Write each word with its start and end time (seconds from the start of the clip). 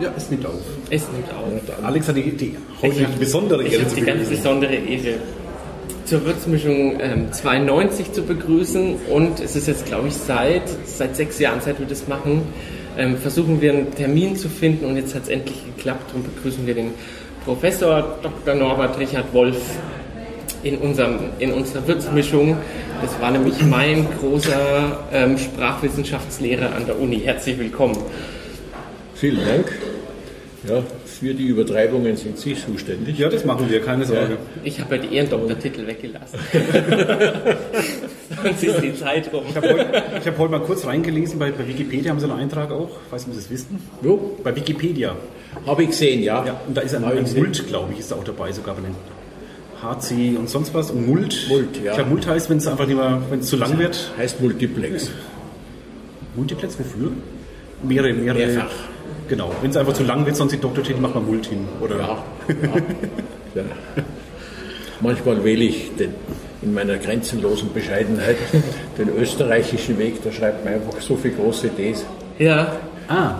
Ja, 0.00 0.12
es 0.16 0.30
nimmt 0.30 0.44
auf. 0.44 0.60
Es 0.90 1.04
nimmt 1.10 1.30
auf. 1.30 1.84
Alex 1.84 2.08
hat 2.08 2.16
die, 2.16 2.30
die 2.30 2.56
heute 2.82 2.94
die 2.96 3.18
besondere 3.18 3.64
Ich 3.64 3.72
Ehre 3.72 3.82
habe 3.82 3.90
zu 3.90 3.96
die 3.96 4.06
ganz 4.06 4.28
besondere 4.28 4.74
Ehre, 4.74 5.14
zur 6.04 6.24
Würzmischung 6.24 7.00
ähm, 7.00 7.32
92 7.32 8.12
zu 8.12 8.22
begrüßen. 8.22 8.96
Und 9.10 9.40
es 9.40 9.56
ist 9.56 9.68
jetzt, 9.68 9.86
glaube 9.86 10.08
ich, 10.08 10.14
seit, 10.14 10.62
seit 10.84 11.16
sechs 11.16 11.38
Jahren, 11.38 11.60
seit 11.60 11.78
wir 11.78 11.86
das 11.86 12.08
machen, 12.08 12.42
ähm, 12.98 13.16
versuchen 13.16 13.60
wir 13.60 13.72
einen 13.72 13.94
Termin 13.94 14.36
zu 14.36 14.48
finden. 14.48 14.84
Und 14.84 14.96
jetzt 14.96 15.14
hat 15.14 15.24
es 15.24 15.28
endlich 15.28 15.64
geklappt. 15.64 16.14
Und 16.14 16.34
begrüßen 16.34 16.66
wir 16.66 16.74
den 16.74 16.90
Professor 17.44 18.18
Dr. 18.22 18.54
Norbert 18.54 18.98
Richard 18.98 19.32
Wolf 19.32 19.56
in, 20.62 20.76
unserem, 20.78 21.18
in 21.38 21.52
unserer 21.52 21.86
Würzmischung. 21.86 22.56
Das 23.00 23.18
war 23.20 23.30
nämlich 23.30 23.62
mein 23.62 24.06
großer 24.20 25.06
ähm, 25.12 25.38
Sprachwissenschaftslehrer 25.38 26.74
an 26.74 26.84
der 26.86 27.00
Uni. 27.00 27.20
Herzlich 27.20 27.58
willkommen. 27.58 27.96
Vielen 29.16 29.44
Dank. 29.46 29.72
Ja, 30.68 30.82
für 31.06 31.32
die 31.32 31.46
Übertreibungen 31.46 32.16
sind 32.16 32.38
Sie 32.38 32.54
zuständig. 32.54 33.18
Ja, 33.18 33.28
das 33.30 33.44
machen 33.44 33.70
wir, 33.70 33.80
keine 33.80 34.04
Sorge. 34.04 34.36
Ich 34.62 34.80
habe 34.80 34.96
ja 34.96 35.02
die 35.02 35.14
Ehrendoktortitel 35.14 35.86
weggelassen. 35.86 36.38
Sonst 38.42 38.64
ist 38.64 38.82
die 38.82 38.94
Zeit 38.94 39.32
rum. 39.32 39.44
Ich 39.48 39.56
habe 39.56 39.68
heute, 39.72 40.02
hab 40.26 40.38
heute 40.38 40.50
mal 40.50 40.60
kurz 40.60 40.84
reingelesen, 40.84 41.38
bei, 41.38 41.50
bei 41.50 41.66
Wikipedia 41.66 42.10
haben 42.10 42.20
sie 42.20 42.28
einen 42.28 42.38
Eintrag 42.38 42.70
auch, 42.72 42.90
ich 43.06 43.12
weiß 43.12 43.26
nicht, 43.26 43.36
ob 43.36 43.42
Sie 43.42 43.46
es 43.46 43.50
wissen. 43.50 43.78
Wo? 44.02 44.36
Bei 44.42 44.54
Wikipedia. 44.54 45.16
Habe 45.64 45.84
ich 45.84 45.90
gesehen, 45.90 46.22
ja. 46.22 46.44
Ja, 46.44 46.60
und 46.66 46.76
da 46.76 46.82
ist 46.82 46.94
ein, 46.94 47.04
ein. 47.04 47.24
Mult, 47.34 47.66
glaube 47.68 47.92
ich, 47.94 48.00
ist 48.00 48.10
da 48.10 48.16
auch 48.16 48.24
dabei, 48.24 48.52
sogar 48.52 48.74
bei 48.74 48.82
den 48.82 48.96
HC 49.82 50.36
und 50.36 50.50
sonst 50.50 50.74
was. 50.74 50.90
Und 50.90 51.06
Mult. 51.06 51.46
Mult, 51.48 51.76
ja. 51.82 51.92
Ich 51.92 51.96
glaube, 51.96 52.10
Mult 52.10 52.26
heißt, 52.26 52.50
wenn 52.50 52.58
es 52.58 52.66
einfach 52.66 52.86
nicht 52.86 52.96
mehr, 52.96 53.22
wenn 53.30 53.40
es 53.40 53.46
zu 53.46 53.56
lang 53.56 53.78
wird. 53.78 54.12
Heißt 54.18 54.40
Multiplex. 54.42 55.10
Multiplex, 56.34 56.78
wofür? 56.78 57.12
Mehrere, 57.82 58.12
mehrere. 58.12 58.46
Mehrfach. 58.46 58.95
Genau. 59.28 59.50
Wenn 59.60 59.70
es 59.70 59.76
einfach 59.76 59.94
zu 59.94 60.04
lang 60.04 60.24
wird, 60.24 60.36
sonst 60.36 60.52
die 60.52 60.60
Doktortitel, 60.60 61.00
macht 61.00 61.14
man 61.14 61.26
Mult 61.26 61.46
hin. 61.46 61.66
Oder? 61.80 61.96
Ja. 61.98 62.18
ja. 62.48 63.62
ja. 63.62 63.62
Manchmal 65.00 65.42
wähle 65.44 65.64
ich 65.64 65.90
den, 65.98 66.14
in 66.62 66.72
meiner 66.72 66.96
grenzenlosen 66.96 67.72
Bescheidenheit 67.72 68.36
den 68.98 69.08
österreichischen 69.16 69.98
Weg, 69.98 70.22
da 70.24 70.32
schreibt 70.32 70.64
man 70.64 70.74
einfach 70.74 71.00
so 71.00 71.16
viele 71.16 71.34
große 71.34 71.68
Ds. 71.68 72.04
Ja, 72.38 72.76
Ah, 73.08 73.36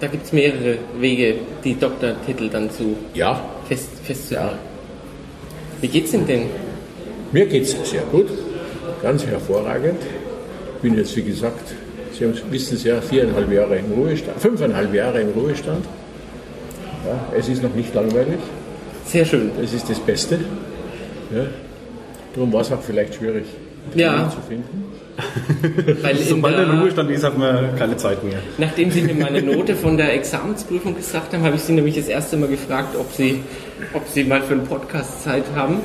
da 0.00 0.06
gibt 0.08 0.24
es 0.26 0.32
mehrere 0.32 0.78
Wege, 0.98 1.36
die 1.62 1.78
Doktortitel 1.78 2.48
dann 2.48 2.70
zu 2.70 2.96
Ja, 3.14 3.40
fest, 3.68 3.90
festzuhalten. 4.02 4.58
Wie 5.80 5.88
geht's 5.88 6.12
Ihnen 6.14 6.26
denn? 6.26 6.42
mir 7.32 7.46
geht 7.46 7.62
es 7.64 7.76
sehr 7.90 8.02
gut, 8.02 8.28
ganz 9.02 9.24
hervorragend. 9.26 10.00
Ich 10.76 10.82
bin 10.82 10.96
jetzt, 10.96 11.16
wie 11.16 11.22
gesagt, 11.22 11.74
Sie 12.18 12.24
haben, 12.24 12.34
wissen 12.50 12.76
es 12.76 12.84
ja, 12.84 13.00
viereinhalb 13.00 13.50
Jahre 13.52 13.76
im 13.76 13.92
Ruhestand, 13.92 14.40
fünfeinhalb 14.40 14.94
Jahre 14.94 15.20
im 15.20 15.30
Ruhestand. 15.30 15.84
Ja, 17.06 17.38
es 17.38 17.48
ist 17.48 17.62
noch 17.62 17.74
nicht 17.74 17.94
langweilig. 17.94 18.38
Sehr 19.04 19.24
schön. 19.24 19.50
Das 19.60 19.72
ist 19.72 19.88
das 19.90 19.98
Beste. 20.00 20.38
Ja. 21.34 21.44
Darum 22.34 22.52
war 22.52 22.62
es 22.62 22.72
auch 22.72 22.80
vielleicht 22.80 23.14
schwierig, 23.14 23.44
Ja. 23.94 24.30
Zu 24.30 24.40
finden. 24.48 24.84
Weil 26.02 26.16
sobald 26.16 26.58
der 26.58 26.66
der, 26.66 26.80
Ruhestand 26.80 27.10
ist, 27.10 27.22
hat 27.22 27.38
man 27.38 27.76
keine 27.76 27.96
Zeit 27.96 28.24
mehr. 28.24 28.38
nachdem 28.58 28.90
Sie 28.90 29.02
mir 29.02 29.14
meine 29.14 29.42
Note 29.42 29.76
von 29.76 29.96
der 29.96 30.12
Examensprüfung 30.14 30.96
gesagt 30.96 31.32
haben, 31.32 31.44
habe 31.44 31.54
ich 31.54 31.62
Sie 31.62 31.72
nämlich 31.72 31.94
das 31.94 32.08
erste 32.08 32.36
Mal 32.36 32.48
gefragt, 32.48 32.96
ob 32.98 33.12
Sie, 33.12 33.40
ob 33.92 34.02
Sie 34.08 34.24
mal 34.24 34.42
für 34.42 34.54
einen 34.54 34.64
Podcast 34.66 35.22
Zeit 35.22 35.44
haben. 35.54 35.76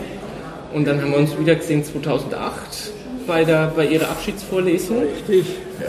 Und 0.73 0.87
dann 0.87 1.01
haben 1.01 1.11
wir 1.11 1.17
uns 1.19 1.37
wieder 1.37 1.55
gesehen 1.55 1.83
2008 1.83 2.91
bei, 3.29 3.45
der, 3.45 3.71
bei 3.75 3.85
Ihrer 3.87 4.09
Abschiedsvorlesung. 4.09 4.97
Richtig, 5.03 5.45
ja. 5.79 5.87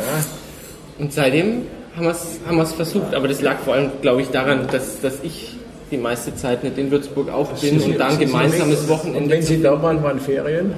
Und 0.98 1.12
seitdem 1.12 1.62
haben 1.96 2.04
wir 2.04 2.10
es 2.12 2.38
haben 2.46 2.56
wir's 2.58 2.72
versucht. 2.72 3.14
Aber 3.14 3.26
das 3.26 3.40
lag 3.40 3.58
vor 3.64 3.74
allem, 3.74 3.90
glaube 4.02 4.22
ich, 4.22 4.28
daran, 4.28 4.68
dass, 4.70 5.00
dass 5.00 5.14
ich 5.24 5.56
die 5.90 5.96
meiste 5.96 6.36
Zeit 6.36 6.62
nicht 6.62 6.78
in 6.78 6.90
Würzburg 6.92 7.28
auch 7.32 7.48
bin 7.60 7.80
und 7.80 7.98
dann 7.98 8.16
gemeinsames 8.18 8.82
Und 8.82 8.88
Wochenende. 8.90 9.30
wenn 9.34 9.42
Sie 9.42 9.60
da 9.60 9.82
waren, 9.82 10.00
waren 10.02 10.20
Ferien. 10.20 10.72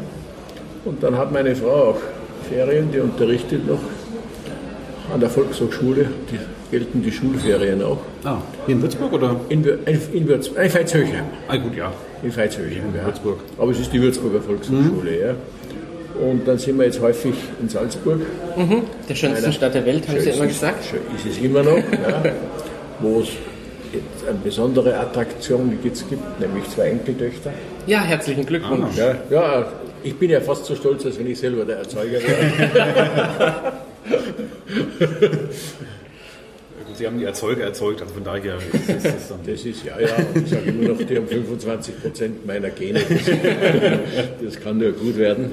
Und 0.87 1.03
dann 1.03 1.19
hat 1.19 1.31
meine 1.33 1.55
Frau 1.55 1.91
auch 1.91 1.99
Ferien, 2.49 2.91
die 2.91 2.99
unterrichtet 3.01 3.67
noch 3.69 3.79
an 5.13 5.21
der 5.21 5.29
Volkshochschule. 5.29 6.07
Die 6.31 6.39
gelten 6.71 7.03
die 7.03 7.13
Schulferien 7.13 7.83
auch. 7.83 7.99
Ah, 8.25 8.39
hier 8.67 8.77
in 8.77 8.83
Würzburg 8.83 9.13
oder? 9.13 9.37
In, 9.51 9.63
Wür- 9.65 9.79
in 10.13 10.27
Würzburg, 10.27 10.65
in 10.65 10.73
Veitshöchheim. 10.73 11.25
Ah, 11.49 11.57
gut, 11.57 11.77
ja. 11.77 11.93
In 12.23 12.35
Veitshöchheim, 12.35 12.95
ja. 12.97 13.05
Würzburg. 13.05 13.41
Aber 13.59 13.71
es 13.73 13.81
ist 13.81 13.93
die 13.93 14.01
Würzburger 14.01 14.41
Volkshochschule, 14.41 15.21
ja. 15.21 15.35
Und 16.21 16.47
dann 16.47 16.59
sind 16.59 16.79
wir 16.79 16.85
jetzt 16.87 17.01
häufig 17.01 17.35
in 17.61 17.69
Salzburg. 17.69 18.21
der 19.09 19.15
schönsten 19.15 19.45
Einer- 19.45 19.53
Stadt 19.53 19.75
der 19.75 19.85
Welt, 19.87 20.07
haben 20.09 20.21
Sie 20.21 20.31
immer 20.31 20.45
ist 20.45 20.51
es- 20.53 20.61
gesagt. 20.61 20.85
Schön 20.85 21.01
ist 21.17 21.27
es 21.37 21.43
immer 21.43 21.63
noch, 21.63 21.77
ja, 21.79 22.23
wo 23.01 23.21
es 23.21 23.29
eine 24.29 24.39
besondere 24.43 24.97
Attraktion 24.99 25.79
jetzt 25.83 26.09
gibt, 26.09 26.41
nämlich 26.41 26.69
zwei 26.71 26.89
Enkeltöchter. 26.91 27.53
Ja, 27.87 28.01
herzlichen 28.03 28.47
Glückwunsch. 28.47 28.97
Ja, 28.97 29.17
ja, 29.31 29.73
ich 30.03 30.15
bin 30.17 30.31
ja 30.31 30.41
fast 30.41 30.65
so 30.65 30.75
stolz, 30.77 31.05
als 31.05 31.19
wenn 31.19 31.27
ich 31.31 31.39
selber 31.39 31.65
der 31.65 31.79
Erzeuger 31.79 32.13
wäre. 32.23 33.73
Sie 36.95 37.07
haben 37.07 37.19
die 37.19 37.25
Erzeuger 37.25 37.65
erzeugt, 37.65 38.03
also 38.03 38.15
von 38.15 38.23
daher 38.23 38.57
ist 38.57 38.89
es 38.89 39.03
das 39.03 39.29
dann. 39.29 39.39
Das 39.47 39.65
ist 39.65 39.83
ja, 39.85 39.99
ja, 39.99 40.09
und 40.35 40.45
ich 40.45 40.51
sage 40.51 40.71
immer 40.71 40.91
noch, 40.91 40.99
die 40.99 41.17
haben 41.17 41.27
25 41.27 42.01
Prozent 42.03 42.47
meiner 42.47 42.69
Gene. 42.71 43.01
Das, 43.01 43.21
das 44.55 44.61
kann 44.63 44.79
nur 44.79 44.93
gut 44.93 45.17
werden. 45.17 45.53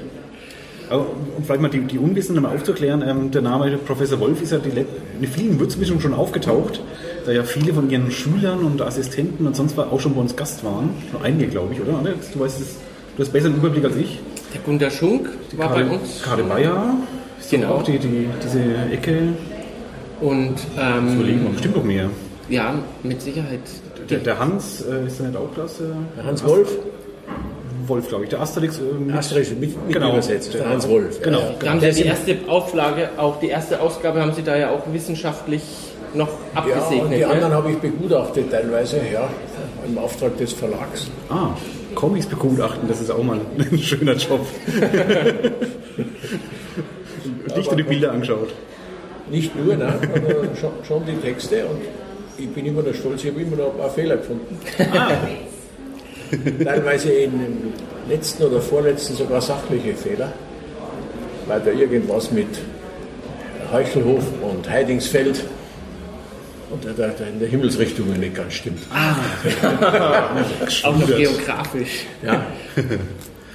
Um 0.90 1.44
vielleicht 1.44 1.62
mal 1.62 1.68
die, 1.68 1.80
die 1.82 1.98
Unwissenden 1.98 2.42
mal 2.42 2.54
aufzuklären, 2.54 3.02
ähm, 3.06 3.30
der 3.30 3.42
Name 3.42 3.76
Professor 3.78 4.18
Wolf 4.20 4.42
ist 4.42 4.50
ja 4.52 4.58
die, 4.58 4.70
Let- 4.70 4.88
in 5.20 5.26
vielen 5.28 5.60
Würzmischungen 5.60 6.00
schon 6.02 6.14
aufgetaucht, 6.14 6.80
da 7.26 7.32
ja 7.32 7.44
viele 7.44 7.72
von 7.72 7.88
ihren 7.90 8.10
Schülern 8.10 8.60
und 8.64 8.82
Assistenten 8.82 9.46
und 9.46 9.54
sonst 9.54 9.76
was 9.76 9.86
auch 9.88 10.00
schon 10.00 10.14
bei 10.14 10.20
uns 10.20 10.34
Gast 10.34 10.64
waren. 10.64 10.90
Nur 11.12 11.22
einige, 11.22 11.46
glaube 11.48 11.74
ich, 11.74 11.80
oder? 11.80 11.96
Alex? 11.98 12.32
Du 12.32 12.40
weißt 12.40 12.60
es, 12.60 12.76
du 13.16 13.22
hast 13.22 13.32
besser 13.32 13.46
einen 13.46 13.56
Überblick 13.56 13.84
als 13.84 13.96
ich. 13.96 14.18
Der 14.52 14.60
Gunter 14.62 14.90
Schunk 14.90 15.28
war 15.56 15.68
bei 15.68 15.82
Karl- 15.82 15.90
uns. 15.98 16.22
Karl 16.22 16.42
Bayer, 16.42 16.94
ist 17.38 17.52
doch 17.52 17.58
Genau. 17.58 17.74
auch 17.74 17.82
die, 17.84 17.98
die, 17.98 18.26
diese 18.42 18.60
Ecke. 18.92 19.18
Und 20.20 20.54
ähm, 20.78 21.14
Überlegen 21.14 21.42
wir 21.44 21.50
bestimmt 21.50 21.76
noch 21.76 21.84
mehr. 21.84 22.10
ja, 22.48 22.74
mit 23.02 23.22
Sicherheit. 23.22 23.60
Der, 24.10 24.18
der 24.18 24.38
Hans 24.40 24.82
äh, 24.82 25.06
ist 25.06 25.20
der 25.20 25.28
nicht 25.28 25.38
auch 25.38 25.54
klasse? 25.54 25.94
Hans 26.24 26.44
Wolf, 26.44 26.68
Wolf, 27.90 28.08
glaube 28.08 28.24
ich. 28.24 28.30
Der 28.30 28.40
Asterix. 28.40 28.78
Äh, 28.78 28.82
mit- 28.98 29.14
Asterix 29.14 29.50
mit, 29.50 29.60
mit 29.60 29.92
Genau. 29.92 30.12
übersetzt, 30.12 30.54
der 30.54 30.68
Hans 30.70 30.88
Wolf. 30.88 31.20
Genau. 31.20 31.40
Ja. 31.40 31.54
Da 31.60 31.70
haben 31.70 31.80
Der 31.80 31.92
Sie 31.92 32.02
die 32.04 32.08
erste 32.08 32.36
Auflage, 32.48 33.10
auch 33.18 33.38
die 33.40 33.48
erste 33.48 33.78
Ausgabe 33.80 34.22
haben 34.22 34.32
Sie 34.32 34.42
da 34.42 34.56
ja 34.56 34.70
auch 34.70 34.84
wissenschaftlich 34.92 35.62
noch 36.14 36.28
Ja, 36.54 36.62
und 36.62 36.72
abgesegnet. 36.72 37.12
die 37.12 37.18
ne? 37.18 37.26
anderen 37.28 37.52
habe 37.52 37.70
ich 37.72 37.76
begutachtet 37.78 38.50
teilweise, 38.50 38.96
ja, 39.12 39.28
im 39.86 39.98
Auftrag 39.98 40.36
des 40.38 40.52
Verlags. 40.54 41.08
Ah, 41.28 41.50
Comics 41.94 42.26
begutachten, 42.26 42.88
das 42.88 43.00
ist 43.00 43.10
auch 43.10 43.22
mal 43.22 43.38
ein 43.58 43.78
schöner 43.78 44.14
Job. 44.14 44.40
Nicht 47.56 47.66
nur 47.68 47.76
die 47.76 47.82
Bilder 47.82 48.12
angeschaut. 48.12 48.48
Nicht 49.30 49.54
nur, 49.54 49.76
nein, 49.76 49.98
aber 50.14 50.56
schon, 50.56 50.70
schon 50.86 51.04
die 51.06 51.14
Texte 51.16 51.64
und 51.66 51.80
ich 52.38 52.48
bin 52.50 52.66
immer 52.66 52.82
noch 52.82 52.94
stolz, 52.94 53.22
ich 53.24 53.30
habe 53.30 53.42
immer 53.42 53.56
noch 53.56 53.72
ein 53.72 53.78
paar 53.78 53.90
Fehler 53.90 54.16
gefunden. 54.16 54.58
Teilweise 56.64 57.10
in 57.12 57.32
dem 57.32 57.56
letzten 58.08 58.44
oder 58.44 58.60
vorletzten 58.60 59.14
sogar 59.14 59.40
sachliche 59.40 59.94
Fehler, 59.94 60.32
weil 61.46 61.60
da 61.60 61.70
irgendwas 61.70 62.30
mit 62.30 62.48
Heuchelhof 63.72 64.24
und 64.42 64.68
Heidingsfeld 64.68 65.44
und 66.70 66.84
da, 66.84 66.90
da, 66.96 67.08
da 67.08 67.24
in 67.24 67.40
der 67.40 67.48
Himmelsrichtung 67.48 68.12
nicht 68.18 68.34
ganz 68.34 68.54
stimmt. 68.54 68.80
auch 70.84 70.96
noch 70.96 71.06
geografisch. 71.06 72.06
Ja, 72.24 72.46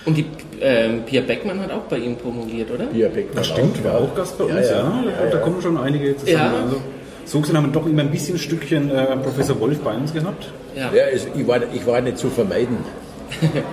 Und 0.06 0.18
die 0.18 0.26
ähm, 0.62 1.02
Pia 1.06 1.22
Beckmann 1.22 1.60
hat 1.60 1.72
auch 1.72 1.82
bei 1.84 1.98
Ihnen 1.98 2.16
promoviert, 2.16 2.70
oder? 2.72 2.86
Pia 2.86 3.08
Beckmann 3.10 3.36
Das 3.38 3.48
stimmt, 3.48 3.84
war 3.84 3.96
auch 4.00 4.16
Gast 4.16 4.38
bei 4.38 4.46
Ja, 4.46 4.56
uns, 4.58 4.70
ja. 4.70 4.76
ja. 4.76 5.04
Da, 5.24 5.26
da 5.32 5.38
kommen 5.40 5.62
schon 5.62 5.78
einige 5.78 6.16
zusammen. 6.16 6.54
Ja. 6.54 6.62
Also, 6.64 6.82
so 7.26 7.42
gesehen 7.42 7.58
haben 7.58 7.66
wir 7.66 7.72
doch 7.72 7.88
immer 7.88 8.04
ein 8.04 8.12
bisschen 8.12 8.38
Stückchen 8.38 8.90
äh, 8.90 9.18
Professor 9.18 9.60
Wolf 9.60 9.80
bei 9.80 9.96
uns 9.96 10.14
gehabt. 10.14 10.50
Ja. 10.76 10.92
Ja, 10.94 11.06
es, 11.12 11.28
ich, 11.36 11.48
war, 11.48 11.60
ich 11.74 11.86
war 11.86 12.02
nicht 12.02 12.18
zu 12.18 12.30
vermeiden. 12.30 12.78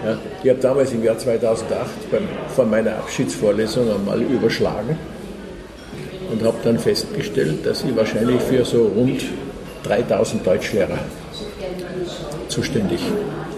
Ja, 0.05 0.19
ich 0.43 0.51
habe 0.51 0.61
damals 0.61 0.93
im 0.93 1.05
Jahr 1.05 1.19
2008 1.19 2.11
beim, 2.11 2.23
vor 2.49 2.65
meiner 2.65 2.97
Abschiedsvorlesung 2.97 3.95
einmal 3.95 4.21
überschlagen 4.23 4.97
und 6.33 6.43
habe 6.43 6.57
dann 6.65 6.79
festgestellt, 6.79 7.65
dass 7.65 7.85
ich 7.85 7.95
wahrscheinlich 7.95 8.41
für 8.41 8.65
so 8.65 8.87
rund 8.97 9.23
3000 9.85 10.45
Deutschlehrer 10.45 10.99
zuständig 12.49 13.01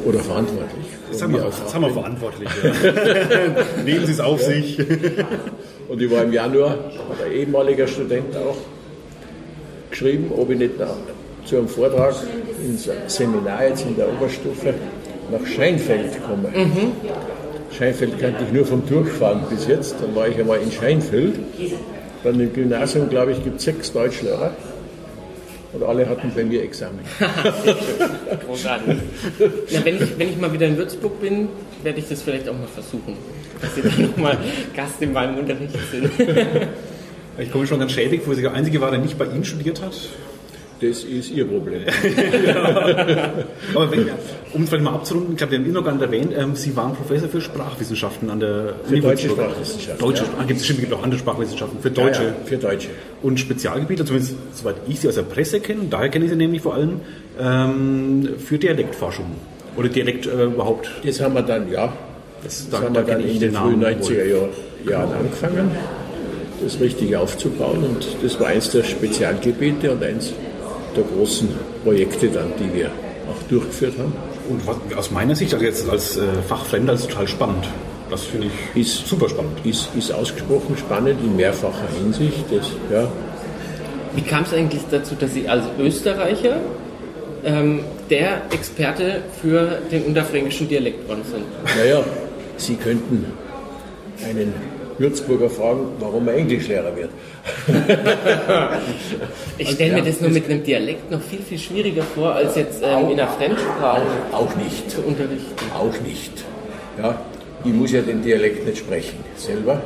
oder 0.05 0.19
verantwortlich. 0.19 0.87
Das 1.11 1.21
Von 1.21 1.33
haben, 1.33 1.41
wir, 1.41 1.47
aus 1.47 1.63
das 1.63 1.75
haben 1.75 1.83
wir 1.83 1.91
verantwortlich. 1.91 2.49
Ja. 2.63 3.83
Nehmen 3.85 4.07
Sie 4.07 4.13
es 4.13 4.21
auf 4.21 4.43
sich. 4.43 4.79
Und 5.89 6.03
ich 6.03 6.11
war 6.11 6.25
im 6.25 6.33
Januar, 6.33 6.71
hat 6.71 7.25
ein 7.25 7.33
ehemaliger 7.33 7.87
Student 7.87 8.37
auch 8.37 8.57
geschrieben, 9.95 10.33
ob 10.37 10.51
ich 10.51 10.59
nicht 10.59 10.79
nach, 10.79 10.89
zu 11.45 11.57
einem 11.57 11.69
Vortrag 11.69 12.15
ins 12.65 12.89
Seminar 13.07 13.69
jetzt 13.69 13.87
in 13.87 13.97
der 13.97 14.09
Oberstufe 14.09 14.75
nach 15.31 15.47
Scheinfeld 15.47 16.13
komme. 16.27 16.49
Scheinfeld 17.77 18.19
kannte 18.19 18.45
ich 18.45 18.53
nur 18.53 18.67
vom 18.67 18.85
Durchfahren 18.87 19.43
bis 19.49 19.69
jetzt. 19.69 19.97
Dann 20.01 20.15
war 20.17 20.27
ich 20.29 20.37
einmal 20.37 20.61
in 20.61 20.73
Scheinfeld. 20.73 21.35
Dann 22.25 22.41
im 22.41 22.53
Gymnasium, 22.53 23.09
glaube 23.09 23.33
ich, 23.33 23.45
gibt 23.45 23.59
es 23.59 23.65
sechs 23.65 23.93
Deutschlehrer. 23.93 24.53
und 25.73 25.83
alle 25.83 26.09
hatten 26.09 26.33
bei 26.35 26.45
mir 26.45 26.63
Examen. 26.63 27.01
Großartig. 28.47 28.97
Ja, 29.69 29.85
wenn, 29.85 29.97
ich, 29.97 30.19
wenn 30.19 30.29
ich 30.29 30.39
mal 30.39 30.53
wieder 30.53 30.67
in 30.67 30.77
Würzburg 30.77 31.21
bin, 31.21 31.49
werde 31.83 31.99
ich 32.01 32.09
das 32.09 32.23
vielleicht 32.23 32.49
auch 32.49 32.55
mal 32.55 32.67
versuchen, 32.67 33.17
dass 33.61 33.75
Sie 33.75 33.83
dann 33.83 34.11
nochmal 34.11 34.39
Gast 34.75 35.01
in 35.01 35.13
meinem 35.13 35.39
Unterricht 35.39 35.77
sind. 35.93 36.11
Ich 37.39 37.51
komme 37.51 37.67
schon 37.67 37.81
ganz 37.81 37.93
schädig, 37.93 38.23
wo 38.27 38.35
sie 38.35 38.43
der 38.43 38.53
Einzige 38.53 38.81
war, 38.81 38.91
der 38.91 39.01
nicht 39.01 39.19
bei 39.19 39.25
Ihnen 39.27 39.45
studiert 39.45 39.83
hat. 39.83 39.93
Das 40.81 41.05
ist 41.05 41.31
Ihr 41.31 41.47
Problem. 41.47 41.83
Aber 43.75 43.91
wenn, 43.91 44.09
um 44.53 44.63
es 44.63 44.69
vielleicht 44.69 44.85
mal 44.85 44.95
abzurunden, 44.95 45.33
ich 45.33 45.39
glaube, 45.39 45.53
wir 45.53 45.59
haben 45.59 45.67
ihn 45.67 45.73
noch 45.73 45.85
gar 45.85 45.93
nicht 45.93 46.03
erwähnt, 46.03 46.33
ähm, 46.37 46.57
Sie 46.57 46.77
waren 46.77 46.95
Professor 46.95 47.29
für 47.29 47.41
Sprachwissenschaften 47.41 48.29
an 48.29 48.41
der 48.41 48.75
Für 48.85 49.01
deutsche 49.01 49.29
Würzburg. 49.29 49.51
Sprachwissenschaften, 49.51 50.07
Deutsche, 50.07 50.25
ja. 50.25 50.31
ah, 50.39 50.45
gibt 50.45 50.61
es 50.61 50.67
bestimmt 50.67 50.93
auch 50.93 51.03
andere 51.03 51.19
Sprachwissenschaften, 51.21 51.81
für 51.81 51.91
Deutsche. 51.91 52.23
Ja, 52.23 52.29
ja, 52.29 52.35
für 52.45 52.57
Deutsche. 52.59 52.89
Und 53.23 53.41
Spezialgebiete, 53.41 54.05
zumindest 54.05 54.35
soweit 54.53 54.77
ich 54.89 55.01
sie 55.01 55.09
aus 55.09 55.15
der 55.15 55.23
Presse 55.23 55.61
kenne, 55.61 55.83
daher 55.89 56.09
kenne 56.09 56.25
ich 56.27 56.31
sie 56.33 56.37
nämlich 56.37 56.63
vor 56.63 56.75
allem, 56.75 57.01
ähm, 57.41 58.29
für 58.45 58.59
Dialektforschung. 58.59 59.27
Oder 59.77 59.89
Dialekt 59.89 60.27
äh, 60.27 60.45
überhaupt. 60.45 60.91
Das 61.05 61.21
haben 61.21 61.35
wir 61.35 61.43
dann, 61.43 61.71
ja, 61.71 61.93
Das, 62.43 62.69
das 62.69 62.81
haben 62.81 62.95
wir 62.95 63.03
dann 63.03 63.21
in 63.21 63.41
den 63.41 63.53
frühen 63.53 63.81
Namen 63.81 64.01
90er 64.01 64.09
wohl. 64.09 64.51
Jahr, 64.87 65.01
Jahren 65.01 65.13
angefangen, 65.15 65.71
das 66.63 66.81
richtig 66.81 67.17
aufzubauen. 67.17 67.85
Und 67.85 68.07
das 68.23 68.39
war 68.41 68.49
eins 68.49 68.71
der 68.71 68.85
Spezialgebiete 68.85 69.93
und 69.93 70.03
eins 70.03 70.33
der 70.97 71.05
großen 71.05 71.49
Projekte 71.85 72.29
dann, 72.29 72.53
die 72.59 72.73
wir 72.79 72.87
auch 72.87 73.49
durchgeführt 73.49 73.95
haben. 73.99 74.13
Und 74.49 74.67
was, 74.67 74.77
aus 74.97 75.11
meiner 75.11 75.35
Sicht, 75.35 75.53
also 75.55 75.65
jetzt 75.65 75.89
als 75.89 76.17
äh, 76.17 76.23
Fachfremder, 76.49 76.93
ist 76.93 77.01
es 77.01 77.07
total 77.09 77.29
spannend. 77.29 77.67
Das 78.11 78.23
finde 78.25 78.49
ich 78.75 78.81
Ist- 78.83 79.07
super 79.09 79.29
spannend. 79.29 79.53
Ist, 79.65 79.89
ist 79.97 80.13
ausgesprochen 80.13 80.77
spannend 80.77 81.19
in 81.25 81.35
mehrfacher 81.37 81.89
Hinsicht. 81.99 82.45
Das, 82.51 82.71
ja, 82.93 83.09
Wie 84.15 84.21
kam 84.23 84.43
es 84.45 84.53
eigentlich 84.53 84.83
dazu, 84.91 85.15
dass 85.19 85.33
Sie 85.33 85.49
als 85.49 85.65
Österreicher 85.79 86.59
ähm, 87.45 87.81
der 88.11 88.43
Experte 88.53 89.23
für 89.41 89.79
den 89.91 90.05
unterfränkischen 90.05 90.69
Dialekt 90.69 91.09
sind? 91.09 91.45
naja, 91.79 92.05
Sie 92.59 92.77
könnten 92.77 93.27
einen 94.25 94.53
Würzburger 94.99 95.51
fragen, 95.51 95.87
warum 95.99 96.29
er 96.29 96.35
Englischlehrer 96.35 96.95
wird. 96.97 97.11
Ich 99.59 99.71
stelle 99.71 99.91
ja, 99.91 99.97
mir 99.99 100.05
das 100.05 100.21
nur 100.21 100.31
mit 100.31 100.47
einem 100.51 100.65
Dialekt 100.65 101.11
noch 101.11 101.21
viel, 101.21 101.39
viel 101.41 101.59
schwieriger 101.59 102.03
vor, 102.03 102.35
als 102.35 102.57
jetzt 102.57 102.83
ähm, 102.83 103.11
in 103.11 103.21
einer 103.21 103.29
Fremdsprache 103.29 104.03
Auch 104.33 104.55
nicht. 104.57 104.91
zu 104.91 105.03
unterrichten. 105.03 105.55
Auch 105.73 106.01
nicht. 106.01 106.45
Ja, 107.01 107.21
ich 107.65 107.73
muss 107.73 107.93
ja 107.93 108.03
den 108.03 108.23
Dialekt 108.23 108.67
nicht 108.67 108.79
sprechen 108.79 109.19
selber. 109.37 109.81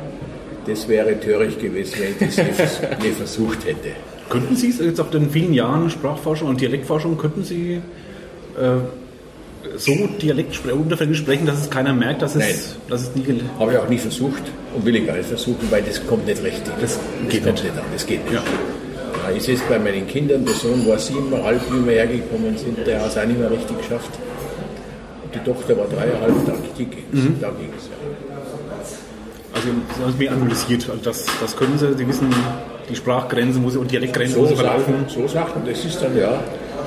Das 0.65 0.87
wäre 0.87 1.19
töricht 1.19 1.59
gewesen, 1.61 1.99
wenn 1.99 2.27
ich 2.27 2.35
das 2.35 2.81
nicht 3.03 3.15
versucht 3.17 3.65
hätte. 3.65 3.89
Könnten 4.29 4.55
Sie 4.55 4.69
es 4.69 4.79
jetzt 4.79 4.99
auf 4.99 5.09
den 5.09 5.29
vielen 5.29 5.53
Jahren 5.53 5.89
Sprachforschung 5.89 6.49
und 6.49 6.61
Dialektforschung, 6.61 7.17
könnten 7.17 7.43
Sie 7.43 7.81
äh, 8.57 8.77
so 9.77 9.91
Dialekt 10.21 10.65
unterfränkisch 10.65 11.19
sprechen, 11.19 11.45
dass 11.45 11.61
es 11.61 11.69
keiner 11.69 11.93
merkt, 11.93 12.21
dass 12.21 12.35
es, 12.35 12.41
Nein. 12.41 12.55
dass 12.89 13.01
es 13.01 13.15
nie 13.15 13.41
Habe 13.59 13.73
ich 13.73 13.77
auch 13.77 13.89
nie 13.89 13.97
versucht 13.97 14.43
und 14.75 14.85
will 14.85 14.95
ich 14.95 15.05
gar 15.05 15.15
nicht 15.15 15.27
versuchen, 15.27 15.69
weil 15.69 15.81
das 15.83 16.05
kommt 16.05 16.25
nicht 16.25 16.43
richtig. 16.43 16.73
Das 16.81 16.99
geht 17.29 17.43
kommt 17.43 17.55
nicht. 17.55 17.63
nicht 17.65 17.77
an. 17.77 17.83
Das 17.93 18.05
geht 18.05 18.23
nicht. 18.23 18.33
Ja. 18.33 18.43
Ja, 19.29 19.35
ich 19.35 19.43
sehe 19.43 19.55
es 19.55 19.61
bei 19.61 19.77
meinen 19.77 20.07
Kindern, 20.07 20.45
der 20.45 20.53
Sohn 20.53 20.87
war 20.87 20.97
siebeneinhalb, 20.97 21.61
wie 21.71 21.85
wir 21.85 21.93
hergekommen 21.93 22.57
sind, 22.57 22.85
der 22.85 23.01
hat 23.01 23.09
es 23.09 23.17
auch 23.17 23.25
nicht 23.25 23.39
mehr 23.39 23.51
richtig 23.51 23.77
geschafft. 23.77 24.11
Und 25.23 25.35
die 25.35 25.39
Tochter 25.39 25.77
war 25.77 25.87
dreieinhalb, 25.87 26.45
da, 26.45 26.53
die 26.77 26.85
ging's. 26.85 27.05
Mhm. 27.11 27.35
Da 27.41 27.49
ging's, 27.49 27.89
ja. 27.89 27.99
Also 29.53 29.67
Sie 29.67 30.01
haben 30.01 30.09
es 30.09 30.17
mir 30.17 30.31
analysiert. 30.31 30.89
Also 30.89 31.01
das, 31.03 31.25
das 31.41 31.55
können 31.55 31.77
Sie, 31.77 31.93
Sie 31.97 32.07
wissen 32.07 32.33
die 32.89 32.95
Sprachgrenzen 32.95 33.63
wo 33.63 33.69
Sie, 33.69 33.77
und 33.77 33.91
Dialektgrenzen, 33.91 34.37
wo 34.37 34.45
So 34.45 34.49
Sie 34.49 34.55
verlaufen. 34.55 34.93
So 35.07 35.27
Sachen, 35.27 35.63
das 35.65 35.83
ist 35.83 36.01
dann 36.01 36.17
ja, 36.17 36.39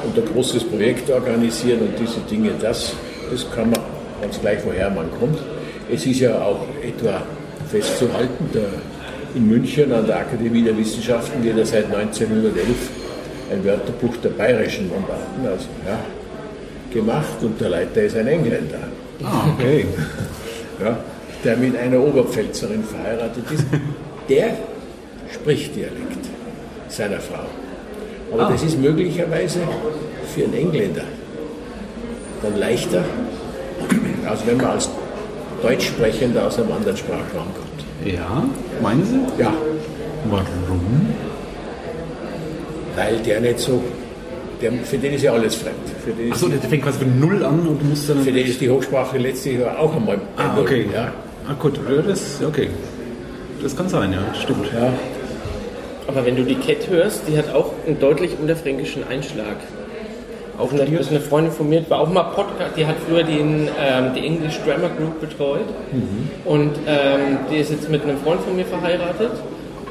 und 0.04 0.19
ein 0.19 0.32
großes 0.32 0.64
Projekt 0.64 1.10
organisieren 1.10 1.81
und 1.81 1.99
diese 1.99 2.20
Dinge, 2.31 2.52
das, 2.60 2.94
das 3.31 3.50
kann 3.50 3.70
man 3.70 3.81
ganz 4.20 4.40
gleich, 4.40 4.58
woher 4.64 4.90
man 4.90 5.06
kommt. 5.19 5.38
Es 5.93 6.06
ist 6.06 6.20
ja 6.20 6.40
auch 6.43 6.66
etwa 6.82 7.22
festzuhalten, 7.70 8.49
der, 8.54 8.69
in 9.34 9.49
München 9.49 9.93
an 9.93 10.06
der 10.06 10.19
Akademie 10.19 10.62
der 10.62 10.76
Wissenschaften 10.76 11.43
wird 11.43 11.56
ja 11.56 11.64
seit 11.64 11.87
1911 11.87 12.54
ein 13.50 13.64
Wörterbuch 13.64 14.16
der 14.22 14.31
bayerischen 14.31 14.88
Bombarden 14.88 15.46
also, 15.46 15.66
ja, 15.87 15.99
gemacht 16.93 17.43
und 17.43 17.60
der 17.60 17.70
Leiter 17.70 18.02
ist 18.02 18.16
ein 18.16 18.26
Engländer, 18.26 18.78
Ah, 19.25 19.44
okay. 19.54 19.87
ja, 20.82 20.99
der 21.44 21.56
mit 21.56 21.76
einer 21.76 22.00
Oberpfälzerin 22.00 22.82
verheiratet 22.84 23.44
ist. 23.50 23.64
Der 24.28 24.56
spricht 25.32 25.76
Dialekt 25.76 26.26
seiner 26.88 27.20
Frau. 27.20 27.46
Aber 28.32 28.50
das 28.50 28.62
ist 28.62 28.81
möglicherweise 28.81 29.61
für 30.34 30.44
einen 30.44 30.55
Engländer 30.55 31.05
dann 32.43 32.58
leichter, 32.58 33.05
als 34.29 34.46
wenn 34.46 34.56
man 34.56 34.67
als 34.67 34.88
Deutschsprechender 35.62 36.46
aus 36.46 36.58
einem 36.58 36.73
anderen 36.73 36.96
Sprachraum 36.96 37.46
kommt. 37.55 38.12
Ja, 38.12 38.43
meinen 38.82 39.05
Sie? 39.05 39.43
Ja, 39.43 39.52
Warum? 40.29 41.06
weil 42.96 43.17
der 43.19 43.40
nicht 43.40 43.58
so, 43.58 43.82
der, 44.61 44.73
für 44.85 44.99
den 44.99 45.14
ist 45.14 45.23
ja 45.23 45.32
alles 45.32 45.55
fremd. 45.55 45.76
Achso, 46.31 46.49
der 46.49 46.58
fängt 46.61 46.82
quasi 46.82 46.99
von 46.99 47.20
Null 47.20 47.43
an 47.44 47.67
und 47.67 47.88
muss 47.88 48.06
dann. 48.06 48.20
für 48.23 48.32
den 48.32 48.46
ist 48.46 48.61
die 48.61 48.69
Hochsprache 48.69 49.19
letztlich 49.19 49.64
auch 49.64 49.94
einmal 49.96 50.20
Ah, 50.37 50.55
Null, 50.55 50.64
okay. 50.64 50.87
Ja. 50.93 51.12
Ah, 51.49 51.55
gut, 51.58 51.78
das, 52.06 52.40
okay. 52.46 52.69
Das 53.62 53.76
kann 53.76 53.88
sein, 53.88 54.12
ja, 54.12 54.19
stimmt. 54.35 54.67
Ja. 54.75 54.93
Aber 56.06 56.25
wenn 56.26 56.37
du 56.37 56.44
die 56.44 56.56
Cat 56.56 56.88
hörst, 56.88 57.22
die 57.28 57.38
hat 57.38 57.54
auch 57.54 57.72
einen 57.87 57.99
deutlich 58.00 58.32
unterfränkischen 58.40 59.06
Einschlag. 59.08 59.56
Auch 60.58 60.72
eine, 60.72 60.82
eine 60.82 61.20
Freundin 61.20 61.52
von 61.52 61.69
mir, 61.69 61.84
war 61.88 62.00
auch 62.00 62.10
mal 62.10 62.25
Podcast, 62.25 62.76
die 62.76 62.87
hat 62.87 62.96
früher 63.08 63.22
den, 63.22 63.69
ähm, 63.81 64.12
die 64.14 64.25
English 64.26 64.60
Grammar 64.64 64.90
Group 64.90 65.20
betreut 65.20 65.64
und 66.44 66.72
ähm, 66.87 67.38
die 67.50 67.56
ist 67.56 67.70
jetzt 67.70 67.88
mit 67.88 68.02
einem 68.02 68.19
Freund 68.19 68.40
von 68.43 68.54
mir 68.54 68.66
verheiratet 68.66 69.32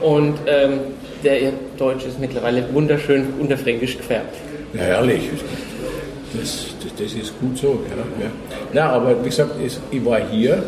und 0.01 0.35
ähm, 0.45 0.79
der 1.23 1.41
ihr 1.41 1.53
Deutsch 1.77 2.05
ist 2.05 2.19
mittlerweile 2.19 2.63
wunderschön 2.73 3.33
unterfränkisch 3.39 3.97
gefärbt. 3.97 4.35
Ja, 4.73 4.81
herrlich. 4.81 5.29
Das, 6.33 6.67
das, 6.81 6.95
das 6.95 7.13
ist 7.13 7.39
gut 7.39 7.57
so. 7.57 7.79
Ja, 7.89 8.23
ja. 8.23 8.31
Na, 8.71 8.89
aber 8.91 9.19
wie 9.23 9.29
gesagt, 9.29 9.51
es, 9.65 9.79
ich 9.89 10.05
war 10.05 10.19
hier, 10.31 10.63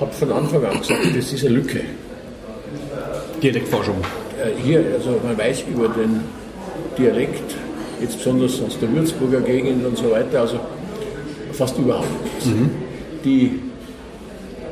habe 0.00 0.12
von 0.12 0.32
Anfang 0.32 0.64
an 0.64 0.78
gesagt, 0.78 1.00
das 1.16 1.32
ist 1.32 1.44
eine 1.44 1.54
Lücke. 1.54 1.80
Dialektforschung. 3.42 3.96
Äh, 4.42 4.60
Hier, 4.62 4.84
also 4.94 5.18
man 5.22 5.36
weiß 5.36 5.64
über 5.70 5.88
den 5.88 6.20
Dialekt, 6.96 7.54
jetzt 8.00 8.18
besonders 8.18 8.60
aus 8.60 8.78
der 8.80 8.92
Würzburger 8.92 9.40
Gegend 9.40 9.84
und 9.84 9.96
so 9.96 10.10
weiter, 10.10 10.40
also 10.40 10.58
fast 11.52 11.76
überhaupt 11.78 12.06
nichts. 12.24 12.46
Die, 13.24 13.60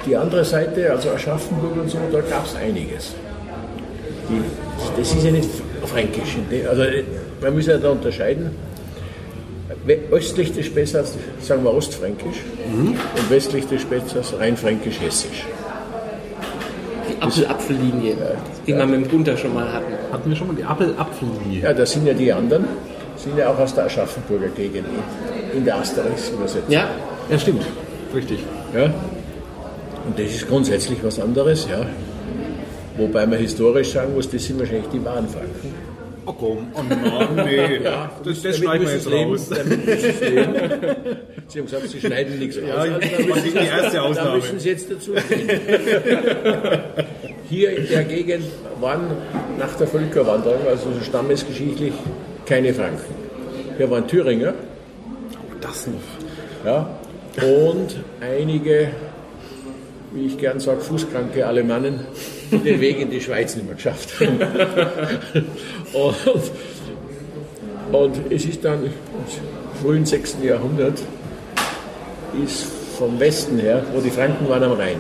die 0.06 0.16
andere 0.16 0.44
Seite, 0.44 0.90
also 0.90 1.10
Aschaffenburg 1.10 1.76
und 1.82 1.90
so, 1.90 1.98
da 2.12 2.20
gab 2.20 2.46
es 2.46 2.54
einiges. 2.54 3.14
Die, 4.28 4.40
das 4.98 5.12
ist 5.12 5.24
ja 5.24 5.30
nicht 5.32 5.50
fränkisch. 5.84 6.36
Also 6.68 6.82
man 7.40 7.54
muss 7.54 7.66
ja 7.66 7.78
da 7.78 7.90
unterscheiden. 7.90 8.50
Östlich 10.10 10.52
des 10.52 10.66
Spessarts, 10.66 11.16
sagen 11.40 11.62
wir 11.62 11.72
Ostfränkisch, 11.72 12.38
und 12.66 13.30
westlich 13.30 13.66
des 13.66 13.82
Spessarts 13.82 14.34
rein 14.38 14.56
fränkisch-hessisch. 14.56 15.44
Die 17.34 17.46
Apfel-Apfel-Linie, 17.46 18.16
die 18.66 18.74
wir 18.76 18.86
mit 18.86 19.04
dem 19.04 19.10
Gunther 19.10 19.36
schon 19.36 19.54
mal 19.54 19.72
hatten. 19.72 19.92
Hatten 20.12 20.28
wir 20.30 20.36
schon 20.36 20.46
mal 20.48 20.56
die 20.56 20.64
Apfel-Apfellinie. 20.64 21.62
Ja, 21.62 21.72
das 21.72 21.92
sind 21.92 22.06
ja 22.06 22.12
die 22.14 22.32
anderen, 22.32 22.64
sind 23.16 23.36
ja 23.38 23.48
auch 23.50 23.58
aus 23.58 23.74
der 23.74 23.84
Aschaffenburger 23.86 24.48
Gegend 24.48 24.86
in 25.54 25.64
der 25.64 25.76
Asterix 25.76 26.30
übersetzt. 26.30 26.66
Ja, 26.68 26.88
Ja, 27.30 27.38
stimmt. 27.38 27.64
Richtig. 28.14 28.38
Ja? 28.74 28.84
Und 28.84 30.16
das 30.18 30.26
ist 30.30 30.48
grundsätzlich 30.48 30.98
was 31.02 31.18
anderes, 31.18 31.66
ja. 31.70 31.84
Wobei 32.96 33.26
man 33.26 33.38
historisch 33.38 33.90
sagen 33.90 34.14
muss, 34.14 34.30
das 34.30 34.44
sind 34.44 34.58
wahrscheinlich 34.60 34.86
die 34.92 35.04
wahren 35.04 35.28
Franken. 35.28 35.74
Oh 36.28 36.32
komm, 36.32 36.58
oh 36.74 36.80
nein, 36.88 37.28
nee. 37.44 37.78
das, 38.24 38.42
das 38.42 38.56
schneiden 38.56 38.84
wir 38.86 38.94
jetzt 38.94 39.08
raus. 39.10 39.48
Damit 39.48 39.86
müssen 39.86 40.12
Sie 40.18 40.24
leben. 40.24 40.54
Sie 41.48 41.58
haben 41.60 41.66
gesagt, 41.66 41.88
Sie 41.88 42.00
schneiden 42.00 42.38
nichts 42.40 42.56
raus. 42.56 42.64
Ja, 42.68 42.74
Also, 42.74 42.98
das 42.98 43.10
da 43.10 43.18
war 43.18 43.26
müssen 43.36 43.44
die 43.44 43.50
Sie- 43.50 43.58
erste 43.58 43.96
Da 43.96 44.02
Ausnahme. 44.02 44.36
müssen 44.36 44.58
Sie 44.58 44.68
jetzt 44.70 44.90
dazu 44.90 45.12
stehen. 45.16 45.48
Hier 47.48 47.76
in 47.76 47.88
der 47.88 48.04
Gegend 48.04 48.44
waren 48.80 49.02
nach 49.58 49.74
der 49.76 49.86
Völkerwanderung, 49.86 50.66
also 50.68 50.90
so 50.92 51.00
stammesgeschichtlich, 51.04 51.92
keine 52.44 52.74
Franken. 52.74 53.14
Hier 53.76 53.90
waren 53.90 54.06
Thüringer, 54.08 54.54
Das 55.60 55.86
noch. 55.86 56.00
ja, 56.64 56.88
und 57.42 57.96
einige, 58.20 58.88
wie 60.12 60.26
ich 60.26 60.38
gern 60.38 60.58
sage, 60.58 60.80
fußkranke 60.80 61.46
Alemannen, 61.46 62.00
die 62.50 62.58
den 62.58 62.80
Weg 62.80 63.00
in 63.00 63.10
die 63.10 63.20
Schweiz 63.20 63.54
nicht 63.54 63.66
mehr 63.66 63.74
geschafft 63.76 64.20
haben. 64.20 64.38
und, 65.92 66.42
und 67.92 68.32
es 68.32 68.44
ist 68.46 68.64
dann 68.64 68.84
im 68.86 68.92
frühen 69.82 70.04
6. 70.06 70.38
Jahrhundert, 70.42 70.98
ist 72.44 72.66
vom 72.98 73.20
Westen 73.20 73.58
her, 73.58 73.82
wo 73.94 74.00
die 74.00 74.10
Franken 74.10 74.48
waren 74.48 74.62
am 74.64 74.72
Rhein, 74.72 74.96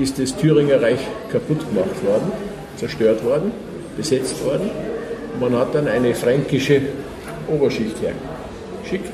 ist 0.00 0.18
das 0.18 0.36
Thüringer 0.36 0.80
Reich 0.80 1.00
kaputt 1.30 1.60
gemacht 1.68 2.04
worden, 2.04 2.32
zerstört 2.76 3.24
worden, 3.24 3.52
besetzt 3.96 4.44
worden. 4.44 4.70
man 5.40 5.56
hat 5.56 5.74
dann 5.74 5.88
eine 5.88 6.14
fränkische 6.14 6.80
Oberschicht 7.48 7.96
hergeschickt. 8.00 9.12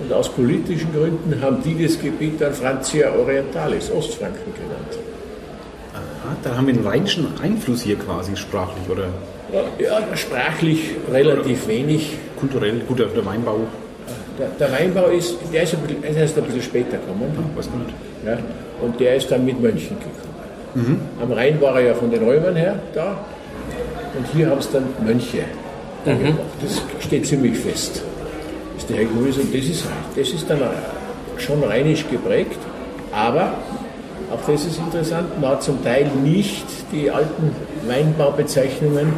Und 0.00 0.12
aus 0.12 0.28
politischen 0.28 0.92
Gründen 0.92 1.40
haben 1.42 1.62
die 1.64 1.82
das 1.84 1.98
Gebiet 2.00 2.40
dann 2.40 2.52
Francia 2.54 3.12
Orientalis, 3.12 3.90
Ostfranken 3.90 4.52
genannt. 4.54 4.98
Aha, 5.94 6.36
da 6.44 6.56
haben 6.56 6.66
wir 6.68 6.74
einen 6.74 6.86
rheinischen 6.86 7.26
Einfluss 7.42 7.82
hier 7.82 7.96
quasi 7.96 8.36
sprachlich 8.36 8.88
oder 8.88 9.08
Ja, 9.78 10.16
sprachlich 10.16 10.90
relativ 11.10 11.66
wenig. 11.66 12.12
kulturell. 12.38 12.80
Gut, 12.86 13.00
der 13.00 13.24
Weinbau, 13.26 13.60
Der, 14.38 14.48
der 14.50 14.70
Weinbau 14.72 15.06
ist, 15.08 15.34
der 15.52 15.64
ist, 15.64 15.74
ein 15.74 15.80
bisschen, 15.80 16.14
der 16.14 16.24
ist 16.24 16.38
ein 16.38 16.44
bisschen 16.44 16.62
später 16.62 16.98
gekommen. 16.98 17.32
weiß 17.56 17.68
man 17.70 17.78
nicht. 17.86 17.94
Ja, 18.24 18.38
und 18.80 18.98
der 19.00 19.16
ist 19.16 19.30
dann 19.30 19.44
mit 19.44 19.60
Mönchen 19.60 19.96
gekommen. 19.98 21.00
Am 21.20 21.32
Rhein 21.32 21.60
war 21.60 21.74
er 21.80 21.88
ja 21.88 21.94
von 21.94 22.10
den 22.10 22.22
Römern 22.22 22.54
her 22.54 22.76
da. 22.94 23.16
Und 24.16 24.26
hier 24.32 24.50
haben 24.50 24.58
es 24.58 24.70
dann 24.70 24.84
Mönche 25.04 25.44
da 26.04 26.12
gemacht. 26.12 26.38
Das 26.62 26.82
steht 27.04 27.26
ziemlich 27.26 27.58
fest. 27.58 28.02
Das 28.74 28.84
ist 28.84 28.90
der 28.90 28.98
Herr 28.98 29.06
Grüß 29.06 29.38
und 29.38 29.54
das 29.54 29.64
ist, 29.64 29.84
das 30.16 30.28
ist 30.28 30.48
dann 30.48 30.60
schon 31.38 31.62
rheinisch 31.62 32.04
geprägt. 32.08 32.58
Aber, 33.12 33.54
auch 34.30 34.40
das 34.46 34.66
ist 34.66 34.78
interessant, 34.78 35.40
man 35.40 35.50
hat 35.50 35.62
zum 35.62 35.82
Teil 35.82 36.06
nicht 36.22 36.66
die 36.92 37.10
alten 37.10 37.50
Weinbaubezeichnungen 37.86 39.12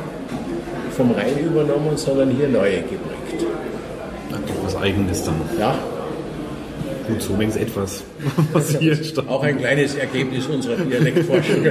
vom 0.96 1.10
Rhein 1.12 1.38
übernommen, 1.44 1.96
sondern 1.96 2.30
hier 2.30 2.48
neue 2.48 2.82
geprägt. 2.82 3.46
Gibt 4.46 4.64
was 4.64 4.76
Eigenes 4.76 5.24
dann. 5.24 5.34
Ja, 5.58 5.74
Gut, 7.12 7.22
so 7.22 7.38
wenigstens 7.38 7.62
etwas, 7.62 8.02
was 8.52 8.78
hier 8.78 8.94
stand. 8.96 9.28
auch 9.28 9.42
ein 9.42 9.58
kleines 9.58 9.94
Ergebnis 9.94 10.46
unserer 10.46 10.76
Dialektforschung. 10.76 11.66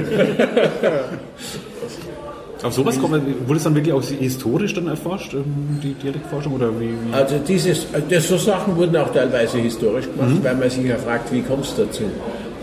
Auf 2.62 2.74
sowas 2.74 2.98
kommt, 3.00 3.22
wurde 3.48 3.56
es 3.56 3.64
dann 3.64 3.74
wirklich 3.74 3.94
auch 3.94 4.02
historisch 4.02 4.74
dann 4.74 4.86
erforscht, 4.88 5.32
ähm, 5.32 5.80
die 5.82 5.94
Dialektforschung 5.94 6.52
oder 6.52 6.70
wie? 6.78 6.90
wie? 6.90 7.12
Also 7.12 7.36
dieses, 7.38 7.86
das, 8.10 8.28
so 8.28 8.36
Sachen 8.36 8.76
wurden 8.76 8.94
auch 8.96 9.10
teilweise 9.14 9.58
historisch 9.58 10.04
gemacht, 10.04 10.34
weil 10.42 10.56
man 10.56 10.68
sich 10.68 10.84
ja 10.84 10.98
fragt, 10.98 11.32
wie 11.32 11.40
kommt 11.40 11.64
es 11.64 11.74
dazu? 11.74 12.02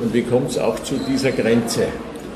Und 0.01 0.13
wie 0.13 0.21
kommt 0.21 0.51
es 0.51 0.59
auch 0.59 0.79
zu 0.83 0.95
dieser 1.09 1.31
Grenze 1.31 1.85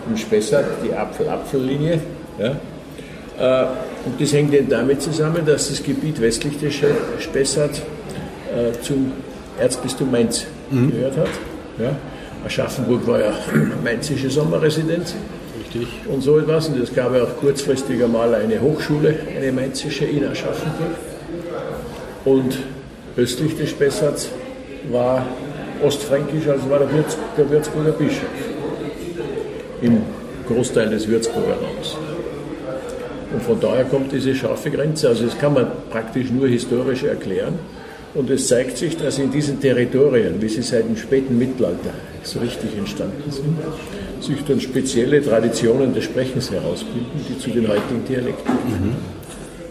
im 0.10 0.18
Spessart, 0.18 0.66
die 0.84 0.92
Apfel-Apfel-Linie? 0.92 2.00
Ja? 2.40 3.64
Äh, 3.64 3.68
Und 4.06 4.20
das 4.20 4.34
hängt 4.34 4.52
eben 4.56 4.68
damit 4.68 5.04
zusammen, 5.04 5.46
dass 5.46 5.70
das 5.70 5.84
Gebiet 5.84 6.20
westlich 6.20 6.58
des 6.58 6.74
Spessart 7.20 7.80
äh, 8.56 8.72
zum 8.82 9.12
Erzbistum 9.62 10.12
Mainz 10.12 10.46
gehört 10.70 11.18
hat. 11.18 11.30
Ja? 11.80 11.96
Aschaffenburg 12.46 13.06
war 13.08 13.20
ja 13.20 13.34
mainzische 13.84 14.30
Sommerresidenz 14.30 15.16
Richtig. 15.60 15.88
und 16.08 16.22
so 16.22 16.40
etwas. 16.40 16.68
Und 16.70 16.82
es 16.82 16.94
gab 16.94 17.16
ja 17.16 17.24
auch 17.24 17.38
kurzfristig 17.40 18.04
einmal 18.04 18.34
eine 18.36 18.60
Hochschule, 18.60 19.16
eine 19.38 19.52
mainzische 19.52 20.06
in 20.06 20.26
Aschaffenburg. 20.28 20.96
Und 22.26 22.58
östlich 23.18 23.58
des 23.58 23.70
Spessarts 23.70 24.30
war 24.92 25.26
Ostfränkisch, 25.84 26.48
also 26.48 26.70
war 26.70 26.80
der, 26.80 26.92
Würz, 26.92 27.18
der 27.38 27.50
Würzburger 27.50 27.92
Bischof 27.92 28.30
im 29.82 30.04
Großteil 30.48 30.90
des 30.90 31.08
Würzburger 31.08 31.56
Raums. 31.56 31.98
Und 33.34 33.42
von 33.44 33.60
daher 33.60 33.86
kommt 33.86 34.12
diese 34.12 34.36
scharfe 34.36 34.70
Grenze. 34.70 35.08
Also 35.08 35.26
das 35.26 35.38
kann 35.38 35.54
man 35.54 35.68
praktisch 35.90 36.30
nur 36.30 36.48
historisch 36.48 37.04
erklären. 37.04 37.58
Und 38.14 38.30
es 38.30 38.48
zeigt 38.48 38.78
sich, 38.78 38.98
dass 38.98 39.20
in 39.20 39.32
diesen 39.32 39.60
Territorien, 39.60 40.42
wie 40.42 40.50
sie 40.50 40.62
seit 40.62 40.84
dem 40.84 40.98
späten 40.98 41.38
Mittelalter 41.38 41.94
so 42.24 42.40
richtig 42.40 42.78
entstanden 42.78 43.32
sind, 43.32 43.58
sich 44.22 44.44
dann 44.46 44.60
spezielle 44.60 45.24
Traditionen 45.24 45.94
des 45.94 46.04
Sprechens 46.04 46.52
herausbilden, 46.52 47.26
die 47.30 47.40
zu 47.40 47.50
den 47.50 47.68
heutigen 47.68 48.04
Dialekten 48.08 48.54
gehören. 48.66 48.96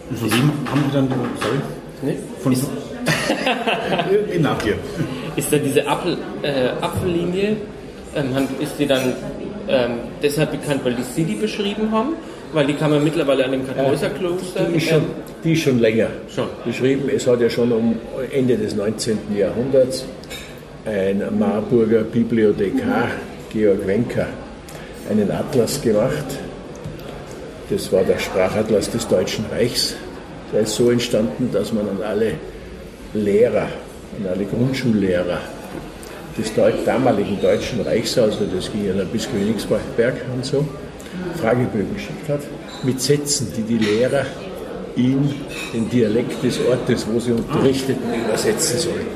Und 0.09 0.17
von 0.17 0.31
wem 0.31 0.51
haben 0.69 0.83
die 0.87 0.93
dann, 0.93 1.07
sorry, 1.39 1.59
Ne? 2.03 2.15
von 2.39 2.51
nach 4.41 4.57
dir. 4.61 4.75
Ist 5.35 5.53
da 5.53 5.57
diese 5.57 5.85
Apfel, 5.87 6.17
äh, 6.41 6.69
Apfellinie, 6.81 7.57
ähm, 8.15 8.47
ist 8.59 8.73
die 8.79 8.87
dann 8.87 9.13
ähm, 9.67 9.91
deshalb 10.21 10.51
bekannt, 10.51 10.83
weil 10.83 10.95
die 10.95 11.03
sie 11.03 11.23
die 11.23 11.35
beschrieben 11.35 11.91
haben? 11.91 12.13
Weil 12.53 12.67
die 12.67 12.73
kann 12.73 12.91
man 12.91 13.03
mittlerweile 13.03 13.45
an 13.45 13.51
dem 13.51 13.65
Kartäuserkloster. 13.65 14.65
Die 14.65 14.77
ist 14.77 14.89
schon, 14.89 15.03
die 15.43 15.53
ist 15.53 15.61
schon 15.61 15.79
länger 15.79 16.07
Schon. 16.33 16.47
beschrieben. 16.65 17.09
Es 17.13 17.25
hat 17.27 17.39
ja 17.41 17.49
schon 17.49 17.71
um 17.71 17.95
Ende 18.31 18.57
des 18.57 18.75
19. 18.75 19.17
Jahrhunderts 19.37 20.05
ein 20.85 21.23
Marburger 21.37 22.01
Bibliothekar, 22.01 23.09
Georg 23.51 23.85
Wenker, 23.85 24.27
einen 25.09 25.29
Atlas 25.31 25.81
gemacht. 25.81 26.25
Das 27.69 27.91
war 27.91 28.03
der 28.03 28.19
Sprachatlas 28.19 28.89
des 28.89 29.07
Deutschen 29.07 29.45
Reichs. 29.51 29.95
Der 30.51 30.61
ist 30.61 30.75
so 30.75 30.89
entstanden, 30.89 31.49
dass 31.53 31.71
man 31.71 31.87
an 31.87 32.01
alle 32.03 32.33
Lehrer, 33.13 33.67
an 34.19 34.27
alle 34.29 34.45
Grundschullehrer 34.45 35.39
des 36.37 36.51
damaligen 36.85 37.39
Deutschen 37.41 37.81
Reichs, 37.81 38.17
also 38.17 38.45
das 38.53 38.71
ging 38.71 38.87
ja 38.87 38.93
dann 38.93 39.07
bis 39.07 39.29
Königsberg 39.29 40.15
und 40.33 40.45
so, 40.45 40.65
Fragebögen 41.39 41.93
geschickt 41.93 42.29
hat, 42.29 42.41
mit 42.83 43.01
Sätzen, 43.01 43.51
die 43.55 43.63
die 43.63 43.77
Lehrer 43.77 44.25
in 44.95 45.33
den 45.73 45.89
Dialekt 45.89 46.43
des 46.43 46.59
Ortes, 46.69 47.05
wo 47.11 47.19
sie 47.19 47.31
unterrichteten, 47.31 48.03
übersetzen 48.25 48.79
sollten. 48.79 49.07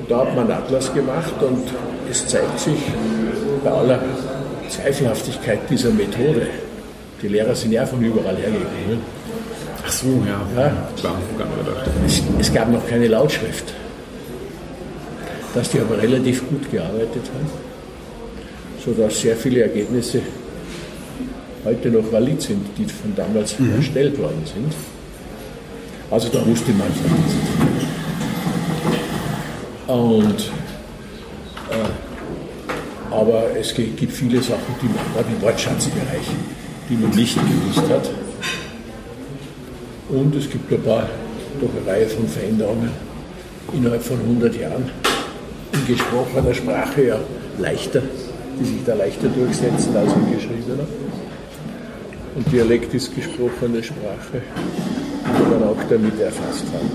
Und 0.00 0.10
da 0.10 0.18
hat 0.20 0.36
man 0.36 0.50
einen 0.50 0.62
Atlas 0.62 0.92
gemacht 0.94 1.34
und 1.40 1.64
es 2.10 2.26
zeigt 2.26 2.58
sich 2.58 2.78
bei 3.64 3.70
aller 3.70 4.00
Zweifelhaftigkeit 4.68 5.60
dieser 5.68 5.90
Methode, 5.90 6.46
die 7.20 7.28
Lehrer 7.28 7.54
sind 7.54 7.72
ja 7.72 7.84
von 7.84 8.02
überall 8.02 8.36
hergekommen, 8.36 9.00
Ach 9.84 9.90
so, 9.92 10.06
ja. 10.26 10.40
Ja. 10.56 10.88
Klar, 10.96 11.16
gar 11.38 11.46
nicht 11.46 11.66
gedacht. 11.66 11.90
es, 12.06 12.22
es 12.38 12.54
gab 12.54 12.70
noch 12.70 12.86
keine 12.86 13.08
Lautschrift. 13.08 13.64
Dass 15.54 15.70
die 15.70 15.80
aber 15.80 16.00
relativ 16.00 16.48
gut 16.48 16.70
gearbeitet 16.70 17.24
haben, 17.34 17.50
sodass 18.84 19.20
sehr 19.20 19.36
viele 19.36 19.62
Ergebnisse 19.62 20.20
heute 21.64 21.90
noch 21.90 22.10
valid 22.12 22.40
sind, 22.42 22.66
die 22.78 22.84
von 22.84 23.14
damals 23.16 23.54
erstellt 23.76 24.18
worden 24.18 24.42
sind. 24.44 24.72
Also 26.10 26.28
da 26.28 26.44
wusste 26.46 26.72
man 26.72 26.88
von 29.86 29.94
Und 29.96 30.40
äh, 31.70 33.14
aber 33.14 33.44
es 33.58 33.74
gi- 33.74 33.92
gibt 33.96 34.12
viele 34.12 34.40
Sachen, 34.40 34.74
die 34.80 34.86
man, 34.86 34.96
gerade 35.14 35.28
im 35.34 35.42
Wortschatzbereich, 35.42 36.26
die 36.88 36.94
man 36.94 37.10
nicht 37.10 37.34
gewusst 37.36 37.88
hat. 37.90 38.08
Und 40.08 40.34
es 40.36 40.48
gibt 40.50 40.72
ein 40.72 40.82
paar, 40.82 41.08
doch 41.60 41.68
eine 41.76 41.86
Reihe 41.92 42.06
von 42.08 42.26
Veränderungen 42.28 42.90
innerhalb 43.72 44.02
von 44.02 44.18
100 44.20 44.56
Jahren. 44.56 44.90
In 45.72 45.86
gesprochener 45.86 46.54
Sprache 46.54 47.04
ja 47.06 47.18
leichter, 47.58 48.02
die 48.60 48.64
sich 48.64 48.84
da 48.86 48.94
leichter 48.94 49.28
durchsetzen 49.28 49.96
als 49.96 50.12
in 50.12 50.32
geschriebener. 50.34 50.86
Und 52.34 52.52
Dialekt 52.52 52.94
ist 52.94 53.14
gesprochene 53.14 53.82
Sprache, 53.82 54.40
die 54.40 55.50
man 55.50 55.62
auch 55.68 55.76
damit 55.88 56.20
erfasst 56.20 56.64
haben. 56.72 56.90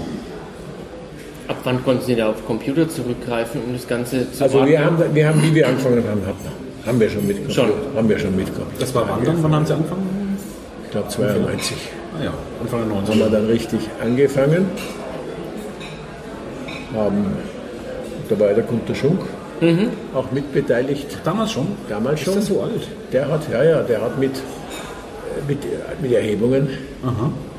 Ab 1.48 1.58
wann 1.64 1.84
konnten 1.84 2.06
Sie 2.06 2.16
da 2.16 2.30
auf 2.30 2.46
Computer 2.46 2.88
zurückgreifen, 2.90 3.62
um 3.68 3.74
das 3.74 3.88
Ganze 3.88 4.32
zu 4.32 4.44
Also 4.44 4.66
wir 4.66 4.84
haben, 4.84 4.98
wir 5.14 5.28
haben, 5.28 5.44
wie 5.44 5.54
wir 5.54 5.68
angefangen 5.68 5.98
haben, 6.10 6.22
haben, 6.26 6.38
haben 6.86 7.00
wir 7.00 7.10
schon 7.10 7.28
mitgekommen. 7.28 7.54
Schon. 7.54 7.70
Haben 7.96 8.10
wir 8.10 8.20
schon 8.20 8.36
mitgekommen. 8.36 8.72
Das 8.80 8.96
war 8.96 9.08
wann 9.10 9.24
dann? 9.24 9.44
Wann 9.44 9.54
haben 9.56 9.66
Sie 9.66 9.74
angefangen? 9.74 10.38
Ich 10.86 10.92
glaube 10.92 11.08
92 11.10 11.78
Ah 12.18 12.24
ja, 12.24 12.34
Anfang 12.62 12.88
der 12.88 12.96
haben 12.98 13.06
90er. 13.06 13.20
wir 13.20 13.30
dann 13.30 13.46
richtig 13.48 13.80
angefangen. 14.02 14.66
Haben, 16.96 17.26
da 18.30 18.40
war 18.40 18.54
der 18.54 18.64
Gunter 18.64 18.96
Schunk 18.96 19.20
auch 20.14 20.32
mitbeteiligt. 20.32 21.18
Damals 21.24 21.52
schon? 21.52 21.68
Damals 21.90 22.22
schon. 22.22 22.34
Ist 22.34 22.50
das 22.50 22.56
so 22.56 22.62
alt? 22.62 22.88
Der 23.12 23.28
hat, 23.30 23.42
ja, 23.52 23.64
ja, 23.64 23.82
der 23.82 24.02
hat 24.02 24.20
mit, 24.20 24.32
mit, 25.48 25.60
mit 26.02 26.12
Erhebungen 26.12 26.68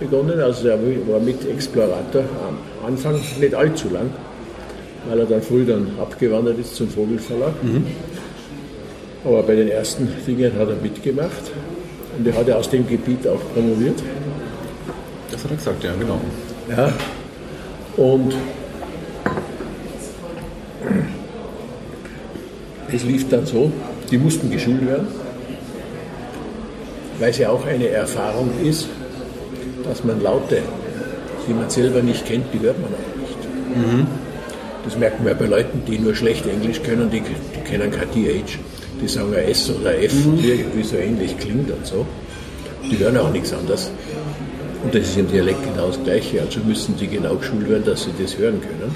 begonnen. 0.00 0.40
Also 0.40 0.68
er 0.68 0.78
war 1.08 1.20
mit 1.20 1.48
Explorator 1.48 2.22
am 2.46 2.86
Anfang 2.86 3.20
nicht 3.40 3.54
allzu 3.54 3.88
lang, 3.90 4.10
weil 5.08 5.20
er 5.20 5.26
dann 5.26 5.42
früh 5.42 5.64
dann 5.64 5.88
abgewandert 6.00 6.58
ist 6.58 6.76
zum 6.76 6.88
Vogelverlag. 6.88 7.54
Aber 9.24 9.42
bei 9.42 9.56
den 9.56 9.68
ersten 9.68 10.08
Dingen 10.26 10.52
hat 10.58 10.68
er 10.68 10.76
mitgemacht. 10.76 11.50
Und 12.18 12.26
er 12.26 12.34
hat 12.34 12.48
ja 12.48 12.56
aus 12.56 12.70
dem 12.70 12.86
Gebiet 12.86 13.26
auch 13.26 13.40
promoviert. 13.52 13.98
Das 15.30 15.44
hat 15.44 15.50
er 15.50 15.56
gesagt, 15.56 15.84
ja, 15.84 15.92
genau. 15.98 16.20
Ja. 16.70 16.92
Und 17.96 18.34
es 22.92 23.04
lief 23.04 23.28
dann 23.28 23.44
so, 23.44 23.70
die 24.10 24.18
mussten 24.18 24.50
geschult 24.50 24.86
werden, 24.86 25.08
weil 27.18 27.30
es 27.30 27.38
ja 27.38 27.50
auch 27.50 27.64
eine 27.66 27.88
Erfahrung 27.88 28.50
ist, 28.62 28.88
dass 29.84 30.04
man 30.04 30.22
Laute, 30.22 30.58
die 31.48 31.54
man 31.54 31.70
selber 31.70 32.02
nicht 32.02 32.26
kennt, 32.26 32.46
die 32.52 32.60
hört 32.60 32.78
man 32.80 32.90
auch 32.92 33.20
nicht. 33.20 33.36
Das 34.84 34.96
merkt 34.96 35.18
man 35.18 35.28
ja 35.28 35.34
bei 35.34 35.46
Leuten, 35.46 35.82
die 35.86 35.98
nur 35.98 36.14
schlecht 36.14 36.46
Englisch 36.46 36.82
können, 36.82 37.10
die, 37.10 37.20
die 37.20 37.60
kennen 37.68 37.90
kein 37.90 38.10
TH. 38.10 38.58
Die 39.02 39.08
sagen 39.08 39.32
ja 39.32 39.40
S 39.40 39.70
oder 39.70 40.00
F, 40.00 40.12
die 40.40 40.48
irgendwie 40.50 40.82
so 40.82 40.96
ähnlich 40.96 41.36
klingt 41.38 41.70
und 41.70 41.86
so. 41.86 42.06
Die 42.90 42.98
hören 42.98 43.16
auch 43.18 43.30
nichts 43.32 43.52
anderes. 43.52 43.90
Und 44.84 44.94
das 44.94 45.02
ist 45.02 45.18
im 45.18 45.28
Dialekt 45.28 45.62
genau 45.64 45.88
das 45.88 46.02
Gleiche. 46.04 46.40
Also 46.40 46.60
müssen 46.60 46.96
sie 46.96 47.08
genau 47.08 47.34
geschult 47.34 47.68
werden, 47.68 47.84
dass 47.84 48.04
sie 48.04 48.12
das 48.20 48.38
hören 48.38 48.60
können. 48.60 48.94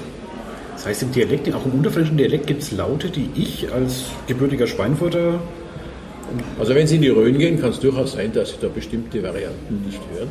Das 0.75 0.85
heißt, 0.85 1.03
im 1.03 1.11
Dialekt, 1.11 1.53
auch 1.53 1.65
im 1.65 1.73
unterfränkischen 1.73 2.17
Dialekt 2.17 2.47
gibt 2.47 2.63
es 2.63 2.71
Laute, 2.71 3.09
die 3.09 3.29
ich 3.35 3.71
als 3.71 4.05
gebürtiger 4.27 4.65
Schweinfurter 4.65 5.39
Also 6.59 6.75
wenn 6.75 6.87
Sie 6.87 6.95
in 6.95 7.01
die 7.01 7.09
Rhön 7.09 7.37
gehen, 7.37 7.59
kann 7.59 7.71
es 7.71 7.79
durchaus 7.79 8.13
sein, 8.13 8.31
dass 8.33 8.49
Sie 8.49 8.55
da 8.61 8.67
bestimmte 8.67 9.21
Varianten 9.23 9.83
nicht 9.85 9.99
hören. 10.13 10.29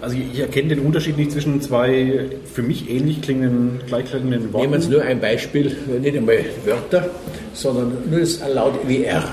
Also 0.00 0.16
ich 0.16 0.32
ich 0.32 0.40
erkenne 0.40 0.68
den 0.70 0.80
Unterschied 0.80 1.18
nicht 1.18 1.32
zwischen 1.32 1.60
zwei 1.60 2.30
für 2.52 2.62
mich 2.62 2.88
ähnlich 2.90 3.20
klingenden, 3.20 3.80
gleichklingenden 3.86 4.52
Worten. 4.52 4.70
Nehmen 4.70 4.82
Sie 4.82 4.90
nur 4.90 5.02
ein 5.02 5.20
Beispiel, 5.20 5.76
nicht 6.00 6.16
einmal 6.16 6.38
Wörter, 6.64 7.10
sondern 7.52 7.92
nur 8.10 8.20
das 8.20 8.40
Laut 8.52 8.74
wie 8.86 9.04
R. 9.04 9.24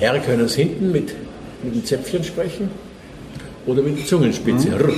R 0.00 0.18
können 0.20 0.48
Sie 0.48 0.62
hinten 0.62 0.92
mit, 0.92 1.12
mit 1.62 1.74
dem 1.74 1.84
Zäpfchen 1.84 2.22
sprechen 2.22 2.70
oder 3.66 3.82
mit 3.82 3.98
der 3.98 4.06
Zungenspitze. 4.06 4.68
R 4.68 4.90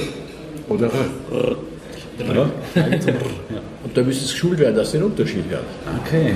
oder 0.68 0.86
R. 0.86 1.56
Ja. 2.18 2.50
Und 3.84 3.96
da 3.96 4.02
müssen 4.02 4.26
Sie 4.26 4.32
geschult 4.32 4.58
werden, 4.58 4.74
dass 4.74 4.90
Sie 4.90 4.98
den 4.98 5.06
Unterschied 5.06 5.44
hören. 5.48 5.64
Okay. 6.04 6.32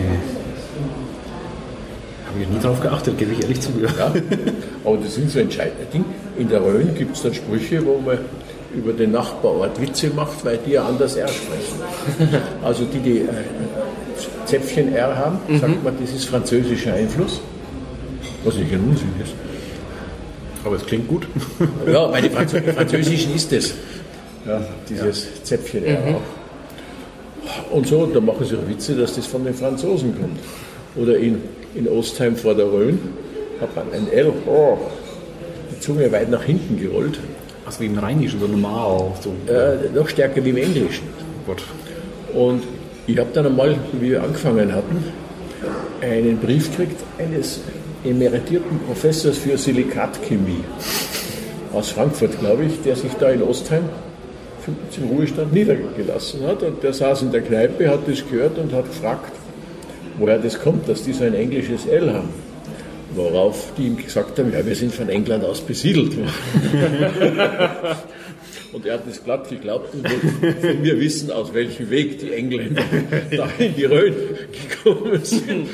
Habe 2.32 2.42
ich 2.44 2.48
nie 2.48 2.60
drauf 2.60 2.80
geachtet, 2.80 3.18
gebe 3.18 3.32
ich 3.32 3.42
ehrlich 3.42 3.60
zu. 3.60 3.70
Ja. 3.80 4.12
Aber 4.84 4.96
das 4.96 5.14
sind 5.14 5.30
so 5.30 5.38
entscheidende 5.38 5.84
Dinge. 5.92 6.06
In 6.38 6.48
der 6.48 6.62
Rhön 6.62 6.94
gibt 6.94 7.16
es 7.16 7.22
dann 7.22 7.34
Sprüche, 7.34 7.84
wo 7.84 7.98
man 7.98 8.18
über 8.74 8.94
den 8.94 9.12
Nachbarort 9.12 9.78
Witze 9.78 10.08
macht, 10.16 10.42
weil 10.44 10.58
die 10.64 10.72
ja 10.72 10.86
anders 10.86 11.16
R 11.16 11.28
sprechen. 11.28 12.40
Also 12.64 12.84
die, 12.84 13.00
die 13.00 13.18
äh, 13.18 13.28
Zäpfchen 14.46 14.94
R 14.94 15.14
haben, 15.14 15.38
sagt 15.60 15.84
man, 15.84 15.94
das 16.00 16.10
ist 16.10 16.24
französischer 16.24 16.94
Einfluss. 16.94 17.40
Was 18.44 18.56
nicht 18.56 18.72
ein 18.72 18.80
Unsinn 18.80 19.12
ist. 19.22 19.34
Aber 20.64 20.76
es 20.76 20.86
klingt 20.86 21.08
gut. 21.08 21.26
Ja, 21.86 22.06
bei 22.06 22.20
den 22.20 22.30
Franz 22.30 22.52
Französischen 22.52 23.34
ist 23.34 23.52
es. 23.52 23.74
Ja, 24.46 24.60
dieses 24.88 25.42
Zäpfchen 25.44 25.84
R 25.84 25.98
auch. 26.16 27.74
Und 27.76 27.86
so, 27.86 28.06
da 28.06 28.20
machen 28.20 28.46
sie 28.46 28.56
auch 28.56 28.68
Witze, 28.68 28.94
dass 28.94 29.16
das 29.16 29.26
von 29.26 29.44
den 29.44 29.54
Franzosen 29.54 30.18
kommt. 30.18 30.38
Oder 30.96 31.18
in, 31.18 31.42
in 31.74 31.88
Ostheim 31.88 32.36
vor 32.36 32.54
der 32.54 32.66
Rhön 32.66 32.98
hat 33.60 33.74
man 33.76 33.92
ein 33.92 34.10
L, 34.12 34.32
oh, 34.46 34.78
die 35.70 35.80
Zunge 35.80 36.10
weit 36.12 36.30
nach 36.30 36.42
hinten 36.42 36.78
gerollt. 36.80 37.18
Also 37.64 37.80
wie 37.80 37.86
im 37.86 37.98
Rheinischen, 37.98 38.40
so 38.40 38.46
normal. 38.46 39.12
So. 39.20 39.30
Äh, 39.50 39.94
noch 39.94 40.08
stärker 40.08 40.44
wie 40.44 40.50
im 40.50 40.56
Englischen. 40.56 41.04
Gott. 41.46 41.62
Und 42.34 42.64
ich 43.06 43.18
habe 43.18 43.30
dann 43.32 43.46
einmal, 43.46 43.76
wie 43.92 44.10
wir 44.10 44.22
angefangen 44.22 44.72
hatten, 44.74 45.04
einen 46.00 46.38
Brief 46.38 46.70
gekriegt 46.70 47.00
eines 47.18 47.60
emeritierten 48.04 48.80
Professors 48.80 49.38
für 49.38 49.56
Silikatchemie 49.56 50.64
aus 51.72 51.90
Frankfurt, 51.90 52.38
glaube 52.40 52.64
ich, 52.64 52.82
der 52.82 52.96
sich 52.96 53.12
da 53.14 53.30
in 53.30 53.42
Ostheim 53.42 53.84
zum 54.90 55.08
Ruhestand 55.08 55.52
niedergelassen 55.52 56.46
hat. 56.46 56.62
Und 56.62 56.82
der 56.82 56.92
saß 56.92 57.22
in 57.22 57.32
der 57.32 57.42
Kneipe, 57.42 57.88
hat 57.88 58.00
das 58.06 58.28
gehört 58.28 58.58
und 58.58 58.72
hat 58.72 58.86
gefragt, 58.86 59.32
woher 60.22 60.38
das 60.38 60.58
kommt, 60.60 60.88
dass 60.88 61.02
die 61.02 61.12
so 61.12 61.24
ein 61.24 61.34
englisches 61.34 61.84
L 61.86 62.14
haben. 62.14 62.28
Worauf 63.14 63.72
die 63.76 63.88
ihm 63.88 63.96
gesagt 63.96 64.38
haben, 64.38 64.52
ja, 64.52 64.64
wir 64.64 64.74
sind 64.74 64.94
von 64.94 65.08
England 65.08 65.44
aus 65.44 65.60
besiedelt. 65.60 66.16
Und 68.72 68.86
er 68.86 68.94
hat 68.94 69.06
das 69.06 69.22
glatt 69.22 69.50
geglaubt 69.50 69.92
und 69.92 70.02
wollte 70.04 70.56
von 70.60 70.80
mir 70.80 70.98
wissen, 70.98 71.30
aus 71.30 71.52
welchem 71.52 71.90
Weg 71.90 72.18
die 72.20 72.32
Engländer 72.32 72.82
da 73.36 73.48
in 73.58 73.74
die 73.76 73.84
Rhön 73.84 74.14
gekommen 74.70 75.20
sind. 75.22 75.68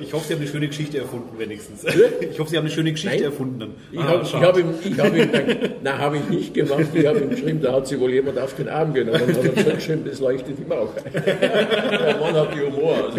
Ich 0.00 0.12
hoffe, 0.12 0.26
Sie 0.28 0.34
haben 0.34 0.40
eine 0.40 0.48
schöne 0.50 0.68
Geschichte 0.68 0.98
erfunden, 0.98 1.36
wenigstens. 1.36 1.84
Ich 1.84 2.38
hoffe, 2.38 2.50
Sie 2.50 2.56
haben 2.56 2.64
eine 2.66 2.72
schöne 2.72 2.92
Geschichte 2.92 3.16
Nein. 3.16 3.24
erfunden. 3.24 3.74
Ich 3.90 3.98
Ah, 3.98 4.04
habe 4.04 4.46
hab 4.46 4.58
ihm, 4.58 4.66
ich 4.84 4.98
hab 5.00 5.16
ihm 5.16 5.32
dann, 5.32 5.44
nein, 5.82 5.98
habe 5.98 6.16
ich 6.18 6.28
nicht 6.28 6.54
gemacht. 6.54 6.84
Ich 6.94 7.04
habe 7.06 7.18
ihm 7.20 7.30
geschrieben, 7.30 7.60
da 7.60 7.72
hat 7.72 7.88
sich 7.88 7.98
wohl 7.98 8.10
jemand 8.12 8.38
auf 8.38 8.54
den 8.54 8.68
Arm 8.68 8.94
genommen 8.94 9.20
und 9.22 9.28
hat 9.36 9.42
zurückgeschrieben, 9.58 10.04
das 10.04 10.20
leuchtet 10.20 10.58
immer 10.60 10.76
auch. 10.76 10.94
Der 11.12 12.16
Mann 12.20 12.34
hat 12.34 12.54
die 12.54 12.60
Humor. 12.60 12.94
Also. 13.06 13.18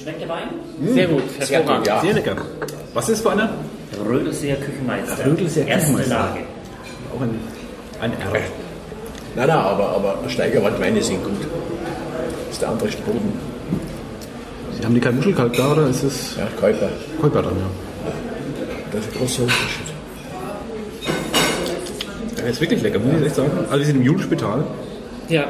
Schmeckt 0.00 0.20
der 0.20 0.28
Wein? 0.28 0.48
Sehr 0.94 1.06
gut, 1.08 1.22
hervorragend. 1.38 1.86
Ja. 1.86 2.00
Sehr 2.00 2.12
lecker. 2.14 2.36
Was 2.94 3.08
ist 3.08 3.20
für 3.22 3.30
einer? 3.32 3.50
Rödelseer 4.06 4.56
Küchenmeister. 4.56 5.24
Rödelseer 5.26 5.66
Erste 5.66 5.80
Küchenmeister. 5.86 6.14
Lage. 6.14 6.40
Auch 7.16 7.20
ein, 7.22 7.30
ein 8.00 8.12
R. 8.12 8.40
Nein, 9.36 9.46
nein, 9.46 9.50
aber, 9.50 9.88
aber 9.90 10.18
Steigerwaldweine 10.28 11.02
sind 11.02 11.22
gut. 11.24 11.32
Das 12.46 12.52
ist 12.54 12.62
der 12.62 12.68
andere 12.70 12.88
Boden. 12.88 13.32
Sie 14.78 14.84
haben 14.84 14.94
die 14.94 15.00
kein 15.00 15.16
Muschelkalk 15.16 15.52
da 15.54 15.72
oder 15.72 15.88
ist 15.88 16.02
es 16.02 16.36
Ja, 16.36 16.46
Käuper. 16.60 16.88
Käuper 17.20 17.42
dann, 17.42 17.56
ja? 17.56 18.12
Das 18.92 19.00
ist 19.04 19.12
ein 19.12 19.18
großer 19.18 19.42
Unterschied. 19.42 19.86
Der 22.38 22.46
ist 22.46 22.60
wirklich 22.60 22.82
lecker, 22.82 22.98
muss 22.98 23.20
ich 23.20 23.26
echt 23.26 23.34
sagen. 23.34 23.50
Also 23.68 23.78
wir 23.78 23.86
sind 23.86 23.96
im 23.96 24.02
Julenspital. 24.02 24.64
Ja, 25.28 25.46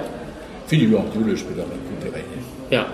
Viele 0.66 0.84
überhaupt 0.84 1.14
Julius-Spital 1.14 1.62
haben 1.64 1.70
gute 2.00 2.12
Weine. 2.12 2.24
ja. 2.70 2.86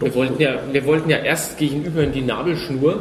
Wir 0.00 0.14
wollten 0.14 0.40
ja, 0.42 0.54
wir 0.72 0.84
wollten 0.86 1.08
ja 1.08 1.18
erst 1.18 1.56
gegenüber 1.56 2.02
in 2.02 2.12
die 2.12 2.20
Nabelschnur. 2.22 3.00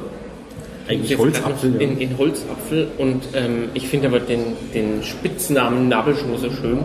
Eigentlich 0.87 1.17
Holzapfel, 1.17 1.71
noch. 1.71 1.79
In, 1.79 1.97
in 1.99 2.17
Holzapfel. 2.17 2.87
Und 2.97 3.23
ähm, 3.33 3.69
ich 3.73 3.87
finde 3.87 4.07
aber 4.07 4.19
den, 4.19 4.39
den 4.73 5.03
Spitznamen 5.03 5.87
Nabelschnur 5.87 6.37
so 6.37 6.51
schön. 6.51 6.79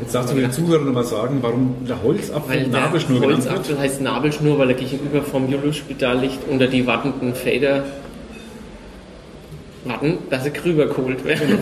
Jetzt 0.00 0.14
darfst 0.14 0.32
du 0.32 0.36
den 0.36 0.50
Zuhörern 0.50 0.92
mal 0.92 1.04
sagen, 1.04 1.38
warum 1.42 1.74
der 1.86 2.02
Holzapfel 2.02 2.48
Weil 2.48 2.70
der 2.70 2.80
Nabelschnur 2.80 3.20
genannt 3.20 3.44
wird. 3.44 3.54
Holzapfel 3.54 3.78
heißt 3.78 4.00
Nabelschnur, 4.00 4.58
weil 4.58 4.70
er 4.70 4.76
gegenüber 4.76 5.22
vom 5.22 5.50
Juliusspital 5.50 6.18
liegt 6.20 6.48
unter 6.48 6.68
die 6.68 6.86
wartenden 6.86 7.34
Feder 7.34 7.84
warten, 9.84 10.18
dass 10.30 10.44
sie 10.44 10.52
drüber 10.52 10.86
geholt 10.86 11.24
werden. 11.24 11.58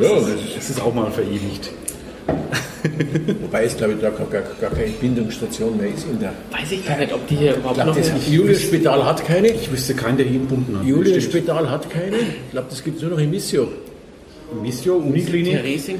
Ja, 0.00 0.14
das 0.14 0.28
ist, 0.28 0.56
Das 0.56 0.70
ist 0.70 0.80
auch 0.80 0.94
mal 0.94 1.10
verewigt. 1.10 1.70
wobei 3.42 3.64
es, 3.64 3.76
glaube 3.76 3.92
ich, 3.94 4.00
da 4.00 4.10
gar, 4.10 4.26
gar, 4.26 4.42
gar 4.60 4.70
keine 4.70 4.90
Bindungsstation 5.00 5.76
mehr 5.76 5.88
ist 5.88 6.06
in 6.10 6.18
der. 6.18 6.32
Weiß 6.50 6.70
ich 6.72 6.86
gar 6.86 6.96
nicht, 6.98 7.12
ob 7.12 7.26
die 7.28 7.36
hier 7.36 7.50
Ich 7.52 7.56
überhaupt 7.58 7.74
glaube, 7.76 7.90
noch 7.90 7.96
das 7.96 8.10
eine- 8.10 8.20
Julius-Spital 8.20 9.04
hat 9.04 9.24
keine. 9.26 9.48
Ich 9.48 9.70
wüsste 9.70 9.94
keinen, 9.94 10.16
der 10.16 10.26
hier 10.26 10.40
entbunden 10.40 10.78
hat. 10.78 10.86
Julius-Spital 10.86 11.70
hat 11.70 11.90
keine. 11.90 12.16
Ich 12.16 12.50
glaube, 12.52 12.66
das 12.70 12.82
gibt 12.82 12.96
es 12.96 13.02
nur 13.02 13.12
noch 13.12 13.18
in 13.18 13.30
Missio. 13.30 13.68
Missio, 14.62 14.96
Uniklinik. 14.96 15.52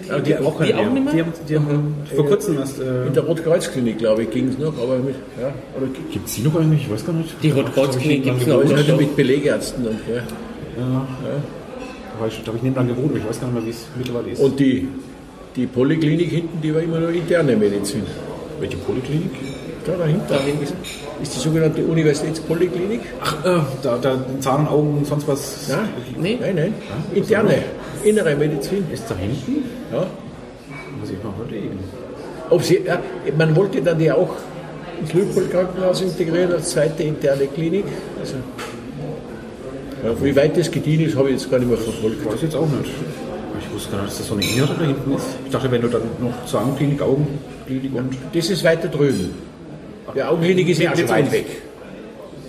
Ja, 0.08 0.18
die, 0.18 0.36
auch 0.38 0.60
die 0.60 0.74
auch 0.74 0.82
mehr. 0.82 0.90
nicht 0.90 1.04
mehr? 1.04 1.12
Die 1.14 1.20
haben, 1.20 1.32
die 1.48 1.54
haben 1.56 1.94
vor 2.16 2.26
kurzem 2.26 2.58
erst. 2.58 2.80
Äh, 2.80 3.06
In 3.06 3.12
der 3.14 3.22
Rotkreuzklinik, 3.22 3.98
glaube 3.98 4.24
ich, 4.24 4.30
ging 4.30 4.48
es 4.48 4.58
noch, 4.58 4.76
aber 4.76 4.98
mit, 4.98 5.14
ja, 5.40 5.52
oder 5.76 5.86
Gibt 6.10 6.26
es 6.26 6.34
die 6.34 6.42
noch 6.42 6.56
eigentlich? 6.56 6.82
Ich 6.82 6.90
weiß 6.90 7.06
gar 7.06 7.12
nicht. 7.12 7.32
Die 7.42 7.50
Rotkreuzklinik 7.50 8.24
gibt 8.24 8.40
es 8.40 8.46
noch. 8.48 8.62
so. 8.66 8.96
mit 8.96 9.14
Belegärzten 9.14 9.86
und 9.86 9.98
ja. 10.12 10.22
Da, 10.76 11.06
war 12.20 12.26
ich, 12.28 12.40
da 12.40 12.46
habe 12.48 12.56
ich 12.56 12.62
neben 12.62 12.74
dran 12.74 12.88
gewohnt, 12.88 13.10
aber 13.10 13.18
ich 13.18 13.28
weiß 13.28 13.40
gar 13.40 13.46
nicht 13.48 13.54
mehr, 13.56 13.66
wie 13.66 13.70
es 13.70 13.86
mittlerweile 13.96 14.30
ist. 14.30 14.40
Und 14.40 14.58
die, 14.58 14.88
die 15.56 15.66
Poliklinik 15.66 16.30
hinten, 16.30 16.60
die 16.62 16.74
war 16.74 16.82
immer 16.82 17.00
nur 17.00 17.10
interne 17.10 17.56
Medizin. 17.56 18.02
welche 18.60 18.76
Poliklinik? 18.76 19.30
Da 19.86 19.92
dahinter 19.96 20.38
ist, 20.62 20.74
ist 21.22 21.34
die 21.36 21.40
sogenannte 21.40 21.82
Universitätspoliklinik. 21.82 23.00
Ach, 23.22 23.44
äh, 23.44 23.60
da, 23.82 23.98
da 23.98 24.18
Zahn, 24.40 24.68
Augen, 24.68 25.04
sonst 25.04 25.26
was. 25.26 25.68
Ja? 25.68 25.88
Nee. 26.18 26.38
Nein, 26.40 26.54
nein. 26.54 26.74
Interne, 27.14 27.62
innere 28.04 28.36
Medizin. 28.36 28.84
Ist 28.92 29.10
da 29.10 29.16
hinten? 29.16 29.64
Ja. 29.90 30.06
Muss 31.00 31.10
ich 31.10 31.22
mal 31.24 31.32
überlegen. 31.40 31.78
Ob 32.50 32.62
sie, 32.62 32.82
ja, 32.84 33.00
man 33.38 33.56
wollte 33.56 33.80
dann 33.80 33.98
die 33.98 34.12
auch 34.12 34.30
ins 35.00 35.14
Lübpold-Krankenhaus 35.14 36.02
integrieren 36.02 36.52
als 36.52 36.70
zweite 36.70 37.02
interne 37.02 37.46
Klinik. 37.46 37.86
Also, 38.20 38.34
ja, 40.04 40.24
wie 40.24 40.36
weit 40.36 40.58
das 40.58 40.70
gediehen 40.70 41.06
ist, 41.06 41.16
habe 41.16 41.28
ich 41.28 41.36
jetzt 41.36 41.50
gar 41.50 41.58
nicht 41.58 41.68
mehr 41.68 41.78
verfolgt. 41.78 42.24
Weiß 42.26 42.34
ich 42.34 42.42
jetzt 42.42 42.56
auch 42.56 42.68
nicht. 42.68 42.90
Gar 43.90 44.02
nicht, 44.02 44.10
dass 44.10 44.18
das 44.18 44.26
so 44.28 44.34
eine 44.34 44.44
innere 44.44 44.74
da 44.74 44.84
hinten 44.84 45.14
ist. 45.14 45.26
Ich 45.44 45.50
dachte, 45.52 45.70
wenn 45.70 45.80
du 45.82 45.88
dann 45.88 46.02
noch 46.18 46.44
Zahnklinik, 46.46 47.00
Augenklinik 47.02 47.94
und. 47.94 48.16
Das 48.34 48.50
ist 48.50 48.64
weiter 48.64 48.88
drüben. 48.88 49.30
Die 50.14 50.22
Augenklinik 50.22 50.68
ist 50.68 50.80
ja 50.80 50.96
schon 50.96 51.08
weit 51.08 51.30
weg. 51.32 51.46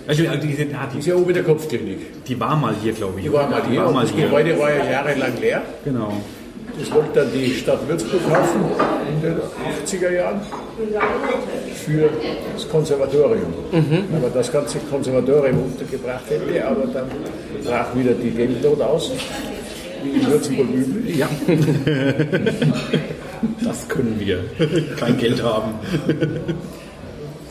Also, 0.08 0.22
die, 0.24 0.38
die, 0.48 0.68
Das 0.68 0.92
die, 0.92 0.98
ist 0.98 1.06
ja 1.06 1.14
oben 1.14 1.28
in 1.28 1.34
der 1.34 1.44
Kopfklinik. 1.44 2.24
die 2.26 2.40
war 2.40 2.56
mal 2.56 2.74
hier, 2.82 2.92
glaube 2.92 3.18
ich. 3.20 3.24
Die 3.26 3.32
war 3.32 3.48
mal 3.48 3.62
Die 3.62 3.70
hier. 3.70 3.84
war 3.84 3.92
mal 3.92 4.02
das 4.02 4.10
hier. 4.10 4.24
Gebäude 4.24 4.58
war 4.58 4.70
ja 4.74 4.90
jahrelang 4.90 5.32
leer. 5.40 5.62
Genau. 5.84 6.12
Das 6.78 6.90
wollte 6.92 7.08
dann 7.14 7.28
die 7.32 7.50
Stadt 7.54 7.86
Würzburg 7.86 8.20
kaufen 8.28 8.62
in 9.14 9.22
den 9.22 9.36
80er 9.86 10.10
Jahren 10.10 10.40
für 11.84 12.08
das 12.54 12.68
Konservatorium. 12.68 13.52
Aber 14.16 14.30
das 14.34 14.50
ganze 14.50 14.78
Konservatorium 14.90 15.62
untergebracht 15.64 16.24
hätte, 16.30 16.66
aber 16.66 16.86
dann 16.92 17.04
brach 17.64 17.94
wieder 17.94 18.12
die 18.14 18.30
Geldnot 18.30 18.80
aus, 18.80 19.12
wie 20.04 20.10
in 20.10 20.26
Würzburg 20.26 20.66
üblich. 20.74 21.16
Ja. 21.16 21.28
das 23.64 23.88
können 23.88 24.18
wir. 24.18 24.44
Kein 24.96 25.18
Geld 25.18 25.42
haben. 25.42 25.74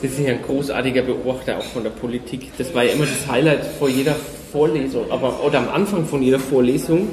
Sie 0.02 0.08
sind 0.08 0.28
ja 0.28 0.34
ein 0.34 0.42
großartiger 0.42 1.04
Beobachter 1.04 1.58
auch 1.58 1.64
von 1.64 1.84
der 1.84 1.92
Politik. 1.92 2.52
Das 2.58 2.74
war 2.74 2.84
ja 2.84 2.94
immer 2.94 3.06
das 3.06 3.32
Highlight 3.32 3.66
vor 3.78 3.90
jeder 3.90 4.16
Vorlesung, 4.52 5.12
aber 5.12 5.44
oder 5.44 5.60
am 5.60 5.70
Anfang 5.70 6.06
von 6.06 6.22
jeder 6.22 6.40
Vorlesung, 6.40 7.08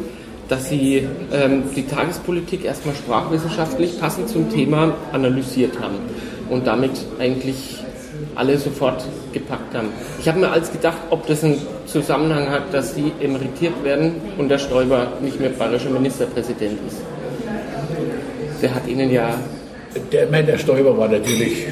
dass 0.48 0.70
Sie 0.70 1.06
ähm, 1.32 1.64
die 1.76 1.86
Tagespolitik 1.86 2.64
erstmal 2.64 2.94
sprachwissenschaftlich 2.94 4.00
passend 4.00 4.28
zum 4.28 4.50
Thema 4.50 4.96
analysiert 5.12 5.78
haben 5.80 5.96
und 6.48 6.66
damit 6.66 6.92
eigentlich 7.18 7.82
alle 8.38 8.56
sofort 8.56 9.04
gepackt 9.32 9.74
haben. 9.74 9.88
Ich 10.20 10.28
habe 10.28 10.38
mir 10.38 10.50
als 10.50 10.70
gedacht, 10.70 10.98
ob 11.10 11.26
das 11.26 11.42
einen 11.42 11.60
Zusammenhang 11.86 12.48
hat, 12.48 12.72
dass 12.72 12.94
sie 12.94 13.12
emeritiert 13.20 13.82
werden 13.82 14.14
und 14.38 14.48
der 14.48 14.58
Stoiber 14.58 15.12
nicht 15.20 15.40
mehr 15.40 15.50
bayerischer 15.50 15.90
Ministerpräsident 15.90 16.78
ist. 16.86 16.98
Der 18.62 18.74
hat 18.74 18.86
ihnen 18.86 19.10
ja. 19.10 19.38
Der, 20.12 20.24
ich 20.24 20.30
meine, 20.30 20.46
der 20.46 20.58
Stoiber 20.58 20.96
war 20.96 21.08
natürlich, 21.08 21.66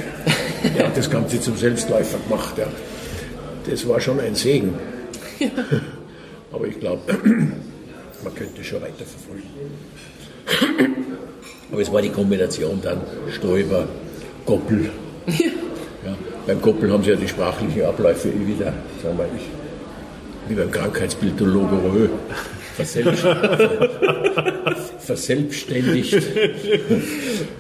der 0.77 0.87
hat 0.89 0.97
das 0.97 1.09
Ganze 1.09 1.41
zum 1.41 1.57
Selbstläufer 1.57 2.19
gemacht. 2.29 2.59
Ja. 2.59 2.67
Das 3.71 3.89
war 3.89 4.01
schon 4.01 4.19
ein 4.19 4.35
Segen. 4.35 4.75
Aber 6.53 6.67
ich 6.67 6.81
glaube, 6.81 7.01
man 8.25 8.35
könnte 8.35 8.65
schon 8.65 8.81
weiterverfolgen. 8.83 9.45
Aber 11.71 11.81
es 11.81 11.93
war 11.93 12.03
die 12.03 12.11
Kombination 12.11 12.81
dann 12.83 13.01
Stoiber, 13.33 13.87
Goppel. 14.45 14.91
Ja, 16.05 16.17
beim 16.47 16.63
Goppel 16.63 16.91
haben 16.93 17.03
sie 17.03 17.11
ja 17.11 17.17
die 17.17 17.29
sprachlichen 17.29 17.83
Abläufe 17.85 18.29
eh 18.29 18.47
wieder, 18.47 18.73
sagen 19.03 19.19
wir, 19.19 19.29
ich, 19.37 19.43
wie 20.49 20.55
beim 20.55 20.71
Krankheitsbild 20.71 21.39
der 21.41 21.47
Logorö, 21.47 22.09
verselbst 22.77 23.27
verselbstständigt. 25.01 26.15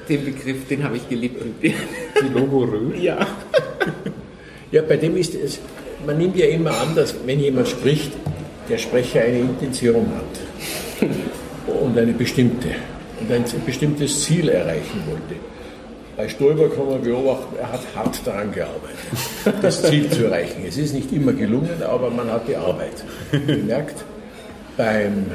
Den 0.09 0.25
Begriff, 0.25 0.66
den 0.68 0.85
habe 0.85 0.96
ich 0.96 1.09
geliebt. 1.09 1.42
Die 1.62 2.29
Logorö? 2.35 2.94
Ja. 2.96 3.27
Ja, 4.72 4.83
bei 4.83 4.96
dem 4.96 5.16
ist 5.16 5.35
es, 5.35 5.61
man 6.05 6.18
nimmt 6.18 6.37
ja 6.37 6.46
immer 6.46 6.72
an, 6.72 6.94
dass 6.94 7.14
wenn 7.25 7.40
jemand 7.40 7.68
spricht, 7.68 8.12
der 8.68 8.79
Sprecher 8.79 9.22
eine 9.22 9.38
Intention 9.38 10.07
hat 10.16 11.09
und 11.83 11.96
eine 11.96 12.12
bestimmte 12.12 12.68
und 13.20 13.33
ein 13.33 13.44
bestimmtes 13.64 14.25
Ziel 14.25 14.49
erreichen 14.49 15.03
wollte. 15.07 15.37
Bei 16.16 16.29
Stoiber 16.29 16.70
kann 16.70 16.88
man 16.88 17.02
beobachten, 17.02 17.57
er 17.61 17.72
hat 17.72 17.81
hart 17.94 18.26
daran 18.26 18.50
gearbeitet, 18.50 18.96
das 19.61 19.83
Ziel 19.83 20.09
zu 20.11 20.24
erreichen. 20.24 20.64
Es 20.66 20.79
ist 20.79 20.94
nicht 20.94 21.12
immer 21.12 21.35
gelungen, 21.35 21.83
aber 21.87 22.09
man 22.09 22.31
hat 22.33 22.48
die 22.48 22.57
Arbeit 22.57 23.05
gemerkt. 23.46 24.02
Beim 24.79 25.26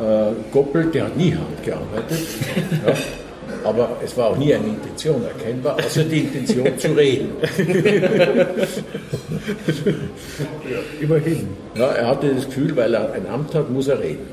äh, 0.00 0.32
Goppel, 0.52 0.90
der 0.90 1.04
hat 1.04 1.16
nie 1.16 1.34
hart 1.34 1.62
gearbeitet, 1.64 2.26
ja, 2.86 2.94
aber 3.64 3.96
es 4.04 4.14
war 4.18 4.28
auch 4.28 4.36
nie 4.36 4.52
eine 4.54 4.66
Intention 4.66 5.24
erkennbar, 5.24 5.76
außer 5.76 6.04
die 6.04 6.20
Intention 6.20 6.78
zu 6.78 6.88
reden. 6.88 7.30
ja, 10.70 10.78
immerhin. 11.00 11.48
Ja, 11.74 11.86
er 11.86 12.08
hatte 12.08 12.34
das 12.34 12.44
Gefühl, 12.46 12.76
weil 12.76 12.92
er 12.92 13.12
ein 13.12 13.26
Amt 13.26 13.54
hat, 13.54 13.70
muss 13.70 13.88
er 13.88 14.00
reden. 14.00 14.26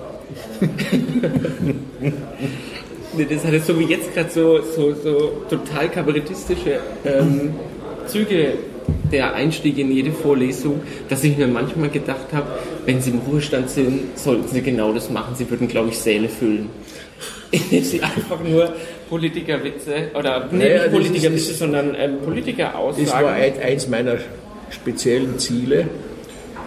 Nee, 3.14 3.28
das 3.30 3.44
hatte 3.46 3.60
so 3.60 3.78
wie 3.80 3.86
jetzt 3.86 4.14
gerade 4.14 4.30
so, 4.30 4.62
so, 4.62 4.94
so 4.94 5.32
total 5.50 5.90
kabarettistische 5.90 6.80
ähm, 7.06 7.54
Züge 8.08 8.54
der 9.12 9.34
Einstieg 9.34 9.78
in 9.78 9.92
jede 9.92 10.12
Vorlesung, 10.12 10.82
dass 11.10 11.24
ich 11.24 11.38
mir 11.38 11.48
manchmal 11.48 11.90
gedacht 11.90 12.28
habe, 12.32 12.48
wenn 12.86 13.02
Sie 13.02 13.12
im 13.12 13.20
Ruhestand 13.20 13.70
sind, 13.70 14.18
sollten 14.18 14.48
Sie 14.48 14.62
genau 14.62 14.94
das 14.94 15.10
machen. 15.10 15.36
Sie 15.36 15.50
würden, 15.50 15.68
glaube 15.68 15.90
ich, 15.90 15.98
Säle 15.98 16.30
füllen. 16.30 16.70
Indem 17.52 17.84
Sie 17.84 18.02
einfach 18.02 18.40
nur 18.44 18.74
Politikerwitze 19.10 20.10
oder 20.18 20.48
nee, 20.52 20.60
Naja, 20.60 20.84
nicht 20.84 20.92
Politikerwitze, 20.94 21.52
ist- 21.52 21.60
sondern 21.60 21.94
ähm, 22.00 22.18
Politikeraussagen. 22.24 23.06
Das 23.06 23.14
war 23.14 23.34
ein, 23.34 23.54
eins 23.62 23.88
meiner 23.90 24.16
speziellen 24.70 25.38
Ziele, 25.38 25.88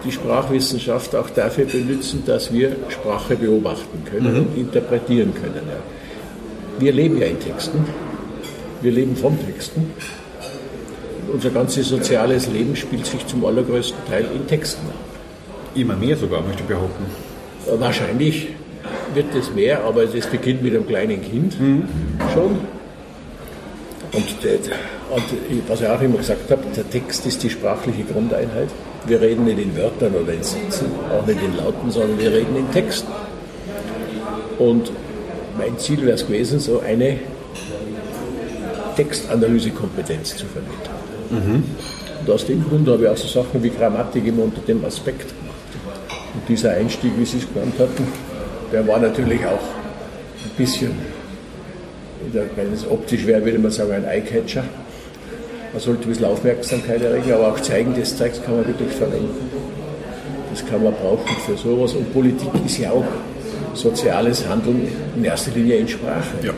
die 0.05 0.11
Sprachwissenschaft 0.11 1.15
auch 1.15 1.29
dafür 1.31 1.65
benutzen, 1.65 2.21
dass 2.27 2.53
wir 2.53 2.75
Sprache 2.89 3.35
beobachten 3.35 4.03
können 4.09 4.35
und 4.41 4.57
interpretieren 4.57 5.33
können. 5.33 5.61
Ja. 5.67 5.77
Wir 6.79 6.91
leben 6.91 7.17
ja 7.17 7.27
in 7.27 7.39
Texten, 7.39 7.85
wir 8.81 8.91
leben 8.91 9.15
von 9.15 9.37
Texten. 9.45 9.91
Unser 11.31 11.49
ganzes 11.49 11.89
soziales 11.89 12.47
Leben 12.47 12.75
spielt 12.75 13.05
sich 13.05 13.25
zum 13.27 13.45
allergrößten 13.45 14.05
Teil 14.09 14.25
in 14.35 14.45
Texten 14.45 14.85
ab. 14.87 14.95
Immer 15.73 15.95
mehr 15.95 16.15
sogar, 16.15 16.41
möchte 16.41 16.61
ich 16.61 16.67
behaupten. 16.67 17.05
Äh, 17.67 17.79
Wahrscheinlich 17.79 18.49
wird 19.13 19.33
es 19.35 19.53
mehr, 19.53 19.83
aber 19.83 20.05
das 20.05 20.27
beginnt 20.27 20.61
mit 20.61 20.73
einem 20.73 20.85
kleinen 20.85 21.21
Kind 21.21 21.55
schon. 22.33 22.59
Und, 24.11 24.43
der, 24.43 24.53
und 25.09 25.23
was 25.67 25.81
ich 25.81 25.87
auch 25.87 26.01
immer 26.01 26.17
gesagt 26.17 26.49
habe, 26.51 26.61
der 26.75 26.89
Text 26.89 27.25
ist 27.25 27.43
die 27.43 27.49
sprachliche 27.49 28.03
Grundeinheit. 28.03 28.69
Wir 29.07 29.19
reden 29.21 29.45
nicht 29.45 29.59
in 29.59 29.75
Wörtern 29.75 30.13
oder 30.15 30.33
in 30.33 30.43
Sätzen, 30.43 30.87
auch 31.11 31.25
nicht 31.25 31.41
in 31.43 31.57
Lauten, 31.57 31.91
sondern 31.91 32.17
wir 32.17 32.31
reden 32.31 32.55
in 32.55 32.71
Texten. 32.71 33.11
Und 34.57 34.91
mein 35.57 35.77
Ziel 35.77 36.01
wäre 36.01 36.15
es 36.15 36.25
gewesen, 36.25 36.59
so 36.59 36.79
eine 36.79 37.19
Textanalysekompetenz 38.95 40.37
zu 40.37 40.45
vermitteln. 40.45 41.63
Und 42.21 42.29
aus 42.29 42.45
dem 42.45 42.63
Grund 42.67 42.87
habe 42.87 43.03
ich 43.03 43.09
auch 43.09 43.17
so 43.17 43.27
Sachen 43.27 43.61
wie 43.61 43.69
Grammatik 43.69 44.25
immer 44.25 44.43
unter 44.43 44.61
dem 44.61 44.83
Aspekt 44.85 45.27
gemacht. 45.29 45.59
Und 46.33 46.47
dieser 46.49 46.71
Einstieg, 46.71 47.11
wie 47.17 47.25
Sie 47.25 47.37
es 47.37 47.53
genannt 47.53 47.75
hatten, 47.79 48.07
der 48.71 48.87
war 48.87 48.99
natürlich 48.99 49.45
auch 49.45 49.51
ein 49.51 50.51
bisschen, 50.57 50.91
wenn 52.31 52.73
es 52.73 52.89
optisch 52.89 53.25
wäre, 53.25 53.43
würde 53.45 53.59
man 53.59 53.71
sagen, 53.71 53.91
ein 53.91 54.05
Eyecatcher. 54.05 54.63
Man 55.71 55.81
sollte 55.81 56.03
ein 56.03 56.09
bisschen 56.09 56.25
Aufmerksamkeit 56.25 57.01
erregen, 57.01 57.33
aber 57.33 57.49
auch 57.53 57.59
zeigen, 57.59 57.93
das 57.97 58.17
Zeugs 58.17 58.41
kann 58.43 58.55
man 58.55 58.67
wirklich 58.67 58.91
verwenden. 58.93 59.49
Das 60.51 60.65
kann 60.65 60.83
man 60.83 60.93
brauchen 60.93 61.35
für 61.45 61.57
sowas. 61.57 61.93
Und 61.93 62.13
Politik 62.13 62.49
ist 62.65 62.77
ja 62.77 62.91
auch 62.91 63.03
soziales 63.75 64.47
Handeln 64.47 64.87
in 65.15 65.23
erster 65.23 65.51
Linie 65.51 65.77
in 65.77 65.87
Sprache. 65.87 66.37
Ja, 66.41 66.53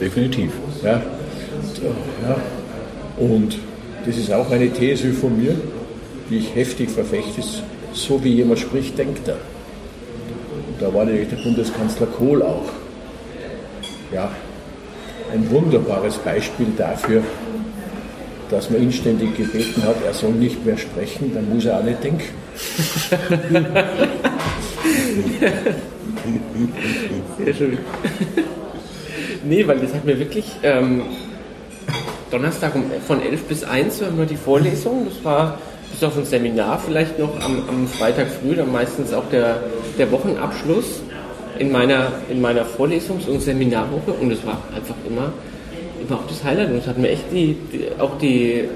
definitiv. 0.00 0.52
Ja. 0.82 0.96
Und, 0.96 2.28
ja. 2.28 2.36
und 3.18 3.58
das 4.06 4.16
ist 4.16 4.32
auch 4.32 4.50
eine 4.50 4.70
These 4.70 5.12
von 5.12 5.40
mir, 5.40 5.54
die 6.30 6.38
ich 6.38 6.54
heftig 6.54 6.90
verfechte. 6.90 7.42
So 7.92 8.22
wie 8.24 8.34
jemand 8.34 8.58
spricht, 8.58 8.96
denkt 8.96 9.28
er. 9.28 9.34
Und 9.34 10.80
da 10.80 10.92
war 10.94 11.04
nämlich 11.04 11.28
der 11.28 11.36
Bundeskanzler 11.36 12.06
Kohl 12.06 12.42
auch. 12.42 12.70
Ja, 14.12 14.30
ein 15.32 15.50
wunderbares 15.50 16.16
Beispiel 16.18 16.66
dafür, 16.76 17.22
dass 18.50 18.70
man 18.70 18.82
ihn 18.82 18.92
ständig 18.92 19.36
gebeten 19.36 19.82
hat, 19.84 19.96
er 20.04 20.12
soll 20.12 20.32
nicht 20.32 20.64
mehr 20.64 20.76
sprechen, 20.76 21.32
dann 21.34 21.48
muss 21.48 21.64
er 21.64 21.78
auch 21.78 21.84
nicht 21.84 22.04
denken. 22.04 22.22
Sehr 27.44 27.54
schön. 27.54 27.78
nee, 29.44 29.66
weil 29.66 29.78
das 29.78 29.94
hat 29.94 30.04
mir 30.04 30.18
wirklich 30.18 30.44
ähm, 30.62 31.02
Donnerstag 32.30 32.74
um, 32.74 32.84
von 33.06 33.22
11 33.22 33.44
bis 33.44 33.64
1 33.64 34.00
war 34.00 34.08
immer 34.08 34.26
die 34.26 34.36
Vorlesung. 34.36 35.06
Das 35.08 35.24
war 35.24 35.58
bis 35.90 36.02
auf 36.02 36.16
ein 36.16 36.24
Seminar 36.24 36.78
vielleicht 36.78 37.18
noch 37.18 37.34
am, 37.40 37.68
am 37.68 37.86
Freitag 37.86 38.28
früh, 38.28 38.54
dann 38.54 38.72
meistens 38.72 39.12
auch 39.12 39.28
der, 39.30 39.62
der 39.98 40.10
Wochenabschluss 40.10 41.02
in 41.58 41.70
meiner, 41.70 42.12
in 42.30 42.40
meiner 42.40 42.64
Vorlesungs- 42.64 43.28
und 43.28 43.40
Seminarwoche 43.40 44.12
und 44.12 44.32
es 44.32 44.44
war 44.46 44.62
einfach 44.74 44.94
immer 45.06 45.32
überhaupt 46.00 46.30
das 46.30 46.42
Highlight 46.42 46.70
und 46.70 46.78
es 46.78 46.86
hat 46.86 46.98
mir 46.98 47.10
echt 47.10 47.24
die, 47.30 47.56
die, 47.72 48.00
auch 48.00 48.18
die, 48.18 48.68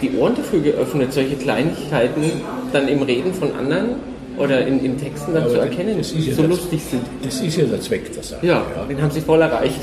die 0.00 0.16
Ohren 0.16 0.34
dafür 0.34 0.60
geöffnet, 0.60 1.12
solche 1.12 1.36
Kleinigkeiten 1.36 2.32
dann 2.72 2.88
im 2.88 3.02
Reden 3.02 3.34
von 3.34 3.54
anderen 3.54 3.96
oder 4.36 4.66
in, 4.66 4.84
in 4.84 4.98
Texten 4.98 5.34
dann 5.34 5.48
zu 5.48 5.56
erkennen, 5.56 6.00
die 6.00 6.30
ja 6.30 6.34
so 6.34 6.42
lustig 6.42 6.80
sind. 6.90 7.02
Das 7.22 7.40
ist 7.40 7.56
ja 7.56 7.64
der 7.64 7.80
Zweck 7.80 8.12
der 8.12 8.22
Sache. 8.22 8.46
Ja, 8.46 8.64
den 8.88 9.00
haben 9.00 9.10
sie 9.10 9.20
voll 9.20 9.40
erreicht. 9.40 9.80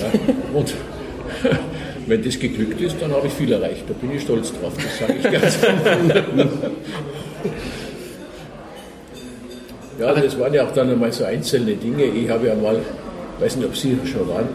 Und 0.53 0.73
wenn 2.07 2.23
das 2.23 2.39
geglückt 2.39 2.81
ist, 2.81 2.97
dann 2.99 3.11
habe 3.11 3.27
ich 3.27 3.33
viel 3.33 3.51
erreicht. 3.51 3.83
Da 3.87 3.93
bin 3.93 4.11
ich 4.15 4.21
stolz 4.23 4.51
drauf. 4.51 4.73
Das 4.75 4.99
sage 4.99 5.15
ich 5.19 5.31
ganz 5.31 5.59
Ja, 9.99 10.13
das 10.15 10.39
waren 10.39 10.53
ja 10.53 10.65
auch 10.65 10.73
dann 10.73 10.89
einmal 10.89 11.11
so 11.11 11.25
einzelne 11.25 11.75
Dinge. 11.75 12.05
Ich 12.05 12.27
habe 12.27 12.47
ja 12.47 12.55
mal, 12.55 12.79
weiß 13.39 13.57
nicht, 13.57 13.67
ob 13.67 13.77
Sie 13.77 13.95
schon 14.11 14.27
waren, 14.27 14.47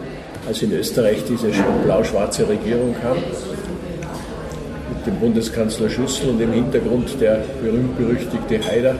als 0.48 0.60
in 0.60 0.72
Österreich 0.72 1.22
diese 1.28 1.48
blau-schwarze 1.84 2.48
Regierung 2.48 2.96
kam, 3.00 3.16
mit 3.16 5.06
dem 5.06 5.20
Bundeskanzler 5.20 5.88
Schüssel 5.88 6.30
und 6.30 6.40
im 6.40 6.52
Hintergrund 6.52 7.20
der 7.20 7.44
berühmt-berüchtigte 7.62 8.60
Haider, 8.66 8.96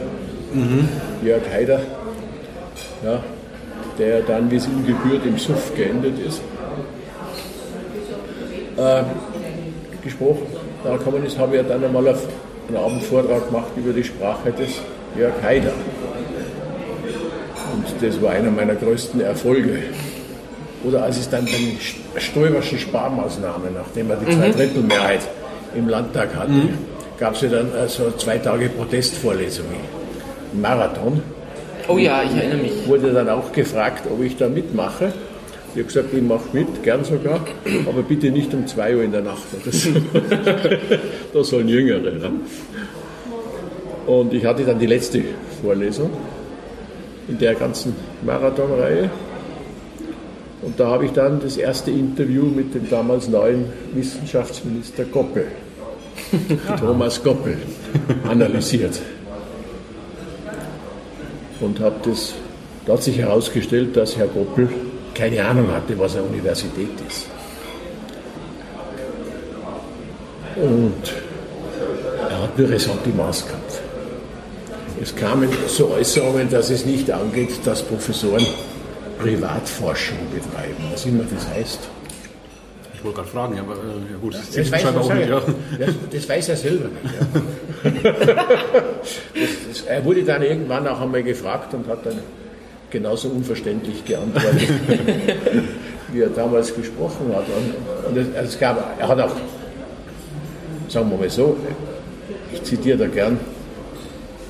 Jörg 1.23 1.43
Haider, 1.53 1.81
ja, 3.03 3.23
der 3.97 4.21
dann, 4.21 4.49
wie 4.51 4.55
es 4.55 4.67
ihm 4.67 4.85
gebührt, 4.85 5.25
im 5.25 5.37
Suff 5.37 5.73
geendet 5.75 6.19
ist 6.25 6.41
äh, 8.77 9.03
gesprochen. 10.03 10.43
Da 10.83 10.95
gekommen 10.95 11.25
ist, 11.25 11.37
habe 11.37 11.57
ich 11.57 11.63
ja 11.63 11.67
dann 11.67 11.83
einmal 11.83 12.07
einen 12.07 12.77
Abendvortrag 12.77 13.47
gemacht 13.47 13.71
über 13.75 13.91
die 13.91 14.03
Sprache 14.03 14.51
des 14.51 14.69
Jörg 15.17 15.33
Haider. 15.43 15.73
Und 17.73 17.85
das 18.01 18.21
war 18.21 18.31
einer 18.31 18.51
meiner 18.51 18.75
größten 18.75 19.19
Erfolge. 19.21 19.79
Oder 20.83 21.03
als 21.03 21.17
es 21.17 21.29
dann 21.29 21.45
den 21.45 21.77
Stoiberschen 22.17 22.77
Sparmaßnahmen, 22.77 23.73
nachdem 23.73 24.11
er 24.11 24.17
die 24.17 24.31
Zweidrittelmehrheit 24.31 25.21
im 25.75 25.89
Landtag 25.89 26.35
hatte, 26.35 26.69
gab 27.19 27.33
es 27.33 27.41
ja 27.41 27.49
dann 27.49 27.71
also 27.73 28.11
zwei 28.11 28.37
Tage 28.37 28.69
Protestvorlesungen. 28.69 29.96
Marathon 30.53 31.21
Oh 31.87 31.97
ja, 31.97 32.21
ich 32.23 32.35
erinnere 32.35 32.57
mich. 32.57 32.87
wurde 32.87 33.13
dann 33.13 33.29
auch 33.29 33.51
gefragt, 33.51 34.03
ob 34.11 34.21
ich 34.21 34.35
da 34.35 34.49
mitmache. 34.49 35.13
Ich 35.73 35.79
habe 35.79 35.83
gesagt, 35.83 36.13
ich 36.13 36.21
mache 36.21 36.43
mit, 36.53 36.83
gern 36.83 37.03
sogar, 37.03 37.39
aber 37.87 38.01
bitte 38.01 38.31
nicht 38.31 38.53
um 38.53 38.65
2 38.65 38.95
Uhr 38.95 39.03
in 39.03 39.11
der 39.11 39.21
Nacht. 39.21 39.43
Das, 39.63 39.87
da 41.33 41.43
sollen 41.43 41.67
Jüngere. 41.67 42.11
Ne? 42.11 42.31
Und 44.05 44.33
ich 44.33 44.43
hatte 44.43 44.63
dann 44.63 44.79
die 44.79 44.87
letzte 44.87 45.21
Vorlesung 45.61 46.09
in 47.27 47.37
der 47.37 47.55
ganzen 47.55 47.95
Marathonreihe. 48.25 49.09
Und 50.61 50.79
da 50.79 50.87
habe 50.87 51.05
ich 51.05 51.11
dann 51.11 51.39
das 51.39 51.57
erste 51.57 51.91
Interview 51.91 52.45
mit 52.45 52.73
dem 52.73 52.89
damals 52.89 53.29
neuen 53.29 53.65
Wissenschaftsminister 53.93 55.05
Goppel, 55.05 55.45
Thomas 56.79 57.23
Goppel, 57.23 57.57
analysiert. 58.27 58.99
Und 61.59 61.79
habe 61.79 61.95
das, 62.03 62.33
da 62.85 62.93
hat 62.93 63.03
sich 63.03 63.17
herausgestellt, 63.17 63.95
dass 63.95 64.17
Herr 64.17 64.27
Goppel 64.27 64.69
keine 65.13 65.43
Ahnung 65.43 65.71
hatte, 65.71 65.97
was 65.97 66.15
eine 66.15 66.25
Universität 66.25 66.89
ist. 67.07 67.27
Und 70.55 71.13
er 72.29 72.43
hat 72.43 72.57
nur 72.57 72.69
Ressentiments 72.69 73.45
gehabt. 73.45 73.81
Es 75.01 75.15
kamen 75.15 75.49
so 75.67 75.89
Äußerungen, 75.89 76.49
dass 76.49 76.69
es 76.69 76.85
nicht 76.85 77.11
angeht, 77.11 77.51
dass 77.65 77.83
Professoren 77.83 78.45
Privatforschung 79.19 80.17
betreiben, 80.33 80.83
was 80.91 81.05
immer 81.05 81.23
das 81.23 81.47
heißt. 81.47 81.79
Ich 82.93 83.03
wollte 83.03 83.17
gerade 83.17 83.29
fragen, 83.29 83.59
aber 83.59 83.73
äh, 83.73 84.11
ja 84.11 84.17
gut, 84.19 84.33
das, 84.33 84.49
Das 84.51 84.71
weiß, 84.71 84.85
auch 84.85 85.13
nicht. 85.13 85.29
Ja. 85.29 85.41
das, 85.79 85.95
das 86.11 86.29
weiß 86.29 86.49
er 86.49 86.57
selber 86.57 86.89
nicht. 86.89 87.13
Ja. 87.13 87.41
das, 87.83 89.49
das, 89.67 89.81
er 89.81 90.05
wurde 90.05 90.23
dann 90.23 90.41
irgendwann 90.41 90.87
auch 90.87 91.01
einmal 91.01 91.23
gefragt 91.23 91.73
und 91.73 91.87
hat 91.87 92.05
dann 92.05 92.19
genauso 92.89 93.27
unverständlich 93.29 94.03
geantwortet, 94.05 94.61
wie 96.11 96.21
er 96.21 96.29
damals 96.29 96.75
gesprochen 96.75 97.35
hat. 97.35 97.45
Und, 97.47 97.75
und 98.09 98.17
es, 98.17 98.27
es 98.53 98.59
gab, 98.59 98.99
er 98.99 99.07
hat 99.07 99.19
auch, 99.19 99.35
sagen 100.87 101.11
wir 101.11 101.17
mal 101.17 101.29
so, 101.29 101.55
ich 102.53 102.63
zitiere 102.63 102.97
da 102.97 103.05
gern 103.07 103.37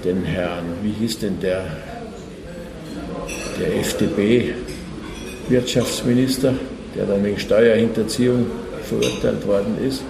den 0.03 0.23
Herrn, 0.23 0.65
wie 0.83 0.91
hieß 0.91 1.17
denn 1.19 1.39
der, 1.39 1.65
der 3.59 3.75
FDP-Wirtschaftsminister, 3.79 6.53
der 6.95 7.05
dann 7.05 7.23
wegen 7.23 7.39
Steuerhinterziehung 7.39 8.47
verurteilt 8.83 9.47
worden 9.47 9.77
ist. 9.85 10.03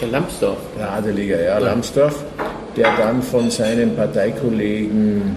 Der 0.00 0.08
Lambsdorff. 0.08 0.58
Der 0.78 0.92
Adeliger, 0.92 1.42
ja, 1.42 1.58
Lambsdorff, 1.58 2.24
der 2.76 2.88
dann 2.96 3.22
von 3.22 3.50
seinem 3.50 3.96
Parteikollegen, 3.96 5.36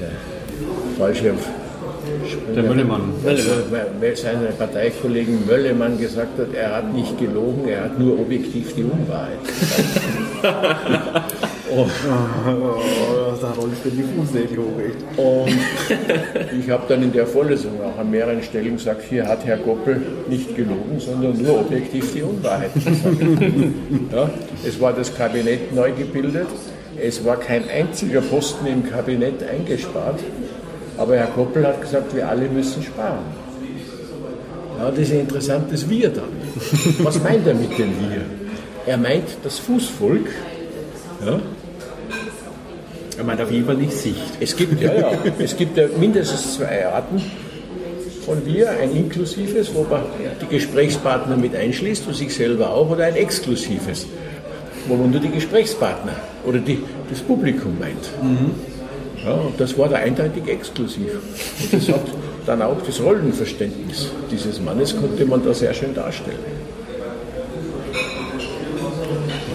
der 0.00 0.10
Fallschirm, 0.98 1.36
Der 2.54 2.62
Möllemann. 2.62 3.12
also, 3.26 3.50
weil 4.00 4.16
seinem 4.16 4.54
Parteikollegen 4.56 5.46
Möllemann 5.46 5.98
gesagt 5.98 6.38
hat, 6.38 6.54
er 6.54 6.76
hat 6.76 6.94
nicht 6.94 7.18
gelogen, 7.18 7.68
er 7.68 7.84
hat 7.84 7.98
nur 7.98 8.20
objektiv 8.20 8.74
die 8.74 8.84
Unwahrheit 8.84 9.44
gesagt. 9.44 11.34
Oh, 11.70 11.86
da 13.40 13.50
rollt 13.52 13.84
mir 13.84 13.90
die 13.90 14.02
Fußnägel 14.02 14.58
hoch. 14.58 15.22
Und 15.22 16.58
ich 16.58 16.70
habe 16.70 16.84
dann 16.88 17.02
in 17.02 17.12
der 17.12 17.26
Vorlesung 17.26 17.72
auch 17.82 17.98
an 17.98 18.10
mehreren 18.10 18.42
Stellen 18.42 18.76
gesagt, 18.76 19.02
hier 19.08 19.26
hat 19.26 19.44
Herr 19.44 19.58
Goppel 19.58 20.00
nicht 20.28 20.56
gelogen, 20.56 20.98
sondern 20.98 21.40
nur 21.42 21.60
objektiv 21.60 22.12
die 22.12 22.22
Unwahrheit 22.22 22.72
gesagt. 22.74 22.98
Ja, 24.12 24.30
es 24.66 24.80
war 24.80 24.92
das 24.92 25.14
Kabinett 25.14 25.74
neu 25.74 25.92
gebildet, 25.92 26.48
es 27.00 27.24
war 27.24 27.36
kein 27.36 27.68
einziger 27.68 28.20
Posten 28.20 28.66
im 28.66 28.88
Kabinett 28.88 29.42
eingespart, 29.42 30.20
aber 30.96 31.16
Herr 31.16 31.26
Goppel 31.26 31.66
hat 31.66 31.80
gesagt, 31.80 32.14
wir 32.14 32.28
alle 32.28 32.48
müssen 32.48 32.82
sparen. 32.82 33.24
Ja, 34.78 34.90
das 34.90 35.00
ist 35.00 35.12
ein 35.12 35.20
interessantes 35.20 35.88
Wir 35.88 36.08
dann. 36.08 36.30
Was 37.02 37.22
meint 37.22 37.46
er 37.46 37.54
mit 37.54 37.76
dem 37.78 37.90
Wir? 38.00 38.22
Er 38.86 38.96
meint 38.96 39.26
das 39.42 39.58
Fußvolk, 39.58 40.28
ja, 41.24 41.40
Er 43.18 43.24
meint 43.24 43.40
auf 43.40 43.50
jeden 43.50 43.66
Fall 43.66 43.74
nicht 43.74 43.92
Sicht. 43.92 44.16
es 44.38 44.54
gibt, 44.54 44.80
ja, 44.80 44.94
ja, 44.94 45.10
es 45.40 45.56
gibt 45.56 45.76
mindestens 45.98 46.54
zwei 46.54 46.86
Arten 46.86 47.20
von 48.24 48.46
Wir, 48.46 48.70
ein 48.70 48.94
inklusives, 48.94 49.74
wo 49.74 49.82
man 49.82 50.02
die 50.40 50.46
Gesprächspartner 50.46 51.36
mit 51.36 51.56
einschließt 51.56 52.06
und 52.06 52.14
sich 52.14 52.32
selber 52.32 52.70
auch, 52.70 52.90
oder 52.90 53.06
ein 53.06 53.16
exklusives, 53.16 54.06
wo 54.86 54.94
man 54.94 55.10
nur 55.10 55.20
die 55.20 55.30
Gesprächspartner 55.30 56.12
oder 56.46 56.60
die, 56.60 56.78
das 57.10 57.20
Publikum 57.20 57.76
meint. 57.80 58.08
Ja, 59.24 59.32
und 59.32 59.58
das 59.58 59.76
war 59.76 59.88
da 59.88 59.96
eindeutig 59.96 60.46
exklusiv. 60.46 61.10
Und 61.60 61.72
das 61.72 61.88
hat 61.88 62.06
dann 62.46 62.62
auch 62.62 62.80
das 62.86 63.02
Rollenverständnis 63.02 64.10
dieses 64.30 64.60
Mannes 64.60 64.96
konnte 64.96 65.26
man 65.26 65.44
da 65.44 65.52
sehr 65.52 65.74
schön 65.74 65.92
darstellen. 65.92 66.57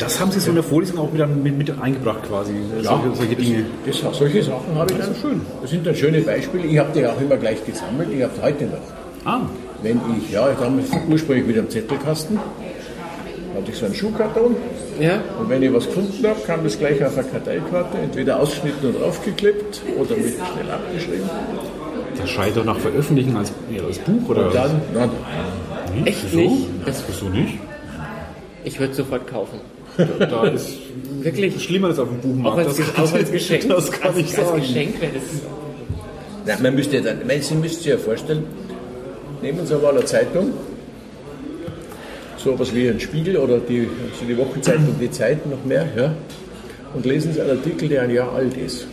Das 0.03 0.19
haben 0.19 0.31
Sie 0.31 0.39
so 0.39 0.49
in 0.49 0.55
der 0.55 0.63
Vorlesung 0.63 0.99
auch 0.99 1.13
wieder 1.13 1.27
mit, 1.27 1.57
mit 1.57 1.81
eingebracht 1.81 2.23
quasi, 2.27 2.53
solche, 2.81 3.15
solche 3.15 3.35
Dinge. 3.35 3.65
Das, 3.85 4.01
das, 4.01 4.17
solche 4.17 4.43
Sachen 4.43 4.75
habe 4.75 4.91
ich 4.91 4.97
dann 4.99 5.15
schön. 5.15 5.41
Das 5.61 5.69
sind 5.71 5.85
dann 5.85 5.95
schöne 5.95 6.21
Beispiele. 6.21 6.65
Ich 6.67 6.77
habe 6.77 6.89
die 6.93 7.05
auch 7.05 7.19
immer 7.19 7.37
gleich 7.37 7.63
gesammelt. 7.65 8.09
Ich 8.11 8.21
habe 8.23 8.33
heute 8.41 8.65
noch. 8.65 8.79
Ah, 9.25 9.41
Wenn 9.81 9.99
ich, 10.17 10.31
ja, 10.31 10.49
ich 10.51 10.57
habe 10.57 10.73
ursprünglich 11.09 11.47
mit 11.47 11.57
einem 11.57 11.69
Zettelkasten, 11.69 12.37
hatte 12.37 13.71
ich 13.71 13.77
so 13.77 13.85
einen 13.85 13.95
Schuhkarton 13.95 14.55
Ja? 14.99 15.21
und 15.39 15.47
wenn 15.49 15.61
ich 15.63 15.71
was 15.73 15.85
gefunden 15.85 16.27
habe, 16.27 16.39
kam 16.45 16.63
das 16.63 16.77
gleich 16.77 17.03
auf 17.05 17.17
eine 17.17 17.27
Karteikarte, 17.27 17.97
entweder 17.99 18.39
ausgeschnitten 18.39 18.89
und 18.89 18.99
draufgeklebt 19.01 19.81
oder 19.97 20.15
mit 20.17 20.33
schnell 20.33 20.71
abgeschrieben. 20.71 21.29
das 22.17 22.29
schreit 22.29 22.57
doch 22.57 22.65
nach 22.65 22.79
Veröffentlichen 22.79 23.37
als, 23.37 23.53
ja, 23.71 23.83
als 23.83 23.99
Buch 23.99 24.27
oder 24.29 24.47
Und 24.47 24.55
dann, 24.55 24.81
nein, 24.93 25.09
Nicht? 25.95 26.07
Echt 26.07 26.25
Wieso? 26.31 26.37
nicht? 26.49 26.67
Das, 26.85 27.03
wieso 27.07 27.29
nicht? 27.29 27.59
Ich 28.65 28.79
würde 28.79 28.93
sofort 28.93 29.27
kaufen. 29.27 29.59
Da 29.97 30.47
ist 30.47 30.77
Wirklich? 31.21 31.63
schlimmer 31.63 31.89
als 31.89 31.99
auf 31.99 32.09
dem 32.09 32.19
Buchmarkt. 32.19 32.59
Auch 32.59 32.67
als, 32.67 32.77
das, 32.77 32.95
auch 32.97 33.13
als 33.13 33.31
Geschenk. 33.31 33.69
Das 33.69 33.91
kann 33.91 34.09
als, 34.09 34.17
ich 34.17 34.37
als 34.37 34.47
sagen. 34.47 34.61
Geschenk 34.61 35.01
wäre 35.01 35.11
das. 35.13 35.23
Nein, 36.45 36.57
man 36.61 36.75
müsste 36.75 37.01
dann, 37.01 37.27
weil 37.27 37.41
Sie 37.41 37.55
müssen 37.55 37.77
sich 37.77 37.85
ja 37.85 37.97
vorstellen, 37.97 38.43
nehmen 39.41 39.65
Sie 39.65 39.75
mal 39.75 39.91
eine 39.91 40.03
Zeitung, 40.05 40.51
so 42.37 42.51
etwas 42.51 42.75
wie 42.75 42.89
ein 42.89 42.99
Spiegel 42.99 43.37
oder 43.37 43.59
die, 43.59 43.87
also 44.11 44.25
die 44.27 44.37
Wochenzeitung 44.37 44.95
Die 44.99 45.09
Zeit 45.09 45.45
noch 45.45 45.63
mehr, 45.63 45.87
ja, 45.95 46.13
und 46.93 47.05
lesen 47.05 47.33
Sie 47.33 47.41
einen 47.41 47.51
Artikel, 47.51 47.87
der 47.87 48.01
ein 48.01 48.09
Jahr 48.09 48.33
alt 48.33 48.57
ist. 48.57 48.87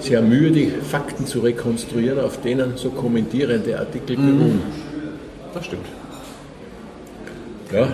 Sie 0.00 0.16
haben 0.16 0.28
Mühe, 0.28 0.50
die 0.50 0.72
Fakten 0.90 1.26
zu 1.26 1.40
rekonstruieren, 1.40 2.20
auf 2.20 2.40
denen 2.40 2.76
so 2.76 2.90
kommentierende 2.90 3.78
Artikel 3.78 4.16
beruhen. 4.16 4.62
Das 5.54 5.66
stimmt. 5.66 5.86
Ja? 7.72 7.88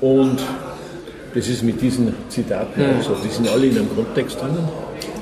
Und 0.00 0.38
das 1.34 1.48
ist 1.48 1.62
mit 1.62 1.80
diesen 1.80 2.14
Zitaten 2.28 2.82
auch 2.82 3.02
so. 3.02 3.16
Die 3.24 3.28
sind 3.28 3.48
alle 3.48 3.66
in 3.66 3.76
einem 3.78 3.88
Kontext 3.94 4.40
drinnen. 4.40 4.68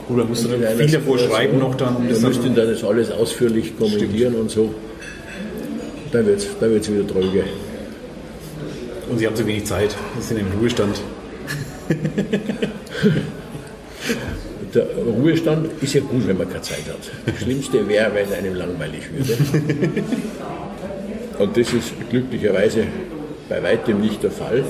Oder 0.09 0.25
musst 0.25 0.44
du 0.44 0.49
Und 0.55 0.62
dann 0.62 0.77
viel 0.77 0.90
davor 0.90 1.18
schreiben 1.18 1.59
noch 1.59 1.75
dann? 1.77 2.09
Da 2.09 2.14
ist 2.14 2.23
müsst 2.23 2.44
dann 2.44 2.55
dann 2.55 2.68
das 2.68 2.83
alles 2.83 3.11
ausführlich 3.12 3.79
kommentieren 3.79 4.35
und 4.35 4.51
so. 4.51 4.75
Dann 6.11 6.27
wird 6.27 6.38
es 6.40 6.49
dann 6.59 6.70
wird's 6.73 6.90
wieder 6.90 7.07
tröge. 7.07 7.44
und 9.09 9.18
sie 9.18 9.27
haben 9.27 9.37
zu 9.37 9.46
wenig 9.46 9.64
Zeit. 9.66 9.94
Sie 10.18 10.27
sind 10.27 10.40
im 10.40 10.46
Ruhestand. 10.59 11.01
Der 14.75 14.87
Ruhestand 15.05 15.68
ist 15.83 15.94
ja 15.94 16.01
gut, 16.01 16.29
wenn 16.29 16.38
man 16.38 16.49
keine 16.49 16.62
Zeit 16.62 16.85
hat. 16.88 17.11
Das 17.27 17.40
Schlimmste 17.42 17.88
wäre, 17.88 18.12
wenn 18.14 18.33
einem 18.33 18.55
langweilig 18.55 19.03
würde. 19.12 19.37
Und 21.40 21.57
das 21.57 21.73
ist 21.73 21.92
glücklicherweise 22.09 22.85
bei 23.49 23.61
weitem 23.62 24.01
nicht 24.01 24.23
der 24.23 24.31
Fall. 24.31 24.62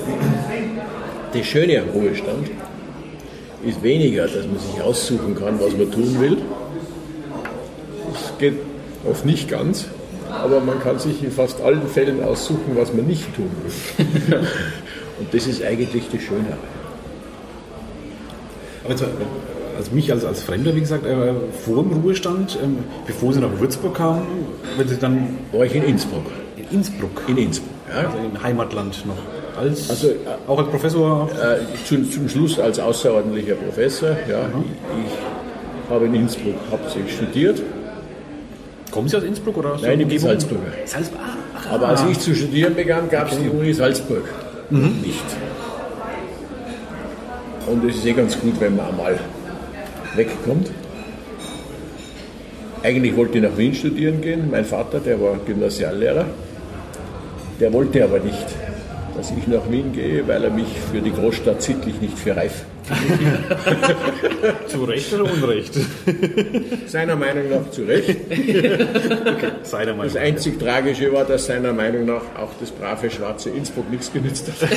Das 1.33 1.45
Schöne 1.45 1.79
am 1.81 1.89
Ruhestand 1.89 2.49
ist 3.65 3.81
weniger, 3.83 4.23
dass 4.23 4.45
man 4.45 4.59
sich 4.59 4.81
aussuchen 4.81 5.35
kann, 5.35 5.59
was 5.59 5.75
man 5.77 5.91
tun 5.91 6.19
will. 6.19 6.37
Das 8.11 8.37
geht 8.37 8.55
oft 9.09 9.25
nicht 9.25 9.49
ganz, 9.49 9.85
aber 10.29 10.59
man 10.59 10.79
kann 10.81 10.99
sich 10.99 11.23
in 11.23 11.31
fast 11.31 11.61
allen 11.61 11.87
Fällen 11.87 12.23
aussuchen, 12.23 12.75
was 12.75 12.93
man 12.93 13.05
nicht 13.05 13.33
tun 13.35 13.49
will. 13.63 14.37
Und 15.19 15.33
das 15.33 15.47
ist 15.47 15.63
eigentlich 15.63 16.03
das 16.11 16.21
Schöne. 16.21 16.57
Aber 18.83 18.89
jetzt, 18.93 19.01
äh, 19.03 19.05
also 19.77 19.91
mich 19.93 20.11
als, 20.11 20.25
als 20.25 20.41
Fremder, 20.41 20.75
wie 20.75 20.79
gesagt, 20.81 21.05
äh, 21.05 21.33
vor 21.65 21.83
dem 21.83 21.93
Ruhestand, 22.01 22.57
ähm, 22.61 22.77
bevor 23.05 23.31
sie 23.31 23.39
nach 23.39 23.57
Würzburg 23.59 23.95
kamen, 23.95 24.23
wenn 24.77 24.87
sie 24.87 24.97
dann 24.97 25.37
War 25.51 25.63
ich 25.65 25.75
in 25.75 25.83
Innsbruck. 25.83 26.25
in 26.57 26.77
Innsbruck, 26.77 27.21
In 27.27 27.37
Innsbruck. 27.37 27.69
Ja. 27.89 28.07
also 28.09 28.17
im 28.17 28.41
Heimatland 28.41 29.05
noch, 29.05 29.15
als, 29.59 29.89
Also, 29.89 30.09
äh, 30.09 30.15
auch 30.47 30.57
als 30.59 30.69
Professor. 30.69 31.29
Äh, 31.31 31.85
zum, 31.85 32.09
zum 32.11 32.29
Schluss 32.29 32.59
als 32.59 32.79
außerordentlicher 32.79 33.55
Professor. 33.55 34.09
Ja. 34.29 34.47
Ich, 34.49 35.05
ich 35.05 35.89
habe 35.89 36.05
in 36.05 36.15
Innsbruck 36.15 36.55
hauptsächlich 36.71 37.13
studiert. 37.15 37.61
Kommen 38.91 39.07
Sie 39.07 39.15
aus 39.17 39.23
Innsbruck 39.23 39.57
oder 39.57 39.73
aus 39.73 39.81
Nein, 39.81 40.01
ich 40.01 40.07
bin? 40.07 40.19
Salzburger. 40.19 40.63
Salzburg. 40.85 41.21
Ah, 41.21 41.75
Aber 41.75 41.87
als 41.89 42.03
ich 42.09 42.19
zu 42.19 42.35
studieren 42.35 42.75
begann, 42.75 43.09
gab 43.09 43.31
es 43.31 43.37
die 43.39 43.47
Uni 43.49 43.73
Salzburg 43.73 44.23
nicht. 44.69 45.23
Und 47.67 47.87
es 47.89 47.97
ist 47.97 48.05
eh 48.05 48.13
ganz 48.13 48.39
gut, 48.39 48.59
wenn 48.59 48.75
man 48.75 48.87
einmal 48.87 49.19
wegkommt. 50.15 50.69
eigentlich 52.83 53.15
wollte 53.15 53.37
ich 53.37 53.43
nach 53.43 53.57
Wien 53.57 53.73
studieren 53.73 54.21
gehen. 54.21 54.49
Mein 54.51 54.65
Vater, 54.65 54.99
der 54.99 55.21
war 55.21 55.35
Gymnasiallehrer, 55.45 56.25
der 57.59 57.71
wollte 57.73 58.03
aber 58.03 58.19
nicht, 58.19 58.45
dass 59.15 59.31
ich 59.31 59.47
nach 59.47 59.69
Wien 59.69 59.91
gehe, 59.93 60.27
weil 60.27 60.43
er 60.43 60.49
mich 60.49 60.67
für 60.91 61.01
die 61.01 61.11
Großstadt 61.11 61.61
sittlich 61.61 61.99
nicht 62.01 62.17
für 62.17 62.35
reif 62.35 62.65
Zu 64.67 64.83
Recht 64.83 65.13
oder 65.13 65.31
Unrecht? 65.31 65.73
Seiner 66.87 67.15
Meinung 67.15 67.49
nach 67.49 67.69
zu 67.71 67.83
Recht. 67.83 68.17
Seiner 69.63 69.93
Meinung 69.93 70.13
Das 70.13 70.15
einzig 70.15 70.59
Tragische 70.59 71.13
war, 71.13 71.25
dass 71.25 71.45
seiner 71.45 71.73
Meinung 71.73 72.05
nach 72.05 72.23
auch 72.37 72.51
das 72.59 72.71
brave 72.71 73.09
schwarze 73.09 73.49
Innsbruck 73.51 73.89
nichts 73.89 74.11
genützt 74.11 74.47
hat. 74.47 74.69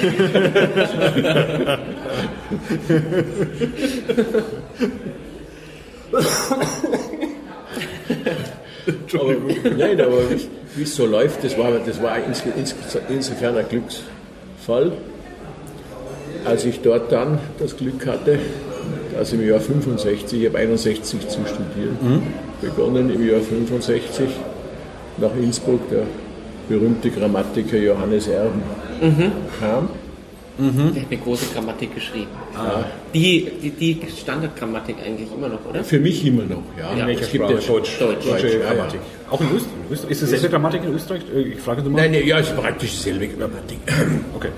aber, 9.14 9.35
nein, 9.77 10.01
aber 10.01 10.18
wie 10.77 10.83
es 10.83 10.94
so 10.94 11.07
läuft, 11.07 11.42
das 11.44 11.57
war, 11.59 11.73
das 11.85 12.03
war 12.03 12.16
ins, 12.18 12.42
ins, 12.57 12.75
insofern 13.09 13.57
ein 13.57 13.68
Glücksfall, 14.64 14.92
als 16.44 16.64
ich 16.64 16.81
dort 16.81 17.12
dann 17.12 17.38
das 17.59 17.77
Glück 17.77 18.07
hatte, 18.07 18.38
also 19.16 19.37
im 19.37 19.46
Jahr 19.46 19.61
65, 19.61 20.40
ich 20.40 20.48
habe 20.48 20.59
61 20.59 21.29
zu 21.29 21.38
studieren, 21.46 22.22
begonnen 22.61 23.12
im 23.14 23.29
Jahr 23.29 23.40
65 23.40 24.29
nach 25.18 25.35
Innsbruck, 25.40 25.81
der 25.90 26.03
berühmte 26.68 27.11
Grammatiker 27.11 27.77
Johannes 27.77 28.29
Erben 28.29 28.62
kam. 29.61 29.88
Der 30.56 31.02
hat 31.02 31.10
eine 31.10 31.20
große 31.20 31.46
Grammatik 31.52 31.94
geschrieben. 31.96 32.28
Die, 33.12 33.50
die, 33.60 33.70
die 33.70 34.00
Standardgrammatik 34.08 34.96
eigentlich 35.04 35.28
immer 35.36 35.48
noch, 35.48 35.58
oder? 35.68 35.82
Für 35.82 35.98
mich 35.98 36.24
immer 36.24 36.44
noch, 36.44 36.62
ja. 36.78 37.06
Welcher 37.06 37.22
Es 37.22 37.32
gibt 37.32 37.44
ja- 37.44 37.56
Deutsch. 37.56 37.66
Deutsch. 37.66 37.98
Deutsche 37.98 38.28
Deutsch, 38.28 38.44
ja, 38.54 38.58
Grammatik. 38.72 39.00
Auch 39.30 39.40
in 39.40 39.46
Österreich? 39.48 39.72
Österreich? 39.90 40.10
Ist 40.12 40.22
es 40.22 40.30
selbe 40.30 40.48
Grammatik 40.50 40.84
in 40.84 40.94
Österreich? 40.94 41.22
Äh, 41.34 41.40
Ich 41.40 41.60
frage 41.60 41.82
du 41.82 41.90
mal. 41.90 42.02
Nein, 42.02 42.12
nee, 42.12 42.22
ja, 42.22 42.38
es 42.38 42.48
ist 42.48 42.56
praktisch 42.56 42.90
dieselbe 42.92 43.26
Grammatik. 43.28 43.78
Okay. 44.36 44.50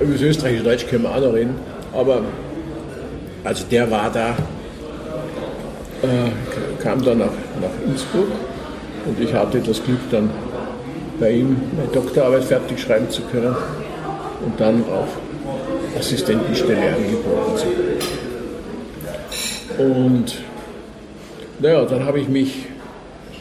Über 0.00 0.12
das 0.12 0.22
österreichische 0.22 0.64
Deutsch 0.64 0.86
können 0.88 1.04
wir 1.04 1.10
auch 1.14 1.20
noch 1.20 1.32
reden. 1.32 1.54
Aber 1.92 2.22
also 3.44 3.64
der 3.70 3.88
war 3.90 4.10
da, 4.10 4.30
äh, 6.02 6.82
kam 6.82 7.02
dann 7.04 7.18
nach, 7.18 7.26
nach 7.60 7.70
Innsbruck 7.88 8.26
und 9.06 9.20
ich 9.20 9.32
hatte 9.32 9.60
das 9.60 9.82
Glück 9.82 10.00
dann 10.10 10.28
bei 11.18 11.32
ihm 11.32 11.56
meine 11.76 11.88
Doktorarbeit 11.88 12.44
fertig 12.44 12.80
schreiben 12.80 13.10
zu 13.10 13.22
können 13.22 13.56
und 14.44 14.60
dann 14.60 14.84
auch 14.84 15.08
Assistentenstelle 15.98 16.94
angeboten 16.94 17.56
zu 17.56 17.66
bekommen. 17.66 17.96
Und 19.78 20.36
naja, 21.58 21.84
dann 21.84 22.04
habe 22.04 22.20
ich 22.20 22.28
mich 22.28 22.66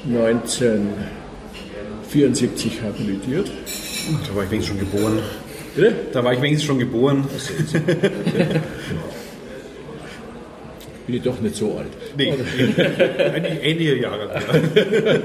1974 0.07 2.81
habilitiert. 2.81 3.51
Da 4.27 4.35
war 4.35 4.43
ich 4.43 4.51
wenigstens 4.51 4.77
schon 4.77 4.91
geboren. 4.91 5.19
Bitte? 5.75 5.95
Da 6.13 6.23
war 6.23 6.33
ich 6.33 6.41
wenigstens 6.41 6.67
schon 6.67 6.77
geboren. 6.79 7.27
Bin 11.07 11.15
ich 11.15 11.21
doch 11.21 11.39
nicht 11.39 11.55
so 11.55 11.77
alt. 11.77 11.91
Nee, 12.17 12.33
ähnliche 13.61 13.97
Jahre. 13.97 14.27
Ja. 14.33 14.41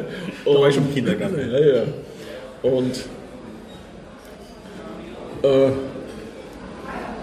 Da 0.45 0.51
war 0.53 0.69
ich 0.69 0.75
schon 0.75 0.89
im 0.89 0.95
Kindergarten. 0.95 1.39
Ja, 1.39 1.59
ja. 1.59 1.85
Und 2.63 3.05
äh, 5.43 5.71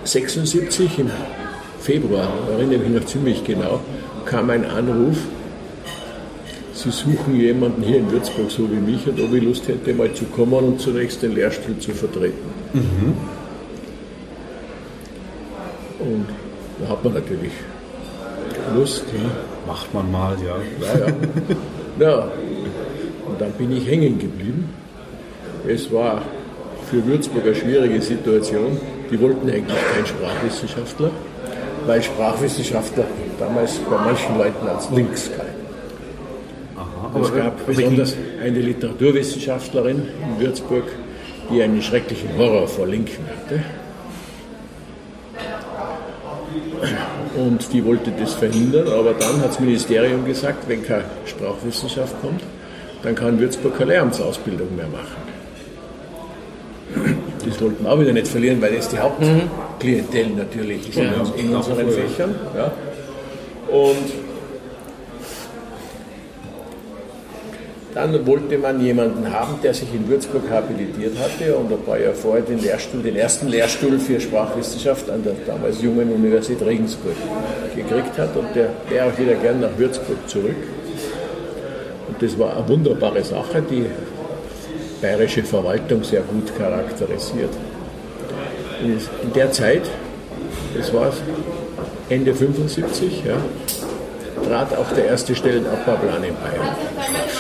76 0.04 1.00
im 1.00 1.12
Februar, 1.80 2.28
erinnere 2.52 2.80
mich 2.80 2.90
noch 2.90 3.06
ziemlich 3.06 3.44
genau, 3.44 3.82
kam 4.26 4.50
ein 4.50 4.66
Anruf, 4.66 5.18
Sie 6.78 6.92
suchen 6.92 7.36
jemanden 7.36 7.82
hier 7.82 7.98
in 7.98 8.12
Würzburg, 8.12 8.52
so 8.52 8.70
wie 8.70 8.76
mich, 8.76 9.08
und 9.08 9.20
ob 9.20 9.34
ich 9.34 9.42
Lust 9.42 9.68
hätte, 9.68 9.96
mal 9.96 10.14
zu 10.14 10.26
kommen 10.26 10.54
und 10.54 10.80
zunächst 10.80 11.24
den 11.24 11.34
Lehrstuhl 11.34 11.80
zu 11.80 11.92
vertreten. 11.92 12.38
Und 16.00 16.26
da 16.80 16.90
hat 16.90 17.04
man 17.04 17.14
natürlich 17.16 17.52
Lust. 18.76 19.06
Ja. 19.12 19.32
Macht 19.66 19.92
man 19.92 20.12
mal, 20.12 20.38
ja. 20.46 20.56
Ja, 20.86 21.00
ja. 21.00 21.14
ja. 22.00 22.32
Und 23.26 23.42
dann 23.42 23.52
bin 23.54 23.76
ich 23.76 23.88
hängen 23.88 24.20
geblieben. 24.20 24.70
Es 25.68 25.92
war 25.92 26.22
für 26.90 27.06
Würzburg 27.06 27.44
eine 27.44 27.56
schwierige 27.56 28.02
Situation. 28.02 28.80
Die 29.12 29.20
wollten 29.20 29.50
eigentlich 29.50 29.78
keinen 29.94 30.06
Sprachwissenschaftler, 30.06 31.12
weil 31.86 32.02
Sprachwissenschaftler 32.02 33.06
damals 33.38 33.76
bei 33.80 33.98
manchen 33.98 34.38
Leuten 34.38 34.68
als 34.68 34.90
links 34.92 35.30
galten. 35.30 35.58
Es 37.22 37.34
gab 37.36 37.66
besonders 37.66 38.16
eine 38.42 38.60
Literaturwissenschaftlerin 38.60 40.04
in 40.24 40.46
Würzburg, 40.46 40.84
die 41.52 41.62
einen 41.62 41.82
schrecklichen 41.82 42.38
Horror 42.38 42.68
vor 42.68 42.88
Linken 42.88 43.26
hatte. 43.26 43.64
Und 47.36 47.74
die 47.74 47.84
wollte 47.84 48.12
das 48.18 48.36
verhindern, 48.36 48.88
aber 48.88 49.14
dann 49.14 49.42
hat 49.42 49.50
das 49.50 49.60
Ministerium 49.60 50.26
gesagt, 50.26 50.68
wenn 50.68 50.84
keine 50.84 51.06
Sprachwissenschaft 51.26 52.20
kommt, 52.22 52.42
dann 53.04 53.16
kann 53.16 53.40
Würzburg 53.40 53.78
keine 53.78 53.92
Lehramtsausbildung 53.92 54.76
mehr 54.76 54.88
machen. 54.88 55.37
Das 57.46 57.62
wollten 57.62 57.84
wir 57.84 57.92
auch 57.92 58.00
wieder 58.00 58.14
nicht 58.14 58.28
verlieren, 58.28 58.62
weil 58.62 58.76
das 58.76 58.90
die 58.90 58.98
Hauptklientel 58.98 60.28
natürlich 60.36 60.90
ist 60.90 60.98
in, 60.98 61.04
Ja, 61.04 61.12
in 61.38 61.56
unseren. 61.56 61.90
Fächern. 61.90 62.36
Ja. 62.56 62.72
Und 63.74 64.28
dann 67.94 68.28
wollte 68.28 68.58
man 68.60 68.80
jemanden 68.80 69.34
haben, 69.34 69.56
der 69.64 69.74
sich 69.74 69.92
in 69.94 70.08
Würzburg 70.08 70.44
habilitiert 70.52 71.18
hatte 71.18 71.56
und 71.56 71.72
ein 71.72 71.82
paar 71.82 72.00
Jahre 72.00 72.14
vorher 72.14 72.44
den 72.44 72.62
Lehrstuhl, 72.62 73.02
den 73.02 73.16
ersten 73.16 73.48
Lehrstuhl 73.48 73.98
für 73.98 74.20
Sprachwissenschaft 74.20 75.10
an 75.10 75.24
der 75.24 75.34
damals 75.48 75.82
jungen 75.82 76.12
Universität 76.12 76.64
Regensburg 76.66 77.16
gekriegt 77.76 78.18
hat 78.18 78.36
und 78.36 78.56
der 78.56 78.70
wäre 78.90 79.08
auch 79.08 79.18
wieder 79.18 79.34
gern 79.36 79.62
nach 79.62 79.76
Würzburg 79.78 80.18
zurück. 80.28 80.56
Und 82.08 82.22
das 82.22 82.38
war 82.38 82.56
eine 82.56 82.68
wunderbare 82.70 83.24
Sache, 83.24 83.64
die 83.68 83.86
bayerische 85.02 85.44
Verwaltung 85.44 86.04
sehr 86.04 86.22
gut 86.22 86.58
charakterisiert. 86.58 87.52
In 88.82 89.34
der 89.34 89.52
Zeit, 89.52 89.84
das 90.78 90.94
war 90.94 91.12
Ende 92.10 92.34
75, 92.34 93.24
ja, 93.26 93.38
trat 94.48 94.78
auch 94.78 94.92
der 94.96 95.06
erste 95.06 95.36
Stellenabbauplan 95.36 96.24
in 96.24 96.36
Bayern. 96.36 96.76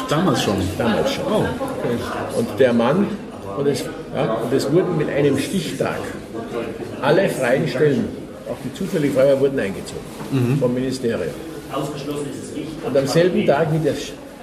Damals 0.09 0.41
schon. 0.41 0.55
Damals 0.77 1.13
schon. 1.13 1.25
Oh, 1.25 1.45
Und 2.37 2.59
der 2.59 2.73
Mann, 2.73 3.07
und 3.57 3.67
es, 3.67 3.83
ja, 4.15 4.33
und 4.33 4.53
es 4.53 4.71
wurden 4.71 4.97
mit 4.97 5.09
einem 5.09 5.37
Stichtag 5.37 5.99
alle 7.01 7.29
freien 7.29 7.67
Stellen, 7.67 8.07
auch 8.49 8.57
die 8.63 8.73
zufällig 8.73 9.13
frei 9.13 9.29
waren, 9.29 9.39
wurden 9.39 9.59
eingezogen 9.59 10.57
vom 10.59 10.73
Ministerium. 10.73 11.33
Ausgeschlossen 11.71 12.27
ist 12.31 12.49
es 12.49 12.55
nicht. 12.55 12.69
Und 12.85 12.97
am 12.97 13.07
selben 13.07 13.45
Tag, 13.45 13.67
wie, 13.73 13.87
das, 13.87 13.97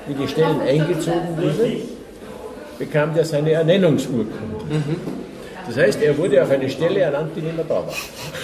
wie 0.07 0.15
die 0.15 0.29
Stellen 0.29 0.61
eingezogen 0.61 1.37
wurden, 1.37 1.94
bekam 2.79 3.15
der 3.15 3.25
seine 3.25 3.53
Ernennungsurkunde. 3.53 4.35
Das 5.67 5.77
heißt, 5.77 6.03
er 6.03 6.19
wurde 6.19 6.43
auf 6.43 6.51
eine 6.51 6.69
Stelle 6.69 7.01
ernannt, 7.01 7.31
die 7.37 7.41
nicht 7.41 7.57
mehr 7.57 7.65
da 7.67 7.77
war. 7.77 7.95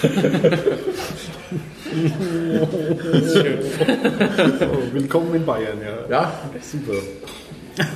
willkommen 4.93 5.35
in 5.35 5.45
Bayern, 5.45 5.77
ja. 5.83 5.99
Ja, 6.09 6.33
Super. 6.61 6.93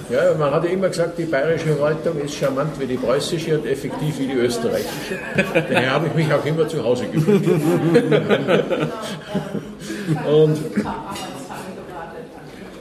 Ja, 0.09 0.33
man 0.39 0.53
hat 0.53 0.63
ja 0.63 0.69
immer 0.69 0.87
gesagt, 0.87 1.17
die 1.17 1.25
bayerische 1.25 1.65
Verwaltung 1.67 2.17
ist 2.19 2.35
charmant 2.35 2.79
wie 2.79 2.85
die 2.85 2.95
preußische 2.95 3.59
und 3.59 3.67
effektiv 3.67 4.17
wie 4.19 4.27
die 4.27 4.33
österreichische. 4.33 5.19
Daher 5.53 5.91
habe 5.91 6.07
ich 6.07 6.13
mich 6.13 6.33
auch 6.33 6.45
immer 6.45 6.65
zu 6.67 6.81
Hause 6.83 7.07
gefühlt. 7.07 7.45
und, 10.31 10.57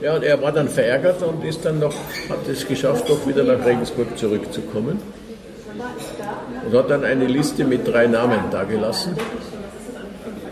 ja, 0.05 0.13
und 0.13 0.23
er 0.23 0.39
war 0.39 0.51
dann 0.51 0.69
verärgert 0.69 1.23
und 1.23 1.43
ist 1.43 1.65
dann 1.65 1.79
noch, 1.79 1.93
hat 2.29 2.47
es 2.47 2.67
geschafft, 2.67 3.09
doch 3.09 3.25
wieder 3.25 3.43
nach 3.43 3.65
Regensburg 3.65 4.15
zurückzukommen. 4.15 4.99
Und 6.63 6.77
hat 6.77 6.91
dann 6.91 7.03
eine 7.03 7.25
Liste 7.25 7.63
mit 7.65 7.87
drei 7.91 8.05
Namen 8.05 8.39
dagelassen, 8.51 9.15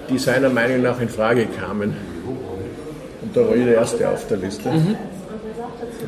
die 0.09 0.17
seiner 0.17 0.49
Meinung 0.49 0.81
nach 0.81 0.99
in 0.99 1.07
Frage 1.07 1.45
kamen. 1.45 1.93
Und 3.21 3.37
da 3.37 3.41
war 3.41 3.55
ich 3.55 3.63
der 3.63 3.75
Erste 3.75 4.09
auf 4.09 4.27
der 4.27 4.37
Liste. 4.37 4.69
Und 4.69 4.97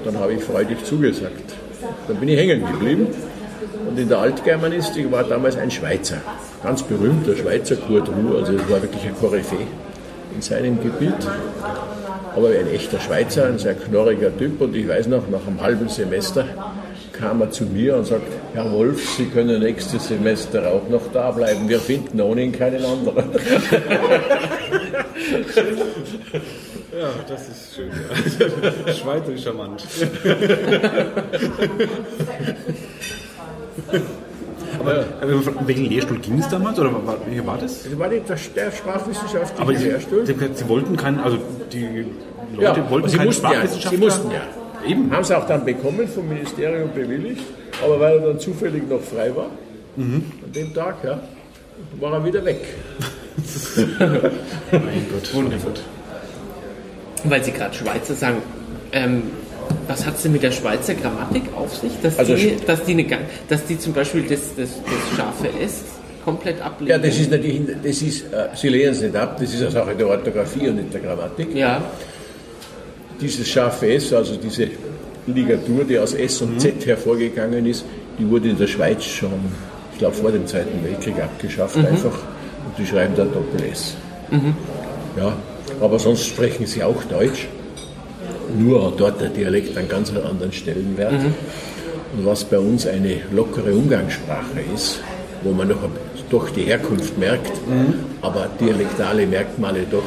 dann 0.03 0.19
habe 0.19 0.33
ich 0.33 0.43
freudig 0.43 0.83
zugesagt. 0.83 1.53
Dann 2.07 2.17
bin 2.17 2.29
ich 2.29 2.39
hängen 2.39 2.65
geblieben. 2.65 3.07
Und 3.87 3.99
in 3.99 4.09
der 4.09 4.17
Altgermanistik 4.17 5.11
war 5.11 5.23
damals 5.23 5.55
ein 5.55 5.69
Schweizer, 5.69 6.17
ganz 6.63 6.81
berühmter 6.81 7.35
Schweizer 7.35 7.75
Kurt 7.75 8.09
Ruhr, 8.09 8.39
also 8.39 8.53
es 8.53 8.69
war 8.71 8.81
wirklich 8.81 9.05
ein 9.05 9.15
Koryphäe 9.15 9.67
in 10.33 10.41
seinem 10.41 10.81
Gebiet. 10.81 11.13
Aber 12.35 12.49
ein 12.49 12.67
echter 12.73 12.99
Schweizer, 12.99 13.45
ein 13.45 13.57
sehr 13.57 13.75
knorriger 13.75 14.35
Typ. 14.37 14.59
Und 14.61 14.75
ich 14.75 14.87
weiß 14.87 15.07
noch, 15.07 15.27
nach 15.29 15.47
einem 15.47 15.61
halben 15.61 15.87
Semester 15.89 16.45
kam 17.13 17.41
er 17.41 17.51
zu 17.51 17.63
mir 17.65 17.95
und 17.95 18.05
sagt, 18.05 18.27
Herr 18.53 18.71
Wolf, 18.71 19.09
Sie 19.17 19.25
können 19.25 19.61
nächstes 19.61 20.07
Semester 20.07 20.71
auch 20.71 20.89
noch 20.89 21.11
da 21.13 21.31
bleiben. 21.31 21.69
Wir 21.69 21.79
finden 21.79 22.19
ohne 22.19 22.43
ihn 22.43 22.51
keinen 22.51 22.83
anderen. 22.83 23.31
Ja, 26.97 27.09
das 27.27 27.49
ist 27.49 27.75
schön. 27.75 27.89
Ja. 27.89 28.93
Schweizerisch 28.93 29.43
charmant. 29.43 29.85
Aber 34.79 35.03
aber 35.21 35.31
in 35.31 35.67
welchen 35.67 35.85
Lehrstuhl 35.85 36.17
ging 36.19 36.39
es 36.39 36.47
damals? 36.49 36.79
Oder 36.79 36.91
war, 36.93 37.17
wie 37.29 37.45
war 37.45 37.57
das? 37.57 37.83
Das 37.83 37.99
war 37.99 38.09
die, 38.09 38.19
der, 38.19 38.37
der 38.55 38.71
sprachwissenschaftliche 38.71 39.61
Aber 39.61 39.75
sie, 39.75 39.85
Lehrstuhl. 39.85 40.25
sie, 40.25 40.35
sie 40.53 40.69
wollten 40.69 40.95
keinen, 40.97 41.19
also 41.19 41.37
die 41.71 42.05
Leute 42.55 42.89
wollten 42.89 43.09
sie 43.09 43.17
keinen 43.17 43.27
mussten 43.27 43.43
ja. 43.45 43.51
Sprachwissenschaftler. 43.51 43.97
Sie 43.99 44.03
mussten 44.05 44.31
ja. 44.31 44.41
Eben. 44.87 45.11
Haben 45.11 45.23
sie 45.23 45.37
auch 45.37 45.47
dann 45.47 45.65
bekommen, 45.65 46.07
vom 46.07 46.27
Ministerium 46.29 46.89
bewilligt, 46.93 47.43
aber 47.83 47.99
weil 47.99 48.19
er 48.19 48.27
dann 48.27 48.39
zufällig 48.39 48.87
noch 48.89 49.01
frei 49.01 49.35
war, 49.35 49.47
Mhm. 49.97 50.23
an 50.43 50.51
dem 50.51 50.73
Tag, 50.73 50.97
ja, 51.05 51.19
war 52.01 52.13
er 52.13 52.25
wieder 52.25 52.43
weg. 52.43 52.59
Mein 54.71 55.05
Gott. 55.11 55.33
Wundervoll. 55.33 55.71
Weil 57.23 57.43
Sie 57.43 57.51
gerade 57.51 57.73
Schweizer 57.73 58.13
sagen, 58.13 58.37
ähm, 58.91 59.23
was 59.87 60.05
hat 60.05 60.15
es 60.15 60.23
denn 60.23 60.31
mit 60.31 60.43
der 60.43 60.51
Schweizer 60.51 60.93
Grammatik 60.95 61.43
auf 61.55 61.75
sich? 61.75 61.91
Dass, 62.01 62.17
Also 62.19 62.35
die, 62.35 62.55
dass, 62.65 62.83
die, 62.83 62.93
eine, 62.93 63.05
dass 63.49 63.65
die 63.65 63.77
zum 63.79 63.93
Beispiel 63.93 64.23
das, 64.23 64.39
das, 64.57 64.69
das 64.83 65.17
scharfe 65.17 65.47
S 65.61 65.83
komplett 66.23 66.61
ablehnen? 66.61 66.89
Ja, 66.91 66.97
das 66.97 67.17
ist 67.19 67.29
natürlich, 67.31 67.61
das 67.83 68.01
ist, 68.01 68.21
äh, 68.33 68.47
Sie 68.55 68.69
lehnen 68.69 68.91
es 68.91 69.01
nicht 69.01 69.15
ab, 69.15 69.37
das 69.39 69.53
ist 69.53 69.61
eine 69.61 69.71
Sache 69.71 69.95
der 69.95 70.07
Orthographie 70.07 70.67
und 70.69 70.75
nicht 70.77 70.93
der 70.93 71.01
Grammatik. 71.01 71.55
Ja, 71.55 71.81
Dieses 73.21 73.47
scharfe 73.47 73.93
S, 73.93 74.11
also 74.13 74.35
diese 74.35 74.67
Ligatur, 75.27 75.83
die 75.85 75.97
aus 75.97 76.13
S 76.13 76.41
und 76.41 76.59
Z 76.59 76.85
hervorgegangen 76.85 77.65
ist, 77.65 77.85
die 78.19 78.29
wurde 78.29 78.49
in 78.49 78.57
der 78.57 78.67
Schweiz 78.67 79.03
schon, 79.03 79.31
ich 79.93 79.99
glaube, 79.99 80.15
vor 80.15 80.31
dem 80.31 80.45
Zweiten 80.47 80.83
Weltkrieg 80.83 81.15
abgeschafft 81.21 81.77
einfach. 81.77 82.11
Und 82.67 82.77
die 82.77 82.85
schreiben 82.85 83.13
da 83.15 83.23
Doppel-S. 83.23 83.95
Ja, 85.17 85.33
aber 85.79 85.97
sonst 85.99 86.25
sprechen 86.25 86.65
sie 86.65 86.83
auch 86.83 87.01
Deutsch. 87.05 87.47
Nur 88.57 88.87
hat 88.87 88.99
dort 88.99 89.21
der 89.21 89.29
Dialekt 89.29 89.77
einen 89.77 89.89
ganz 89.89 90.11
anderen 90.11 90.51
Stellenwert. 90.51 91.13
Und 92.15 92.25
was 92.25 92.43
bei 92.43 92.59
uns 92.59 92.87
eine 92.87 93.21
lockere 93.31 93.73
Umgangssprache 93.73 94.61
ist, 94.73 95.01
wo 95.43 95.51
man 95.51 95.67
noch 95.67 95.77
doch 96.29 96.49
die 96.49 96.63
Herkunft 96.63 97.17
merkt, 97.17 97.51
aber 98.21 98.49
dialektale 98.59 99.27
Merkmale 99.27 99.85
doch 99.89 100.03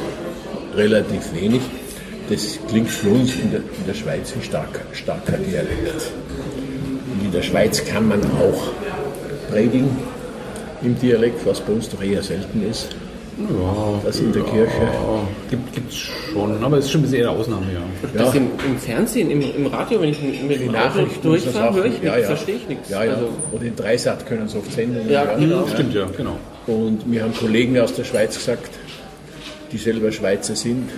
relativ 0.75 1.33
wenig, 1.33 1.61
das 2.29 2.59
klingt 2.67 2.89
für 2.89 3.09
uns 3.09 3.35
in 3.35 3.51
der, 3.51 3.61
in 3.61 3.85
der 3.87 3.93
Schweiz 3.93 4.33
ein 4.35 4.43
starker, 4.43 4.81
starker 4.93 5.37
Dialekt. 5.37 6.11
Und 7.13 7.25
in 7.25 7.31
der 7.31 7.41
Schweiz 7.41 7.83
kann 7.85 8.07
man 8.07 8.21
auch 8.23 8.71
predigen 9.49 9.89
im 10.81 10.97
Dialekt, 10.99 11.45
was 11.45 11.59
bei 11.61 11.73
uns 11.73 11.89
doch 11.89 12.03
eher 12.03 12.21
selten 12.21 12.69
ist. 12.69 12.89
Ja, 13.39 14.01
Das 14.03 14.19
in 14.19 14.33
der 14.33 14.43
Kirche. 14.43 14.69
gibt 15.49 15.89
es 15.89 15.95
schon, 15.97 16.63
aber 16.63 16.77
es 16.77 16.85
ist 16.85 16.91
schon 16.91 17.01
ein 17.01 17.03
bisschen 17.03 17.19
eher 17.19 17.29
eine 17.29 17.39
Ausnahme, 17.39 17.65
ja. 17.73 17.79
das 18.25 18.35
im, 18.35 18.47
im 18.67 18.77
Fernsehen, 18.77 19.31
im, 19.31 19.41
im 19.41 19.65
Radio, 19.67 20.01
wenn 20.01 20.09
ich 20.09 20.19
dem 20.19 20.51
Auto 20.69 20.71
Nachrichten 20.71 21.21
durchfahre, 21.21 21.73
höre 21.75 21.85
ich 21.85 21.91
nichts, 21.93 22.05
Ja, 22.05 22.17
ja. 22.17 22.25
verstehe 22.27 22.55
ich 22.55 22.67
nichts. 22.67 22.89
Ja, 22.89 23.03
ja. 23.03 23.13
Also, 23.13 23.29
Und 23.51 23.63
in 23.63 23.75
Dreisat 23.75 24.25
können 24.25 24.47
sie 24.47 24.57
oft 24.57 24.71
Sendungen 24.73 25.09
Ja, 25.09 25.23
genau. 25.35 25.65
Stimmt, 25.67 25.93
ja, 25.93 26.05
genau. 26.17 26.37
Und 26.67 27.07
mir 27.07 27.23
haben 27.23 27.33
Kollegen 27.33 27.79
aus 27.79 27.93
der 27.93 28.03
Schweiz 28.03 28.35
gesagt, 28.35 28.69
die 29.71 29.77
selber 29.77 30.11
Schweizer 30.11 30.55
sind, 30.55 30.89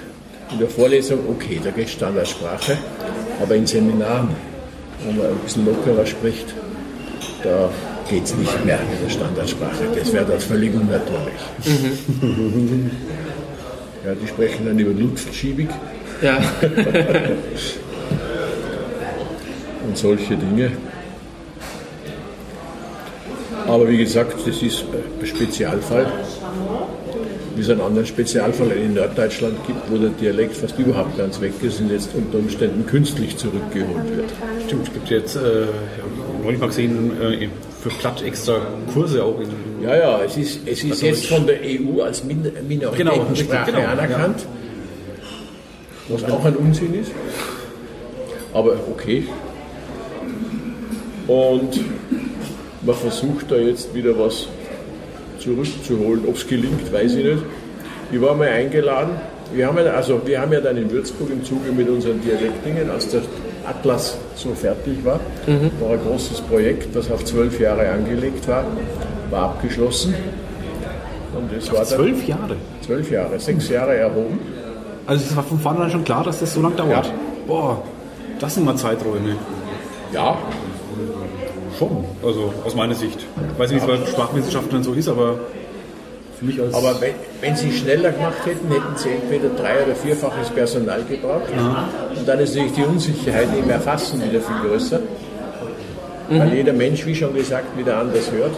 in 0.51 0.59
der 0.59 0.67
Vorlesung, 0.67 1.19
okay, 1.29 1.59
da 1.63 1.69
geht 1.71 1.89
Standardsprache, 1.89 2.77
aber 3.41 3.55
in 3.55 3.65
Seminaren, 3.67 4.29
wo 5.05 5.11
man 5.11 5.27
ein 5.27 5.37
bisschen 5.45 5.65
lockerer 5.65 6.05
spricht, 6.05 6.53
da 7.43 7.69
geht 8.11 8.25
es 8.25 8.35
nicht 8.35 8.65
mehr 8.65 8.77
mit 8.91 9.01
der 9.01 9.09
Standardsprache. 9.09 9.85
Das 9.97 10.11
wäre 10.11 10.25
dann 10.25 10.39
völlig 10.39 10.73
unnatürlich. 10.73 11.41
ja, 14.05 14.13
die 14.21 14.27
sprechen 14.27 14.65
dann 14.65 14.77
über 14.77 14.91
Lutzschiebig 14.91 15.69
ja. 16.21 16.37
und 19.87 19.97
solche 19.97 20.35
Dinge. 20.35 20.73
Aber 23.65 23.87
wie 23.87 23.97
gesagt, 23.97 24.35
das 24.45 24.61
ist 24.61 24.83
ein 25.21 25.25
Spezialfall, 25.25 26.11
wie 27.55 27.61
es 27.61 27.69
einen 27.69 27.79
anderen 27.79 28.05
Spezialfall 28.05 28.71
in 28.71 28.95
Norddeutschland 28.95 29.55
gibt, 29.65 29.89
wo 29.89 29.97
der 29.97 30.09
Dialekt 30.09 30.57
fast 30.57 30.77
überhaupt 30.77 31.17
ganz 31.17 31.39
weg 31.39 31.53
ist 31.61 31.79
und 31.79 31.89
jetzt 31.89 32.09
unter 32.13 32.39
Umständen 32.39 32.85
künstlich 32.85 33.37
zurückgeholt 33.37 34.17
wird. 34.17 34.29
Stimmt, 34.67 34.87
es 34.87 34.93
gibt 34.93 35.09
jetzt, 35.09 35.37
äh, 35.37 35.39
ich 35.39 36.01
habe 36.01 36.43
neulich 36.43 36.59
mal 36.59 36.67
gesehen, 36.67 37.11
äh, 37.21 37.47
für 37.81 37.89
Platt 37.89 38.21
extra 38.21 38.61
Kurse 38.93 39.23
auch 39.23 39.39
in. 39.39 39.49
Ja, 39.83 39.95
ja, 39.95 40.21
es 40.23 40.37
ist, 40.37 40.67
es 40.67 40.83
ist 40.83 41.01
jetzt 41.01 41.25
von 41.25 41.47
der 41.47 41.59
EU 41.63 42.01
als 42.03 42.23
Min 42.23 42.51
Minoritätensprache 42.67 43.71
Genau, 43.71 43.79
genau, 43.79 43.91
anerkannt, 43.91 44.45
was 46.07 46.23
auch 46.25 46.45
ein 46.45 46.55
Unsinn 46.55 46.93
ist. 46.93 47.11
Aber 48.53 48.73
okay. 48.91 49.25
Und 51.27 51.79
man 52.83 52.95
versucht 52.95 53.49
da 53.49 53.55
jetzt 53.55 53.93
wieder 53.95 54.17
was 54.17 54.47
zurückzuholen. 55.39 56.23
Ob 56.27 56.35
es 56.35 56.47
gelingt, 56.47 56.91
weiß 56.91 57.15
ich 57.15 57.25
nicht. 57.25 57.43
Ich 58.11 58.21
war 58.21 58.35
mal 58.35 58.49
eingeladen. 58.49 59.19
Wir 59.53 59.67
haben, 59.67 59.77
ja, 59.77 59.91
also, 59.91 60.21
wir 60.25 60.39
haben 60.39 60.53
ja 60.53 60.61
dann 60.61 60.77
in 60.77 60.89
Würzburg 60.91 61.29
im 61.29 61.43
Zuge 61.43 61.71
mit 61.71 61.89
unseren 61.89 62.21
Dialektdingen, 62.21 62.89
als 62.89 63.09
der 63.09 63.21
Atlas 63.67 64.17
so 64.35 64.53
fertig 64.53 65.03
war, 65.03 65.19
war 65.79 65.91
ein 65.91 65.99
großes 66.07 66.41
Projekt, 66.41 66.95
das 66.95 67.09
auf 67.11 67.23
zwölf 67.25 67.59
Jahre 67.59 67.89
angelegt 67.89 68.47
war, 68.47 68.63
war 69.29 69.43
abgeschlossen. 69.43 70.13
Und 71.35 71.51
es 71.57 71.69
war 71.71 71.79
dann 71.79 71.87
Zwölf 71.87 72.27
Jahre. 72.27 72.55
zwölf 72.85 73.09
Jahre, 73.11 73.39
sechs 73.39 73.69
Jahre 73.69 73.95
erhoben. 73.95 74.39
Also 75.07 75.23
es 75.29 75.35
war 75.35 75.43
von 75.43 75.59
vornherein 75.59 75.89
schon 75.91 76.03
klar, 76.03 76.23
dass 76.23 76.39
das 76.39 76.53
so 76.53 76.61
lange 76.61 76.75
dauert. 76.75 77.05
Ja. 77.07 77.13
Boah, 77.47 77.83
das 78.39 78.55
sind 78.55 78.65
mal 78.65 78.75
Zeiträume. 78.75 79.35
Ja, 80.13 80.37
Schon. 81.79 82.05
Also 82.23 82.53
aus 82.63 82.75
meiner 82.75 82.93
Sicht. 82.93 83.25
Ich 83.53 83.59
weiß 83.59 83.71
nicht, 83.71 83.87
wie 83.87 83.91
es 83.91 83.99
bei 84.01 84.05
Sprachwissenschaftlern 84.07 84.83
so 84.83 84.93
ist, 84.93 85.07
aber 85.07 85.39
für 86.41 86.45
mich 86.45 86.59
als. 86.59 86.73
aber 86.73 86.99
wenn, 86.99 87.13
wenn 87.39 87.55
sie 87.55 87.71
schneller 87.71 88.11
gemacht 88.11 88.45
hätten, 88.45 88.67
hätten 88.69 88.95
sie 88.97 89.09
entweder 89.09 89.49
drei- 89.49 89.83
oder 89.85 89.95
vierfaches 89.95 90.49
Personal 90.49 91.03
gebraucht. 91.07 91.49
Und 92.17 92.27
dann 92.27 92.39
ist 92.39 92.55
natürlich 92.55 92.73
die 92.73 92.83
Unsicherheit 92.83 93.47
im 93.57 93.69
Erfassen 93.69 94.21
wieder 94.21 94.41
viel 94.41 94.69
größer. 94.69 94.99
Weil 96.29 96.53
jeder 96.53 96.73
Mensch, 96.73 97.05
wie 97.05 97.15
schon 97.15 97.33
gesagt, 97.33 97.77
wieder 97.77 97.97
anders 97.97 98.31
hört 98.31 98.55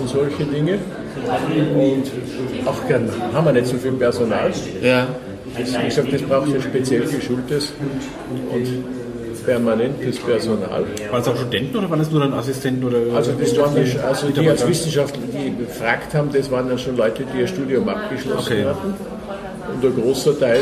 und 0.00 0.08
solche 0.08 0.44
Dinge. 0.44 0.78
Und 1.74 2.66
auch 2.66 2.88
gern 2.88 3.08
haben 3.32 3.46
wir 3.46 3.52
nicht 3.52 3.66
so 3.66 3.76
viel 3.76 3.92
Personal. 3.92 4.50
ja. 4.82 5.06
Das, 5.56 5.78
wie 5.78 5.84
gesagt, 5.84 6.12
das 6.12 6.22
braucht 6.22 6.52
ein 6.52 6.60
speziell 6.60 7.02
geschultes 7.02 7.72
und 8.50 8.66
permanentes 9.46 10.18
Personal. 10.18 10.84
waren 11.10 11.20
es 11.20 11.28
auch 11.28 11.36
Studenten 11.36 11.76
oder 11.76 11.90
waren 11.90 12.00
es 12.00 12.10
nur 12.10 12.20
dann 12.20 12.32
Assistenten 12.34 12.84
oder. 12.84 12.98
Also 13.14 13.32
das 13.32 13.56
waren 13.58 13.86
schon- 13.86 14.00
also 14.00 14.28
die 14.28 14.48
als? 14.48 14.66
Wissenschaftler, 14.66 15.22
die 15.32 15.50
befragt 15.50 16.14
haben, 16.14 16.30
das 16.32 16.50
waren 16.50 16.68
dann 16.68 16.78
schon 16.78 16.96
Leute, 16.96 17.24
die 17.32 17.40
ihr 17.40 17.46
Studium 17.46 17.88
abgeschlossen 17.88 18.52
Okay. 18.52 18.64
hatten. 18.64 18.94
Und 19.74 19.84
ein 19.84 20.02
großer 20.02 20.38
Teil, 20.38 20.60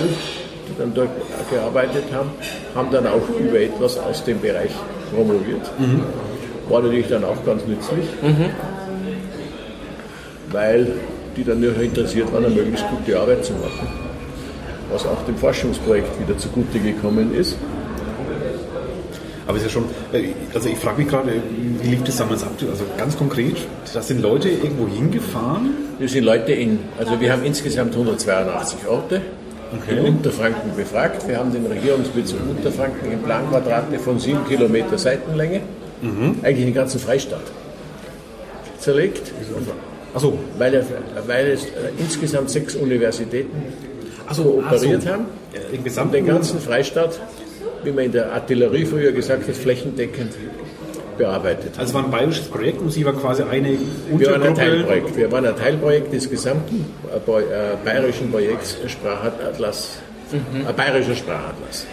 die 0.68 0.78
dann 0.78 0.92
dort 0.94 1.08
gearbeitet 1.50 2.04
haben, 2.12 2.30
haben 2.74 2.88
dann 2.90 3.06
auch 3.06 3.22
über 3.38 3.60
etwas 3.60 3.98
aus 3.98 4.24
dem 4.24 4.40
Bereich 4.40 4.70
promoviert. 5.14 5.70
War 6.68 6.80
natürlich 6.82 7.08
dann 7.08 7.24
auch 7.24 7.44
ganz 7.44 7.62
nützlich, 7.66 8.06
weil 10.50 10.86
die 11.36 11.44
dann 11.44 11.60
nur 11.60 11.76
interessiert 11.80 12.32
waren, 12.32 12.44
eine 12.44 12.54
möglichst 12.54 12.84
gute 12.90 13.18
Arbeit 13.18 13.44
zu 13.44 13.52
machen. 13.54 13.88
Was 14.92 15.06
auch 15.06 15.24
dem 15.26 15.36
Forschungsprojekt 15.36 16.20
wieder 16.20 16.36
zugute 16.38 16.78
gekommen 16.78 17.34
ist. 17.34 17.56
Aber 19.46 19.56
es 19.56 19.64
ist 19.64 19.74
ja 19.74 19.80
schon, 19.80 19.84
äh, 20.12 20.32
also 20.54 20.68
ich 20.68 20.78
frage 20.78 20.98
mich 20.98 21.08
gerade, 21.08 21.32
wie 21.80 21.88
lief 21.88 22.04
das 22.04 22.16
damals 22.16 22.42
ab? 22.42 22.52
Also 22.70 22.84
ganz 22.96 23.16
konkret, 23.16 23.56
da 23.92 24.02
sind 24.02 24.22
Leute 24.22 24.48
irgendwo 24.48 24.86
hingefahren. 24.88 25.70
Wir 25.98 26.08
sind 26.08 26.24
Leute 26.24 26.52
in, 26.52 26.78
also 26.98 27.20
wir 27.20 27.32
haben 27.32 27.44
insgesamt 27.44 27.92
182 27.92 28.86
Orte 28.88 29.20
in 29.88 29.98
Unterfranken 30.00 30.76
befragt. 30.76 31.26
Wir 31.26 31.38
haben 31.38 31.52
den 31.52 31.66
Regierungsbezirk 31.66 32.40
Unterfranken 32.48 33.10
in 33.10 33.22
Planquadrate 33.22 33.98
von 33.98 34.18
7 34.18 34.46
Kilometer 34.46 34.98
Seitenlänge, 34.98 35.60
eigentlich 36.42 36.66
den 36.66 36.74
ganzen 36.74 37.00
Freistaat, 37.00 37.42
zerlegt, 38.78 39.32
Achso, 40.14 40.38
weil, 40.58 40.74
er, 40.74 40.84
weil 41.26 41.46
es 41.52 41.64
äh, 41.64 41.68
insgesamt 41.98 42.50
sechs 42.50 42.74
Universitäten 42.74 43.62
also 44.26 44.62
operiert 44.66 45.06
haben 45.06 45.26
Im 45.70 45.78
und 45.78 45.84
gesamten 45.84 46.12
den 46.12 46.26
ganzen 46.26 46.60
Freistaat, 46.60 47.18
wie 47.84 47.90
man 47.92 48.04
in 48.04 48.12
der 48.12 48.32
Artillerie 48.32 48.84
früher 48.84 49.12
gesagt 49.12 49.46
hat, 49.48 49.54
flächendeckend 49.56 50.32
bearbeitet. 51.18 51.72
Also 51.78 51.90
es 51.90 51.94
war 51.94 52.04
ein 52.04 52.10
bayerisches 52.10 52.46
Projekt 52.48 52.80
und 52.80 52.90
Sie 52.90 53.04
waren 53.04 53.18
quasi 53.20 53.42
eine 53.42 53.70
Wir 54.10 54.30
waren 54.30 54.42
ein 54.42 54.48
Untergruppe. 54.48 54.54
Teilprojekt. 54.56 55.16
Wir 55.16 55.32
waren 55.32 55.46
ein 55.46 55.56
Teilprojekt 55.56 56.12
des 56.12 56.30
gesamten 56.30 56.86
äh, 57.10 57.16
äh, 57.40 57.42
bayerischen 57.84 58.30
Projekts 58.30 58.76
äh, 58.84 58.88
Sprachatlas, 58.88 59.98
äh, 60.32 60.72
bayerischer 60.72 61.14
Sprachatlas. 61.14 61.86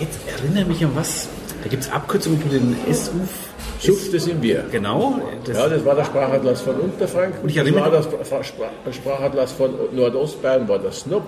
Jetzt 0.00 0.18
erinnere 0.26 0.64
mich 0.66 0.84
an 0.84 0.90
was. 0.94 1.28
Da 1.62 1.68
gibt 1.68 1.82
es 1.82 1.90
Abkürzungen 1.90 2.40
für 2.40 2.48
den 2.48 2.76
SUF, 2.92 3.48
Suff, 3.80 4.10
das 4.12 4.24
sind 4.24 4.42
wir. 4.42 4.64
Genau. 4.72 5.20
Das, 5.44 5.56
Ja, 5.56 5.68
das 5.68 5.84
war 5.84 5.94
der 5.94 6.04
Sprachatlas 6.04 6.60
von 6.62 6.76
Unterfranken. 6.76 7.42
Und 7.42 7.48
ich 7.50 7.56
erinnere 7.56 7.90
das 7.90 8.06
war 8.06 8.18
das 8.18 8.28
Spra- 8.48 8.70
der 8.86 8.92
Sprachatlas 8.92 9.52
von 9.52 9.70
Nordostbayern, 9.92 10.68
war 10.68 10.78
der 10.80 10.92
Snob. 10.92 11.22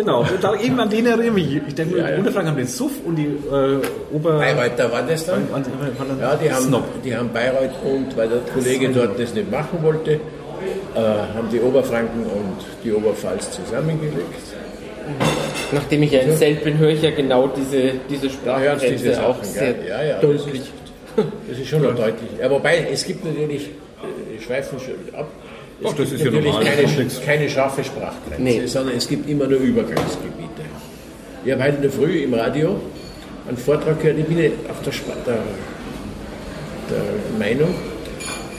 Genau. 0.00 0.24
Da, 0.40 0.54
eben 0.60 0.78
an 0.80 0.88
den 0.90 1.06
erinnere 1.06 1.26
ich 1.26 1.32
mich. 1.32 1.60
Ich 1.68 1.74
denke, 1.74 1.98
Ja, 1.98 2.10
ja. 2.10 2.16
Unterfranken 2.18 2.50
haben 2.50 2.56
den 2.58 2.66
Suff 2.66 2.92
und 3.04 3.16
die 3.16 3.24
äh, 3.26 4.14
Ober... 4.14 4.38
Bayreuther 4.38 4.90
war 4.92 5.02
das 5.02 5.26
dann? 5.26 5.46
An- 5.52 5.64
an- 5.64 6.18
Ja, 6.20 6.36
die 6.36 6.50
haben, 6.52 6.64
Snob. 6.64 6.84
die 7.04 7.16
haben 7.16 7.30
Bayreuth 7.32 7.70
und 7.84 8.16
weil 8.16 8.28
der 8.28 8.38
Kollege 8.54 8.88
dort 8.90 9.18
das 9.18 9.34
nicht 9.34 9.50
machen 9.50 9.78
wollte, 9.82 10.12
äh, 10.12 10.18
haben 10.98 11.48
die 11.52 11.60
Oberfranken 11.60 12.22
und 12.24 12.56
die 12.84 12.92
Oberpfalz 12.92 13.50
zusammengelegt. 13.50 14.44
Nachdem 15.72 16.02
ich 16.02 16.12
ja 16.12 16.20
in 16.20 16.36
Selt 16.36 16.62
bin, 16.64 16.78
höre 16.78 16.90
ich 16.90 17.02
ja 17.02 17.10
genau 17.10 17.48
diese, 17.48 17.92
diese 18.08 18.28
Da 18.44 18.58
hören 18.58 18.78
Sie 18.78 18.90
diese 18.90 19.14
Sprachgrenze 19.14 19.26
auch 19.26 19.42
Sachen, 19.44 19.44
sehr? 19.44 19.74
Ja, 19.88 20.02
ja, 20.02 20.12
das 20.14 20.22
deutlich. 20.22 20.60
ist, 20.60 20.70
das 21.48 21.58
ist 21.58 21.68
schon 21.68 21.82
noch 21.82 21.94
deutlich. 21.94 22.30
Ja, 22.40 22.50
wobei, 22.50 22.86
es 22.92 23.04
gibt 23.04 23.24
natürlich, 23.24 23.66
äh, 23.66 24.36
ich 24.36 24.44
schweife 24.44 24.76
schon 24.78 24.94
ab, 25.18 25.28
es 25.80 25.86
Ach, 25.90 25.96
das 25.96 26.12
ist 26.12 26.18
ja 26.20 26.24
natürlich 26.26 26.52
normal, 26.52 26.64
keine, 26.64 27.06
keine 27.24 27.48
scharfe 27.48 27.84
Sprachgrenze, 27.84 28.42
Nee. 28.42 28.66
sondern 28.66 28.96
es 28.96 29.08
gibt 29.08 29.28
immer 29.28 29.46
nur 29.46 29.60
Übergangsgebiete. 29.60 30.62
Ich 31.44 31.52
habe 31.52 31.62
heute 31.62 31.76
in 31.76 31.82
der 31.82 31.90
Früh 31.92 32.22
im 32.24 32.34
Radio 32.34 32.80
einen 33.46 33.56
Vortrag 33.56 34.00
gehört, 34.00 34.18
ich 34.18 34.26
bin 34.26 34.38
auf 34.68 34.82
der, 34.82 34.92
der, 35.26 35.38
der 36.90 37.38
Meinung, 37.38 37.74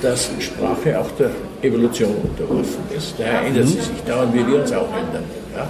dass 0.02 0.32
Sprache 0.40 1.00
auch 1.00 1.12
der 1.20 1.32
Evolution 1.62 2.16
unterworfen 2.24 2.84
ist. 2.96 3.16
Daher 3.18 3.42
ändert 3.44 3.68
sie 3.68 3.74
sich 3.74 4.02
dauernd, 4.08 4.34
wie 4.34 4.48
wir 4.48 4.62
uns 4.62 4.72
auch 4.72 4.88
ändern. 4.96 5.24
Ja? 5.56 5.70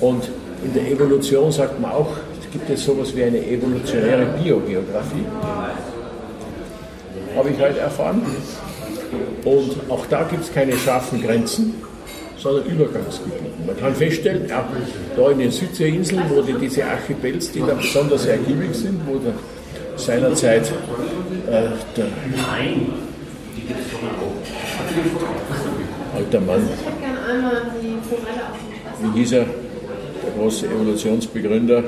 Und 0.00 0.30
in 0.64 0.72
der 0.72 0.90
Evolution 0.90 1.52
sagt 1.52 1.78
man 1.80 1.92
auch, 1.92 2.08
es 2.40 2.50
gibt 2.50 2.68
jetzt 2.70 2.84
sowas 2.84 3.14
wie 3.14 3.24
eine 3.24 3.38
evolutionäre 3.46 4.24
Biogeografie. 4.42 5.26
Habe 7.36 7.50
ich 7.50 7.60
heute 7.60 7.78
erfahren. 7.80 8.22
Und 9.44 9.90
auch 9.90 10.06
da 10.06 10.24
gibt 10.24 10.44
es 10.44 10.52
keine 10.52 10.72
scharfen 10.76 11.22
Grenzen, 11.22 11.74
sondern 12.36 12.66
Übergangsgebiete. 12.66 13.44
Man 13.66 13.76
kann 13.76 13.94
feststellen, 13.94 14.48
ja, 14.48 14.68
da 15.16 15.30
in 15.30 15.38
den 15.38 15.50
Südseeinseln, 15.50 16.22
wo 16.28 16.42
die, 16.42 16.54
diese 16.54 16.84
Archipels, 16.84 17.50
die 17.52 17.60
da 17.60 17.74
besonders 17.74 18.26
ergiebig 18.26 18.74
sind, 18.74 19.00
wo 19.06 19.18
der, 19.18 19.32
seinerzeit 19.96 20.66
äh, 21.48 21.68
der 21.96 22.06
alter 26.14 26.40
Mann 26.40 26.68
Ich 26.72 26.86
hätte 26.86 27.00
gerne 27.00 27.18
einmal 27.30 27.62
die 27.80 27.96
Forelle 28.08 28.42
auf 28.50 28.58
dem 28.58 29.14
wie 29.14 29.18
hieß 29.18 29.32
er, 29.32 29.44
der 29.44 30.32
große 30.38 30.66
Evolutionsbegründer, 30.66 31.84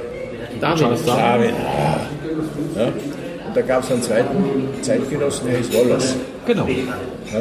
Darwin. 0.60 0.98
Darwin. 1.06 1.54
Ja. 2.76 2.84
Und 3.46 3.56
da 3.56 3.60
gab 3.62 3.82
es 3.82 3.90
einen 3.90 4.02
zweiten 4.02 4.36
Zeitgenossen, 4.82 5.48
der 5.48 5.58
hieß 5.58 5.72
Wallace. 5.74 6.16
Genau. 6.46 6.66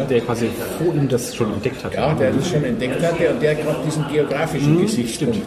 Der 0.10 0.22
quasi 0.22 0.50
vor 0.78 0.94
ihm 0.94 1.08
das 1.08 1.36
schon 1.36 1.54
entdeckt 1.54 1.84
hat. 1.84 1.94
Ja, 1.94 2.14
der 2.14 2.32
das 2.32 2.50
schon 2.50 2.64
entdeckt 2.64 3.02
hatte 3.02 3.30
und 3.30 3.42
der 3.42 3.56
gerade 3.56 3.78
diesen 3.86 4.08
geografischen 4.10 4.82
Gesichtspunkt 4.82 5.46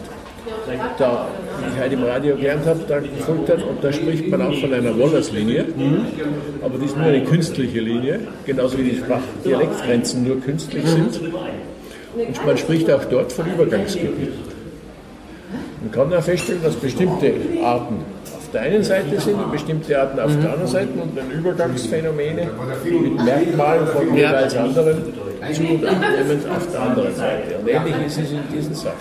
da, 0.97 1.27
wie 1.59 1.73
ich 1.73 1.83
heute 1.83 1.93
im 1.95 2.03
Radio 2.03 2.35
gelernt 2.35 2.65
habe, 2.65 2.79
da 2.87 2.99
gefolgt 2.99 3.49
hat 3.49 3.63
und 3.63 3.83
da 3.83 3.91
spricht 3.91 4.27
man 4.29 4.41
auch 4.41 4.53
von 4.53 4.73
einer 4.73 4.97
Wallace-Linie, 4.97 5.65
aber 6.61 6.77
die 6.77 6.85
ist 6.85 6.97
nur 6.97 7.05
eine 7.05 7.23
künstliche 7.23 7.79
Linie, 7.79 8.19
genauso 8.45 8.77
wie 8.77 8.83
die 8.83 8.97
Sprach 8.97 9.21
Dialektgrenzen 9.43 10.23
nur 10.27 10.39
künstlich 10.41 10.85
sind. 10.85 11.19
Und 12.15 12.45
man 12.45 12.57
spricht 12.57 12.91
auch 12.91 13.05
dort 13.05 13.31
von 13.31 13.45
Übergangsgebieten. 13.45 14.51
Man 15.81 15.91
kann 15.91 16.13
auch 16.13 16.23
feststellen, 16.23 16.61
dass 16.63 16.75
bestimmte 16.75 17.33
Arten 17.63 17.97
der 18.53 18.61
einen 18.61 18.83
Seite 18.83 19.19
sind 19.19 19.35
und 19.35 19.51
bestimmte 19.51 19.99
Arten 19.99 20.19
auf 20.19 20.31
der 20.31 20.51
anderen 20.51 20.67
Seite 20.67 20.89
und 21.01 21.17
dann 21.17 21.31
Übergangsphänomene 21.31 22.49
mit 22.83 23.23
Merkmalen 23.23 23.87
von 23.87 24.15
jeweils 24.15 24.55
anderen 24.55 25.03
zu 25.53 25.63
und 25.63 25.85
abnehmend 25.85 26.45
auf 26.49 26.71
der 26.71 26.81
anderen 26.81 27.15
Seite. 27.15 27.57
Und 27.59 27.67
ähnlich 27.67 27.95
ist 28.05 28.17
es 28.17 28.31
in 28.31 28.43
diesen 28.53 28.75
Sachen. 28.75 28.95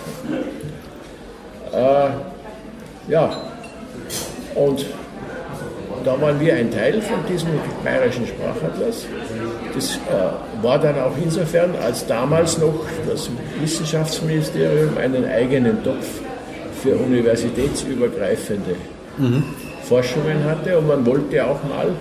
Äh, 1.73 3.11
ja, 3.11 3.31
und 4.55 4.87
da 6.05 6.21
waren 6.21 6.41
wir 6.41 6.55
ein 6.55 6.71
Teil 6.71 7.01
von 7.03 7.19
diesem 7.29 7.51
bayerischen 7.85 8.27
Sprachatlas. 8.27 9.07
Das 9.75 9.97
äh, 9.97 10.63
war 10.63 10.79
dann 10.79 10.99
auch 10.99 11.13
insofern, 11.23 11.75
als 11.83 12.07
damals 12.07 12.59
noch 12.59 12.75
das 13.09 13.29
Wissenschaftsministerium 13.61 14.97
einen 14.97 15.27
eigenen 15.27 15.83
Topf 15.85 16.21
für 16.83 16.97
universitätsübergreifende 16.97 18.77
Forschungen 19.83 20.45
hatte 20.45 20.79
und 20.79 20.87
man 20.87 21.05
wollte 21.05 21.45
auch 21.45 21.59
mal 21.65 21.93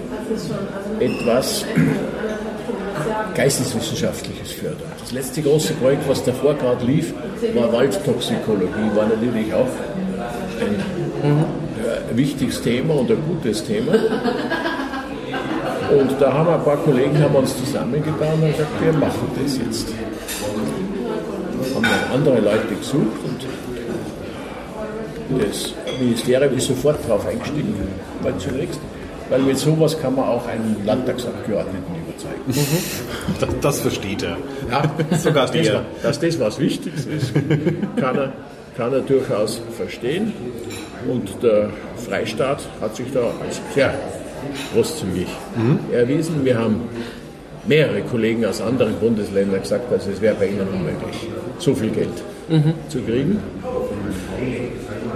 etwas 1.00 1.66
Geisteswissenschaftliches 3.34 4.52
fördern. 4.52 4.92
Das 5.00 5.12
letzte 5.12 5.42
große 5.42 5.74
Projekt, 5.74 6.08
was 6.08 6.24
davor 6.24 6.54
gerade 6.56 6.86
lief, 6.86 7.14
war 7.56 7.72
Waldtoxikologie, 7.74 8.96
war 8.96 9.08
natürlich 9.08 9.54
auch 9.54 9.68
ein 10.62 10.76
äh, 11.24 12.16
wichtiges 12.16 12.62
Thema 12.62 12.94
und 12.96 13.10
ein 13.10 13.24
gutes 13.28 13.64
Thema. 13.64 13.94
Und 15.92 16.22
da 16.22 16.32
haben 16.32 16.50
ein 16.50 16.64
paar 16.64 16.78
Kollegen 16.78 17.18
haben 17.20 17.36
uns 17.36 17.58
zusammengetan 17.58 18.34
und 18.34 18.52
gesagt, 18.52 18.82
wir 18.82 18.94
machen 18.94 19.32
das 19.42 19.58
jetzt. 19.58 19.88
Haben 21.74 21.84
dann 21.84 22.12
andere 22.14 22.40
Leute 22.40 22.76
gesucht 22.76 23.18
und 23.26 23.46
das 25.42 25.74
Ministerium 26.00 26.58
ist 26.58 26.68
sofort 26.68 26.98
darauf 27.08 27.26
eingestiegen, 27.26 27.74
weil 28.22 28.38
zunächst, 28.38 28.80
weil 29.30 29.42
mit 29.42 29.58
sowas 29.58 30.00
kann 30.00 30.16
man 30.16 30.26
auch 30.26 30.48
einen 30.48 30.78
Landtagsabgeordneten 30.86 31.96
überzeugen. 32.08 32.68
Das, 33.40 33.50
das 33.62 33.80
versteht 33.82 34.24
er. 34.24 34.38
Ja, 34.70 34.84
Sogar 35.18 35.46
dass, 35.46 35.52
das, 35.52 35.66
der. 35.66 35.86
dass 36.04 36.20
das 36.20 36.40
was 36.40 36.60
Wichtiges 36.60 37.06
ist, 37.06 37.34
kann 37.96 38.18
er, 38.18 38.34
kann 38.76 38.92
er 38.94 39.02
durchaus 39.02 39.62
verstehen. 39.78 40.34
Und 41.08 41.30
der 41.42 41.70
Freistaat 41.96 42.62
hat 42.82 42.96
sich 42.96 43.12
da 43.14 43.22
als 43.42 43.62
sehr 43.74 43.94
großzügig 44.74 45.28
erwiesen. 45.94 46.44
Wir 46.44 46.58
haben 46.58 46.82
mehrere 47.68 48.02
Kollegen 48.02 48.46
aus 48.46 48.62
anderen 48.62 48.96
Bundesländern 48.96 49.62
gesagt, 49.62 49.92
dass 49.92 50.08
es 50.08 50.20
wäre 50.20 50.36
bei 50.36 50.48
ihnen 50.48 50.68
unmöglich, 50.68 51.28
so 51.60 51.74
viel 51.74 51.92
Geld 51.92 52.10
zu 52.90 53.00
kriegen. 53.02 53.40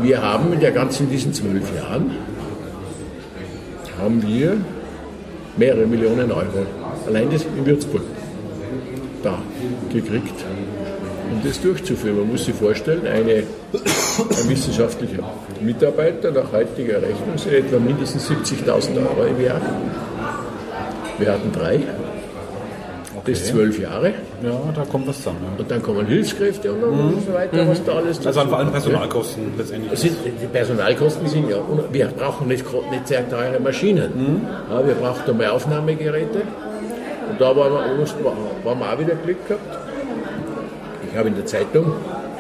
Wir 0.01 0.21
haben 0.21 0.53
in 0.53 0.59
der 0.59 0.71
ganzen 0.71 1.09
diesen 1.09 1.33
zwölf 1.33 1.75
Jahren 1.75 2.11
haben 3.99 4.21
wir 4.25 4.57
mehrere 5.57 5.85
Millionen 5.85 6.31
Euro 6.31 6.65
allein 7.07 7.29
das 7.29 7.43
in 7.43 7.65
Würzburg 7.65 8.03
da 9.23 9.41
gekriegt, 9.91 10.43
um 11.31 11.41
das 11.43 11.61
durchzuführen. 11.61 12.17
Man 12.17 12.31
muss 12.31 12.45
sich 12.45 12.55
vorstellen, 12.55 13.07
eine, 13.07 13.43
ein 13.43 14.49
wissenschaftlicher 14.49 15.23
Mitarbeiter 15.61 16.31
nach 16.31 16.51
heutiger 16.51 17.01
Rechnung 17.01 17.37
sind 17.37 17.53
etwa 17.53 17.79
mindestens 17.79 18.29
70.000 18.29 18.97
Euro 18.97 19.25
im 19.25 19.43
Jahr. 19.43 19.61
Wir 21.17 21.31
hatten 21.31 21.51
drei, 21.51 21.79
das 23.25 23.45
zwölf 23.45 23.79
Jahre. 23.79 24.13
Ja, 24.43 24.51
da 24.75 24.83
kommt 24.83 25.07
was 25.07 25.17
zusammen. 25.17 25.39
Und 25.57 25.69
dann 25.71 25.81
kommen 25.81 26.05
Hilfskräfte 26.05 26.73
und, 26.73 26.83
und 26.83 27.25
so 27.25 27.33
weiter, 27.33 27.67
was 27.67 27.83
da 27.83 27.93
alles 27.93 28.25
Also 28.25 28.41
an 28.41 28.49
vor 28.49 28.57
allem 28.59 28.71
Personalkosten 28.71 29.53
letztendlich. 29.57 29.91
das 29.91 30.01
sind, 30.01 30.17
die 30.41 30.47
Personalkosten 30.47 31.27
sind 31.27 31.49
ja, 31.49 31.57
wir 31.91 32.07
brauchen 32.07 32.47
nicht, 32.47 32.65
nicht 32.91 33.07
sehr 33.07 33.27
teure 33.29 33.59
Maschinen. 33.59 34.41
Ja, 34.69 34.85
wir 34.85 34.95
brauchen 34.95 35.29
einmal 35.29 35.47
Aufnahmegeräte. 35.47 36.41
Und 37.29 37.39
da 37.39 37.55
waren 37.55 37.73
wir, 37.73 37.95
mussten 37.99 38.23
waren 38.23 38.79
wir 38.79 38.93
auch 38.93 38.99
wieder 38.99 39.15
Glück 39.15 39.47
gehabt. 39.47 39.61
Ich 41.09 41.17
habe 41.17 41.29
in 41.29 41.35
der 41.35 41.45
Zeitung 41.45 41.93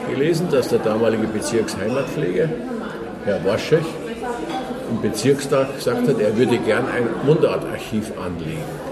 gelesen, 0.09 0.47
dass 0.51 0.67
der 0.67 0.79
damalige 0.79 1.27
Bezirksheimatpfleger, 1.27 2.49
Herr 3.25 3.45
Waschech, 3.45 3.85
im 4.89 5.01
Bezirkstag 5.01 5.75
gesagt 5.75 6.07
hat, 6.07 6.19
er 6.19 6.37
würde 6.37 6.57
gern 6.57 6.85
ein 6.87 7.07
Mundartarchiv 7.25 8.11
anlegen. 8.17 8.82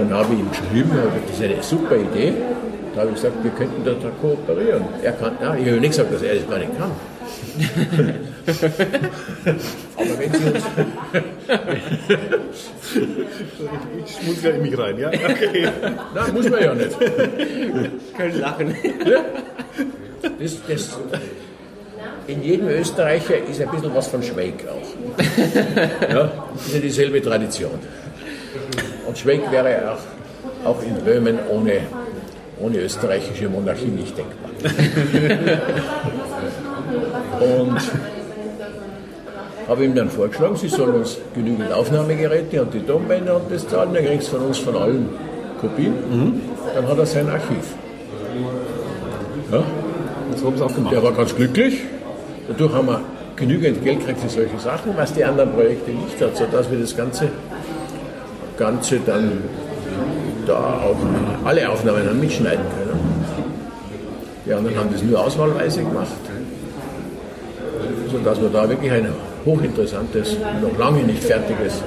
Dann 0.00 0.14
habe 0.14 0.32
ich 0.32 0.40
ihm 0.40 0.50
geschrieben, 0.50 0.90
habe 0.92 1.10
gesagt, 1.10 1.28
das 1.28 1.36
ist 1.36 1.44
eine 1.44 1.62
super 1.62 1.96
Idee. 1.96 2.32
Da 2.94 3.02
habe 3.02 3.10
ich 3.10 3.16
gesagt, 3.16 3.34
wir 3.44 3.50
könnten 3.50 3.84
da, 3.84 3.92
kooperieren. 4.20 4.84
Er 5.02 5.12
kann, 5.12 5.36
ja, 5.42 5.54
ich 5.54 5.66
habe 5.66 5.80
nicht 5.80 5.90
gesagt, 5.90 6.12
dass 6.12 6.22
er 6.22 6.36
das 6.36 6.48
gar 6.48 6.58
nicht 6.58 6.70
kann. 6.78 6.90
Aber 9.96 10.18
wenn 10.18 10.32
Sie 10.32 10.44
uns, 10.50 10.64
Ich 14.06 14.16
schmunzel 14.16 14.54
in 14.54 14.62
mich 14.62 14.78
rein, 14.78 14.98
ja? 14.98 15.08
Okay. 15.08 15.68
nein, 16.14 16.34
muss 16.34 16.48
man 16.48 16.62
ja 16.62 16.74
nicht. 16.74 16.96
Können 18.16 18.40
lachen. 18.40 18.74
Das, 20.38 20.56
das, 20.66 20.98
in 22.26 22.42
jedem 22.42 22.68
Österreicher 22.68 23.36
ist 23.48 23.60
ein 23.60 23.70
bisschen 23.70 23.94
was 23.94 24.08
von 24.08 24.22
Schweig 24.22 24.64
auch. 24.66 24.88
Ja, 26.08 26.32
ist 26.56 26.74
ja 26.74 26.80
dieselbe 26.80 27.20
Tradition. 27.22 27.78
Und 29.06 29.18
Schweig 29.18 29.50
wäre 29.50 29.92
auch, 29.92 30.68
auch 30.70 30.82
in 30.82 30.94
Böhmen 31.04 31.38
ohne, 31.50 31.80
ohne 32.60 32.78
österreichische 32.78 33.48
Monarchie 33.48 33.86
nicht 33.86 34.16
denkbar. 34.16 34.50
Und 37.40 37.78
Habe 39.68 39.84
ihm 39.84 39.94
dann 39.94 40.10
vorgeschlagen, 40.10 40.56
sie 40.56 40.68
sollen 40.68 40.94
uns 40.94 41.18
genügend 41.34 41.72
Aufnahmegeräte 41.72 42.60
und 42.62 42.74
die 42.74 42.80
Tonbänder 42.80 43.36
und 43.36 43.50
das 43.52 43.68
zahlen, 43.68 43.94
dann 43.94 44.04
kriegst 44.04 44.28
du 44.32 44.36
von 44.36 44.46
uns 44.48 44.58
von 44.58 44.76
allen 44.76 45.08
Kopien. 45.60 45.94
Dann 46.74 46.88
hat 46.88 46.98
er 46.98 47.06
sein 47.06 47.28
Archiv. 47.28 47.74
Ja, 49.52 49.62
So 50.36 50.46
haben 50.46 50.56
sie 50.56 50.64
auch 50.64 50.74
gemacht. 50.74 50.92
der 50.92 51.02
war 51.02 51.12
ganz 51.12 51.34
glücklich. 51.36 51.82
Dadurch 52.48 52.72
haben 52.74 52.88
wir 52.88 53.00
genügend 53.36 53.84
Geld 53.84 54.00
gekriegt 54.00 54.20
für 54.20 54.28
solche 54.28 54.58
Sachen, 54.58 54.92
was 54.96 55.12
die 55.12 55.24
anderen 55.24 55.52
Projekte 55.52 55.92
nicht 55.92 56.20
hat, 56.20 56.36
sodass 56.36 56.68
wir 56.70 56.78
das 56.78 56.96
Ganze, 56.96 57.28
Ganze 58.60 59.00
dann 59.06 59.32
da 60.46 60.82
auch 60.84 61.46
alle 61.46 61.66
Aufnahmen 61.66 62.06
haben 62.06 62.20
mitschneiden 62.20 62.64
können. 62.76 63.00
Die 64.44 64.52
anderen 64.52 64.76
haben 64.78 64.90
das 64.92 65.02
nur 65.02 65.18
auswahlweise 65.18 65.80
gemacht, 65.80 66.20
sodass 68.12 68.38
wir 68.38 68.50
da 68.50 68.68
wirklich 68.68 68.92
ein 68.92 69.08
hochinteressantes, 69.46 70.36
noch 70.60 70.76
lange 70.78 71.02
nicht 71.04 71.24
fertiges 71.24 71.82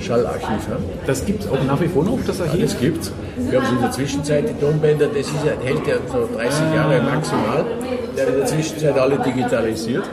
Schallarchiv 0.00 0.68
haben. 0.70 0.84
Das 1.06 1.24
gibt 1.24 1.44
es 1.44 1.50
auch 1.50 1.62
nach 1.64 1.80
wie 1.80 1.86
vor 1.86 2.04
noch, 2.04 2.18
das 2.26 2.38
Ja, 2.38 2.46
Archiv? 2.46 2.62
das 2.62 2.80
gibt's. 2.80 3.12
Wir 3.36 3.62
haben 3.62 3.76
in 3.76 3.82
der 3.82 3.92
Zwischenzeit 3.92 4.48
die 4.48 4.54
Tonbänder, 4.54 5.06
das 5.06 5.18
ist 5.18 5.44
ja, 5.46 5.52
hält 5.64 5.86
ja 5.86 5.94
so 6.10 6.28
30 6.36 6.60
Jahre 6.74 7.00
maximal. 7.00 7.64
Der 8.16 8.26
hat 8.26 8.32
in 8.32 8.38
der 8.38 8.46
Zwischenzeit 8.46 8.98
alle 8.98 9.18
digitalisiert. 9.20 10.04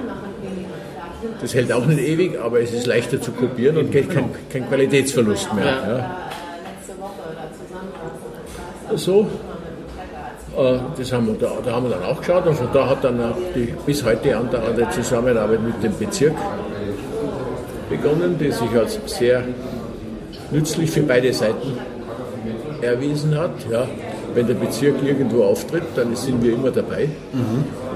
Das 1.46 1.54
hält 1.54 1.72
auch 1.72 1.86
nicht 1.86 2.00
ewig, 2.00 2.40
aber 2.40 2.60
es 2.60 2.74
ist 2.74 2.88
leichter 2.88 3.22
zu 3.22 3.32
kopieren 3.32 3.78
und 3.78 3.92
kein, 3.92 4.10
kein, 4.10 4.32
kein 4.52 4.68
Qualitätsverlust 4.68 5.54
mehr. 5.54 6.28
Ja. 8.90 8.98
So, 8.98 9.28
äh, 10.58 10.80
das 10.98 11.14
haben 11.14 11.28
wir 11.28 11.36
da, 11.36 11.52
da 11.64 11.74
haben 11.74 11.88
wir 11.88 11.96
dann 11.96 12.04
auch 12.04 12.20
geschaut 12.20 12.48
und 12.48 12.56
von 12.56 12.70
da 12.74 12.90
hat 12.90 13.04
dann 13.04 13.22
auch 13.22 13.38
die 13.54 13.72
bis 13.86 14.04
heute 14.04 14.36
andauernde 14.36 14.90
Zusammenarbeit 14.90 15.62
mit 15.62 15.84
dem 15.84 15.96
Bezirk 16.00 16.34
begonnen, 17.92 18.40
die 18.40 18.52
sich 18.52 18.72
als 18.76 19.00
sehr 19.06 19.44
nützlich 20.50 20.90
für 20.90 21.04
beide 21.04 21.32
Seiten 21.32 21.78
erwiesen 22.82 23.38
hat. 23.38 23.52
Ja, 23.70 23.88
wenn 24.34 24.48
der 24.48 24.56
Bezirk 24.56 24.96
irgendwo 25.06 25.44
auftritt, 25.44 25.84
dann 25.94 26.16
sind 26.16 26.44
wir 26.44 26.54
immer 26.54 26.72
dabei. 26.72 27.08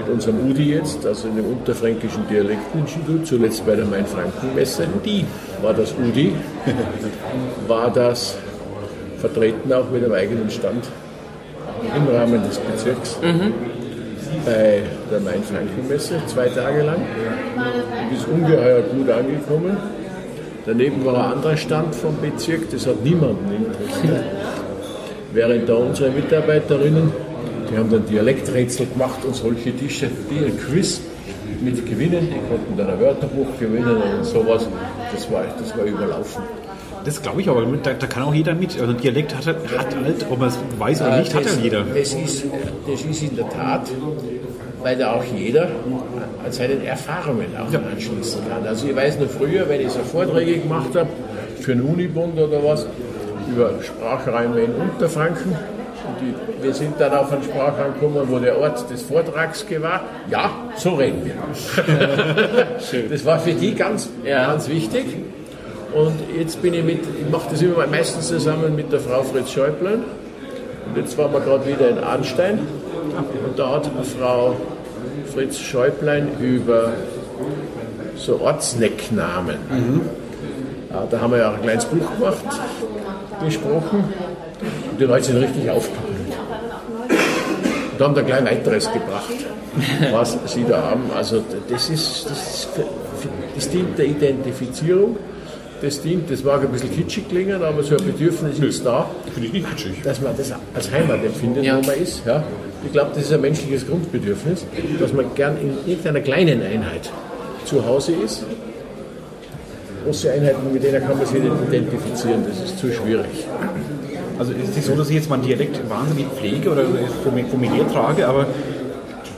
Mit 0.00 0.08
unserem 0.08 0.50
UDI 0.50 0.74
jetzt, 0.76 1.04
also 1.06 1.28
in 1.28 1.36
dem 1.36 1.44
Unterfränkischen 1.44 2.26
Dialektinstitut, 2.28 3.26
zuletzt 3.26 3.66
bei 3.66 3.76
der 3.76 3.84
Main-Franken-Messe. 3.84 4.86
Die 5.04 5.24
war 5.62 5.74
das 5.74 5.92
UDI, 5.92 6.34
war 7.68 7.90
das 7.90 8.36
vertreten 9.18 9.70
auch 9.72 9.90
mit 9.90 10.02
einem 10.02 10.14
eigenen 10.14 10.50
Stand 10.50 10.88
im 11.94 12.14
Rahmen 12.14 12.42
des 12.42 12.58
Bezirks 12.58 13.18
bei 14.44 14.82
der 15.10 15.20
Main-Franken-Messe, 15.20 16.22
zwei 16.26 16.48
Tage 16.48 16.82
lang. 16.82 17.00
Die 18.10 18.16
ist 18.16 18.26
ungeheuer 18.26 18.82
gut 18.82 19.10
angekommen. 19.10 19.76
Daneben 20.66 21.04
war 21.04 21.26
ein 21.26 21.32
anderer 21.32 21.56
Stand 21.56 21.94
vom 21.94 22.16
Bezirk, 22.20 22.70
das 22.70 22.86
hat 22.86 23.02
niemanden 23.02 23.50
interessiert. 23.50 24.24
Während 25.32 25.68
da 25.68 25.74
unsere 25.74 26.10
Mitarbeiterinnen, 26.10 27.12
die 27.70 27.76
haben 27.76 27.90
dann 27.90 28.06
Dialekträtsel 28.06 28.86
gemacht 28.86 29.24
und 29.24 29.34
solche 29.34 29.74
Tische, 29.76 30.10
die 30.30 30.44
ein 30.44 30.58
Quiz 30.58 31.00
mit 31.60 31.86
Gewinnen, 31.86 32.28
die 32.28 32.48
konnten 32.48 32.76
dann 32.76 32.90
ein 32.90 33.00
Wörterbuch 33.00 33.58
gewinnen 33.58 33.96
und 34.18 34.24
sowas. 34.24 34.66
Das 35.12 35.30
war, 35.30 35.44
das 35.58 35.76
war 35.76 35.84
überlaufen. 35.84 36.42
Das 37.04 37.22
glaube 37.22 37.40
ich 37.40 37.48
aber, 37.48 37.64
da, 37.82 37.92
da 37.94 38.06
kann 38.06 38.24
auch 38.24 38.34
jeder 38.34 38.54
mit. 38.54 38.78
Also 38.78 38.92
Dialekt 38.92 39.34
hat, 39.34 39.46
hat 39.46 39.56
halt, 39.56 40.26
ob 40.30 40.38
man 40.38 40.48
es 40.48 40.58
weiß 40.78 41.00
oder 41.02 41.18
nicht, 41.18 41.34
hat 41.34 41.44
das, 41.44 41.56
ja 41.56 41.62
jeder. 41.62 41.84
Das 41.84 42.12
ist, 42.12 42.44
das 42.86 43.02
ist 43.02 43.22
in 43.22 43.36
der 43.36 43.48
Tat, 43.48 43.88
weil 44.82 44.98
da 44.98 45.14
auch 45.14 45.24
jeder 45.24 45.68
an 46.44 46.52
seinen 46.52 46.84
Erfahrungen 46.84 47.46
auch 47.56 47.72
anschließen 47.72 48.42
kann. 48.48 48.66
Also 48.66 48.88
ich 48.88 48.96
weiß 48.96 49.18
noch 49.18 49.28
früher, 49.28 49.68
wenn 49.68 49.80
ich 49.80 49.90
so 49.90 50.00
Vorträge 50.00 50.58
gemacht 50.58 50.94
habe 50.94 51.08
für 51.60 51.72
einen 51.72 51.82
Unibund 51.82 52.38
oder 52.38 52.62
was, 52.62 52.86
über 53.50 53.72
Sprachräume 53.82 54.60
in 54.60 54.74
Unterfranken. 54.74 55.54
Die, 56.20 56.62
wir 56.62 56.74
sind 56.74 57.00
dann 57.00 57.12
auf 57.12 57.32
einen 57.32 57.42
Sprachraum 57.42 57.94
gekommen, 57.94 58.26
wo 58.28 58.38
der 58.38 58.58
Ort 58.58 58.88
des 58.90 59.02
Vortrags 59.02 59.64
war. 59.80 60.02
Ja, 60.30 60.50
so 60.76 60.94
reden 60.94 61.22
wir. 61.24 61.34
das 63.10 63.24
war 63.24 63.38
für 63.38 63.52
die 63.52 63.74
ganz, 63.74 64.08
Ja. 64.24 64.46
ganz 64.48 64.68
wichtig. 64.68 65.06
Und 65.92 66.14
jetzt 66.38 66.62
bin 66.62 66.74
ich 66.74 66.84
mit, 66.84 67.00
ich 67.00 67.30
mache 67.30 67.48
das 67.50 67.62
immer 67.62 67.86
meistens 67.86 68.28
zusammen 68.28 68.76
mit 68.76 68.92
der 68.92 69.00
Frau 69.00 69.22
Fritz 69.22 69.50
Schäublein. 69.50 70.04
Und 70.86 70.96
jetzt 70.96 71.16
waren 71.18 71.32
wir 71.32 71.40
gerade 71.40 71.66
wieder 71.66 71.88
in 71.88 71.98
Arnstein. 71.98 72.60
Und 73.46 73.58
da 73.58 73.70
hat 73.74 73.90
Frau 74.18 74.56
Fritz 75.32 75.58
Schäublein 75.58 76.28
über 76.40 76.92
so 78.16 78.40
Ortsnecknamen. 78.40 79.56
Ja, 80.90 81.06
da 81.10 81.20
haben 81.20 81.32
wir 81.32 81.38
ja 81.38 81.50
auch 81.50 81.54
ein 81.54 81.62
kleines 81.62 81.84
Buch 81.86 82.06
gemacht, 82.18 82.44
gesprochen. 83.44 84.04
Und 84.90 85.00
die 85.00 85.04
Leute 85.04 85.24
sind 85.24 85.36
richtig 85.38 85.70
aufgeblüht. 85.70 86.09
Und 88.00 88.06
haben 88.06 88.14
da 88.14 88.22
gleich 88.22 88.44
weiteres 88.44 88.90
gebracht, 88.90 89.28
was 90.10 90.38
sie 90.46 90.64
da 90.66 90.82
haben. 90.82 91.02
Also 91.14 91.42
das 91.68 91.90
ist, 91.90 92.24
das, 92.30 92.68
das 93.54 93.68
dient 93.68 93.98
der 93.98 94.06
Identifizierung. 94.06 95.18
Das 95.82 96.00
dient, 96.00 96.30
das 96.30 96.42
mag 96.42 96.62
ein 96.62 96.68
bisschen 96.68 96.94
kitschig 96.94 97.28
klingen, 97.28 97.62
aber 97.62 97.82
so 97.82 97.96
ein 97.96 98.04
Bedürfnis 98.04 98.58
ist 98.58 98.84
da 98.86 99.06
dass 100.04 100.20
man 100.20 100.34
das 100.36 100.52
als 100.74 100.90
Heimat 100.90 101.24
empfindet, 101.24 101.64
Ja. 101.64 101.76
wo 101.76 101.82
man 101.86 101.96
ist. 101.96 102.22
Ja. 102.26 102.42
Ich 102.86 102.92
glaube, 102.92 103.10
das 103.14 103.24
ist 103.24 103.32
ein 103.32 103.40
menschliches 103.42 103.86
Grundbedürfnis, 103.86 104.64
dass 104.98 105.12
man 105.12 105.26
gern 105.34 105.56
in 105.58 105.76
irgendeiner 105.86 106.20
kleinen 106.20 106.62
Einheit 106.62 107.10
zu 107.66 107.84
Hause 107.86 108.12
ist. 108.12 108.44
Große 110.04 110.32
Einheiten, 110.32 110.72
mit 110.72 110.82
denen 110.82 111.06
kann 111.06 111.18
man 111.18 111.26
sich 111.26 111.38
nicht 111.38 111.52
identifizieren, 111.68 112.44
das 112.48 112.62
ist 112.70 112.78
zu 112.78 112.90
schwierig. 112.90 113.26
Also 114.40 114.54
es 114.54 114.70
ist 114.70 114.76
nicht 114.76 114.86
so, 114.86 114.96
dass 114.96 115.10
ich 115.10 115.16
jetzt 115.16 115.28
meinen 115.28 115.42
Dialekt 115.42 115.78
wahnsinnig 115.90 116.26
pflege 116.28 116.70
oder 116.70 116.84
mir 116.84 117.92
trage, 117.92 118.26
aber 118.26 118.46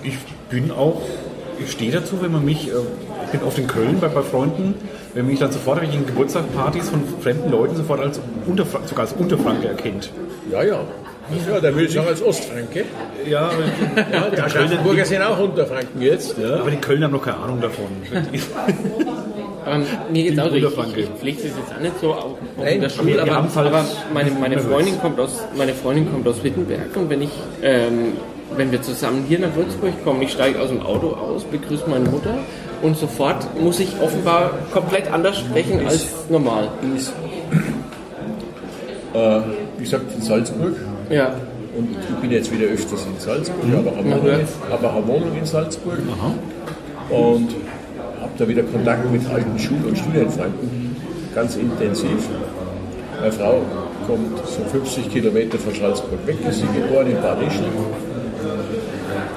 ich 0.04 0.16
bin 0.48 0.70
auch, 0.70 1.02
ich 1.58 1.72
stehe 1.72 1.90
dazu, 1.90 2.22
wenn 2.22 2.30
man 2.30 2.44
mich, 2.44 2.68
äh, 2.68 2.74
ich 3.24 3.30
bin 3.32 3.42
oft 3.42 3.58
in 3.58 3.66
Köln 3.66 3.98
bei, 4.00 4.06
bei 4.06 4.22
Freunden, 4.22 4.76
wenn 5.12 5.24
man 5.24 5.32
mich 5.32 5.40
dann 5.40 5.50
sofort 5.50 5.82
ich 5.82 5.92
in 5.92 6.06
Geburtstagspartys 6.06 6.90
von 6.90 7.02
fremden 7.20 7.50
Leuten 7.50 7.74
sofort 7.74 7.98
als 7.98 8.20
Unterfra 8.46 8.78
sogar 8.86 9.06
als 9.06 9.12
Unterfranke 9.14 9.66
erkennt. 9.66 10.12
Ja, 10.52 10.62
ja. 10.62 10.84
Ja, 11.48 11.58
der 11.58 11.74
will 11.74 11.88
sagen 11.88 12.06
als 12.06 12.22
Ostfranke. 12.22 12.84
Ja, 13.28 13.50
aber, 13.50 14.02
Ja, 14.12 14.30
die 14.30 14.40
Aschaffenburger 14.40 15.04
sind 15.04 15.22
auch 15.22 15.38
Unterfranken 15.40 16.00
jetzt. 16.00 16.38
Ja. 16.38 16.60
aber 16.60 16.70
die 16.70 16.76
Kölner 16.76 17.06
haben 17.06 17.12
noch 17.12 17.24
keine 17.24 17.38
Ahnung 17.38 17.60
davon. 17.60 17.86
Ähm, 19.74 19.84
mir 20.12 20.22
geht's 20.24 20.38
auch 20.38 20.48
so, 20.50 20.54
ich, 20.56 20.96
ich 20.96 21.08
pflege 21.18 21.36
das 21.42 21.44
jetzt 21.58 21.74
auch 21.76 21.80
nicht 21.80 22.00
so 22.00 22.12
auch 22.12 22.24
auch 22.24 22.36
Nein, 22.58 22.74
in 22.74 22.80
der 22.82 22.88
Schule, 22.90 23.22
aber, 23.22 23.48
aber 23.54 23.84
meine, 24.12 24.30
meine. 24.32 24.58
Freundin 24.58 25.00
kommt 25.00 25.18
aus, 25.20 25.42
meine 25.56 25.72
Freundin 25.74 26.10
kommt 26.10 26.26
aus 26.28 26.42
Wittenberg 26.44 26.94
und 26.96 27.08
wenn 27.10 27.22
ich, 27.22 27.30
ähm, 27.62 28.12
wenn 28.56 28.70
wir 28.70 28.82
zusammen 28.82 29.24
hier 29.28 29.38
nach 29.38 29.54
Würzburg 29.54 29.92
kommen, 30.04 30.20
ich 30.22 30.32
steige 30.32 30.60
aus 30.60 30.68
dem 30.68 30.82
Auto 30.82 31.08
aus, 31.08 31.44
begrüße 31.44 31.84
meine 31.88 32.08
Mutter 32.08 32.34
und 32.82 32.96
sofort 32.96 33.46
muss 33.60 33.80
ich 33.80 33.88
offenbar 34.02 34.50
komplett 34.72 35.10
anders 35.12 35.38
sprechen 35.38 35.86
als 35.86 36.06
normal. 36.28 36.68
Ist, 36.96 37.12
äh, 39.14 39.40
wie 39.78 39.84
gesagt, 39.84 40.04
in 40.14 40.22
Salzburg. 40.22 40.74
Ja, 41.10 41.34
Und 41.76 41.88
ich 42.10 42.16
bin 42.16 42.30
jetzt 42.30 42.52
wieder 42.52 42.66
öfters 42.70 43.06
in 43.06 43.18
Salzburg, 43.18 43.58
aber 43.74 43.96
habe 43.96 44.08
Ja. 44.08 44.16
Wohnung, 44.22 44.40
in- 44.40 44.72
aber 44.72 44.92
habe 44.92 45.06
Wohnung 45.08 45.30
in 45.38 45.46
Salzburg. 45.46 45.98
Und 47.08 47.48
habe 47.50 47.54
da 48.42 48.48
wieder 48.48 48.62
Kontakt 48.64 49.10
mit 49.10 49.22
alten 49.30 49.56
Schul- 49.58 49.86
und 49.86 49.96
Studienfreunden, 49.96 50.96
ganz 51.34 51.56
intensiv. 51.56 52.28
Meine 53.20 53.32
Frau 53.32 53.62
kommt 54.06 54.38
so 54.46 54.64
50 54.64 55.12
Kilometer 55.12 55.58
von 55.58 55.72
Salzburg 55.72 56.26
weg, 56.26 56.36
ist 56.48 56.58
sie 56.58 56.66
geboren 56.74 57.06
in 57.06 57.16
Ischl. 57.46 57.64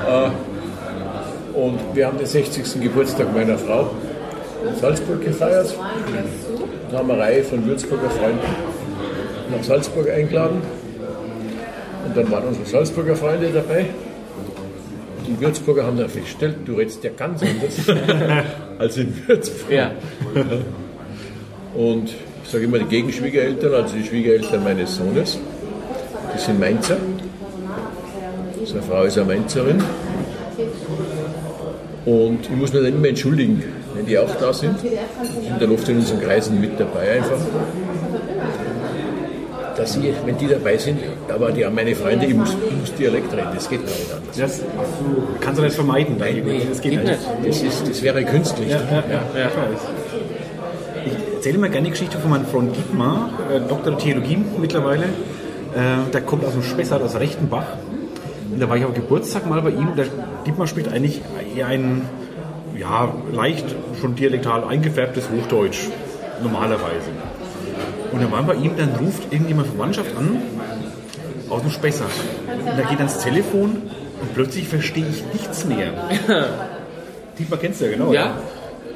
Äh, 0.08 0.30
Und 1.58 1.80
wir 1.94 2.08
haben 2.08 2.18
den 2.18 2.26
60. 2.26 2.82
Geburtstag 2.82 3.34
meiner 3.34 3.58
Frau 3.58 3.92
in 4.68 4.76
Salzburg 4.76 5.24
gefeiert. 5.24 5.76
Da 6.92 6.98
haben 6.98 7.12
eine 7.12 7.22
Reihe 7.22 7.44
von 7.44 7.66
Würzburger 7.66 8.10
Freunden 8.10 8.40
nach 9.56 9.64
Salzburg 9.64 10.10
eingeladen. 10.10 10.62
Und 12.08 12.18
dann 12.18 12.32
waren 12.32 12.46
unsere 12.46 12.66
Salzburger 12.66 13.16
Freunde 13.16 13.50
dabei. 13.54 13.86
Die 15.28 15.40
Würzburger 15.40 15.86
haben 15.86 15.98
dann 15.98 16.10
festgestellt, 16.10 16.58
du 16.66 16.76
redest 16.76 17.04
ja 17.04 17.10
ganz 17.16 17.42
anders 17.42 17.98
als 18.80 18.98
in 18.98 19.14
Würzburg. 19.28 19.72
ja. 19.72 19.92
Und 21.74 22.14
ich 22.44 22.50
sage 22.52 22.66
immer 22.66 22.80
die 22.80 22.86
Gegenschwiegereltern, 22.86 23.74
also 23.74 23.96
die 23.96 24.04
Schwiegereltern 24.04 24.64
meines 24.64 24.96
Sohnes, 24.96 25.40
die 26.34 26.40
sind 26.40 26.60
Mainzer. 26.60 26.98
Seine 28.66 28.82
Frau 28.82 29.04
ist 29.04 29.18
eine 29.18 29.28
Mainzerin. 29.28 29.84
Und 32.06 32.40
ich 32.44 32.52
muss 32.52 32.72
mich 32.72 32.84
dann 32.84 32.94
immer 32.94 33.08
entschuldigen, 33.08 33.64
wenn 33.96 34.06
die 34.06 34.18
auch 34.18 34.34
da 34.36 34.54
sind. 34.54 34.76
Die 34.84 34.90
sind 35.48 35.62
dann 35.62 35.72
oft 35.72 35.90
in 35.90 35.98
unseren 35.98 36.22
Kreisen 36.22 36.62
mit 36.62 36.80
dabei 36.80 37.14
einfach. 37.14 37.40
Dass 39.76 39.94
sie, 39.94 40.14
wenn 40.26 40.38
die 40.38 40.48
dabei 40.48 40.78
sind, 40.78 41.00
aber 41.28 41.52
die 41.52 41.66
haben 41.66 41.76
meine 41.76 41.94
Freunde, 41.96 42.26
ich 42.26 42.34
muss, 42.34 42.56
ich 42.70 42.78
muss 42.78 42.94
Dialekt 42.94 43.34
reden, 43.34 43.50
das 43.54 43.70
geht 43.70 43.86
gar 43.86 43.94
nicht 43.94 44.14
anders. 44.14 44.38
Das 44.38 44.62
kannst 45.42 45.60
du 45.60 45.64
nicht 45.64 45.76
vermeiden. 45.76 46.16
Nein, 46.18 46.44
nee, 46.46 46.62
das 46.70 46.80
geht 46.80 46.94
Geht 46.94 47.04
nicht. 47.04 47.42
nicht. 47.42 47.50
Das, 47.50 47.62
ist, 47.62 47.90
das 47.90 48.02
wäre 48.02 48.24
künstlich. 48.24 48.70
Ja, 48.70 48.78
ja, 48.90 49.04
ja. 49.10 49.42
Ja. 49.42 49.52
erzähle 51.36 51.58
immer 51.58 51.70
gerne 51.70 51.86
die 51.86 51.92
Geschichte 51.92 52.18
von 52.18 52.32
meinem 52.32 52.46
Freund 52.46 52.76
Dietmar, 52.76 53.30
äh, 53.54 53.60
Doktor 53.60 53.92
der 53.92 54.00
Theologie 54.00 54.38
mittlerweile. 54.60 55.04
Äh, 55.04 56.12
der 56.12 56.22
kommt 56.22 56.46
aus 56.46 56.54
dem 56.54 56.64
Spessart, 56.64 57.04
aus 57.04 57.16
Rechtenbach. 57.20 57.68
Und 58.52 58.60
da 58.60 58.70
war 58.70 58.78
ich 58.78 58.86
auf 58.86 58.94
Geburtstag 58.94 59.48
mal 59.48 59.62
bei 59.62 59.70
ihm. 59.70 59.90
Der 59.98 60.06
Dietmar 60.46 60.68
spricht 60.68 60.88
eigentlich 60.88 61.22
eher 61.56 61.68
ein 61.68 62.04
ja, 62.78 63.14
leicht 63.32 63.66
schon 64.02 64.16
dialektal 64.16 64.64
eingefärbtes 64.64 65.30
Hochdeutsch, 65.30 65.90
normalerweise. 66.42 67.12
Und 68.16 68.22
dann 68.22 68.32
waren 68.32 68.48
bei 68.48 68.56
ihm, 68.56 68.72
dann 68.78 68.90
ruft 68.96 69.24
irgendjemand 69.32 69.68
Verwandtschaft 69.68 70.16
an, 70.18 70.38
aus 71.50 71.62
dem 71.62 71.70
Spessart. 71.72 72.10
Und 72.48 72.78
da 72.80 72.84
geht 72.90 72.98
ans 73.00 73.20
Telefon 73.20 73.72
und 74.22 74.34
plötzlich 74.34 74.68
verstehe 74.68 75.06
ich 75.10 75.24
nichts 75.34 75.66
mehr. 75.66 75.92
Dietmar 77.38 77.60
kennst 77.60 77.82
du 77.82 77.86
ja 77.86 77.92
genau. 77.92 78.14
Ja. 78.14 78.38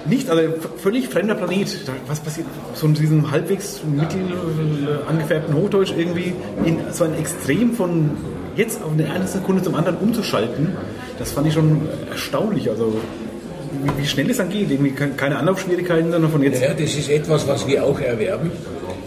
Nicht, 0.05 0.30
also 0.30 0.41
völlig 0.78 1.09
fremder 1.09 1.36
Planet. 1.36 1.67
Was 2.07 2.22
passiert? 2.22 2.47
So 2.74 2.88
in 2.88 2.93
diesem 2.93 3.30
halbwegs 3.32 3.82
mittel 3.84 4.22
äh, 4.22 5.09
angefärbten 5.09 5.53
Hochdeutsch 5.53 5.91
irgendwie 5.97 6.34
in 6.63 6.78
so 6.93 7.03
ein 7.03 7.15
Extrem 7.20 7.74
von 7.74 8.11
jetzt 8.55 8.82
auf 8.82 8.93
eine 8.93 9.11
eine 9.11 9.28
Sekunde 9.28 9.61
zum 9.61 9.76
anderen 9.76 9.97
umzuschalten, 9.97 10.70
das 11.20 11.32
fand 11.34 11.47
ich 11.47 11.53
schon 11.53 11.82
erstaunlich. 12.09 12.70
Also 12.70 12.93
wie, 13.97 14.07
schnell 14.07 14.30
es 14.30 14.38
dann 14.38 14.49
geht. 14.49 14.72
Irgendwie 14.72 14.91
ke- 14.91 15.09
keine 15.09 15.38
Anlaufschwierigkeiten, 15.38 16.11
sondern 16.11 16.32
von 16.32 16.41
jetzt. 16.43 16.61
Ja, 16.61 16.74
das 16.74 16.95
ist 16.95 17.09
etwas, 17.09 17.45
was 17.47 17.67
wir 17.67 17.84
auch 17.84 17.99
erwerben. 17.99 18.51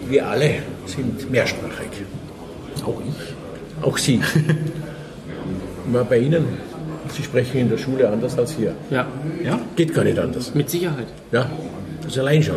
Wir 0.09 0.27
alle 0.29 0.51
sind 0.87 1.31
mehrsprachig. 1.31 1.89
Auch 2.85 3.01
ich. 3.07 3.85
Auch 3.87 3.99
Sie. 3.99 4.21
Mal 5.93 6.05
bei 6.05 6.19
Ihnen, 6.19 6.45
Sie 7.09 7.23
sprechen 7.23 7.59
in 7.61 7.71
der 7.71 7.79
Schule 7.79 8.09
anders 8.09 8.39
als 8.39 8.53
hier. 8.53 8.75
Ja, 8.91 9.07
Ja? 9.45 9.59
Geht 9.77 9.93
gar 9.95 10.05
nicht 10.05 10.19
anders. 10.19 10.55
mit 10.55 10.71
Sicherheit. 10.71 11.07
Ja, 11.33 11.51
das 12.05 12.19
allein 12.19 12.43
schon. 12.43 12.57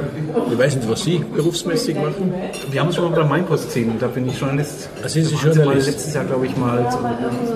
Ich 0.51 0.57
weiß 0.57 0.75
nicht, 0.77 0.89
was 0.89 1.03
Sie 1.03 1.23
berufsmäßig 1.35 1.95
machen. 1.95 2.33
Wir 2.71 2.81
haben 2.81 2.89
es 2.89 2.95
schon 2.95 3.09
mal 3.11 3.21
bei 3.21 3.27
Mainpost 3.27 3.65
gesehen. 3.65 3.93
Da 3.99 4.07
bin 4.07 4.27
ich 4.27 4.39
Journalist. 4.39 4.89
Da 5.01 5.09
sind 5.09 5.25
Sie 5.25 5.35
Journalist. 5.35 5.87
letztes 5.87 6.13
Jahr, 6.13 6.23
glaube 6.25 6.45
ich, 6.45 6.55
mal 6.57 6.87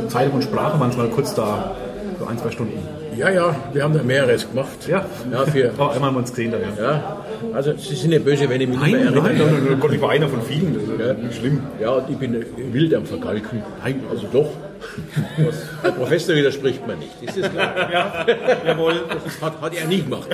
Zeitung 0.07 0.33
und 0.35 0.43
Sprache 0.43 0.79
waren 0.79 0.89
es 0.89 0.97
mal 0.97 1.07
kurz 1.09 1.33
da. 1.35 1.75
So 2.19 2.25
ein, 2.25 2.37
zwei 2.37 2.51
Stunden. 2.51 2.77
Ja, 3.15 3.29
ja, 3.29 3.55
wir 3.73 3.83
haben 3.83 3.93
da 3.93 4.01
mehreres 4.03 4.47
gemacht. 4.49 4.87
Ja. 4.87 5.05
Ja, 5.31 5.45
für, 5.45 5.71
Oh, 5.77 5.83
einmal 5.87 6.09
haben 6.09 6.15
wir 6.15 6.19
uns 6.19 6.29
gesehen 6.31 6.51
da, 6.51 6.57
ja. 6.81 7.17
Also 7.53 7.73
Sie 7.77 7.95
sind 7.95 8.09
nicht 8.11 8.25
böse, 8.25 8.49
wenn 8.49 8.61
ich 8.61 8.67
mich 8.69 8.77
Nein, 8.79 8.91
nicht 8.91 9.03
nein, 9.05 9.13
mehr 9.13 9.21
nein, 9.23 9.35
erinnere. 9.35 9.51
nein, 9.59 9.63
nein, 9.69 9.79
Gott, 9.79 9.93
ich 9.93 10.01
war 10.01 10.09
einer 10.11 10.27
von 10.27 10.41
vielen. 10.41 10.73
Das 10.73 10.83
ist 10.83 10.99
Ja. 10.99 11.31
schlimm. 11.39 11.63
Ja, 11.79 11.89
und 11.91 12.09
ich 12.09 12.17
bin 12.17 12.45
wild 12.73 12.93
am 12.93 13.05
Verkalken. 13.05 13.63
Nein, 13.83 14.01
also 14.09 14.27
doch. 14.31 14.49
Was, 15.37 15.55
der 15.83 15.91
Professor 15.91 16.35
widerspricht 16.35 16.87
mir 16.87 16.95
nicht. 16.95 17.11
Ist 17.21 17.37
das 17.37 17.51
klar? 17.51 17.91
Ja, 17.91 18.25
jawohl. 18.65 18.93
Hat, 19.41 19.61
hat 19.61 19.75
er 19.75 19.87
nicht 19.87 20.05
gemacht. 20.09 20.29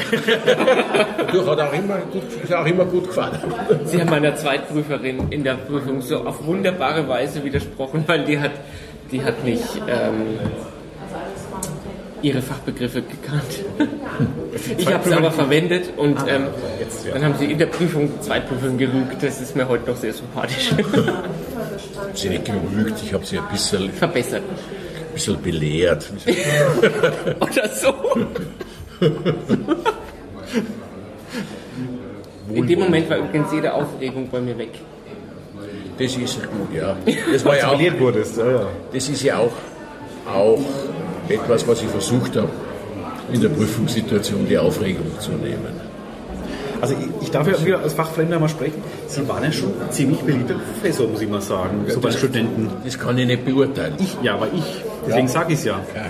Dadurch 1.18 1.48
hat 1.48 1.58
er 1.60 1.70
auch 1.70 1.74
immer 1.74 1.98
gut, 2.12 2.24
ist 2.44 2.54
auch 2.54 2.66
immer 2.66 2.86
gut 2.86 3.08
gefahren. 3.08 3.40
Sie 3.86 4.00
haben 4.00 4.10
meiner 4.10 4.36
Zweitprüferin 4.36 5.32
in 5.32 5.44
der 5.44 5.56
Prüfung 5.56 6.00
so 6.02 6.18
auf 6.18 6.46
wunderbare 6.46 7.08
Weise 7.08 7.44
widersprochen, 7.44 8.04
weil 8.08 8.24
die 8.26 8.40
hat, 8.40 8.52
die 9.12 9.24
hat 9.24 9.44
nicht 9.44 9.64
ähm, 9.88 10.38
ihre 12.26 12.42
Fachbegriffe 12.42 13.02
gekannt. 13.02 13.64
Ich 14.78 14.88
habe 14.88 15.08
sie 15.08 15.14
aber 15.14 15.32
verwendet 15.32 15.90
und 15.98 16.18
ähm, 16.30 16.46
jetzt, 16.80 17.06
ja. 17.06 17.14
dann 17.14 17.26
haben 17.26 17.36
sie 17.38 17.52
in 17.52 17.58
der 17.58 17.66
Prüfung 17.66 18.10
Zweitprüfung 18.22 18.78
gerügt. 18.78 19.22
Das 19.22 19.42
ist 19.42 19.54
mir 19.54 19.68
heute 19.68 19.90
noch 19.92 19.98
sehr 19.98 20.14
sympathisch. 20.14 20.72
Sie 22.14 22.30
nicht 22.30 22.46
gerügt, 22.46 23.02
ich 23.04 23.14
habe 23.14 23.26
sie 23.26 23.38
ein 23.38 23.44
bisschen, 23.52 23.92
Verbessert. 23.92 24.42
ein 24.42 25.14
bisschen 25.14 25.42
belehrt. 25.42 26.10
Oder 27.42 27.70
so. 27.70 27.94
In 32.54 32.68
dem 32.68 32.80
Moment 32.80 33.10
war 33.10 33.18
übrigens 33.18 33.52
jede 33.52 33.74
Aufregung 33.74 34.30
bei 34.30 34.40
mir 34.40 34.58
weg. 34.58 34.80
Das 35.98 36.16
ist 36.16 36.42
gut, 36.44 36.74
ja. 36.74 36.96
Das 37.32 37.44
war 37.44 37.58
ja 37.58 37.66
auch, 37.66 37.70
Verliert 37.72 38.00
wurdest, 38.00 38.38
ja, 38.38 38.50
ja. 38.50 38.68
das 38.94 39.10
ist 39.10 39.22
ja 39.22 39.38
auch, 39.40 39.52
auch 40.32 40.62
etwas, 41.30 41.68
was 41.68 41.82
ich 41.82 41.88
versucht 41.88 42.36
habe, 42.36 42.50
in 43.32 43.42
der 43.42 43.50
Prüfungssituation 43.50 44.48
die 44.48 44.58
Aufregung 44.58 45.08
zu 45.20 45.32
nehmen. 45.32 45.82
Also 46.82 46.94
ich, 47.00 47.24
ich 47.24 47.32
darf 47.32 47.48
ja 47.48 47.66
wieder 47.66 47.80
als 47.80 47.94
Fachfremder 47.94 48.38
mal 48.40 48.50
sprechen. 48.50 48.82
Sie 49.08 49.28
waren 49.28 49.44
ja 49.44 49.52
schon 49.52 49.70
ein 49.82 49.92
ziemlich 49.92 50.20
beliebter 50.20 50.56
Professor, 50.56 51.08
muss 51.08 51.22
ich 51.22 51.30
mal 51.30 51.42
sagen, 51.42 51.86
so 51.88 52.00
bei 52.00 52.12
Studenten. 52.12 52.70
Das 52.84 53.00
kann 53.00 53.18
ich 53.18 53.26
nicht 53.26 53.46
beurteilen. 53.46 53.96
Ich, 53.98 54.16
ja, 54.22 54.36
aber 54.36 54.48
ich. 54.54 54.84
Deswegen 55.08 55.28
Ja. 55.28 55.34
sage 55.34 55.54
ich 55.54 55.60
es 55.60 55.66
ja. 55.66 55.80
Ja. 55.96 56.06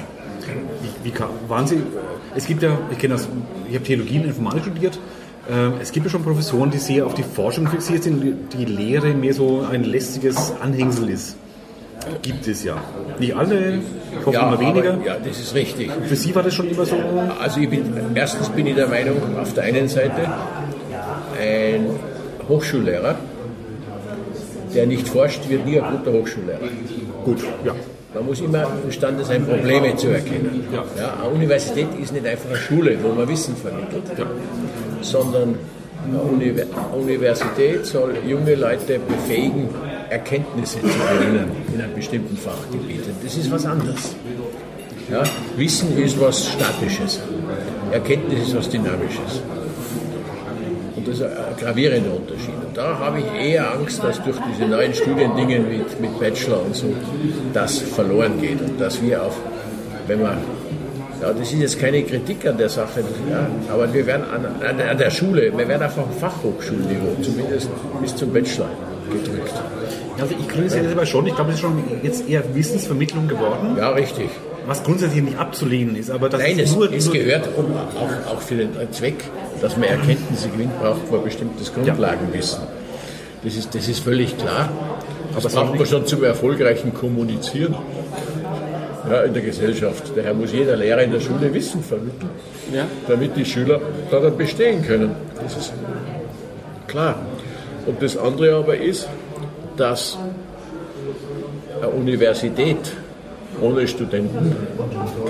Wie, 0.82 1.06
wie 1.08 1.12
kam, 1.12 1.30
waren 1.48 1.66
Sie, 1.68 1.82
es 2.36 2.46
gibt 2.46 2.62
ja, 2.64 2.78
ich 2.92 2.98
kenne 2.98 3.14
das, 3.14 3.28
ich 3.70 3.76
habe 3.76 3.86
Theologie 3.86 4.20
und 4.20 4.26
Informatik 4.26 4.64
studiert. 4.64 5.00
Ähm, 5.50 5.74
Es 5.82 5.92
gibt 5.92 6.06
ja 6.08 6.12
schon 6.12 6.24
Professoren, 6.24 6.72
die 6.72 6.78
sehr 6.80 7.06
auf 7.06 7.14
die 7.14 7.24
Forschung 7.24 7.68
fixiert 7.68 8.04
sind, 8.04 8.24
die 8.54 8.66
Lehre 8.66 9.14
mehr 9.14 9.34
so 9.34 9.64
ein 9.72 9.84
lästiges 9.84 10.54
Anhängsel 10.62 11.10
ist. 11.10 11.38
Gibt 12.22 12.48
es 12.48 12.64
ja. 12.64 12.78
Nicht 13.20 13.36
alle, 13.36 13.80
ich 14.20 14.26
hoffe 14.26 14.36
Ja, 14.36 14.48
immer 14.48 14.60
weniger. 14.60 14.94
aber, 14.94 15.06
ja, 15.06 15.16
das 15.24 15.40
ist 15.40 15.56
richtig. 15.56 15.90
Für 16.06 16.16
Sie 16.16 16.36
war 16.36 16.44
das 16.44 16.54
schon 16.54 16.70
immer 16.70 16.86
so. 16.86 16.96
Also 17.42 17.60
ich 17.60 17.70
bin, 17.70 17.84
erstens 18.14 18.50
bin 18.50 18.68
ich 18.68 18.76
der 18.76 18.88
Meinung, 18.88 19.18
auf 19.40 19.54
der 19.54 19.64
einen 19.64 19.88
Seite 19.88 20.14
ein 21.42 21.88
Hochschullehrer, 22.48 23.16
der 24.74 24.86
nicht 24.88 25.08
forscht, 25.08 25.50
wird 25.50 25.66
nie 25.66 25.80
ein 25.80 25.98
guter 25.98 26.18
Hochschullehrer. 26.18 26.60
Gut, 27.24 27.40
ja. 27.64 27.74
Man 28.14 28.26
muss 28.28 28.40
immer 28.40 28.66
imstande 28.86 29.26
sein, 29.26 29.46
Probleme 29.46 29.96
zu 29.98 30.08
erkennen. 30.08 30.64
Ja, 30.72 31.16
eine 31.22 31.34
Universität 31.34 31.88
ist 32.02 32.14
nicht 32.14 32.26
einfach 32.26 32.50
eine 32.50 32.58
Schule, 32.58 32.98
wo 33.04 33.10
man 33.10 33.28
Wissen 33.28 33.56
vermittelt, 33.58 34.04
sondern 35.02 35.56
eine 36.08 36.20
Uni 36.22 36.54
Universität 36.94 37.86
soll 37.86 38.16
junge 38.26 38.56
Leute 38.56 39.00
befähigen, 39.00 39.68
Erkenntnisse 40.16 40.80
zu 40.80 40.88
gewinnen 40.88 41.52
in 41.74 41.82
einem 41.82 41.94
bestimmten 41.94 42.38
Fachgebiet. 42.38 43.02
Das 43.22 43.36
ist 43.36 43.52
was 43.52 43.66
anderes. 43.66 44.16
Ja, 45.12 45.24
Wissen 45.58 45.98
ist 45.98 46.20
was 46.20 46.48
Statisches, 46.48 47.20
Erkenntnis 47.92 48.48
ist 48.48 48.56
was 48.56 48.70
Dynamisches. 48.70 49.42
Und 50.96 51.06
das 51.06 51.16
ist 51.16 51.24
ein 51.24 51.58
gravierender 51.60 52.14
Unterschied. 52.16 52.56
Und 52.66 52.76
da 52.76 52.98
habe 52.98 53.20
ich 53.20 53.50
eher 53.50 53.74
Angst, 53.74 54.02
dass 54.02 54.24
durch 54.24 54.38
diese 54.50 54.70
neuen 54.70 54.94
Studiendinge 54.94 55.60
mit, 55.60 56.00
mit 56.00 56.18
Bachelor 56.18 56.62
und 56.66 56.74
so 56.74 56.88
das 57.54 57.80
verloren 57.80 58.40
geht. 58.40 58.62
Und 58.62 58.80
dass 58.80 59.02
wir 59.02 59.22
auf, 59.22 59.38
wenn 60.08 60.22
man, 60.22 60.38
ja, 61.22 61.34
das 61.34 61.52
ist 61.52 61.60
jetzt 61.60 61.78
keine 61.78 62.02
Kritik 62.04 62.48
an 62.48 62.58
der 62.58 62.70
Sache, 62.70 63.02
ja, 63.30 63.48
aber 63.72 63.94
wir 63.94 64.08
werden 64.08 64.24
an, 64.34 64.46
an, 64.46 64.80
an 64.80 64.98
der 64.98 65.12
Schule, 65.12 65.52
wir 65.56 65.68
werden 65.68 65.84
auf 65.84 65.98
ein 66.00 66.06
Fachhochschulniveau, 66.20 67.22
zumindest 67.22 67.70
bis 68.02 68.16
zum 68.16 68.32
Bachelor 68.32 68.70
gedrückt. 69.10 69.54
Also 70.20 70.36
ich 70.40 70.48
kritisiere 70.48 70.84
das 70.84 70.94
aber 70.94 71.06
schon. 71.06 71.28
Ich 71.28 71.36
glaube, 71.36 71.50
es 71.52 71.56
ist 71.56 71.62
schon 71.62 71.84
jetzt 72.04 72.30
eher 72.30 72.44
Wissensvermittlung 72.56 73.28
geworden, 73.28 73.76
Ja, 73.78 73.90
richtig. 73.90 74.30
was 74.66 74.84
grundsätzlich 74.84 75.24
nicht 75.24 75.38
abzulehnen 75.38 75.96
ist. 75.96 76.10
Aber 76.12 76.30
das 76.30 76.42
Nein, 76.42 76.60
ist 76.60 76.70
es, 76.72 76.76
nur, 76.76 76.92
es 76.92 77.06
nur 77.06 77.14
gehört 77.14 77.50
um, 77.58 77.66
auch, 77.76 78.34
auch 78.34 78.42
für 78.42 78.56
den 78.56 78.70
Zweck, 78.92 79.24
dass 79.62 79.76
man 79.78 79.90
Erkenntnisse 79.90 80.50
gewinnt, 80.50 80.80
braucht 80.80 81.12
man 81.12 81.24
bestimmtes 81.24 81.74
Grundlagenwissen. 81.74 82.62
Das 83.44 83.56
ist, 83.56 83.76
das 83.76 83.88
ist 83.88 84.00
völlig 84.00 84.38
klar. 84.38 84.70
Das 85.34 85.46
Aber 85.56 85.66
braucht 85.66 85.78
man 85.78 85.86
schon 85.88 86.06
zum 86.08 86.24
erfolgreichen 86.24 86.94
Kommunizieren 86.94 87.76
ja, 89.10 89.22
in 89.22 89.34
der 89.34 89.44
Gesellschaft. 89.44 90.12
Daher 90.16 90.34
muss 90.34 90.52
jeder 90.52 90.76
Lehrer 90.78 91.04
in 91.04 91.12
der 91.12 91.20
Schule 91.20 91.54
Wissen 91.54 91.84
vermitteln, 91.84 92.30
Ja? 92.74 92.86
damit 93.08 93.36
die 93.36 93.46
Schüler 93.46 93.80
daran 94.10 94.36
bestehen 94.38 94.82
können. 94.84 95.12
Das 95.44 95.56
ist 95.58 95.74
klar. 96.88 97.16
Und 97.86 98.02
das 98.02 98.18
andere 98.18 98.56
aber 98.56 98.78
ist, 98.78 99.08
dass 99.78 100.18
eine 101.78 101.90
Universität 101.90 102.78
ohne 103.62 103.88
Studenten 103.88 104.56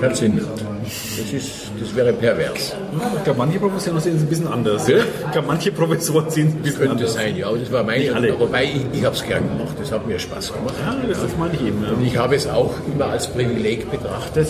keinen 0.00 0.14
Sinn 0.14 0.40
hat. 0.40 0.75
Das, 0.86 1.32
ist, 1.32 1.50
das 1.80 1.94
wäre 1.96 2.12
pervers. 2.12 2.74
Ich 3.16 3.24
glaube, 3.24 3.38
manche 3.38 3.58
Professoren 3.58 4.00
sehen 4.00 4.16
es 4.16 4.22
ein 4.22 4.28
bisschen 4.28 4.46
anders. 4.46 4.86
Ja? 4.86 4.98
Ich 4.98 5.32
glaube, 5.32 5.48
manche 5.48 5.72
Professoren 5.72 6.30
sehen 6.30 6.48
es 6.48 6.54
ein 6.54 6.62
bisschen 6.62 6.78
Könnte 6.78 6.92
anders. 6.92 7.14
sein, 7.14 7.36
ja, 7.36 7.48
aber 7.48 7.58
das 7.58 7.72
war 7.72 7.82
meine 7.82 8.14
alle. 8.14 8.38
Wobei 8.38 8.64
ich, 8.64 8.98
ich 8.98 9.04
habe 9.04 9.16
es 9.16 9.24
gern 9.24 9.48
gemacht, 9.48 9.74
das 9.78 9.90
hat 9.90 10.06
mir 10.06 10.18
Spaß 10.18 10.52
gemacht. 10.52 10.74
Ja, 10.84 10.96
das, 11.08 11.22
das 11.22 11.36
meine 11.36 11.54
ich 11.54 11.62
eben. 11.62 11.82
Ja. 11.82 11.90
Und 11.90 12.06
ich 12.06 12.16
habe 12.16 12.36
es 12.36 12.46
auch 12.46 12.74
immer 12.92 13.06
als 13.06 13.26
Privileg 13.26 13.90
betrachtet, 13.90 14.48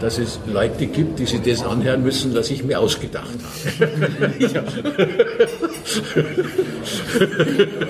dass 0.00 0.18
es 0.18 0.40
Leute 0.46 0.86
gibt, 0.86 1.18
die 1.18 1.26
sich 1.26 1.40
das 1.42 1.64
anhören 1.64 2.02
müssen, 2.02 2.34
was 2.34 2.50
ich 2.50 2.64
mir 2.64 2.80
ausgedacht 2.80 3.28
habe. 3.80 4.26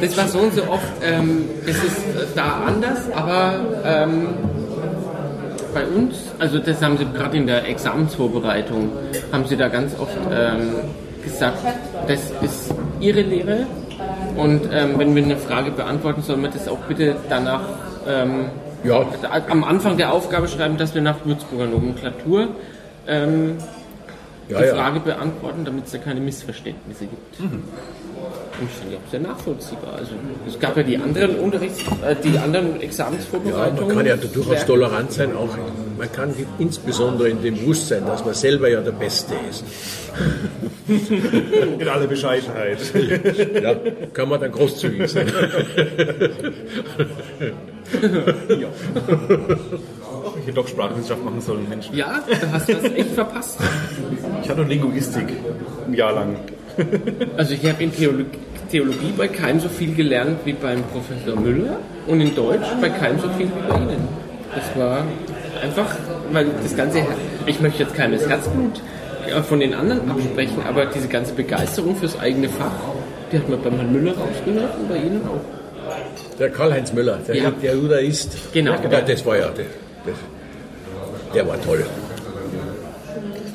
Das 0.00 0.16
war 0.16 0.28
so 0.28 0.38
und 0.38 0.54
so 0.54 0.62
oft, 0.68 0.84
ähm, 1.02 1.44
es 1.66 1.76
ist 1.76 1.84
äh, 1.84 2.26
da 2.34 2.64
anders, 2.66 3.10
aber 3.14 3.60
ähm, 3.84 4.28
bei 5.76 5.86
uns, 5.86 6.16
also 6.38 6.58
das 6.58 6.80
haben 6.80 6.96
sie 6.96 7.04
gerade 7.04 7.36
in 7.36 7.46
der 7.46 7.68
Examensvorbereitung, 7.68 8.90
haben 9.30 9.44
sie 9.44 9.58
da 9.58 9.68
ganz 9.68 9.94
oft 9.98 10.16
ähm, 10.32 10.76
gesagt, 11.22 11.58
das 12.08 12.32
ist 12.40 12.74
ihre 12.98 13.20
Lehre. 13.20 13.66
Und 14.36 14.62
ähm, 14.72 14.98
wenn 14.98 15.14
wir 15.14 15.22
eine 15.22 15.36
Frage 15.36 15.70
beantworten, 15.70 16.22
sollen 16.22 16.40
wir 16.40 16.48
das 16.48 16.66
auch 16.66 16.78
bitte 16.88 17.16
danach 17.28 17.60
ähm, 18.08 18.46
Ja, 18.84 19.04
am 19.50 19.64
Anfang 19.64 19.98
der 19.98 20.12
Aufgabe 20.12 20.48
schreiben, 20.48 20.78
dass 20.78 20.94
wir 20.94 21.02
nach 21.02 21.24
Würzburger 21.24 21.66
Nomenklatur 21.66 22.48
ähm, 23.06 23.58
Ja, 24.48 24.58
die 24.58 24.66
ja. 24.66 24.74
Frage 24.74 25.00
beantworten, 25.00 25.64
damit 25.64 25.86
es 25.86 25.92
da 25.92 25.98
keine 25.98 26.20
Missverständnisse 26.20 27.06
gibt. 27.06 27.40
Mhm. 27.40 27.64
Und 28.58 28.70
ich 28.70 28.76
finde 28.76 28.96
auch 28.96 29.10
sehr 29.10 29.20
nachvollziehbar. 29.20 29.96
Also 29.98 30.12
es 30.46 30.58
gab 30.58 30.76
ja 30.76 30.82
die 30.82 30.96
anderen 30.96 31.36
Unterrichts, 31.36 31.80
äh, 31.80 32.16
die 32.24 32.38
anderen 32.38 32.76
Ja, 32.76 32.82
Examensvorbereitungen. 32.82 33.88
man 33.88 33.96
kann 33.96 34.06
ja 34.06 34.16
durchaus 34.16 34.64
tolerant 34.64 35.12
sein, 35.12 35.36
auch 35.36 35.50
man 35.98 36.10
kann 36.12 36.34
insbesondere 36.58 37.28
in 37.28 37.42
dem 37.42 37.54
Bewusstsein, 37.54 38.06
dass 38.06 38.24
man 38.24 38.34
selber 38.34 38.68
ja 38.68 38.80
der 38.80 38.92
Beste 38.92 39.34
ist. 39.50 39.64
In 41.80 41.88
aller 41.88 42.06
Bescheidenheit. 42.06 42.78
Ja, 43.60 43.74
kann 44.12 44.28
man 44.28 44.40
dann 44.40 44.52
großzügig 44.52 45.10
sein. 45.10 45.26
Ach, 48.96 50.05
ich 50.46 50.52
hätte 50.52 50.60
doch 50.62 50.68
Sprachwissenschaft 50.68 51.24
machen 51.24 51.40
sollen, 51.40 51.68
Mensch. 51.68 51.90
Ja, 51.92 52.22
da 52.28 52.52
hast 52.52 52.68
du 52.68 52.74
das 52.74 52.84
echt 52.84 53.10
verpasst. 53.10 53.58
Ich 54.44 54.48
hatte 54.48 54.62
Linguistik 54.62 55.26
ein 55.88 55.92
Jahr 55.92 56.12
lang. 56.12 56.36
Also 57.36 57.54
ich 57.54 57.68
habe 57.68 57.82
in 57.82 57.92
Theologie, 57.92 58.38
Theologie 58.70 59.12
bei 59.18 59.26
keinem 59.26 59.58
so 59.58 59.68
viel 59.68 59.92
gelernt 59.96 60.38
wie 60.44 60.52
beim 60.52 60.84
Professor 60.84 61.40
Müller 61.40 61.78
und 62.06 62.20
in 62.20 62.32
Deutsch 62.36 62.68
bei 62.80 62.90
keinem 62.90 63.18
so 63.18 63.28
viel 63.30 63.46
wie 63.48 63.68
bei 63.72 63.76
Ihnen. 63.76 64.06
Das 64.54 64.80
war 64.80 65.04
einfach, 65.64 65.96
weil 66.30 66.46
das 66.62 66.76
ganze, 66.76 67.00
ich 67.46 67.60
möchte 67.60 67.82
jetzt 67.82 67.96
keines 67.96 68.28
Herzblut 68.28 68.80
von 69.48 69.58
den 69.58 69.74
anderen 69.74 70.08
absprechen, 70.08 70.62
aber 70.64 70.86
diese 70.86 71.08
ganze 71.08 71.34
Begeisterung 71.34 71.96
fürs 71.96 72.20
eigene 72.20 72.48
Fach, 72.48 72.70
die 73.32 73.38
hat 73.38 73.48
man 73.48 73.60
beim 73.62 73.74
Herrn 73.74 73.92
Müller 73.92 74.12
rausgehört 74.12 74.76
und 74.78 74.88
bei 74.88 74.96
Ihnen 74.98 75.22
auch. 75.26 76.38
Der 76.38 76.50
Karl-Heinz 76.50 76.92
Müller, 76.92 77.18
der, 77.26 77.34
Ja. 77.34 77.50
der 77.50 77.74
Judaist. 77.74 78.36
Genau. 78.52 78.74
Ja, 78.74 79.00
das 79.00 79.26
war 79.26 79.36
ja, 79.36 79.48
der, 79.48 79.64
der, 80.06 80.14
der 81.36 81.46
war 81.46 81.60
toll. 81.60 81.84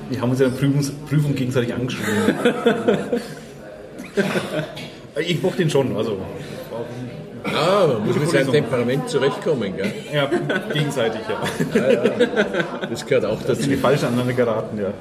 Wir 0.10 0.22
haben 0.22 0.30
uns 0.30 0.40
in 0.40 0.52
der 0.52 0.58
Prüfungs 0.58 0.92
Prüfung 1.10 1.34
gegenseitig 1.34 1.74
angeschrieben. 1.74 2.36
ich 5.18 5.42
mochte 5.42 5.64
ihn 5.64 5.70
schon, 5.70 5.98
also. 5.98 6.18
Ah, 7.44 7.88
man 7.88 8.06
muss 8.06 8.20
mit 8.20 8.30
seinem. 8.30 8.52
Temperament 8.52 9.10
zurechtkommen, 9.10 9.76
gell? 9.76 9.92
Ja, 10.14 10.30
gegenseitig, 10.72 11.22
ja. 11.28 11.42
Das 12.88 13.04
gehört 13.04 13.26
auch 13.26 13.42
Sind 13.42 13.66
die 13.66 13.70
dazu. 13.70 13.82
falsch 13.82 14.04
aneinander 14.04 14.34
geraten, 14.34 14.78
ja. 14.80 14.94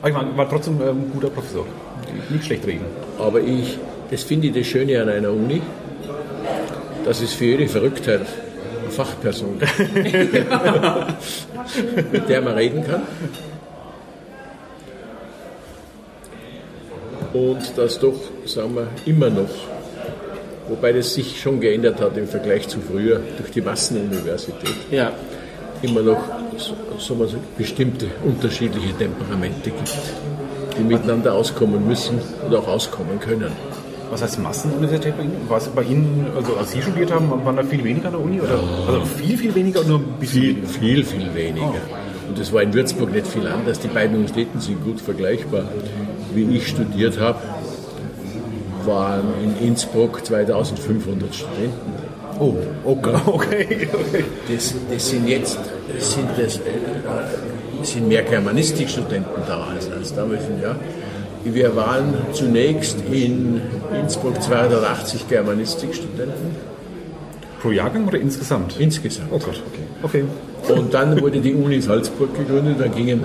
Aber 0.00 0.08
ich 0.08 0.14
war, 0.14 0.36
war 0.36 0.48
trotzdem 0.48 0.80
ähm, 0.80 0.88
ein 0.88 1.10
guter 1.12 1.30
Professor. 1.30 1.66
Nicht 2.30 2.44
schlecht 2.44 2.64
reden. 2.66 2.84
Aber 3.18 3.40
ich, 3.40 3.78
das 4.12 4.22
finde 4.22 4.46
ich 4.46 4.54
das 4.54 4.66
Schöne 4.66 5.02
an 5.02 5.08
einer 5.08 5.30
Uni, 5.30 5.60
dass 7.04 7.20
es 7.20 7.32
für 7.32 7.46
jede 7.46 7.66
Verrücktheit 7.66 8.26
Fachperson 8.96 9.58
mit 12.12 12.28
der 12.28 12.40
man 12.40 12.54
reden 12.54 12.84
kann. 12.84 13.02
Und 17.32 17.76
das 17.76 17.98
doch, 17.98 18.18
sagen 18.46 18.74
wir, 18.76 18.88
immer 19.04 19.28
noch, 19.28 19.50
wobei 20.68 20.92
das 20.92 21.12
sich 21.12 21.38
schon 21.40 21.60
geändert 21.60 22.00
hat 22.00 22.16
im 22.16 22.26
Vergleich 22.26 22.66
zu 22.68 22.80
früher 22.80 23.20
durch 23.36 23.50
die 23.50 23.60
Massenuniversität, 23.60 24.76
Ja, 24.90 25.12
immer 25.82 26.00
noch 26.00 26.22
so, 26.56 26.74
so, 26.98 27.26
bestimmte 27.58 28.06
unterschiedliche 28.24 28.94
Temperamente 28.96 29.70
gibt, 29.70 29.92
die 30.78 30.82
miteinander 30.82 31.34
auskommen 31.34 31.86
müssen 31.86 32.18
oder 32.46 32.60
auch 32.60 32.68
auskommen 32.68 33.20
können. 33.20 33.52
Was 34.10 34.22
heißt 34.22 34.38
Massenuniversität 34.38 35.16
bei 35.16 35.24
Ihnen? 35.24 35.48
War 35.48 35.58
es 35.58 35.66
bei 35.68 35.82
Ihnen, 35.82 36.26
also 36.36 36.56
als 36.56 36.72
Sie 36.72 36.80
studiert 36.80 37.12
haben, 37.12 37.28
waren 37.28 37.56
da 37.56 37.62
viel 37.62 37.82
weniger 37.82 38.06
an 38.06 38.12
der 38.12 38.20
Uni? 38.20 38.40
Oder? 38.40 38.58
Also 38.86 39.04
viel, 39.04 39.36
viel 39.36 39.54
weniger 39.54 39.80
oder 39.80 39.88
nur 39.90 39.98
ein 39.98 40.04
bisschen 40.20 40.42
Viel, 40.42 40.56
weniger? 40.56 40.68
viel, 40.68 41.04
viel 41.04 41.34
weniger. 41.34 41.80
Und 42.28 42.38
das 42.38 42.52
war 42.52 42.62
in 42.62 42.72
Würzburg 42.72 43.12
nicht 43.12 43.26
viel 43.26 43.46
anders. 43.46 43.80
Die 43.80 43.88
beiden 43.88 44.16
Universitäten 44.16 44.60
sind 44.60 44.84
gut 44.84 45.00
vergleichbar. 45.00 45.64
Wie 46.34 46.56
ich 46.56 46.68
studiert 46.68 47.20
habe, 47.20 47.38
waren 48.84 49.24
in 49.42 49.66
Innsbruck 49.68 50.24
2500 50.24 51.34
Studenten. 51.34 52.06
Oh, 52.38 52.54
okay, 52.84 53.14
okay. 53.26 53.88
okay. 53.92 54.24
Das, 54.52 54.74
das 54.90 55.08
sind 55.08 55.28
jetzt 55.28 55.58
sind, 55.98 56.28
das, 56.36 56.56
äh, 56.58 56.60
sind 57.82 58.08
mehr 58.08 58.22
Germanistikstudenten 58.22 59.42
da 59.46 59.68
als, 59.68 59.90
als 59.90 60.14
damals 60.14 60.42
Jahr. 60.62 60.76
Wir 61.52 61.76
waren 61.76 62.14
zunächst 62.32 62.96
in 63.12 63.60
Innsbruck 63.94 64.42
280 64.42 65.28
Germanistikstudenten 65.28 66.56
Pro 67.62 67.70
Jahrgang 67.70 68.08
oder 68.08 68.18
insgesamt? 68.18 68.74
insgesamt. 68.80 69.28
Oh 69.30 69.38
Gott, 69.38 69.62
okay. 70.02 70.24
Okay. 70.64 70.74
Und 70.74 70.92
dann 70.92 71.20
wurde 71.20 71.40
die 71.40 71.54
Uni 71.54 71.80
Salzburg 71.80 72.34
gegründet. 72.34 72.80
Dann 72.80 72.92
gingen 72.92 73.24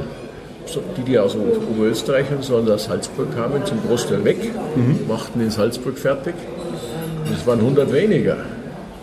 die, 0.97 1.01
die 1.01 1.17
aus 1.17 1.35
Oberösterreich 1.35 2.27
und 2.31 2.43
so 2.43 2.57
aus 2.57 2.83
Salzburg 2.85 3.35
kamen, 3.35 3.65
zum 3.65 3.79
Großteil 3.87 4.23
weg, 4.23 4.37
machten 5.07 5.41
in 5.41 5.49
Salzburg 5.49 5.97
fertig. 5.97 6.35
Und 7.25 7.33
es 7.33 7.45
waren 7.47 7.59
100 7.59 7.91
weniger. 7.91 8.37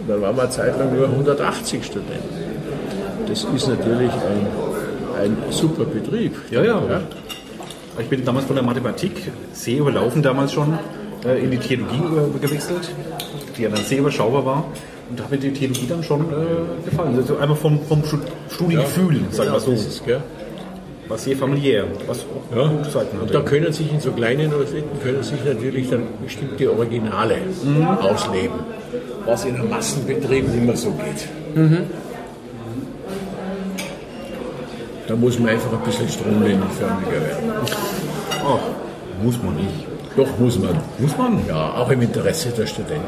Und 0.01 0.09
dann 0.09 0.23
waren 0.23 0.37
wir 0.37 0.43
eine 0.43 0.51
Zeit 0.51 0.79
lang 0.79 0.97
nur 0.97 1.09
180 1.09 1.85
Studenten. 1.85 2.49
Das 3.27 3.45
ist 3.45 3.67
natürlich 3.69 4.13
ein, 4.13 4.47
ein 5.21 5.37
super 5.51 5.85
Betrieb. 5.85 6.37
Ja, 6.51 6.63
ja. 6.63 6.81
Ich 8.01 8.09
bin 8.09 8.25
damals 8.25 8.47
von 8.47 8.55
der 8.57 8.65
Mathematik 8.65 9.13
sehr 9.53 9.79
überlaufen 9.81 10.23
damals 10.23 10.53
schon 10.53 10.79
äh, 11.25 11.43
in 11.43 11.51
die 11.51 11.59
Theologie 11.59 11.97
äh, 11.97 12.39
gewechselt, 12.39 12.91
die 13.57 13.63
ja 13.63 13.69
dann 13.71 13.83
sehr 13.85 13.99
überschaubar 13.99 14.45
war. 14.45 14.65
Und 15.11 15.19
da 15.19 15.25
hat 15.25 15.31
mir 15.31 15.39
die 15.39 15.53
Theologie 15.53 15.87
dann 15.89 16.03
schon 16.03 16.21
äh, 16.23 16.89
gefallen. 16.89 17.17
Also 17.17 17.37
einfach 17.39 17.57
vom, 17.57 17.81
vom 17.89 18.05
Stu- 18.05 18.19
Studiengefühl, 18.51 19.21
sagen 19.31 19.53
wir 19.53 19.61
so. 19.61 19.73
Ist? 19.73 20.03
War 21.09 21.17
sehr 21.17 21.37
familiär, 21.37 21.85
was 22.07 22.19
auch 22.21 22.55
Ja. 22.57 22.69
gute 22.69 22.91
Seiten 22.91 23.19
Und 23.19 23.33
da 23.35 23.41
können 23.41 23.73
sich 23.73 23.91
in 23.91 23.99
so 23.99 24.11
kleinen 24.13 24.47
Universitäten 24.53 25.01
können 25.03 25.23
sich 25.23 25.43
natürlich 25.45 25.89
dann 25.89 26.03
bestimmte 26.23 26.71
Originale 26.71 27.37
ausleben, 28.03 28.59
was 29.25 29.45
in 29.47 29.55
einem 29.57 29.71
Massenbetrieb 29.71 30.47
nicht 30.49 30.65
mehr 30.67 30.77
so 30.77 30.91
geht. 30.91 31.89
Da 35.09 35.17
muss 35.17 35.39
man 35.39 35.49
einfach 35.49 35.73
ein 35.73 35.81
bisschen 35.85 36.07
stromlinienförmiger 36.09 37.11
werden. 37.13 37.53
Oh, 38.47 38.59
muss 39.25 39.43
man 39.43 39.55
nicht. 39.57 39.87
Doch 40.17 40.27
muss 40.39 40.59
man. 40.59 40.77
Muss 40.99 41.17
man? 41.17 41.41
Ja, 41.49 41.73
auch 41.75 41.91
im 41.91 42.03
Interesse 42.03 42.51
der 42.51 42.67
Studenten. 42.67 43.05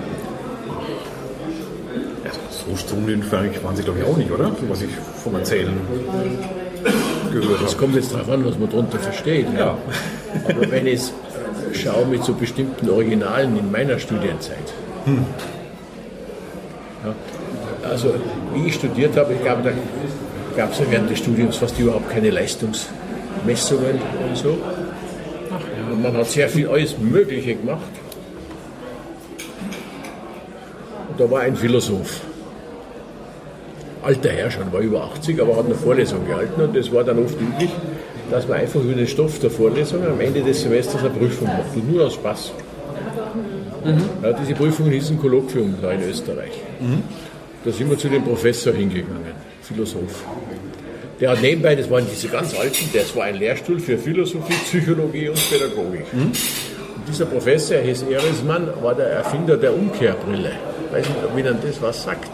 Ja, 2.24 2.30
so 2.50 2.74
stromlinienförmig 2.74 3.62
waren 3.62 3.76
sie, 3.76 3.82
glaube 3.82 3.98
ich, 3.98 4.06
auch 4.06 4.16
nicht, 4.16 4.30
oder? 4.30 4.50
Was 4.68 4.80
ich 4.80 4.90
vom 5.22 5.34
Erzählen 5.34 5.78
gehört 7.30 7.60
Es 7.62 7.72
habe. 7.72 7.76
kommt 7.76 7.94
jetzt 7.96 8.14
darauf 8.14 8.30
an, 8.30 8.46
was 8.46 8.58
man 8.58 8.70
darunter 8.70 8.98
versteht. 8.98 9.46
Ja. 9.56 9.76
Aber 10.48 10.70
wenn 10.70 10.86
ich 10.86 11.02
schaue 11.74 12.06
mit 12.06 12.24
so 12.24 12.32
bestimmten 12.32 12.88
Originalen 12.88 13.58
in 13.58 13.70
meiner 13.70 13.98
Studienzeit, 13.98 14.72
ja, 17.04 17.14
also 17.88 18.14
wie 18.54 18.68
ich 18.68 18.74
studiert 18.74 19.16
habe, 19.18 19.34
ich 19.34 19.42
glaube, 19.42 19.62
da 19.64 19.70
gab 20.56 20.72
es 20.72 20.78
ja 20.78 20.84
während 20.90 21.10
des 21.10 21.18
Studiums 21.18 21.56
fast 21.56 21.78
überhaupt 21.78 22.10
keine 22.10 22.30
Leistungsmessungen 22.30 23.98
und 24.28 24.36
so. 24.36 24.58
Und 25.90 26.02
man 26.02 26.16
hat 26.16 26.26
sehr 26.26 26.48
viel 26.48 26.68
alles 26.68 26.98
Mögliche 26.98 27.54
gemacht. 27.54 27.90
Und 31.08 31.20
da 31.20 31.30
war 31.30 31.40
ein 31.40 31.56
Philosoph. 31.56 32.20
Alter 34.02 34.30
Herr 34.30 34.50
schon, 34.50 34.72
war 34.72 34.80
über 34.80 35.04
80, 35.04 35.40
aber 35.40 35.56
hat 35.56 35.66
eine 35.66 35.74
Vorlesung 35.74 36.26
gehalten 36.26 36.60
und 36.60 36.74
das 36.74 36.90
war 36.90 37.04
dann 37.04 37.22
oft 37.22 37.38
üblich, 37.38 37.70
dass 38.30 38.48
man 38.48 38.60
einfach 38.60 38.80
über 38.80 38.94
den 38.94 39.06
Stoff 39.06 39.38
der 39.40 39.50
Vorlesung 39.50 40.06
am 40.06 40.20
Ende 40.20 40.40
des 40.40 40.62
Semesters 40.62 41.00
eine 41.00 41.10
Prüfung 41.10 41.48
macht. 41.48 41.74
Und 41.74 41.92
nur 41.92 42.06
aus 42.06 42.14
Spaß. 42.14 42.52
Ja, 44.22 44.32
diese 44.32 44.54
Prüfungen 44.54 44.92
hießen 44.92 45.18
Kolloquium 45.18 45.74
da 45.82 45.90
in 45.92 46.02
Österreich. 46.08 46.52
Da 47.64 47.70
sind 47.70 47.90
wir 47.90 47.98
zu 47.98 48.08
dem 48.08 48.24
Professor 48.24 48.72
hingegangen, 48.72 49.34
Philosoph. 49.62 50.24
Der 51.20 51.30
hat 51.30 51.42
nebenbei, 51.42 51.76
das 51.76 51.90
waren 51.90 52.06
diese 52.10 52.28
ganz 52.28 52.58
alten, 52.58 52.88
das 52.94 53.14
war 53.14 53.24
ein 53.24 53.36
Lehrstuhl 53.36 53.78
für 53.78 53.98
Philosophie, 53.98 54.54
Psychologie 54.64 55.28
und 55.28 55.50
Pädagogik. 55.50 56.06
Und 56.14 56.34
dieser 57.06 57.26
Professor, 57.26 57.76
er 57.76 57.82
hieß 57.82 58.04
Erismann, 58.10 58.70
war 58.80 58.94
der 58.94 59.08
Erfinder 59.08 59.58
der 59.58 59.74
Umkehrbrille. 59.74 60.52
Weiß 60.90 61.06
nicht, 61.06 61.18
ob 61.22 61.38
Ihnen 61.38 61.58
das 61.62 61.82
was 61.82 62.02
sagt. 62.02 62.30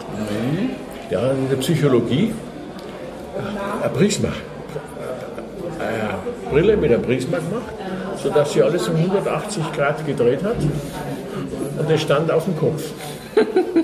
Der 1.11 1.21
hat 1.21 1.31
in 1.33 1.49
der 1.49 1.57
Psychologie 1.57 2.33
ein 3.83 3.93
Prisma, 3.93 4.29
eine 5.79 6.51
Brille 6.51 6.77
mit 6.77 6.91
einem 6.91 7.01
Prisma 7.01 7.37
gemacht, 7.39 7.73
sodass 8.23 8.53
sie 8.53 8.63
alles 8.63 8.87
um 8.87 8.95
180 8.95 9.73
Grad 9.73 10.05
gedreht 10.05 10.43
hat 10.43 10.55
und 11.77 11.91
es 11.91 12.01
stand 12.01 12.31
auf 12.31 12.45
dem 12.45 12.57
Kopf. 12.57 12.83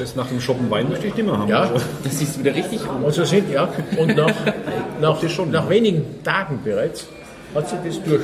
Das 0.00 0.16
nach 0.16 0.28
dem 0.28 0.40
Shoppen 0.40 0.70
Wein 0.70 0.88
möchte 0.88 1.08
ich 1.08 1.14
nicht 1.14 1.26
mehr 1.26 1.36
haben. 1.38 1.48
Ja, 1.48 1.68
das 2.02 2.18
siehst 2.18 2.36
du 2.36 2.40
wieder 2.40 2.54
richtig 2.54 2.80
an. 2.88 3.02
und 3.04 3.12
so 3.12 3.22
sind, 3.24 3.50
ja, 3.52 3.68
und 3.98 4.16
nach, 4.16 4.32
nach, 5.00 5.22
nach 5.50 5.68
wenigen 5.68 6.22
Tagen 6.24 6.58
bereits 6.64 7.06
hat 7.54 7.68
sie 7.68 7.76
das 7.84 8.02
durch, 8.02 8.22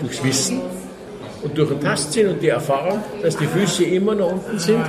durchs 0.00 0.24
Wissen 0.24 0.60
und 1.44 1.56
durch 1.56 1.68
den 1.68 1.80
Tastsinn 1.80 2.28
und 2.30 2.42
die 2.42 2.48
Erfahrung, 2.48 2.98
dass 3.22 3.36
die 3.36 3.46
Füße 3.46 3.84
immer 3.84 4.14
nach 4.16 4.26
unten 4.26 4.58
sind, 4.58 4.82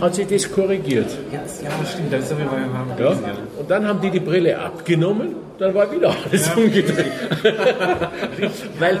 hat 0.00 0.14
sich 0.14 0.26
das 0.26 0.52
korrigiert. 0.52 1.10
Ja, 1.32 1.40
das 1.80 1.92
stimmt, 1.92 2.12
das 2.12 2.24
ist 2.24 2.32
aber 2.32 2.44
mal 2.44 3.00
Ja? 3.00 3.10
Und 3.58 3.70
dann 3.70 3.86
haben 3.88 4.00
die 4.02 4.10
die 4.10 4.20
Brille 4.20 4.58
abgenommen, 4.58 5.34
dann 5.58 5.74
war 5.74 5.90
wieder 5.90 6.14
alles 6.30 6.50
umgedreht. 6.54 7.06
Weil 8.78 8.98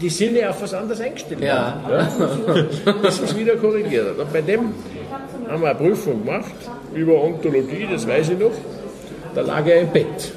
die 0.00 0.08
Sinne 0.08 0.48
auf 0.50 0.62
was 0.62 0.74
anderes 0.74 1.00
eingestellt 1.00 1.42
Ja. 1.42 1.78
haben. 1.84 1.92
Ja? 1.92 2.94
Das 3.02 3.18
ist 3.20 3.36
wieder 3.38 3.56
korrigiert. 3.56 4.18
Und 4.18 4.32
bei 4.32 4.40
dem 4.40 4.72
haben 5.50 5.62
wir 5.62 5.70
eine 5.70 5.78
Prüfung 5.78 6.24
gemacht 6.24 6.54
über 6.94 7.22
Ontologie, 7.22 7.86
das 7.90 8.06
weiß 8.06 8.30
ich 8.30 8.38
noch. 8.38 8.52
Da 9.34 9.42
lag 9.42 9.66
er 9.66 9.82
im 9.82 9.90
Bett 9.90 10.32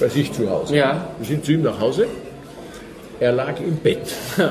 bei 0.00 0.08
sich 0.08 0.32
zu 0.32 0.48
Hause. 0.48 0.76
Ja. 0.76 1.08
Wir 1.18 1.26
sind 1.26 1.44
zu 1.44 1.52
ihm 1.52 1.62
nach 1.62 1.78
Hause. 1.80 2.06
Er 3.20 3.32
lag 3.32 3.58
im 3.60 3.76
Bett. 3.76 4.12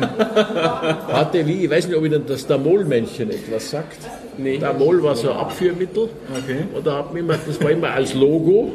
Hatte 0.00 1.46
wie, 1.46 1.64
ich 1.64 1.70
weiß 1.70 1.88
nicht, 1.88 1.96
ob 1.96 2.04
Ihnen 2.04 2.24
das 2.26 2.46
Damol-Männchen 2.46 3.30
etwas 3.30 3.70
sagt. 3.70 3.98
Nee. 4.38 4.58
Damol 4.58 5.02
war 5.02 5.14
so 5.14 5.30
ein 5.30 5.36
Abführmittel. 5.36 6.08
Okay. 6.32 6.64
Und 6.74 6.86
da 6.86 6.98
hat 6.98 7.12
man 7.12 7.18
immer, 7.18 7.34
das 7.46 7.62
war 7.62 7.70
immer 7.70 7.90
als 7.90 8.14
Logo 8.14 8.72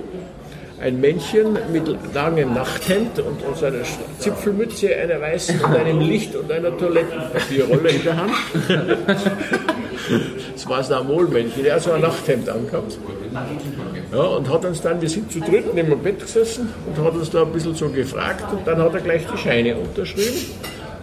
ein 0.79 0.99
Männchen 0.99 1.57
mit 1.71 1.83
langem 2.13 2.53
Nachthemd 2.53 3.19
und, 3.19 3.43
und 3.43 3.57
seiner 3.57 3.79
Zipfelmütze, 4.19 4.95
einer 4.95 5.21
weißen 5.21 5.59
und 5.59 5.75
einem 5.75 5.99
Licht 6.01 6.35
und 6.35 6.51
einer 6.51 6.77
Toilettenpapierrolle 6.77 7.89
in 7.89 8.03
der 8.03 8.17
Hand. 8.17 8.31
Das 10.53 10.67
war 10.67 10.77
das 10.77 10.89
Damol-Männchen, 10.89 11.63
der 11.63 11.75
hat 11.75 11.81
so 11.81 11.91
ein 11.91 12.01
Nachthemd 12.01 12.49
angehabt. 12.49 12.97
Ja, 14.11 14.21
und 14.21 14.49
hat 14.49 14.65
uns 14.65 14.81
dann, 14.81 15.01
wir 15.01 15.09
sind 15.09 15.31
zu 15.31 15.39
dritt 15.39 15.73
neben 15.73 15.89
dem 15.89 15.99
Bett 15.99 16.19
gesessen 16.19 16.73
und 16.85 17.03
hat 17.03 17.13
uns 17.13 17.29
da 17.29 17.41
ein 17.41 17.51
bisschen 17.51 17.75
so 17.75 17.89
gefragt 17.89 18.45
und 18.51 18.65
dann 18.65 18.77
hat 18.77 18.93
er 18.93 19.01
gleich 19.01 19.23
die 19.31 19.37
Scheine 19.37 19.75
unterschrieben. 19.75 20.51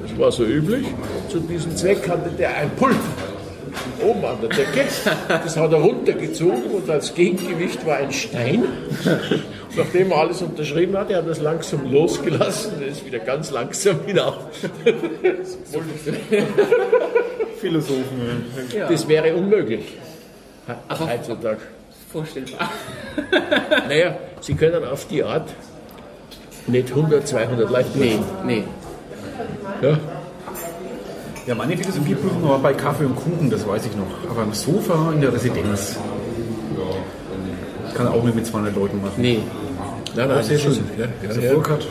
Das 0.00 0.18
war 0.18 0.32
so 0.32 0.44
üblich. 0.44 0.86
Zu 1.28 1.40
diesem 1.40 1.76
Zweck 1.76 2.09
hatte 2.09 2.30
der 2.30 2.57
ein 2.57 2.70
Pult 2.70 2.96
oben 4.03 4.24
an 4.24 4.36
der 4.40 4.50
Decke. 4.50 4.84
Das 5.28 5.57
hat 5.57 5.72
er 5.72 5.78
runtergezogen 5.78 6.64
und 6.64 6.90
als 6.90 7.14
Gegengewicht 7.14 7.86
war 7.86 7.96
ein 7.96 8.12
Stein. 8.12 8.64
Nachdem 9.77 10.11
er 10.11 10.18
alles 10.18 10.43
unterschrieben 10.43 10.97
hat 10.99 11.11
er 11.11 11.27
es 11.27 11.41
langsam 11.41 11.91
losgelassen. 11.91 12.73
Er 12.81 12.89
ist 12.89 13.05
wieder 13.07 13.18
ganz 13.20 13.51
langsam 13.51 14.01
hinauf. 14.05 14.37
Philosophen. 17.61 18.45
Das 18.89 19.09
wäre 19.09 19.35
unmöglich. 19.35 19.85
Heutzutage. 20.91 21.59
Vorstellbar. 22.11 22.70
Naja, 23.89 24.16
Sie 24.41 24.55
können 24.55 24.85
auf 24.85 25.07
die 25.07 25.23
Art 25.25 25.49
nicht 26.66 26.91
100, 26.91 27.27
200 27.27 27.70
Leute 27.70 27.89
Nee, 27.95 28.11
prüfen. 28.16 28.25
nee. 28.47 28.64
Ja. 29.83 29.99
Ja, 31.47 31.55
meine 31.57 31.77
Philosophieprüfung 31.77 32.49
war 32.49 32.59
bei 32.61 32.73
Kaffee 32.73 33.05
und 33.05 33.16
Kuchen, 33.16 33.51
das 33.51 33.66
weiß 33.66 33.87
ich 33.87 33.97
noch. 33.97 34.31
Aber 34.31 34.43
am 34.43 34.53
Sofa 34.53 35.11
in 35.12 35.20
der 35.20 35.33
Residenz. 35.33 35.97
Kann 37.95 38.09
auch 38.09 38.22
nicht 38.24 38.34
mit 38.34 38.47
200 38.47 38.74
Leuten 38.74 39.01
machen. 39.01 39.14
Nee. 39.16 39.40
Nein, 40.16 40.28
nein, 40.28 40.45
Sehr 40.45 40.59
schön. 40.59 40.78
Ja, 40.99 41.07
Professor 41.07 41.43
ja, 41.43 41.49
ja. 41.49 41.55
Burkhardt, 41.55 41.86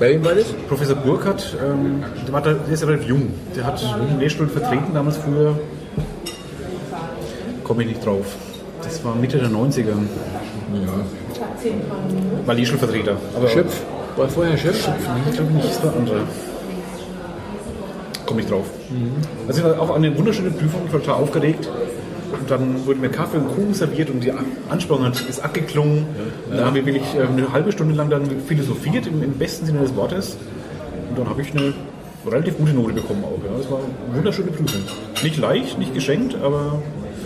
Bei 0.00 0.10
wem 0.10 0.24
war 0.24 0.34
das? 0.34 0.46
Professor 0.68 0.96
Burkhardt, 0.96 1.56
ähm, 1.62 2.02
der, 2.26 2.32
war 2.32 2.42
da, 2.42 2.54
der 2.54 2.72
ist 2.74 2.86
relativ 2.86 3.08
jung. 3.08 3.32
Der 3.54 3.64
hat 3.64 3.82
den 3.82 4.18
Lehrstuhl 4.18 4.48
vertreten 4.48 4.92
damals 4.94 5.18
früher. 5.18 5.58
Komme 7.64 7.82
ich 7.82 7.88
nicht 7.88 8.06
drauf. 8.06 8.24
Das 8.82 9.04
war 9.04 9.14
Mitte 9.14 9.38
der 9.38 9.50
90er. 9.50 9.92
War 12.46 12.54
Lehrstuhlvertreter. 12.54 13.16
Aber 13.36 13.48
Schöpf. 13.48 13.82
War 14.16 14.28
vorher 14.28 14.56
Schöpf? 14.56 14.88
Nee, 14.88 15.30
ich 15.30 15.36
glaube 15.36 15.52
nicht, 15.52 15.68
das 15.68 15.84
war 15.84 15.94
andere. 15.96 16.20
Komme 18.26 18.40
ich 18.40 18.46
drauf. 18.46 18.66
Also 19.46 19.60
es 19.60 19.66
war 19.66 19.80
auch 19.80 19.94
eine 19.94 20.16
wunderschöne 20.16 20.50
Prüfung, 20.50 20.82
ich 20.86 20.92
war 20.92 21.00
total 21.00 21.22
aufgeregt. 21.22 21.68
Und 22.48 22.60
dann 22.62 22.86
wurde 22.86 22.98
mir 23.00 23.10
Kaffee 23.10 23.36
und 23.36 23.48
Kuchen 23.48 23.74
serviert 23.74 24.08
und 24.08 24.24
die 24.24 24.32
Anspannung 24.70 25.04
hat, 25.04 25.20
ist 25.28 25.40
abgeklungen. 25.44 26.06
Und 26.50 26.56
dann 26.56 26.64
haben 26.64 26.74
wir 26.74 26.86
wirklich 26.86 27.04
äh, 27.14 27.26
eine 27.26 27.52
halbe 27.52 27.72
Stunde 27.72 27.94
lang 27.94 28.08
dann 28.08 28.22
philosophiert, 28.46 29.06
im, 29.06 29.22
im 29.22 29.32
besten 29.34 29.66
Sinne 29.66 29.80
des 29.80 29.94
Wortes. 29.96 30.38
Und 31.10 31.18
dann 31.18 31.28
habe 31.28 31.42
ich 31.42 31.50
eine 31.52 31.74
relativ 32.26 32.56
gute 32.56 32.72
Note 32.72 32.94
bekommen 32.94 33.22
auch. 33.24 33.38
Ja. 33.44 33.58
Das 33.58 33.70
war 33.70 33.80
eine 33.80 34.16
wunderschöne 34.16 34.50
Prüfung. 34.50 34.80
Nicht 35.22 35.36
leicht, 35.36 35.78
nicht 35.78 35.92
geschenkt, 35.92 36.36
aber 36.42 36.80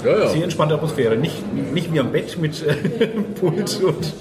Ja, 0.05 0.19
ja. 0.23 0.29
sehr 0.29 0.43
entspannte 0.43 0.75
Atmosphäre. 0.75 1.17
Nicht, 1.17 1.37
nicht 1.73 1.93
wie 1.93 2.01
am 2.01 2.11
Bett 2.11 2.37
mit 2.41 2.61
äh, 2.67 2.75
Pult 3.41 3.81
und 3.81 4.13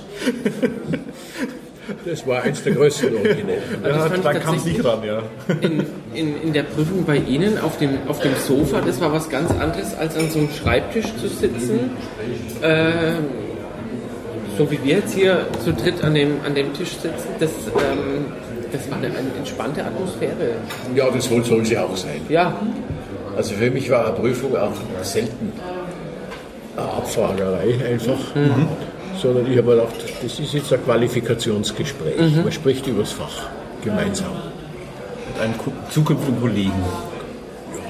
Das 2.05 2.25
war 2.27 2.43
eins 2.43 2.61
der 2.63 2.73
größten 2.73 3.15
Originellen. 3.17 3.63
das 3.83 4.11
ja, 4.11 4.17
da 4.17 4.33
kam 4.35 4.55
es 4.55 4.65
nicht 4.65 4.83
ran, 4.85 4.99
ja. 5.03 5.23
In, 5.61 5.85
in, 6.13 6.41
in 6.41 6.53
der 6.53 6.63
Prüfung 6.63 7.05
bei 7.05 7.17
Ihnen 7.17 7.57
auf 7.59 7.77
dem, 7.77 7.97
auf 8.07 8.19
dem 8.19 8.33
Sofa, 8.35 8.81
das 8.81 8.99
war 8.99 9.11
was 9.13 9.29
ganz 9.29 9.51
anderes, 9.51 9.95
als 9.97 10.15
an 10.15 10.29
so 10.29 10.39
einem 10.39 10.49
Schreibtisch 10.49 11.07
zu 11.19 11.27
sitzen. 11.27 11.91
Ähm, 12.61 13.25
so 14.57 14.69
wie 14.69 14.83
wir 14.83 14.97
jetzt 14.97 15.13
hier 15.13 15.47
zu 15.63 15.73
dritt 15.73 16.03
an 16.03 16.13
dem, 16.13 16.35
an 16.45 16.53
dem 16.53 16.73
Tisch 16.73 16.91
sitzen, 16.91 17.29
das, 17.39 17.49
ähm, 17.49 18.25
das 18.71 18.89
war 18.91 18.97
eine, 18.97 19.07
eine 19.07 19.29
entspannte 19.37 19.83
Atmosphäre. 19.83 20.55
Ja, 20.95 21.09
das 21.09 21.25
soll, 21.25 21.43
soll 21.43 21.65
sie 21.65 21.77
auch 21.77 21.95
sein. 21.95 22.21
Ja, 22.29 22.53
Also 23.35 23.55
für 23.55 23.71
mich 23.71 23.89
war 23.89 24.05
eine 24.07 24.15
Prüfung 24.15 24.55
auch 24.55 24.73
selten 25.03 25.53
eine 26.75 26.85
Abfragerei 26.87 27.75
einfach. 27.85 28.19
Sondern 29.21 29.51
ich 29.51 29.57
habe 29.57 29.71
gedacht, 29.71 29.93
das 30.23 30.39
ist 30.39 30.53
jetzt 30.53 30.73
ein 30.73 30.83
Qualifikationsgespräch. 30.83 32.35
Man 32.43 32.51
spricht 32.51 32.87
über 32.87 33.01
das 33.01 33.11
Fach 33.11 33.47
gemeinsam. 33.83 34.31
Mit 35.31 35.41
einem 35.41 35.53
zukünftigen 35.89 36.41
Kollegen. 36.41 36.83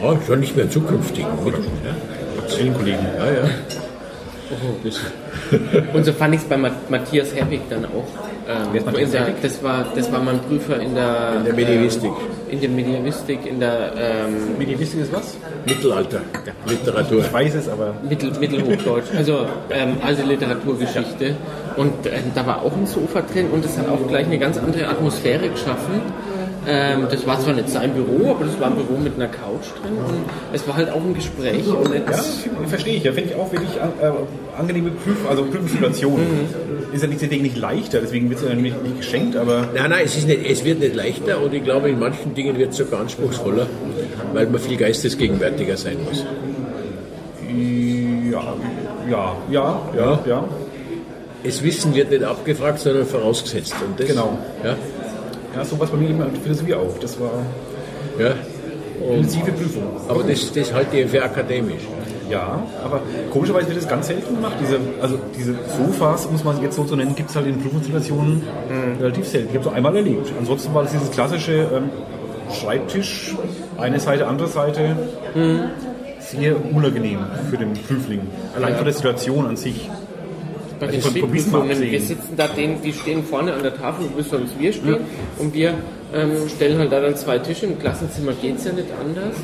Ja, 0.04 0.16
schon 0.28 0.39
nicht 0.42 0.56
mehr 0.56 0.70
zukünftigen. 0.70 1.30
Oder? 1.44 1.58
Vielen 2.48 2.74
Kollegen. 2.74 3.00
Ja, 3.18 3.26
ja. 3.26 3.50
Das, 4.84 5.00
und 5.94 6.06
so 6.06 6.12
fand 6.12 6.36
ich 6.36 6.42
es 6.42 6.48
bei 6.48 6.58
Ma- 6.58 6.72
Matthias 6.89 7.34
Herwig 7.34 7.62
dann 7.70 7.86
auch. 7.86 8.04
Ähm, 8.50 8.84
der, 9.10 9.28
das, 9.42 9.64
war, 9.64 9.86
das 9.96 10.12
war 10.12 10.22
mein 10.22 10.39
Prüfer 10.39 10.78
in 10.80 10.94
der, 10.94 11.36
in 11.38 11.46
der 11.46 11.54
Medievistik, 11.54 12.12
in 12.50 12.60
der 12.60 12.70
Mediavistik, 12.70 13.46
in 13.46 13.60
der 13.62 13.94
ähm, 13.98 14.58
Medievistik 14.58 15.02
ist 15.02 15.14
was? 15.14 15.38
Mittelalter, 15.66 16.20
Literatur. 16.68 17.20
Ich 17.22 17.32
weiß 17.32 17.56
es, 17.56 17.70
aber 17.70 17.94
Mittel, 18.08 18.32
Mittelhochdeutsch, 18.39 19.06
also 19.16 19.46
ähm, 19.70 19.96
alte 20.06 20.24
Literaturgeschichte. 20.24 21.36
Und 21.78 22.06
ähm, 22.08 22.32
da 22.36 22.46
war 22.46 22.62
auch 22.62 22.74
ein 22.76 22.86
Sofa 22.86 23.22
drin 23.22 23.48
und 23.54 23.64
das 23.64 23.78
hat 23.78 23.88
auch 23.88 24.06
gleich 24.10 24.26
eine 24.26 24.38
ganz 24.38 24.58
andere 24.58 24.86
Atmosphäre 24.89 25.48
geschaffen. 25.48 26.02
Ähm, 26.68 27.07
das 27.09 27.26
war 27.26 27.39
zwar 27.39 27.53
nicht 27.55 27.70
sein 27.70 27.91
Büro, 27.93 28.32
aber 28.32 28.45
das 28.45 28.59
war 28.59 28.68
ein 28.68 28.76
Büro 28.76 28.97
mit 28.97 29.16
einer 29.16 29.28
Couch 29.28 29.72
drin 29.82 29.97
und 29.97 30.26
es 30.53 30.68
war 30.68 30.76
halt 30.76 30.91
auch 30.91 31.01
ein 31.01 31.14
Gespräch. 31.16 31.68
Und 31.68 31.89
ja, 31.89 31.95
jetzt, 31.95 32.49
verstehe 32.68 32.97
ich. 32.97 33.03
Ja, 33.03 33.14
finde 33.14 33.32
ich 33.32 33.36
auch 33.36 33.51
wirklich 33.51 33.82
an, 33.82 33.89
äh, 33.99 34.59
angenehme 34.59 34.91
Prüf 34.91 35.28
also 35.28 35.43
Prüfungssituationen. 35.45 36.28
Ist 36.93 37.01
ja 37.01 37.07
nicht, 37.07 37.22
deswegen 37.22 37.43
nicht 37.43 37.57
leichter, 37.57 37.99
deswegen 38.01 38.30
wird 38.30 38.41
es 38.41 38.47
ja 38.47 38.53
nicht, 38.53 38.84
nicht 38.84 38.97
geschenkt, 38.97 39.36
aber 39.36 39.70
Nein, 39.74 39.89
nein, 39.89 40.01
es, 40.05 40.18
ist 40.18 40.28
nicht, 40.28 40.45
es 40.47 40.64
wird 40.64 40.80
nicht 40.80 40.95
leichter 40.95 41.41
und 41.41 41.53
ich 41.53 41.64
glaube, 41.64 41.89
in 41.89 41.97
manchen 41.97 42.36
Dingen 42.36 42.57
wird 42.57 42.72
es 42.72 42.78
sogar 42.78 43.01
anspruchsvoller, 43.01 43.66
weil 44.34 44.45
man 44.47 44.59
viel 44.59 44.78
geistesgegenwärtiger 44.78 45.78
sein 45.78 45.97
muss. 46.03 46.26
ja, 48.32 48.53
ja, 49.09 49.36
ja, 49.49 49.82
Ja. 49.95 50.20
ja. 50.28 50.45
Das 51.43 51.64
Wissen 51.64 51.95
wird 51.95 52.12
nicht 52.12 52.24
abgefragt, 52.24 52.80
sondern 52.80 53.05
vorausgesetzt. 53.07 53.74
Und 53.84 53.99
das, 53.99 54.07
Genau. 54.07 54.38
Ja, 54.64 54.76
Ja, 55.56 55.66
sowas 55.66 55.89
bei 55.89 55.97
mir 55.97 56.10
in 56.10 56.18
der 56.18 56.28
Philosophie 56.41 56.74
auch. 56.74 56.97
Das 56.99 57.20
war 57.20 57.32
ja. 58.20 58.34
Intensive 59.02 59.52
Prüfung. 59.52 59.84
aber 60.08 60.24
das, 60.24 60.54
das 60.54 60.74
halte 60.74 60.97
ich 60.97 61.10
für 61.10 61.24
akademisch. 61.24 61.82
Ja, 62.30 62.64
aber 62.84 63.02
komischerweise 63.30 63.68
wird 63.68 63.80
das 63.80 63.88
ganz 63.88 64.08
selten 64.08 64.36
gemacht. 64.36 64.54
Diese, 64.62 64.80
also 65.02 65.20
diese 65.38 65.56
Sofas, 65.78 66.32
muss 66.32 66.43
man 66.43 66.62
jetzt 66.62 66.76
so 66.76 66.86
zu 66.86 66.95
nennen, 66.95 67.14
gibt 67.16 67.30
es 67.30 67.36
halt 67.36 67.47
in 67.47 67.60
Prüfungssituationen 67.62 68.43
relativ 68.99 69.28
selten. 69.28 69.49
Ich 69.49 69.58
habe 69.58 69.68
es 69.68 69.76
einmal 69.76 69.95
erlebt. 69.95 70.32
Ansonsten 70.39 70.74
war 70.74 70.84
das 70.84 70.93
dieses 70.93 71.12
klassische 71.12 71.54
ähm, 71.54 71.89
Schreibtisch, 72.54 73.36
eine 73.78 73.99
Seite, 73.99 74.28
andere 74.28 74.47
Seite. 74.47 74.95
Sehr 76.20 76.56
unangenehm 76.74 77.20
für 77.49 77.58
den 77.58 77.74
Prüfling. 77.74 78.22
Allein 78.56 78.76
von 78.76 78.86
der 78.86 78.93
Situation 78.93 79.45
an 79.47 79.58
sich. 79.58 79.89
Bei 80.82 80.88
den 80.88 80.99
absehen. 81.03 81.91
wir 81.91 82.01
sitzen 82.01 82.36
da, 82.36 82.47
denen, 82.47 82.82
die 82.82 82.91
stehen 82.91 83.23
vorne 83.23 83.53
an 83.53 83.61
der 83.61 83.75
Tafel, 83.75 84.07
wo 84.15 84.21
sonst 84.21 84.59
wir 84.59 84.73
stehen. 84.73 84.97
Und 85.38 85.53
wir 85.53 85.75
ähm, 86.13 86.49
stellen 86.49 86.79
halt 86.79 86.91
da 86.91 86.99
dann 86.99 87.15
zwei 87.15 87.38
Tische. 87.38 87.67
Im 87.67 87.79
Klassenzimmer 87.79 88.34
geht 88.34 88.57
es 88.57 88.65
ja 88.65 88.73
nicht 88.73 88.88
anders. 88.99 89.36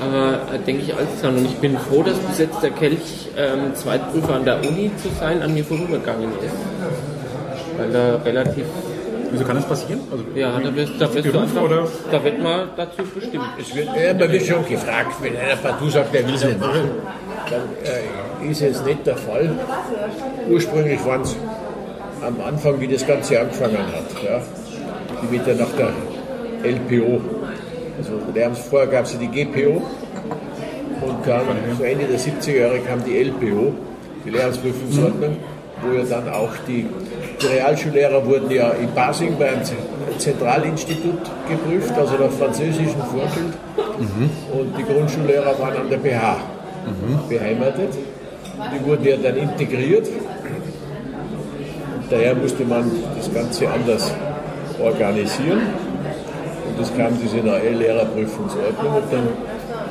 Aber 0.00 0.54
äh, 0.54 0.58
denke 0.58 0.82
ich 0.82 0.94
alles 0.94 1.08
dran. 1.20 1.36
Und 1.36 1.46
ich 1.46 1.56
bin 1.56 1.78
froh, 1.78 2.02
dass 2.02 2.18
bis 2.18 2.38
jetzt 2.38 2.62
der 2.62 2.70
Kelch 2.70 3.28
ähm, 3.36 3.74
Zweitprüfer 3.74 4.34
an 4.34 4.44
der 4.44 4.58
Uni 4.60 4.90
zu 5.02 5.08
sein 5.18 5.40
an 5.42 5.54
mir 5.54 5.64
vorübergegangen 5.64 6.28
ist. 6.28 7.78
Weil 7.78 7.90
da 7.90 8.16
relativ, 8.16 8.66
Wieso 9.30 9.44
kann 9.44 9.56
das 9.56 9.66
passieren? 9.66 10.00
Also, 10.10 10.24
ja, 10.34 10.60
da, 10.60 10.76
wirst, 10.76 10.92
da, 10.98 11.14
wirst 11.14 11.26
du 11.26 11.38
einfach, 11.38 11.62
oder? 11.62 11.88
da 12.10 12.22
wird 12.22 12.42
man 12.42 12.68
dazu 12.76 13.02
bestimmt. 13.14 13.46
Es 13.58 13.74
wird, 13.74 13.88
ja, 13.96 14.12
man 14.12 14.30
wird 14.30 14.44
schon 14.44 14.66
gefragt, 14.68 15.14
wenn 15.22 15.34
einer 15.38 15.56
partout 15.56 15.88
sagt, 15.88 16.14
er 16.14 16.26
will 16.26 16.34
es 16.34 16.44
nicht 16.44 16.60
machen, 16.60 16.90
dann 17.50 17.62
äh, 18.44 18.50
ist 18.50 18.62
es 18.62 18.82
nicht 18.84 19.06
der 19.06 19.16
Fall. 19.16 19.50
Ursprünglich 20.50 21.04
waren 21.04 21.22
es 21.22 21.36
am 22.24 22.36
Anfang, 22.46 22.80
wie 22.80 22.86
das 22.88 23.06
Ganze 23.06 23.40
angefangen 23.40 23.76
hat, 23.78 24.22
ja, 24.24 24.40
die 25.22 25.30
wird 25.32 25.46
ja 25.46 25.54
nach 25.54 25.70
der 25.76 25.88
LPO, 26.70 27.20
also 27.98 28.60
vorher 28.70 28.88
gab 28.88 29.04
es 29.04 29.14
ja 29.14 29.18
die 29.18 29.26
GPO, 29.28 29.82
Und 31.02 31.24
kam, 31.24 31.42
so 31.76 31.82
Ende 31.84 32.04
der 32.06 32.18
70er 32.18 32.56
Jahre 32.60 32.78
kam 32.78 33.02
die 33.04 33.18
LPO, 33.24 33.72
die 34.24 34.30
Lehramtsprüfungsordnung, 34.30 35.36
wo 35.82 35.96
ja 35.98 36.04
dann 36.04 36.28
auch 36.32 36.50
die, 36.68 36.86
die 37.40 37.46
Realschullehrer 37.46 38.24
wurden 38.24 38.48
ja 38.52 38.70
in 38.70 38.88
Basing 38.94 39.36
beim 39.36 39.64
Z- 39.64 39.76
Zentralinstitut 40.18 41.18
geprüft, 41.48 41.92
also 41.98 42.16
der 42.16 42.30
französischen 42.30 43.02
Vorbild. 43.10 43.54
Und 44.52 44.78
die 44.78 44.84
Grundschullehrer 44.84 45.58
waren 45.58 45.76
an 45.76 45.90
der 45.90 45.96
BH 45.96 46.36
beheimatet. 47.28 47.94
Die 48.74 48.86
wurden 48.86 49.04
ja 49.04 49.16
dann 49.16 49.36
integriert. 49.36 50.06
Und 50.06 52.10
daher 52.10 52.34
musste 52.34 52.64
man 52.64 52.90
das 53.16 53.32
Ganze 53.32 53.68
anders 53.68 54.12
organisieren. 54.80 55.60
Und 56.68 56.80
es 56.80 56.96
kam 56.96 57.18
diese 57.22 57.38
neue 57.38 57.70
Lehrerprüfungsordnung 57.70 58.94
und 58.94 59.12
dann 59.12 59.28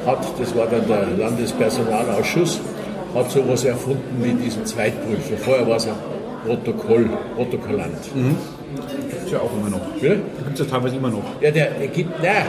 hat, 0.06 0.26
das 0.40 0.56
war 0.56 0.68
dann 0.68 0.88
der 0.88 1.06
Landespersonalausschuss, 1.18 2.60
hat 3.14 3.32
sowas 3.32 3.66
erfunden 3.66 4.24
wie 4.24 4.34
diesen 4.34 4.66
Zweitprüfer. 4.66 5.38
Vorher 5.38 5.68
war 5.68 5.78
es 5.78 5.88
ein 5.88 5.96
Protokoll, 6.46 7.10
Protokollant. 7.36 8.10
Gibt 9.10 9.26
es 9.26 9.32
ja 9.32 9.40
auch 9.40 9.52
immer 9.60 9.70
noch. 9.70 9.82
Gibt 10.00 10.54
es 10.54 10.60
ja 10.60 10.66
teilweise 10.66 10.96
immer 10.96 11.10
noch. 11.10 11.24
Ja, 11.40 11.52
der, 11.52 11.72
der 11.72 11.88
gibt, 11.88 12.22
nein, 12.22 12.46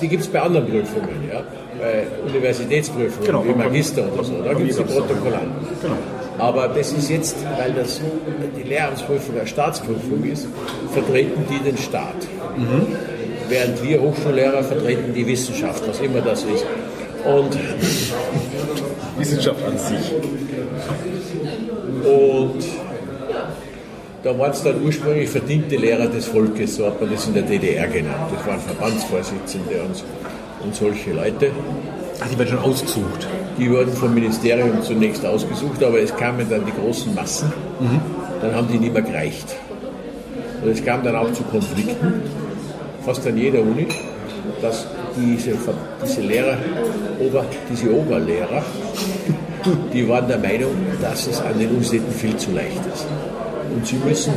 die 0.00 0.08
gibt 0.08 0.22
es 0.22 0.28
bei 0.28 0.40
anderen 0.40 0.66
Prüfungen, 0.66 1.28
ja. 1.28 1.42
Bei 1.80 2.06
Universitätsprüfungen, 2.26 3.26
Genau, 3.26 3.44
wie 3.44 3.52
Magister 3.54 4.10
oder 4.12 4.24
so, 4.24 4.42
da 4.42 4.54
gibt 4.54 4.70
es 4.70 4.76
die. 4.76 4.82
Protokollanten. 4.84 5.68
Genau. 5.82 5.94
Aber 6.38 6.68
das 6.68 6.92
ist 6.92 7.10
jetzt, 7.10 7.36
weil 7.58 7.72
das 7.72 8.00
die 8.56 8.62
Lehramtsprüfung 8.62 9.36
eine 9.38 9.46
Staatsprüfung 9.46 10.22
ist, 10.24 10.46
vertreten 10.92 11.44
die 11.50 11.58
den 11.64 11.78
Staat. 11.78 12.14
Während 13.48 13.82
wir 13.82 14.00
Hochschullehrer 14.02 14.62
vertreten 14.62 15.14
die 15.14 15.26
Wissenschaft, 15.26 15.86
was 15.88 16.00
immer 16.00 16.20
das 16.20 16.42
ist. 16.42 16.66
Und, 17.24 17.56
Wissenschaft 19.18 19.64
an 19.64 19.78
sich. 19.78 20.12
und 22.04 22.64
da 24.22 24.36
waren 24.38 24.50
es 24.50 24.62
dann 24.62 24.82
ursprünglich 24.84 25.28
verdiente 25.30 25.76
Lehrer 25.76 26.06
des 26.08 26.26
Volkes, 26.26 26.76
so 26.76 26.86
hat 26.86 27.00
man 27.00 27.10
das 27.12 27.26
in 27.28 27.34
der 27.34 27.44
DDR 27.44 27.86
genannt. 27.86 28.30
Das 28.36 28.46
waren 28.46 28.60
Verbandsvorsitzende 28.60 29.82
und, 29.82 30.04
und 30.66 30.74
solche 30.74 31.12
Leute. 31.12 31.50
Ach, 32.20 32.28
die 32.28 32.38
werden 32.38 32.48
schon 32.48 32.58
ausgesucht. 32.58 33.26
Die 33.58 33.70
wurden 33.70 33.92
vom 33.92 34.12
Ministerium 34.14 34.82
zunächst 34.82 35.24
ausgesucht, 35.24 35.82
aber 35.82 36.00
es 36.00 36.14
kamen 36.14 36.46
dann 36.48 36.64
die 36.66 36.72
großen 36.72 37.14
Massen. 37.14 37.52
Dann 38.40 38.54
haben 38.54 38.68
die 38.68 38.78
nicht 38.78 38.92
mehr 38.92 39.02
gereicht. 39.02 39.54
Und 40.62 40.70
es 40.70 40.84
kam 40.84 41.02
dann 41.04 41.16
auch 41.16 41.32
zu 41.32 41.42
Konflikten, 41.44 42.22
fast 43.04 43.26
an 43.26 43.36
jeder 43.36 43.60
Uni, 43.60 43.86
dass 44.60 44.86
diese, 45.16 45.52
diese 46.04 46.20
Lehrer, 46.22 46.56
Ober, 47.20 47.44
diese 47.70 47.94
Oberlehrer, 47.94 48.62
die 49.92 50.08
waren 50.08 50.26
der 50.26 50.38
Meinung, 50.38 50.72
dass 51.00 51.26
es 51.26 51.40
an 51.40 51.58
den 51.58 51.68
Universitäten 51.68 52.12
viel 52.12 52.36
zu 52.36 52.52
leicht 52.52 52.80
ist. 52.92 53.06
Und 53.74 53.86
sie 53.86 53.96
müssen 53.96 54.32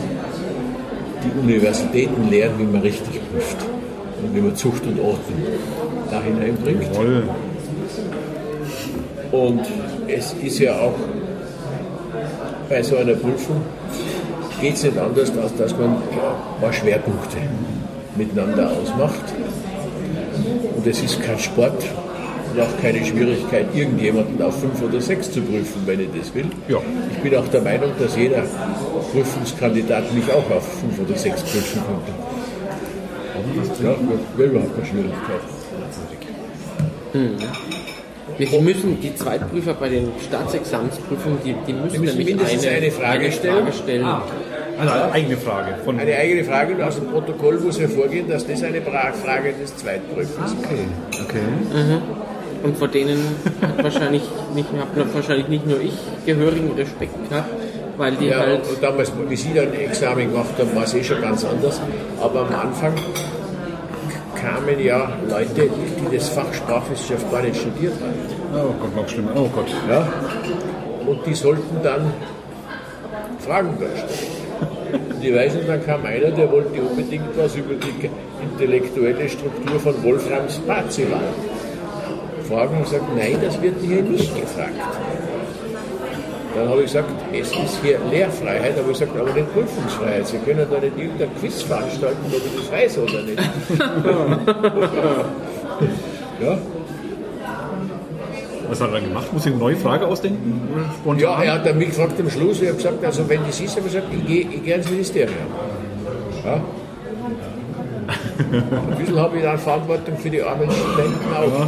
die 1.24 1.40
Universitäten 1.40 2.30
lehren, 2.30 2.54
wie 2.58 2.64
man 2.64 2.82
richtig 2.82 3.22
prüft 3.32 3.58
und 4.22 4.36
wie 4.36 4.42
man 4.42 4.56
Zucht 4.56 4.84
und 4.86 5.00
Ordnung 5.00 5.44
da 6.12 6.22
hineinbringt. 6.22 6.94
Toll. 6.94 7.24
Und 9.32 9.62
es 10.08 10.34
ist 10.42 10.60
ja 10.60 10.74
auch 10.74 10.96
bei 12.70 12.84
so 12.84 12.98
einer 12.98 13.14
Prüfung 13.14 13.62
geht 14.62 14.76
es 14.76 14.84
nicht 14.84 14.98
anders, 14.98 15.32
als 15.42 15.56
dass 15.56 15.72
man 15.78 15.92
ein 15.92 16.62
paar 16.62 16.74
Schwerpunkte 16.74 17.38
miteinander 18.16 18.72
ausmacht. 18.72 19.34
Und 20.76 20.86
es 20.86 21.02
ist 21.02 21.22
kein 21.22 21.40
Sport 21.40 21.84
und 22.54 22.62
auch 22.62 22.82
keine 22.82 23.06
Schwierigkeit, 23.06 23.68
irgendjemanden 23.74 24.42
auf 24.42 24.60
fünf 24.60 24.82
oder 24.82 25.02
sechs 25.02 25.32
zu 25.32 25.42
prüfen, 25.42 25.82
wenn 25.86 26.00
ich 26.00 26.10
das 26.18 26.34
will. 26.34 26.46
Ja. 26.68 26.78
Ich 27.12 27.18
bin 27.20 27.36
auch 27.36 27.48
der 27.48 27.62
Meinung, 27.62 27.92
dass 28.00 28.16
jeder 28.16 28.44
Prüfungskandidat 29.12 30.14
mich 30.14 30.32
auch 30.32 30.50
auf 30.52 30.80
fünf 30.80 31.00
oder 31.08 31.18
sechs 31.18 31.42
prüfen 31.42 31.82
könnte. 31.86 32.12
Ja, 33.84 33.96
wäre 34.38 34.50
überhaupt 34.50 34.76
keine 34.76 34.88
Schwierigkeit. 34.88 35.59
Die 38.38 38.60
müssen, 38.62 39.02
die 39.02 39.14
Zweitprüfer 39.16 39.74
bei 39.74 39.90
den 39.90 40.12
Staatsexamensprüfungen, 40.26 41.40
die, 41.44 41.56
die 41.68 41.74
müssen, 41.74 42.02
müssen 42.02 42.18
nämlich 42.18 42.28
mindestens 42.36 42.68
eine 42.68 42.92
Frage 42.92 43.32
stellen. 43.32 43.56
Frage 43.64 43.74
stellen. 43.74 44.06
Ah, 44.06 44.22
also 44.80 44.94
eine 44.94 45.12
eigene 45.12 45.38
Frage. 45.38 45.76
Von 45.84 46.00
Eine 46.00 46.16
eigene 46.16 46.44
Frage 46.46 46.74
und 46.76 46.82
aus 46.82 46.96
dem 46.96 47.08
Protokoll 47.08 47.60
muss 47.60 47.80
hervorgehen, 47.80 48.30
dass 48.30 48.46
das 48.48 48.64
eine 48.64 48.82
Fra- 48.82 49.12
Frage 49.12 49.54
des 49.62 49.76
Zweitprüfers 49.76 50.52
ist. 50.52 50.56
okay. 50.64 50.86
okay. 51.24 51.98
Und 52.64 52.78
vor 52.78 52.88
denen 52.90 53.24
hat 53.62 53.84
wahrscheinlich 53.84 54.22
nicht, 54.54 54.68
hat 54.72 55.14
wahrscheinlich 55.16 55.48
nicht 55.48 55.66
nur 55.66 55.80
ich 55.82 55.94
gehörigen 56.26 56.72
Respekt 56.78 57.30
gehabt, 57.30 57.50
weil 57.98 58.16
die 58.16 58.28
Ja, 58.28 58.40
halt 58.40 58.68
und 58.70 58.82
damals, 58.84 59.12
wie 59.28 59.36
Sie 59.36 59.54
dann 59.54 59.68
ein 59.72 59.80
Examen 59.80 60.32
gemacht 60.32 60.50
haben, 60.58 60.76
war 60.76 60.84
es 60.84 60.94
eh 60.94 61.04
schon 61.04 61.22
ganz 61.22 61.44
anders. 61.46 61.80
Aber 62.22 62.42
am 62.42 62.54
Anfang 62.54 62.94
kamen 64.42 64.80
ja 64.80 65.12
Leute, 65.30 65.70
die 65.70 66.16
das 66.16 66.30
Fach 66.30 66.54
Sprachwissenschaft 66.54 67.32
gar 67.32 67.42
nicht 67.42 67.58
studiert 67.58 67.94
haben. 68.02 68.14
Oh 68.56 68.74
Gott, 68.82 68.96
noch 68.96 69.10
schlimmer. 69.10 69.32
Oh 69.36 69.50
Gott. 69.54 69.68
Ja? 69.90 70.08
Und 71.06 71.26
die 71.26 71.34
sollten 71.34 71.78
dann 71.84 72.14
Fragen 73.40 73.78
da 73.80 73.88
stellen. 73.98 74.40
Und 75.10 75.24
ich 75.24 75.36
weiß, 75.36 75.56
und 75.56 75.68
dann 75.68 75.86
kam 75.86 76.06
einer, 76.06 76.32
der 76.32 76.52
wollte 76.52 76.82
unbedingt 76.82 77.38
was 77.38 77.56
über 77.56 77.76
die 77.76 78.10
intellektuelle 78.42 79.30
Struktur 79.30 79.80
von 79.80 80.04
Wolfram 80.04 80.50
Spazilan 80.50 81.22
fragen 82.48 82.78
und 82.78 82.88
sagt, 82.88 83.16
nein, 83.16 83.38
das 83.42 83.62
wird 83.62 83.76
hier 83.82 84.02
nicht 84.02 84.36
gefragt. 84.36 84.74
Dann 86.56 86.68
habe 86.68 86.80
ich 86.80 86.88
gesagt, 86.88 87.10
es 87.32 87.52
ist 87.52 87.80
hier 87.84 88.00
Lehrfreiheit, 88.10 88.78
aber 88.78 88.92
ich 88.92 89.00
gesagt, 89.00 89.16
aber 89.18 89.32
nicht 89.32 89.54
Prüfungsfreiheit. 89.54 90.28
Sie 90.28 90.38
können 90.40 90.66
da 90.70 90.80
nicht 90.80 90.98
irgendein 90.98 91.30
Quiz 91.40 91.62
veranstalten, 91.62 92.18
ob 92.26 92.34
ich 92.34 92.56
das 92.56 92.72
weiß 92.72 92.98
oder 92.98 93.22
nicht. 93.22 93.40
ja, 96.42 96.58
Was 98.70 98.82
hat 98.82 98.90
er 98.90 98.94
dann 98.94 99.04
gemacht? 99.08 99.34
Muss 99.34 99.46
ich 99.46 99.52
eine 99.52 99.60
neue 99.60 99.76
Frage 99.76 100.08
ausdenken? 100.08 100.62
Spontan? 101.02 101.20
Ja, 101.20 101.42
er 101.44 101.54
hat 101.54 101.66
dann 101.66 101.78
mich 101.78 101.90
gefragt 101.90 102.20
am 102.20 102.30
Schluss, 102.30 102.62
ich 102.62 102.68
habe 102.68 102.78
gesagt, 102.78 103.04
also 103.04 103.28
wenn 103.28 103.46
das 103.46 103.60
ist, 103.60 103.76
habe 103.76 103.88
ich 103.88 103.94
gesagt, 103.94 104.08
ich 104.14 104.26
gehe 104.26 104.46
geh 104.46 104.74
ins 104.74 104.90
Ministerium. 104.90 105.36
Ja. 106.46 106.62
Ein 108.52 108.98
bisschen 108.98 109.20
habe 109.20 109.38
ich 109.38 109.44
dann 109.44 109.60
Verantwortung 109.60 110.18
für 110.18 110.30
die 110.30 110.42
armen 110.42 110.70
Studenten 110.72 111.34
auch. 111.36 111.68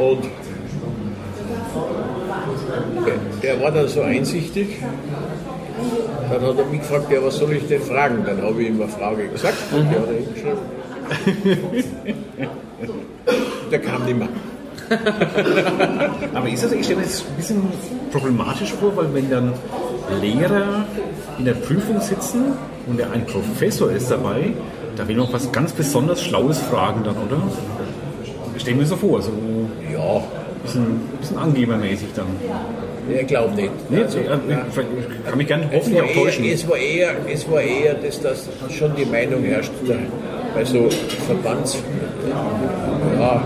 Und 0.00 0.24
der 3.42 3.60
war 3.60 3.70
dann 3.70 3.88
so 3.88 4.02
einsichtig, 4.02 4.78
dann 6.30 6.42
hat 6.42 6.58
er 6.58 6.64
mich 6.66 6.80
gefragt, 6.80 7.10
ja, 7.10 7.22
was 7.22 7.36
soll 7.36 7.52
ich 7.52 7.66
denn 7.66 7.82
fragen? 7.82 8.24
Dann 8.24 8.42
habe 8.42 8.62
ich 8.62 8.68
ihm 8.68 8.80
eine 8.80 8.90
Frage 8.90 9.28
gesagt 9.28 9.56
und 9.72 9.90
der 9.90 10.00
hat 10.00 10.08
er 10.08 10.14
hingeschrieben. 10.14 10.58
Der 13.70 13.78
kam 13.80 14.04
nicht 14.04 14.18
mehr. 14.18 14.28
Aber 16.34 16.48
ist 16.48 16.62
das, 16.64 16.72
ich 16.72 16.84
stelle 16.84 17.00
mir 17.00 17.06
das 17.06 17.20
ein 17.20 17.36
bisschen 17.36 17.62
problematisch 18.12 18.72
vor, 18.72 18.96
weil 18.96 19.12
wenn 19.14 19.30
dann 19.30 19.52
Lehrer 20.20 20.84
in 21.38 21.44
der 21.44 21.54
Prüfung 21.54 22.00
sitzen 22.00 22.52
und 22.86 23.00
ein 23.00 23.26
Professor 23.26 23.90
ist 23.90 24.10
dabei, 24.10 24.52
da 24.96 25.08
will 25.08 25.16
man 25.16 25.26
auch 25.26 25.32
was 25.32 25.50
ganz 25.50 25.72
besonders 25.72 26.22
Schlaues 26.22 26.58
fragen 26.58 27.02
dann, 27.02 27.16
oder? 27.16 27.42
Ich 28.54 28.62
stelle 28.62 28.76
mir 28.76 28.86
so 28.86 28.96
vor, 28.96 29.20
so 29.22 29.32
Ja, 29.92 30.22
bisschen, 30.64 31.00
bisschen 31.20 31.38
angebermäßig 31.38 32.08
dann. 32.16 32.26
ich 33.08 33.26
glaube 33.26 33.54
nicht. 33.54 33.70
Nee, 33.90 34.02
Also, 34.02 34.18
äh, 34.18 34.22
na, 34.48 34.62
ich 34.68 35.26
kann 35.28 35.38
mich 35.38 35.46
gerne 35.46 35.64
es, 35.70 35.76
hoffentlich 35.76 36.02
auch 36.02 36.22
täuschen. 36.24 36.44
eher, 36.44 36.54
es 36.54 36.68
war 36.68 36.76
eher, 36.76 37.10
es 37.32 37.50
war 37.50 37.60
eher 37.60 37.94
dass 37.94 38.20
das 38.20 38.48
schon 38.76 38.94
die 38.96 39.04
Meinung 39.04 39.42
herrscht, 39.44 39.72
da, 39.86 39.94
bei 40.54 40.64
so 40.64 40.88
Verbands, 41.26 41.78
ja, 43.18 43.42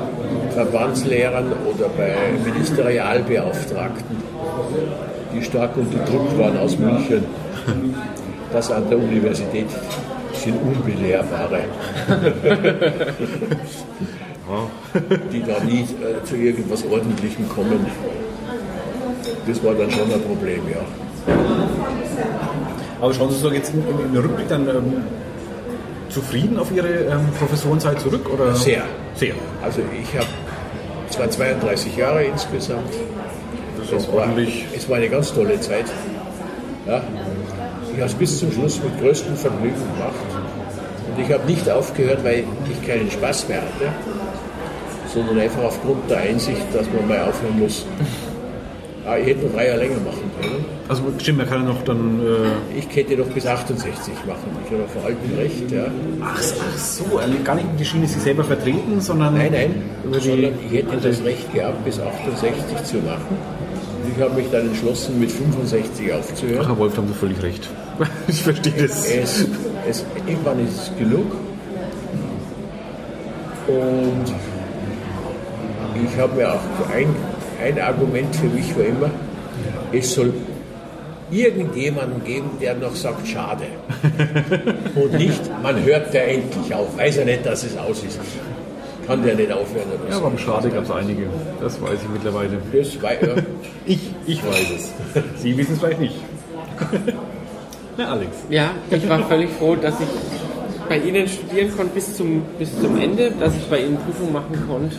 Verbandslehrern 0.51 1.47
oder 1.67 1.89
bei 1.97 2.13
Ministerialbeauftragten, 2.45 4.17
die 5.35 5.43
stark 5.43 5.77
unter 5.77 5.99
Druck 6.05 6.39
waren 6.39 6.57
aus 6.59 6.79
München, 6.79 7.25
dass 8.53 8.71
an 8.71 8.89
der 8.89 8.99
Universität 8.99 9.67
sind 10.35 10.57
Unbelehrbare, 10.63 11.61
die 15.33 15.43
da 15.43 15.63
nie 15.65 15.83
äh, 15.83 16.25
zu 16.25 16.37
irgendwas 16.37 16.85
Ordentlichem 16.85 17.49
kommen. 17.49 17.87
Das 19.47 19.63
war 19.63 19.75
dann 19.75 19.91
schon 19.91 20.13
ein 20.13 20.23
Problem, 20.23 20.63
ja. 20.71 21.35
Aber 23.01 23.15
schauen 23.15 23.31
Sie 23.31 23.39
so 23.39 23.51
jetzt 23.51 23.73
im, 23.75 23.83
im, 23.83 24.21
Rückblick 24.21 24.49
dann 24.49 24.69
ähm, 24.69 25.05
zufrieden 26.09 26.59
auf 26.59 26.73
Ihre 26.73 26.89
ähm, 26.89 27.29
Professorenzeit 27.39 28.01
zurück? 28.01 28.29
Oder? 28.33 28.55
Sehr. 28.55 28.83
Sehr. 29.15 29.35
Also 29.63 29.81
ich 30.01 30.15
habe 30.17 30.27
zwar 31.11 31.31
32 31.31 31.97
Jahre 31.97 32.25
insgesamt. 32.25 32.93
Das 33.79 33.87
ist 33.87 33.93
Es 33.93 34.09
war, 34.09 34.23
ordentlich. 34.23 34.67
es 34.77 34.89
war 34.89 34.97
eine 34.97 35.09
ganz 35.09 35.33
tolle 35.33 35.61
Zeit. 35.61 35.87
Ja. 36.87 37.03
Ich 37.93 38.01
habe 38.01 38.11
es 38.11 38.15
bis 38.15 38.39
zum 38.39 38.53
Schluss 38.53 38.81
mit 38.83 39.01
größtem 39.01 39.37
Vergnügen 39.37 39.75
gemacht. 39.75 40.15
Und 41.17 41.25
ich 41.25 41.33
habe 41.33 41.45
nicht 41.47 41.69
aufgehört, 41.71 42.25
weil 42.25 42.45
ich 42.71 42.87
keinen 42.87 43.11
Spaß 43.11 43.49
mehr 43.49 43.63
hatte, 43.63 43.93
sondern 45.19 45.41
einfach 45.45 45.63
aufgrund 45.65 46.09
der 46.11 46.19
Einsicht, 46.19 46.63
dass 46.73 46.87
man 46.95 47.09
mal 47.09 47.21
aufhören 47.29 47.59
muss. 47.59 47.85
Ah, 49.07 49.17
ich 49.17 49.27
hätte 49.29 49.47
noch 49.47 49.55
drei 49.55 49.67
Jahre 49.69 49.79
länger 49.79 49.97
machen 50.05 50.31
können. 50.41 50.65
Also 50.89 51.03
stimmt, 51.19 51.39
man 51.39 51.49
kann 51.49 51.63
ja 51.63 51.69
noch 51.69 51.83
dann. 51.85 52.21
Äh, 52.21 52.79
Ich 52.79 52.95
hätte 52.97 53.17
noch 53.17 53.27
bis 53.29 53.47
68 53.47 54.13
machen. 54.27 54.51
Ich 54.67 54.71
habe 54.73 54.85
vor 54.89 55.03
altem 55.05 55.39
Recht. 55.39 55.71
Ja. 55.71 55.85
ach, 56.23 56.39
ach 56.39 56.79
so, 56.79 57.17
also 57.19 57.33
gar 57.43 57.55
nicht 57.55 57.67
die 57.79 57.85
Schiene 57.87 58.07
sich 58.07 58.21
selber 58.23 58.45
vertreten, 58.45 59.01
sondern. 59.01 59.35
Nein, 59.35 59.51
nein, 59.53 59.83
sondern 60.21 60.53
ich 60.69 60.77
hätte 60.79 60.91
alte- 60.91 61.09
das 61.09 61.25
Recht 61.25 61.53
gehabt, 61.55 61.83
bis 61.87 61.99
68 61.99 62.85
zu 62.85 62.97
machen. 62.99 63.37
Und 64.05 64.13
ich 64.17 64.23
habe 64.23 64.35
mich 64.35 64.47
dann 64.53 64.67
entschlossen, 64.69 65.19
mit 65.19 65.31
65 65.33 66.13
aufzuhören. 66.13 66.61
Ach, 66.65 66.69
Herr 66.69 66.79
Wolf, 66.79 66.93
da 66.95 66.99
haben 67.03 67.09
Sie 67.09 67.15
völlig 67.15 67.43
recht. 67.43 67.69
Ich 68.29 68.43
verstehe 68.43 68.73
das. 68.87 69.05
Es, 69.07 69.47
es, 69.89 70.05
irgendwann 70.27 70.65
ist 70.67 70.77
es 70.83 70.91
genug. 70.99 71.33
Und 73.69 74.35
ich 76.05 76.21
habe 76.21 76.35
mir 76.35 76.53
auch 76.53 76.61
ein, 76.95 77.15
ein 77.63 77.81
Argument 77.81 78.35
für 78.37 78.47
mich 78.47 78.77
war 78.77 78.85
immer, 78.85 79.11
es 79.93 80.15
soll 80.15 80.33
irgendjemanden 81.31 82.25
geben, 82.25 82.51
der 82.61 82.75
noch 82.75 82.95
sagt, 82.95 83.27
schade. 83.27 83.65
Und 84.95 85.13
nicht, 85.15 85.41
man 85.63 85.83
hört 85.85 86.13
ja 86.15 86.23
endlich 86.23 86.75
auf. 86.75 86.97
Weiß 86.97 87.19
er 87.19 87.25
nicht, 87.27 87.45
dass 87.45 87.65
es 87.65 87.77
aus 87.77 88.03
ist. 88.03 88.19
Kann 89.07 89.23
der 89.25 89.35
nicht 89.35 89.51
aufhören 89.53 89.87
oder 89.89 90.09
Ja, 90.11 90.15
so. 90.15 90.19
aber 90.21 90.27
am 90.29 90.39
Schade 90.39 90.71
gab 90.71 90.85
es 90.85 90.91
einige. 90.91 91.25
Das 91.61 91.81
weiß 91.81 91.99
ich 92.03 92.09
mittlerweile. 92.11 92.59
Das 92.73 93.03
war, 93.03 93.13
ja, 93.13 93.43
Ich, 93.87 94.01
ich 94.27 94.43
weiß 94.47 94.71
es. 94.77 94.93
Sie 95.43 95.57
wissen 95.57 95.75
es 95.75 95.79
vielleicht 95.81 96.01
nicht. 96.01 96.17
Na, 97.97 98.13
Alex. 98.13 98.31
Ja, 98.49 98.71
ich 98.91 99.09
war 99.09 99.23
völlig 99.29 99.51
froh, 99.59 99.77
dass 99.77 99.95
ich 100.01 100.07
bei 100.89 100.99
Ihnen 100.99 101.27
studieren 101.29 101.71
konnte 101.77 101.93
bis 101.95 102.15
zum, 102.17 102.43
bis 102.59 102.71
zum 102.81 102.99
Ende, 103.01 103.33
dass 103.39 103.55
ich 103.55 103.67
bei 103.69 103.81
Ihnen 103.81 103.97
Prüfung 103.99 104.33
machen 104.33 104.63
konnte. 104.69 104.97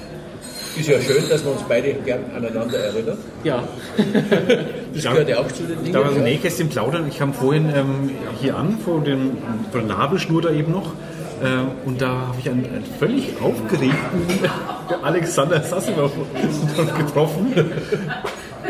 Ist 0.78 0.88
ja 0.88 1.00
schön, 1.02 1.28
dass 1.30 1.44
wir 1.44 1.52
uns 1.52 1.64
beide 1.68 1.94
gern 1.94 2.26
aneinander 2.36 2.78
erinnern. 2.78 3.18
Ja, 3.44 3.68
Das 4.94 5.04
gehört 5.04 5.30
ja 5.30 5.40
auch 5.40 5.48
zu 5.48 5.64
den 5.64 5.84
Dingen. 5.84 5.94
Da 5.94 6.00
war 6.00 6.10
so 6.10 6.16
ein 6.16 6.26
ja. 6.26 6.32
Nähkästchen 6.32 6.70
plaudern. 6.70 7.08
Ich 7.08 7.18
kam 7.20 7.34
vorhin 7.34 7.70
ähm, 7.76 8.10
hier 8.42 8.58
an, 8.58 8.78
vor, 8.84 9.02
dem, 9.02 9.38
vor 9.72 9.82
der 9.82 9.90
Nabelschnur 9.90 10.42
da 10.42 10.52
eben 10.52 10.72
noch. 10.72 10.94
Äh, 11.42 11.88
und 11.88 12.02
da 12.02 12.10
habe 12.10 12.38
ich 12.40 12.50
einen, 12.50 12.66
einen 12.66 12.86
völlig 13.00 13.30
aufgeregten 13.42 14.50
Alexander 15.04 15.62
Sassima 15.62 16.10
getroffen. 16.98 17.54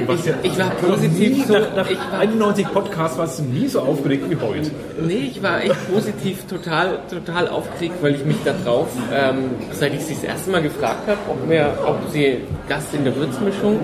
Was 0.07 0.25
ja 0.25 0.33
ich 0.43 0.57
war 0.57 0.69
positiv 0.71 1.45
so. 1.45 1.53
nach, 1.53 1.75
nach 1.75 1.89
Ich 1.89 1.97
war, 1.97 2.19
91 2.19 2.67
Podcasts 2.71 3.17
warst 3.17 3.39
du 3.39 3.43
nie 3.43 3.67
so 3.67 3.81
aufgeregt 3.81 4.25
wie 4.29 4.35
heute. 4.35 4.71
nee, 5.01 5.31
ich 5.31 5.41
war 5.41 5.63
echt 5.63 5.93
positiv 5.93 6.45
total, 6.47 6.99
total 7.09 7.47
aufgeregt, 7.47 7.95
weil 8.01 8.15
ich 8.15 8.25
mich 8.25 8.37
da 8.43 8.53
drauf, 8.63 8.87
ähm, 9.13 9.51
seit 9.71 9.93
ich 9.93 10.01
Sie 10.05 10.13
das 10.15 10.23
erste 10.23 10.51
Mal 10.51 10.61
gefragt 10.61 11.07
habe, 11.07 11.19
ob, 11.29 11.49
wir, 11.49 11.77
ob 11.85 11.97
Sie 12.11 12.39
Gast 12.67 12.93
in 12.93 13.03
der 13.03 13.15
Würzmischung 13.15 13.79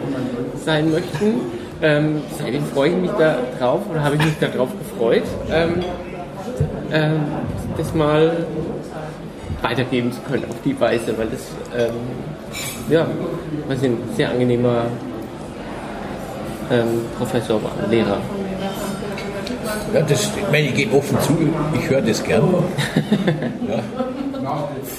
sein 0.64 0.92
möchten, 0.92 1.42
ähm, 1.82 2.22
seitdem 2.38 2.66
freue 2.66 2.92
ich 2.92 2.98
mich 2.98 3.12
da 3.12 3.38
drauf 3.60 3.82
oder 3.90 4.04
habe 4.04 4.16
ich 4.16 4.26
mich 4.26 4.36
da 4.40 4.48
drauf 4.48 4.70
gefreut, 4.80 5.24
ähm, 5.52 5.76
ähm, 6.92 7.20
das 7.78 7.94
mal 7.94 8.46
weitergeben 9.62 10.12
zu 10.12 10.22
können 10.22 10.46
auf 10.50 10.56
die 10.64 10.80
Weise, 10.80 11.18
weil 11.18 11.28
das 11.28 11.48
ähm, 11.78 11.94
ja, 12.90 13.08
ich, 13.70 13.84
ein 13.84 13.98
sehr 14.16 14.30
angenehmer 14.30 14.86
ähm, 16.72 17.02
Professor 17.18 17.62
war, 17.64 17.72
Lehrer. 17.90 18.18
Ja, 19.94 20.02
das, 20.02 20.24
ich 20.24 20.32
meine, 20.52 20.68
ich 20.68 20.76
gebe 20.76 20.96
offen 20.98 21.18
zu, 21.22 21.38
ich 21.74 21.90
höre 21.90 22.02
das 22.02 22.22
gern. 22.24 22.44
Ja. 23.68 23.80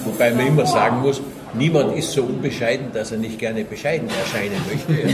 Wobei 0.04 0.32
man 0.32 0.46
immer 0.48 0.66
sagen 0.66 1.02
muss, 1.02 1.20
niemand 1.54 1.96
ist 1.96 2.10
so 2.10 2.22
unbescheiden, 2.24 2.86
dass 2.92 3.12
er 3.12 3.18
nicht 3.18 3.38
gerne 3.38 3.62
bescheiden 3.64 4.08
erscheinen 4.08 4.60
möchte. 4.68 4.92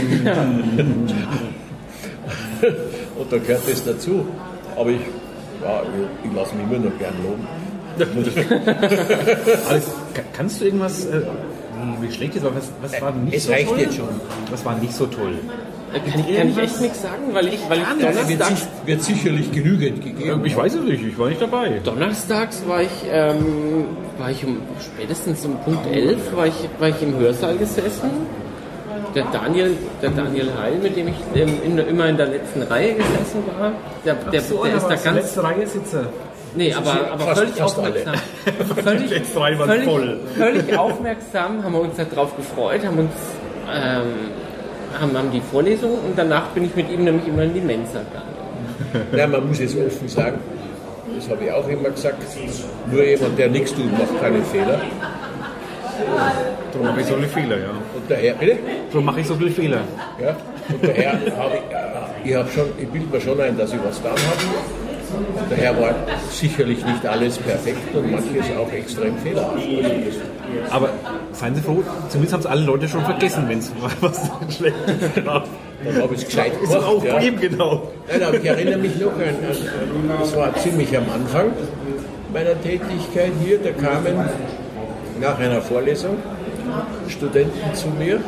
Und 3.19 3.31
da 3.31 3.37
gehört 3.37 3.61
das 3.69 3.83
dazu. 3.83 4.25
Aber 4.75 4.89
ich, 4.89 5.01
ja, 5.61 5.81
ich, 5.83 5.89
ich 6.29 6.35
lasse 6.35 6.55
mich 6.55 6.65
immer 6.65 6.79
noch 6.89 6.97
gern 6.97 7.13
loben. 7.23 7.47
Ka- 10.15 10.23
kannst 10.35 10.61
du 10.61 10.65
irgendwas, 10.65 11.05
äh, 11.05 11.21
wie, 12.01 12.11
schlecht 12.11 12.35
es 12.35 12.41
war, 12.43 12.55
was, 12.55 12.71
was 12.81 12.99
war 13.01 13.11
nicht 13.11 13.35
Es 13.35 13.45
so 13.45 13.51
reicht 13.51 13.69
toll? 13.69 13.79
jetzt 13.81 13.95
schon. 13.97 14.09
Was 14.49 14.65
war 14.65 14.75
nicht 14.79 14.93
so 14.95 15.05
toll? 15.05 15.35
Äh, 15.93 15.99
Kann 16.09 16.19
ich, 16.27 16.37
kann 16.37 16.49
ich 16.49 16.57
echt 16.57 16.81
nichts 16.81 17.01
sagen, 17.01 17.23
weil 17.33 17.47
ich, 17.47 17.59
weil 17.69 17.79
ich 17.79 17.87
Wird, 18.01 18.15
donnerstags, 18.41 18.67
wird 18.85 19.01
sicherlich 19.03 19.51
genügend 19.51 20.03
gegeben. 20.03 20.41
Ich 20.45 20.55
weiß 20.57 20.73
es 20.75 20.81
nicht, 20.83 21.03
ich 21.03 21.17
war 21.17 21.29
nicht 21.29 21.41
dabei. 21.41 21.79
donnerstags 21.83 22.63
war 22.67 22.81
ich, 22.81 22.89
ähm, 23.11 23.85
war 24.17 24.31
ich 24.31 24.43
um, 24.45 24.57
spätestens 24.81 25.45
um 25.45 25.55
Punkt 25.59 25.85
11 25.91 26.35
war 26.35 26.47
ich, 26.47 26.53
war 26.79 26.89
ich 26.89 27.01
im 27.01 27.17
Hörsaal 27.17 27.57
gesessen. 27.57 28.09
Der 29.15 29.25
Daniel, 29.31 29.77
der 30.01 30.09
Daniel 30.09 30.47
Heil, 30.59 30.77
mit 30.81 30.95
dem 30.95 31.07
ich 31.09 31.15
ähm, 31.35 31.59
in 31.63 31.77
immer 31.77 32.07
in 32.07 32.17
der 32.17 32.27
letzten 32.27 32.63
Reihe 32.63 32.93
gesessen 32.95 33.43
war, 33.59 33.71
der, 34.03 34.15
der, 34.15 34.31
der 34.31 34.39
ist 34.41 34.83
da 34.89 34.95
ganz, 34.95 35.05
letzte 35.17 35.43
Reihe 35.43 35.67
sitze. 35.67 36.07
nee, 36.55 36.73
aber, 36.73 37.11
aber 37.11 37.23
fast- 37.23 37.39
völlig 37.39 37.53
fast 37.55 37.77
aufmerksam. 37.77 38.13
Völlig, 38.83 39.07
Die 39.09 39.13
letzten 39.13 39.37
drei 39.39 39.59
waren 39.59 39.69
völlig, 39.69 39.85
voll. 39.85 40.19
völlig 40.35 40.77
aufmerksam, 40.77 41.63
haben 41.63 41.73
wir 41.73 41.81
uns 41.81 41.95
darauf 41.97 42.35
gefreut, 42.35 42.83
haben 42.85 42.97
uns, 42.99 43.11
ähm, 43.71 44.07
haben, 44.99 45.17
haben 45.17 45.31
die 45.31 45.41
Vorlesung 45.41 45.91
und 45.91 46.17
danach 46.17 46.47
bin 46.49 46.65
ich 46.65 46.75
mit 46.75 46.89
ihm 46.89 47.03
nämlich 47.03 47.27
immer 47.27 47.43
in 47.43 47.53
die 47.53 47.61
Mensa 47.61 47.99
gegangen. 47.99 48.33
Ja, 49.17 49.27
man 49.27 49.47
muss 49.47 49.59
es 49.59 49.75
offen 49.75 50.07
sagen, 50.07 50.37
das 51.15 51.29
habe 51.29 51.45
ich 51.45 51.51
auch 51.51 51.67
immer 51.67 51.89
gesagt, 51.89 52.21
nur 52.91 53.03
jemand, 53.03 53.37
der 53.37 53.49
nichts 53.49 53.73
tut, 53.73 53.91
macht 53.91 54.19
keinen 54.21 54.43
Fehler. 54.45 54.81
Darum 56.71 56.87
mache 56.87 57.01
ich 57.01 57.07
so 57.07 57.15
viele 57.15 57.27
Fehler, 57.27 57.57
ja. 57.57 57.69
Und 57.69 58.09
daher, 58.09 58.33
bitte? 58.33 58.57
Darum 58.91 59.05
mache 59.05 59.19
ich 59.19 59.27
so 59.27 59.35
viele 59.35 59.51
Fehler. 59.51 59.81
Ja, 60.21 60.35
und 60.69 60.83
daher 60.83 61.11
habe 61.37 61.55
ich, 61.55 62.27
äh, 62.27 62.29
ich, 62.29 62.35
hab 62.35 62.51
schon, 62.51 62.65
ich 62.79 62.87
bilde 62.87 63.07
mir 63.11 63.21
schon 63.21 63.39
ein, 63.39 63.57
dass 63.57 63.73
ich 63.73 63.79
was 63.83 63.97
getan 64.01 64.17
habe. 64.17 65.39
Und 65.39 65.51
daher 65.51 65.79
war 65.79 65.93
sicherlich 66.31 66.83
nicht 66.83 67.05
alles 67.05 67.37
perfekt 67.37 67.93
und 67.93 68.11
manches 68.11 68.45
auch 68.57 68.71
extrem 68.71 69.17
fehlerhaft. 69.17 69.59
Aber 70.69 70.89
seien 71.31 71.55
Sie 71.55 71.61
froh, 71.61 71.83
zumindest 72.09 72.33
haben 72.33 72.41
es 72.41 72.45
alle 72.45 72.63
Leute 72.63 72.87
schon 72.87 73.03
vergessen, 73.03 73.45
wenn 73.47 73.59
es 73.59 73.71
was 74.01 74.29
Schlechtes 74.55 75.23
gab. 75.23 75.47
dann 75.83 76.01
habe 76.01 76.13
ich 76.13 76.21
es 76.21 76.25
gescheit 76.25 76.53
Ist 76.61 76.73
doch 76.73 76.87
auch 76.87 77.03
gemacht. 77.03 77.21
Ja. 77.23 77.27
ihm, 77.27 77.39
genau. 77.39 77.91
Nein, 78.07 78.23
aber 78.23 78.37
ich 78.37 78.45
erinnere 78.45 78.77
mich 78.77 78.99
noch 78.99 79.13
an, 79.13 79.21
an, 79.21 80.19
das 80.19 80.35
war 80.35 80.55
ziemlich 80.55 80.95
am 80.97 81.05
Anfang 81.13 81.51
meiner 82.33 82.59
Tätigkeit 82.61 83.31
hier, 83.43 83.59
da 83.59 83.71
kamen 83.71 84.15
nach 85.21 85.39
einer 85.39 85.61
Vorlesung 85.61 86.17
Studenten 87.07 87.75
zu 87.75 87.87
mir 87.89 88.19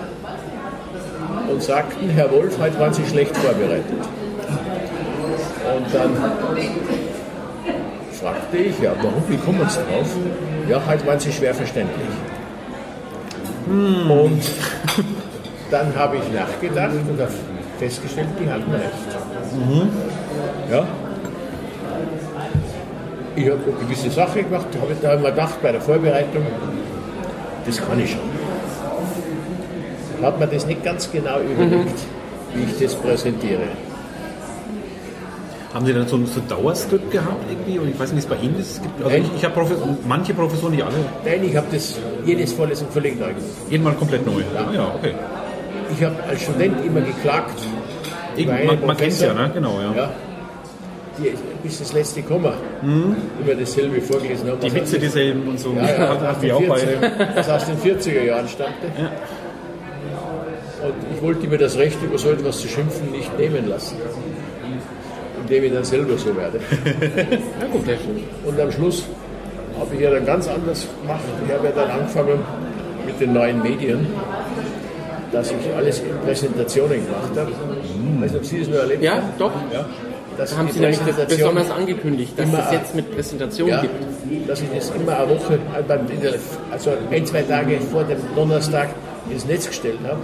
und 1.49 1.61
sagten, 1.63 2.09
Herr 2.09 2.31
Wolf, 2.31 2.57
heute 2.59 2.79
waren 2.79 2.93
Sie 2.93 3.05
schlecht 3.05 3.35
vorbereitet. 3.35 3.85
Und 5.75 5.93
dann 5.93 6.11
fragte 8.11 8.57
ich, 8.57 8.79
ja, 8.79 8.93
warum, 9.01 9.23
wie 9.27 9.37
kommen 9.37 9.67
Sie 9.67 9.79
drauf? 9.79 10.15
Ja, 10.67 10.81
heute 10.87 11.05
waren 11.05 11.19
Sie 11.19 11.31
schwer 11.31 11.53
verständlich. 11.53 12.07
Und 13.67 14.41
dann 15.71 15.95
habe 15.95 16.17
ich 16.17 16.23
nachgedacht 16.33 16.93
und 17.07 17.19
habe 17.19 17.31
festgestellt, 17.77 18.29
die 18.39 18.49
hatten 18.49 18.71
recht. 18.71 18.93
Ja. 20.71 20.85
Ich 23.35 23.49
habe 23.49 23.59
eine 23.63 23.73
gewisse 23.85 24.09
Sache 24.09 24.43
gemacht, 24.43 24.67
habe 24.81 24.93
ich 24.93 24.99
da 25.01 25.13
immer 25.13 25.29
gedacht 25.31 25.61
bei 25.61 25.71
der 25.71 25.81
Vorbereitung, 25.81 26.45
das 27.65 27.77
kann 27.77 27.99
ich 27.99 28.11
schon. 28.11 28.21
Hat 30.21 30.39
man 30.39 30.49
das 30.49 30.65
nicht 30.65 30.83
ganz 30.83 31.11
genau 31.11 31.39
überlegt, 31.41 31.99
wie 32.53 32.63
ich 32.63 32.79
das 32.79 32.95
präsentiere. 32.95 33.63
Haben 35.75 35.85
Sie 35.85 35.93
dann 35.93 36.07
so 36.07 36.15
ein 36.15 36.25
so 36.25 36.39
Dauerskript 36.39 37.11
gehabt 37.11 37.43
irgendwie? 37.51 37.77
Und 37.79 37.89
ich 37.89 37.99
weiß 37.99 38.13
nicht, 38.13 38.29
wie 38.29 38.33
es 38.33 38.39
bei 38.39 38.45
Ihnen 38.45 38.57
ist. 38.57 38.77
Es 38.77 38.81
gibt, 38.81 39.03
also 39.03 39.17
ich, 39.17 39.25
ich 39.35 39.43
habe 39.43 39.55
Profes 39.55 39.77
manche 40.07 40.33
Professoren, 40.33 40.71
nicht 40.71 40.85
alle, 40.85 40.95
Nein, 41.25 41.43
ich 41.43 41.53
habe 41.57 41.67
das 41.69 41.99
jedes 42.25 42.53
Vorlesung 42.53 42.87
völlig 42.91 43.19
neu 43.19 43.27
gemacht. 43.27 43.43
jeden 43.69 43.83
Mal 43.83 43.93
komplett 43.93 44.25
neu. 44.25 44.41
Ah, 44.57 44.73
ja, 44.73 44.95
okay. 44.95 45.13
Ich 45.93 46.01
habe 46.01 46.15
als 46.29 46.41
Student 46.43 46.85
immer 46.85 47.01
geklagt. 47.01 47.59
Man 48.37 48.87
man 48.87 48.95
kennt 48.95 49.11
es 49.11 49.19
ja, 49.19 49.33
ne? 49.33 49.51
Genau, 49.53 49.81
ja. 49.81 49.93
Ja. 49.93 50.13
Die, 51.17 51.33
bis 51.61 51.79
das 51.79 51.91
letzte 51.91 52.21
Komma 52.21 52.53
über 53.41 53.55
dasselbe 53.55 53.99
vorgelesen 53.99 54.49
haben. 54.49 54.59
Die 54.61 54.67
was 54.67 54.75
Witze 54.75 54.97
dieselben 54.97 55.45
und 55.45 55.59
so. 55.59 55.73
Ja, 55.73 55.91
ja, 55.91 56.09
Hatten 56.21 56.41
wir 56.41 56.55
auch 56.55 56.61
40, 56.61 56.99
beide. 56.99 57.35
was 57.35 57.49
aus 57.49 57.65
den 57.65 57.77
40er 57.77 58.23
Jahren 58.23 58.47
stammte. 58.47 58.87
Und 60.83 60.93
ich 61.15 61.21
wollte 61.21 61.47
mir 61.47 61.57
das 61.57 61.77
Recht, 61.77 62.01
über 62.01 62.17
so 62.17 62.29
etwas 62.29 62.59
zu 62.61 62.67
schimpfen, 62.69 63.11
nicht 63.11 63.37
nehmen 63.37 63.67
lassen. 63.67 63.97
Indem 65.47 65.63
ich 65.65 65.73
dann 65.73 65.83
selber 65.83 66.17
so 66.17 66.35
werde. 66.35 66.59
Ja, 67.61 67.67
gut. 67.71 67.85
Und 68.45 68.59
am 68.59 68.71
Schluss 68.71 69.03
habe 69.79 69.93
ich 69.95 70.01
ja 70.01 70.09
dann 70.11 70.25
ganz 70.25 70.47
anders 70.47 70.87
gemacht. 71.01 71.21
Ich 71.47 71.53
habe 71.53 71.67
ja 71.67 71.71
dann 71.73 71.91
angefangen 71.91 72.39
mit 73.05 73.19
den 73.21 73.33
neuen 73.33 73.61
Medien, 73.61 74.07
dass 75.31 75.51
ich 75.51 75.75
alles 75.75 75.99
in 75.99 76.17
Präsentationen 76.25 77.05
gemacht 77.05 77.29
habe. 77.35 77.51
Weiß 78.21 78.31
nicht, 78.31 78.35
ob 78.41 78.45
Sie 78.45 78.59
das 78.59 78.67
noch 78.69 78.77
erlebt 78.77 79.03
Ja, 79.03 79.15
haben. 79.15 79.27
doch. 79.37 79.51
Ja. 79.71 79.85
dass 80.37 80.49
Da 80.51 80.57
haben 80.57 80.69
Sie 80.71 80.79
nämlich 80.79 80.99
das 80.99 81.27
besonders 81.27 81.69
angekündigt, 81.71 82.33
dass 82.37 82.49
es 82.49 82.71
jetzt 82.71 82.95
mit 82.95 83.13
Präsentation 83.13 83.69
ja, 83.69 83.81
gibt. 83.81 84.49
dass 84.49 84.61
ich 84.61 84.69
das 84.73 84.91
immer 84.91 85.17
eine 85.19 85.29
Woche, 85.29 85.59
also 86.71 86.91
ein, 87.11 87.25
zwei 87.25 87.41
Tage 87.43 87.79
vor 87.91 88.03
dem 88.03 88.17
Donnerstag 88.35 88.89
ins 89.31 89.45
Netz 89.45 89.67
gestellt 89.67 89.99
habe, 90.03 90.19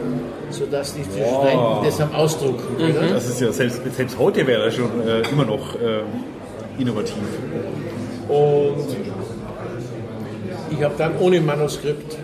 sodass 0.49 0.93
die 0.93 1.03
Studenten 1.03 1.83
das 1.85 1.99
am 2.01 2.13
Ausdrucken 2.13 2.77
können. 2.77 3.13
Das 3.13 3.27
ist 3.27 3.41
ja 3.41 3.51
selbst, 3.51 3.81
selbst 3.95 4.17
heute 4.19 4.45
wäre 4.47 4.65
er 4.65 4.71
schon 4.71 4.89
äh, 5.07 5.21
immer 5.31 5.45
noch 5.45 5.75
äh, 5.75 6.01
innovativ. 6.81 7.15
Und 8.29 8.87
ich 10.69 10.83
habe 10.83 10.93
dann 10.97 11.11
ohne 11.19 11.41
Manuskript 11.41 12.17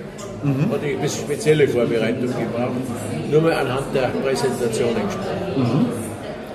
hatte 0.71 0.85
ich 0.85 0.95
ein 0.95 1.01
bisschen 1.01 1.25
spezielle 1.25 1.67
Vorbereitung 1.67 2.27
gebraucht, 2.27 3.31
nur 3.31 3.41
mal 3.41 3.53
anhand 3.53 3.93
der 3.93 4.09
Präsentation 4.23 4.89
gesprochen. 4.93 5.85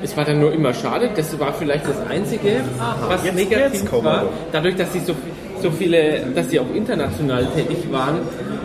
Es 0.03 0.16
war 0.16 0.24
dann 0.24 0.40
nur 0.40 0.53
immer 0.53 0.73
schade, 0.73 1.11
das 1.15 1.39
war 1.39 1.53
vielleicht 1.53 1.86
das 1.86 1.99
Einzige, 2.09 2.61
was 3.09 3.24
jetzt- 3.24 3.35
negativ 3.35 3.82
jetzt 3.82 4.05
war. 4.05 4.24
Dadurch, 4.53 4.77
dass 4.77 4.93
sie 4.93 5.01
so, 5.01 5.15
so 5.62 5.70
viele, 5.70 6.20
dass 6.35 6.49
sie 6.51 6.59
auch 6.61 6.73
international 6.74 7.47
tätig 7.55 7.78
waren, 7.90 8.20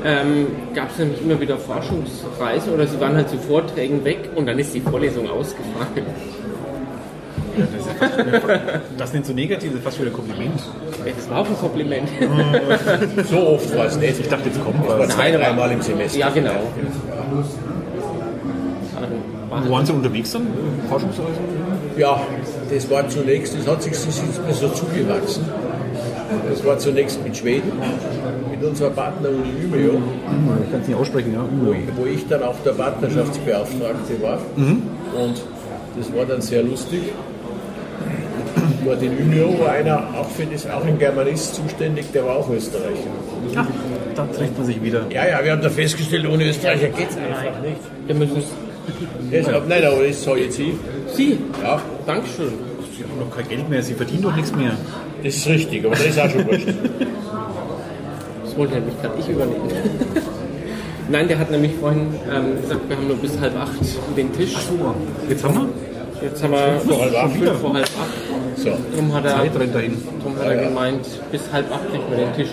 ähm, 0.05 0.47
gab 0.73 0.91
es 0.91 0.97
nämlich 0.99 1.21
immer 1.21 1.39
wieder 1.39 1.57
Forschungsreisen 1.57 2.73
oder 2.73 2.87
sie 2.87 2.99
waren 2.99 3.15
halt 3.15 3.29
zu 3.29 3.37
Vorträgen 3.37 4.03
weg 4.05 4.29
und 4.35 4.45
dann 4.47 4.57
ist 4.59 4.73
die 4.73 4.81
Vorlesung 4.81 5.29
ausgefallen. 5.29 6.05
Das 8.97 9.11
sind 9.11 9.25
so 9.25 9.33
negativ, 9.33 9.69
das 9.71 9.79
ist 9.79 9.83
fast 9.83 9.99
wieder 9.99 10.11
ein 10.11 10.13
Kompliment. 10.13 10.59
Ja, 11.05 11.11
Das 11.15 11.29
war 11.29 11.39
auch 11.39 11.47
ein 11.47 11.57
Kompliment. 11.57 12.07
So 13.29 13.47
oft 13.47 13.75
war 13.75 13.85
es 13.85 13.97
nicht. 13.97 14.19
Ich 14.19 14.27
dachte, 14.29 14.49
jetzt 14.49 14.63
kommt 14.63 14.79
Das 14.83 14.89
war 14.89 14.99
was. 14.99 15.09
zwei, 15.09 15.31
dreimal 15.31 15.71
im 15.71 15.81
Semester. 15.81 16.19
ja, 16.19 16.29
genau. 16.29 16.51
Wo 19.49 19.71
waren 19.71 19.85
Sie 19.85 19.91
unterwegs 19.93 20.31
dann? 20.33 20.47
Forschungsreisen? 20.89 21.33
Ja, 21.97 22.21
das 22.71 22.89
war 22.91 23.07
zunächst, 23.09 23.57
das 23.57 23.67
hat 23.67 23.81
sich 23.81 23.93
das 23.93 24.05
ist 24.05 24.45
mir 24.45 24.53
so 24.53 24.69
zugewachsen. 24.69 25.45
Das 26.49 26.63
war 26.65 26.77
zunächst 26.77 27.23
mit 27.23 27.35
Schweden, 27.35 27.71
mit 28.59 28.69
unserer 28.69 28.89
Partner-Uni 28.91 29.65
Umeå, 29.65 29.97
Ich 30.65 30.71
kann 30.71 30.81
es 30.81 30.87
nicht 30.87 30.97
aussprechen, 30.97 31.33
ja. 31.33 31.45
wo, 31.63 31.71
ich- 31.71 31.79
wo 31.97 32.05
ich 32.05 32.27
dann 32.27 32.43
auch 32.43 32.55
der 32.65 32.71
Partnerschaftsbeauftragte 32.71 34.21
war. 34.21 34.39
Und 34.57 35.41
das 35.97 36.15
war 36.15 36.25
dann 36.25 36.41
sehr 36.41 36.63
lustig. 36.63 37.01
Dort 38.85 39.01
in 39.01 39.11
Umeå 39.17 39.59
war 39.59 39.71
einer 39.71 39.97
auch 40.17 40.29
für 40.29 40.45
das, 40.45 40.65
auch 40.69 40.85
ein 40.85 40.97
Germanist 40.97 41.55
zuständig, 41.55 42.05
der 42.13 42.25
war 42.25 42.37
auch 42.37 42.49
Österreicher. 42.49 43.09
Ach, 43.55 43.65
da 44.15 44.25
trifft 44.27 44.57
man 44.57 44.65
sich 44.65 44.81
wieder. 44.81 45.05
Ja, 45.09 45.27
ja, 45.27 45.43
wir 45.43 45.51
haben 45.51 45.61
da 45.61 45.69
festgestellt, 45.69 46.25
ohne 46.27 46.45
Österreicher 46.49 46.87
geht 46.89 47.09
es 47.09 47.17
einfach 47.17 47.61
nicht. 47.61 47.77
Wir 48.05 48.15
müssen 48.15 48.37
es. 48.37 48.45
Deshalb, 49.31 49.67
nein, 49.67 49.83
aber 49.83 50.03
das 50.07 50.23
soll 50.23 50.37
jetzt 50.39 50.55
Sie. 50.55 50.73
Sie, 51.13 51.37
Ja, 51.61 51.81
Dankeschön. 52.05 52.53
Sie 52.97 53.03
haben 53.03 53.19
noch 53.19 53.35
kein 53.35 53.47
Geld 53.49 53.69
mehr, 53.69 53.83
Sie 53.83 53.93
verdienen 53.93 54.23
doch 54.23 54.35
nichts 54.35 54.55
mehr. 54.55 54.71
das 55.23 55.35
ist 55.35 55.47
richtig, 55.47 55.85
aber 55.85 55.95
das 55.95 56.05
ist 56.05 56.19
auch 56.19 56.29
schon 56.29 56.47
wurscht. 56.47 56.67
Wollte 58.57 58.75
nämlich 58.75 59.01
gerade 59.01 59.13
ich 59.19 59.29
übernehmen. 59.29 59.69
Nein, 61.09 61.27
der 61.29 61.39
hat 61.39 61.49
nämlich 61.51 61.73
vorhin 61.79 62.13
ähm, 62.29 62.61
gesagt, 62.61 62.81
wir 62.89 62.97
haben 62.97 63.07
nur 63.07 63.17
bis 63.17 63.39
halb 63.39 63.55
acht 63.55 63.79
den 64.17 64.33
Tisch. 64.33 64.53
Jetzt 65.29 65.43
haben 65.43 65.53
wir 65.55 65.69
Jetzt 66.21 66.43
haben 66.43 66.51
wir 66.51 66.79
Vor 66.79 67.01
halb 67.01 67.15
acht. 67.15 67.31
fünf 67.33 67.59
vor 67.61 67.73
halb 67.73 67.85
acht. 67.85 68.57
So. 68.57 68.69
Darum 68.91 69.13
hat 69.13 69.25
er, 69.25 69.31
Zeit 69.35 69.59
rennt 69.59 69.75
dahin. 69.75 70.03
darum 70.19 70.39
hat 70.39 70.45
er 70.47 70.63
gemeint, 70.65 71.05
bis 71.31 71.41
halb 71.53 71.71
acht 71.71 71.89
kriegt 71.91 72.09
man 72.09 72.19
den 72.19 72.33
Tisch. 72.33 72.49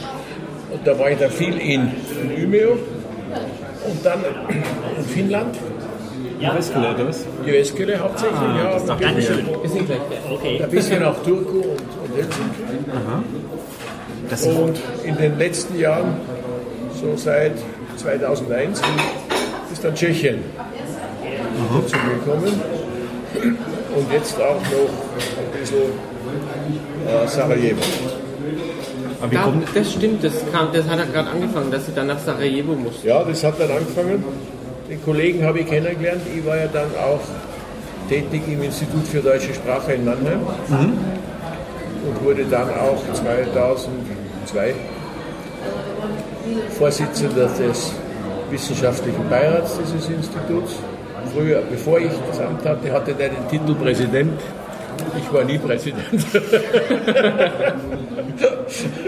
Und 0.71 0.87
da 0.87 0.99
war 0.99 1.11
ich 1.11 1.19
dann 1.19 1.31
viel 1.31 1.57
in, 1.57 1.91
in 2.23 2.45
Umeå 2.45 2.73
und 2.73 4.05
dann 4.05 4.21
in 4.99 5.05
Finnland, 5.05 5.57
Westgele, 6.41 6.95
oder 6.95 7.09
was? 7.09 7.25
Jyväskylä 7.47 7.97
hauptsächlich, 7.99 8.39
ja, 8.41 8.73
das 8.73 8.85
dachte 8.85 9.03
ich 9.05 9.09
ein 9.09 9.17
bisschen, 9.17 9.47
Wir 9.63 9.71
sind 9.71 9.87
gleich. 9.87 9.99
Okay. 10.31 10.63
ein 10.63 10.71
bisschen 10.71 11.03
auch 11.05 11.23
Turku 11.23 11.59
und, 11.59 11.65
und 11.65 12.17
Helsinki. 12.17 12.61
Das 14.31 14.47
Und 14.47 14.79
in 15.05 15.17
den 15.17 15.39
letzten 15.39 15.79
Jahren, 15.79 16.17
so 17.01 17.17
seit 17.17 17.53
2001, 17.97 18.81
ist 19.73 19.85
dann 19.85 19.95
Tschechien 19.95 20.39
dazu 21.73 21.97
gekommen. 21.97 22.61
Und 23.97 24.13
jetzt 24.13 24.41
auch 24.41 24.55
noch 24.55 24.91
ein 25.39 25.61
bisschen 25.61 25.93
äh, 27.07 27.29
Sarajevo. 27.29 27.81
Da, 29.31 29.43
kommt, 29.43 29.69
das 29.75 29.93
stimmt, 29.93 30.23
das, 30.23 30.33
kam, 30.53 30.69
das 30.73 30.87
hat 30.87 30.99
er 30.99 31.07
gerade 31.07 31.31
angefangen, 31.31 31.71
dass 31.71 31.87
sie 31.87 31.93
dann 31.95 32.09
nach 32.09 32.19
Sarajevo 32.19 32.73
mussten. 32.73 33.07
Ja, 33.07 33.23
das 33.23 33.43
hat 33.43 33.59
dann 33.59 33.71
angefangen. 33.71 34.23
Den 34.91 35.03
Kollegen 35.03 35.45
habe 35.45 35.61
ich 35.61 35.67
kennengelernt. 35.67 36.23
Ich 36.37 36.45
war 36.45 36.57
ja 36.57 36.67
dann 36.67 36.89
auch 36.97 37.21
tätig 38.09 38.43
im 38.49 38.63
Institut 38.63 39.07
für 39.07 39.21
deutsche 39.21 39.55
Sprache 39.55 39.95
in 39.95 40.05
Mannheim 40.05 40.41
und 42.07 42.25
wurde 42.25 42.45
dann 42.45 42.69
auch 42.69 43.03
2002 44.47 44.75
Vorsitzender 46.79 47.47
des 47.47 47.93
wissenschaftlichen 48.51 49.29
Beirats 49.29 49.79
dieses 49.79 50.09
Instituts. 50.09 50.75
Früher, 51.33 51.63
bevor 51.71 51.99
ich 51.99 52.11
das 52.29 52.41
Amt 52.41 52.65
hatte, 52.65 52.93
hatte 52.93 53.15
der 53.15 53.31
den 53.31 53.49
Titel 53.49 53.75
Präsident. 53.75 54.41
Ich 55.17 55.33
war 55.33 55.45
nie 55.45 55.59
Präsident. 55.59 56.05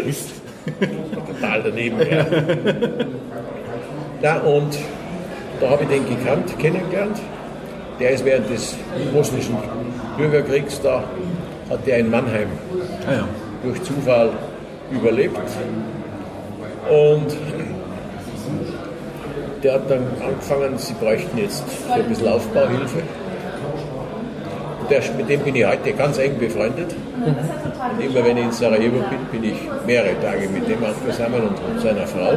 Mist. 0.04 0.32
Total 1.26 1.62
daneben. 1.62 1.98
Ja. 2.00 2.26
Ja, 4.22 4.38
und 4.38 4.76
da 5.60 5.70
habe 5.70 5.84
ich 5.84 5.88
den 5.90 6.08
gekannt, 6.08 6.58
kennengelernt. 6.58 7.18
Der 8.00 8.10
ist 8.10 8.24
während 8.24 8.48
des 8.50 8.74
bosnischen 9.12 9.56
Bürgerkriegs 10.16 10.80
da, 10.82 11.04
hat 11.70 11.86
der 11.86 11.98
in 11.98 12.10
Mannheim 12.10 12.48
ah, 13.06 13.12
ja. 13.12 13.28
durch 13.62 13.82
Zufall 13.82 14.30
überlebt. 14.90 15.36
Und 16.88 17.36
der 19.62 19.74
hat 19.74 19.90
dann 19.90 20.06
angefangen, 20.24 20.78
sie 20.78 20.94
bräuchten 20.94 21.38
jetzt 21.38 21.64
so 21.86 21.92
ein 21.92 22.08
bisschen 22.08 22.28
Aufbauhilfe. 22.28 23.02
Der, 24.88 25.02
mit 25.16 25.28
dem 25.28 25.40
bin 25.40 25.56
ich 25.56 25.66
heute 25.66 25.92
ganz 25.94 26.18
eng 26.18 26.38
befreundet. 26.38 26.94
Und 27.24 28.00
immer 28.00 28.24
wenn 28.24 28.36
ich 28.36 28.44
in 28.44 28.52
Sarajevo 28.52 29.02
bin, 29.10 29.40
bin 29.40 29.50
ich 29.50 29.56
mehrere 29.84 30.20
Tage 30.20 30.48
mit 30.48 30.68
dem 30.68 30.78
zusammen 31.10 31.40
und, 31.42 31.58
und 31.68 31.80
seiner 31.80 32.06
Frau. 32.06 32.34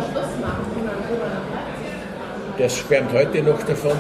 Der 2.58 2.70
schwärmt 2.70 3.14
heute 3.14 3.44
noch 3.44 3.62
davon, 3.64 3.92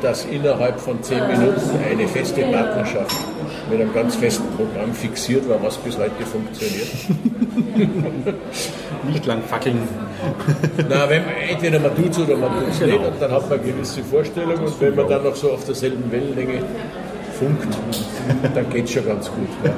dass 0.00 0.24
innerhalb 0.24 0.80
von 0.80 1.02
zehn 1.02 1.26
Minuten 1.28 1.78
eine 1.90 2.08
feste 2.08 2.40
Partnerschaft 2.42 3.31
mit 3.72 3.80
einem 3.80 3.94
ganz 3.94 4.16
festen 4.16 4.44
Programm 4.56 4.92
fixiert 4.92 5.48
war, 5.48 5.62
was 5.62 5.76
bis 5.78 5.96
heute 5.96 6.24
funktioniert. 6.24 6.88
Nicht 9.10 9.26
lang 9.26 9.42
fackeln. 9.42 9.78
Na, 10.88 11.08
wenn 11.08 11.24
man, 11.24 11.34
entweder 11.48 11.80
man 11.80 11.94
tut 11.96 12.10
es 12.10 12.18
oder 12.18 12.36
man 12.36 12.50
tut 12.58 12.68
es 12.70 12.80
nicht, 12.80 12.98
und 12.98 13.20
dann 13.20 13.30
hat 13.32 13.48
man 13.50 13.58
eine 13.58 13.72
gewisse 13.72 14.02
Vorstellung 14.04 14.58
und 14.58 14.80
wenn 14.80 14.94
man 14.94 15.08
dann 15.08 15.24
noch 15.24 15.34
so 15.34 15.52
auf 15.52 15.64
derselben 15.64 16.10
Wellenlänge 16.12 16.62
funkt, 17.38 17.76
dann 18.54 18.70
geht 18.70 18.84
es 18.84 18.92
schon 18.92 19.06
ganz 19.06 19.28
gut. 19.28 19.48
Ja. 19.64 19.72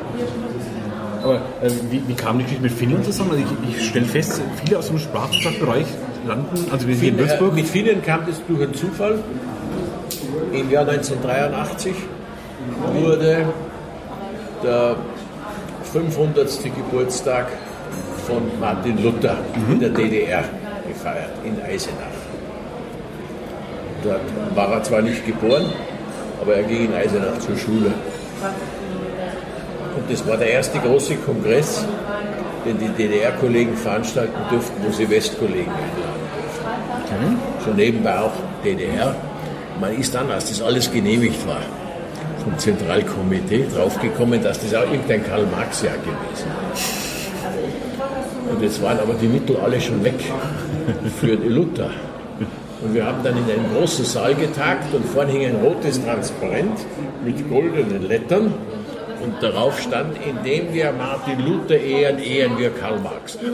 Aber 1.23 1.37
äh, 1.63 1.71
wie, 1.91 2.03
wie 2.07 2.15
kam 2.15 2.39
die 2.39 2.45
Geschichte 2.45 2.63
mit 2.63 2.73
Finnland 2.73 3.05
zusammen? 3.05 3.31
Also 3.31 3.43
ich, 3.43 3.77
ich 3.77 3.89
stelle 3.89 4.05
fest, 4.05 4.43
viele 4.63 4.79
aus 4.79 4.89
dem 4.89 4.99
Sprachbereich 4.99 5.87
landen, 6.27 6.67
also 6.71 6.87
wir 6.87 6.97
sind 6.97 7.09
in 7.09 7.15
äh, 7.15 7.19
Würzburg. 7.21 7.55
mit 7.55 7.67
Finnen 7.67 8.03
kam 8.03 8.27
das 8.27 8.43
durch 8.47 8.61
einen 8.61 8.75
Zufall. 8.75 9.19
Im 10.53 10.71
Jahr 10.71 10.87
1983 10.87 11.95
wurde 12.93 13.47
der 14.65 14.97
500. 15.93 16.49
Geburtstag 16.65 17.47
von 18.27 18.43
Martin 18.59 19.03
Luther 19.03 19.37
in 19.71 19.79
der 19.79 19.91
DDR 19.91 20.45
gefeiert, 20.89 21.31
in 21.45 21.61
Eisenach. 21.63 22.19
Dort 24.03 24.21
war 24.55 24.73
er 24.73 24.83
zwar 24.83 25.03
nicht 25.03 25.25
geboren, 25.25 25.67
aber 26.41 26.57
er 26.57 26.63
ging 26.65 26.87
in 26.87 26.95
Eisenach 26.95 27.39
zur 27.39 27.57
Schule. 27.57 27.93
Und 29.97 30.11
das 30.11 30.27
war 30.27 30.37
der 30.37 30.51
erste 30.51 30.79
große 30.79 31.17
Kongress, 31.17 31.85
den 32.65 32.79
die 32.79 32.89
DDR-Kollegen 32.89 33.77
veranstalten 33.77 34.35
durften, 34.51 34.83
wo 34.85 34.91
sie 34.91 35.09
Westkollegen 35.09 35.73
einladen 35.73 36.25
durften. 37.11 37.39
So 37.65 37.71
nebenbei 37.73 38.19
auch 38.19 38.33
DDR. 38.65 39.15
Man 39.81 39.97
ist 39.99 40.15
dann, 40.15 40.31
als 40.31 40.49
das 40.49 40.63
alles 40.63 40.91
genehmigt 40.91 41.47
war, 41.47 41.63
vom 42.45 42.59
Zentralkomitee 42.59 43.67
draufgekommen, 43.75 44.43
dass 44.43 44.61
das 44.61 44.75
auch 44.75 44.91
irgendein 44.91 45.25
Karl-Marx-Jahr 45.25 45.97
gewesen 45.97 46.51
ist. 46.75 46.95
Und 48.51 48.63
jetzt 48.63 48.83
waren 48.83 48.99
aber 49.01 49.15
die 49.15 49.27
Mittel 49.27 49.57
alle 49.57 49.81
schon 49.81 50.05
weg 50.05 50.21
für 51.21 51.37
die 51.37 51.49
Luther. 51.49 51.91
Und 52.83 52.95
wir 52.95 53.07
haben 53.07 53.23
dann 53.25 53.37
in 53.39 53.45
einem 53.45 53.75
großen 53.75 54.05
Saal 54.05 54.35
getagt 54.35 54.93
und 54.93 55.07
vorne 55.07 55.33
hing 55.33 55.47
ein 55.47 55.57
rotes 55.57 56.05
Transparent 56.05 56.79
mit 57.25 57.49
goldenen 57.49 58.07
Lettern 58.07 58.53
und 59.23 59.43
darauf 59.43 59.81
stand, 59.81 60.19
indem 60.19 60.75
wir 60.75 60.93
Martin 60.93 61.41
Luther 61.47 61.79
ehren, 61.79 62.19
ehren 62.19 62.59
wir 62.59 62.71
Karl 62.71 62.99
Marx. 63.01 63.39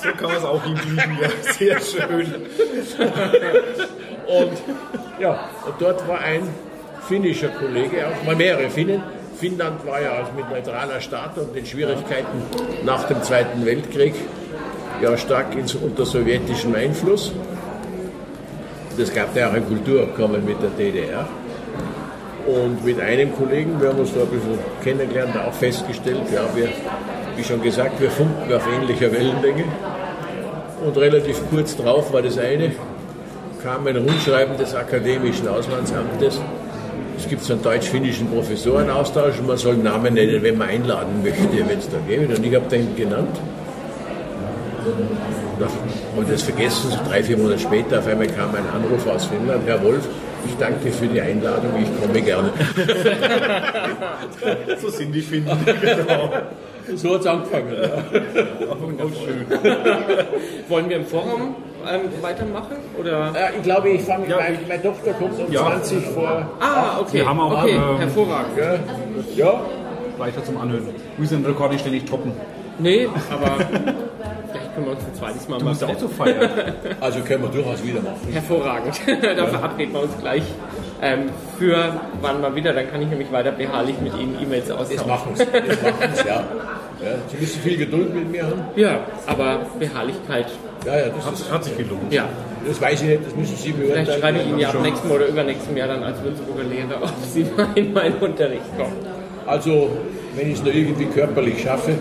So 0.00 0.08
kann 0.10 0.28
man 0.28 0.36
es 0.36 0.44
auch 0.44 0.62
hinkriegen, 0.62 1.18
ja. 1.20 1.52
Sehr 1.52 1.80
schön. 1.80 2.34
Und 4.28 4.52
ja, 5.18 5.48
und 5.66 5.74
dort 5.80 6.06
war 6.06 6.20
ein 6.20 6.42
finnischer 7.08 7.48
Kollege, 7.48 8.06
auch 8.06 8.24
mal 8.24 8.36
mehrere 8.36 8.68
Finnen. 8.68 9.02
Finnland 9.38 9.86
war 9.86 10.00
ja 10.00 10.12
als 10.12 10.28
mit 10.36 10.48
neutraler 10.50 11.00
Staat 11.00 11.38
und 11.38 11.54
den 11.54 11.64
Schwierigkeiten 11.64 12.42
nach 12.84 13.04
dem 13.04 13.22
Zweiten 13.22 13.64
Weltkrieg 13.64 14.14
ja 15.00 15.16
stark 15.16 15.54
ins, 15.56 15.74
unter 15.74 16.04
sowjetischem 16.04 16.74
Einfluss. 16.74 17.32
Es 18.98 19.14
gab 19.14 19.34
ja 19.36 19.48
auch 19.48 19.52
ein 19.52 19.66
Kulturabkommen 19.66 20.44
mit 20.44 20.60
der 20.60 20.70
DDR. 20.70 21.28
Und 22.46 22.84
mit 22.84 23.00
einem 23.00 23.34
Kollegen, 23.36 23.80
wir 23.80 23.90
haben 23.90 24.00
uns 24.00 24.12
da 24.12 24.22
ein 24.22 24.28
bisschen 24.28 24.58
kennengelernt, 24.82 25.36
auch 25.36 25.52
festgestellt, 25.52 26.22
ja, 26.32 26.48
wir, 26.54 26.68
wie 27.36 27.44
schon 27.44 27.62
gesagt, 27.62 28.00
wir 28.00 28.10
funken 28.10 28.52
auf 28.52 28.66
ähnlicher 28.66 29.12
Wellenlänge. 29.12 29.64
Und 30.84 30.96
relativ 30.96 31.40
kurz 31.50 31.76
drauf 31.76 32.12
war 32.12 32.22
das 32.22 32.38
eine, 32.38 32.72
kam 33.62 33.86
ein 33.86 33.96
Rundschreiben 33.96 34.56
des 34.56 34.74
Akademischen 34.74 35.46
Auslandsamtes. 35.46 36.40
Es 37.28 37.32
gibt 37.32 37.44
so 37.44 37.52
einen 37.52 37.62
deutsch-finnischen 37.62 38.26
Professorenaustausch 38.30 39.38
und 39.40 39.48
man 39.48 39.58
soll 39.58 39.76
Namen 39.76 40.14
nennen, 40.14 40.42
wenn 40.42 40.56
man 40.56 40.70
einladen 40.70 41.22
möchte, 41.22 41.68
wenn 41.68 41.78
es 41.78 41.86
da 41.90 41.98
geht. 42.08 42.26
Und 42.26 42.42
ich 42.42 42.54
habe 42.54 42.66
den 42.70 42.96
genannt. 42.96 43.38
Und 46.16 46.30
das 46.30 46.44
vergessen, 46.44 46.90
so 46.90 46.96
drei, 47.06 47.22
vier 47.22 47.36
Monate 47.36 47.58
später, 47.58 47.98
auf 47.98 48.06
einmal 48.06 48.28
kam 48.28 48.54
ein 48.54 48.64
Anruf 48.74 49.06
aus 49.06 49.26
Finnland, 49.26 49.62
Herr 49.66 49.84
Wolf, 49.84 50.08
ich 50.46 50.56
danke 50.56 50.90
für 50.90 51.06
die 51.06 51.20
Einladung, 51.20 51.72
ich 51.82 52.00
komme 52.00 52.22
gerne. 52.22 52.50
So 54.80 54.88
sind 54.88 55.12
die 55.12 55.20
Finnen. 55.20 55.48
genau. 55.82 56.32
So 56.96 57.14
hat 57.14 57.20
es 57.20 57.26
angefangen. 57.26 57.72
Ja. 57.72 58.68
Auch 58.70 58.76
schön. 59.24 59.46
Wollen 60.68 60.88
wir 60.88 60.96
im 60.96 61.06
Forum 61.06 61.54
ähm, 61.90 62.00
weitermachen? 62.22 62.76
Oder? 62.98 63.32
Äh, 63.34 63.56
ich 63.56 63.62
glaube, 63.62 63.88
ich 63.90 64.02
fange, 64.02 64.28
Ja, 64.28 64.36
meine, 64.36 64.58
meine 64.66 64.82
Tochter 64.82 65.12
kommt 65.14 65.38
um 65.38 65.52
Ja. 65.52 65.66
20 65.66 66.04
vor. 66.06 66.48
Ah, 66.60 66.98
okay. 67.00 67.14
Wir 67.18 67.28
haben 67.28 67.40
auch, 67.40 67.62
okay, 67.62 67.74
ähm, 67.76 67.98
hervorragend. 67.98 68.58
Ja, 68.58 68.74
ja. 69.36 69.60
Weiter 70.18 70.44
zum 70.44 70.58
Anhören. 70.58 70.88
Unseren 71.16 71.44
Rekord 71.46 71.74
ist 71.74 71.80
ständig 71.82 72.04
toppen. 72.04 72.32
Nee, 72.80 73.08
aber 73.30 73.56
vielleicht 74.50 74.74
können 74.74 74.86
wir 74.86 74.92
uns 74.92 75.04
ein 75.04 75.14
zweites 75.14 75.48
Mal 75.48 75.58
Du 75.58 75.64
mal 75.64 75.70
musst 75.70 75.84
auch 75.84 75.98
so 75.98 76.08
feiern. 76.08 76.48
also 77.00 77.20
können 77.20 77.42
wir 77.42 77.50
durchaus 77.50 77.84
wieder 77.84 78.00
machen. 78.00 78.20
Hervorragend. 78.32 79.00
da 79.36 79.46
verabreden 79.46 79.92
wir 79.92 80.02
uns 80.02 80.18
gleich 80.18 80.42
ähm, 81.02 81.30
für 81.58 82.00
wann 82.20 82.40
mal 82.40 82.54
wieder. 82.54 82.72
Dann 82.72 82.90
kann 82.90 83.02
ich 83.02 83.08
nämlich 83.08 83.30
weiter 83.32 83.52
beharrlich 83.52 83.96
mit 84.00 84.14
Ihnen 84.18 84.36
E-Mails 84.42 84.68
Das 84.68 84.76
austauschen. 84.78 85.08
machen 85.08 85.32
Sie, 85.36 85.44
das 85.44 85.82
machen 85.82 86.10
Sie, 86.14 86.28
ja. 86.28 86.34
ja. 86.34 87.14
Sie 87.30 87.36
müssen 87.38 87.60
viel 87.62 87.76
Geduld 87.76 88.14
mit 88.14 88.30
mir 88.30 88.44
haben. 88.44 88.62
Ja, 88.76 89.00
aber 89.26 89.60
Beharrlichkeit, 89.78 90.46
Ja, 90.84 90.96
ja, 90.98 91.06
das, 91.08 91.24
ist, 91.40 91.42
Das 91.46 91.52
hat 91.52 91.64
sich 91.64 91.76
gelohnt. 91.76 92.12
ja. 92.12 92.24
das 92.66 92.80
weiß 92.80 93.02
ich 93.02 93.08
nicht, 93.08 93.26
das 93.26 93.34
müssen 93.36 93.56
Sie 93.56 93.72
beurteilen. 93.72 94.04
Vielleicht 94.06 94.20
schreibe 94.20 94.38
ich 94.38 94.46
Ihnen 94.46 94.58
ja 94.58 94.68
ab 94.70 94.82
nächsten 94.82 95.10
oder 95.10 95.26
übernächsten 95.26 95.76
Jahr 95.76 95.88
dann 95.88 96.02
als 96.02 96.22
Würzburger 96.22 96.64
Lehrer, 96.64 96.96
ob 97.02 97.12
Sie 97.32 97.44
mal 97.56 97.68
in 97.74 97.92
meinen 97.92 98.14
Unterricht 98.18 98.76
kommen. 98.76 98.96
Also, 99.46 99.90
wenn 100.36 100.48
ich 100.50 100.58
es 100.58 100.62
nur 100.64 100.74
irgendwie 100.74 101.06
körperlich 101.06 101.62
schaffe, 101.62 101.92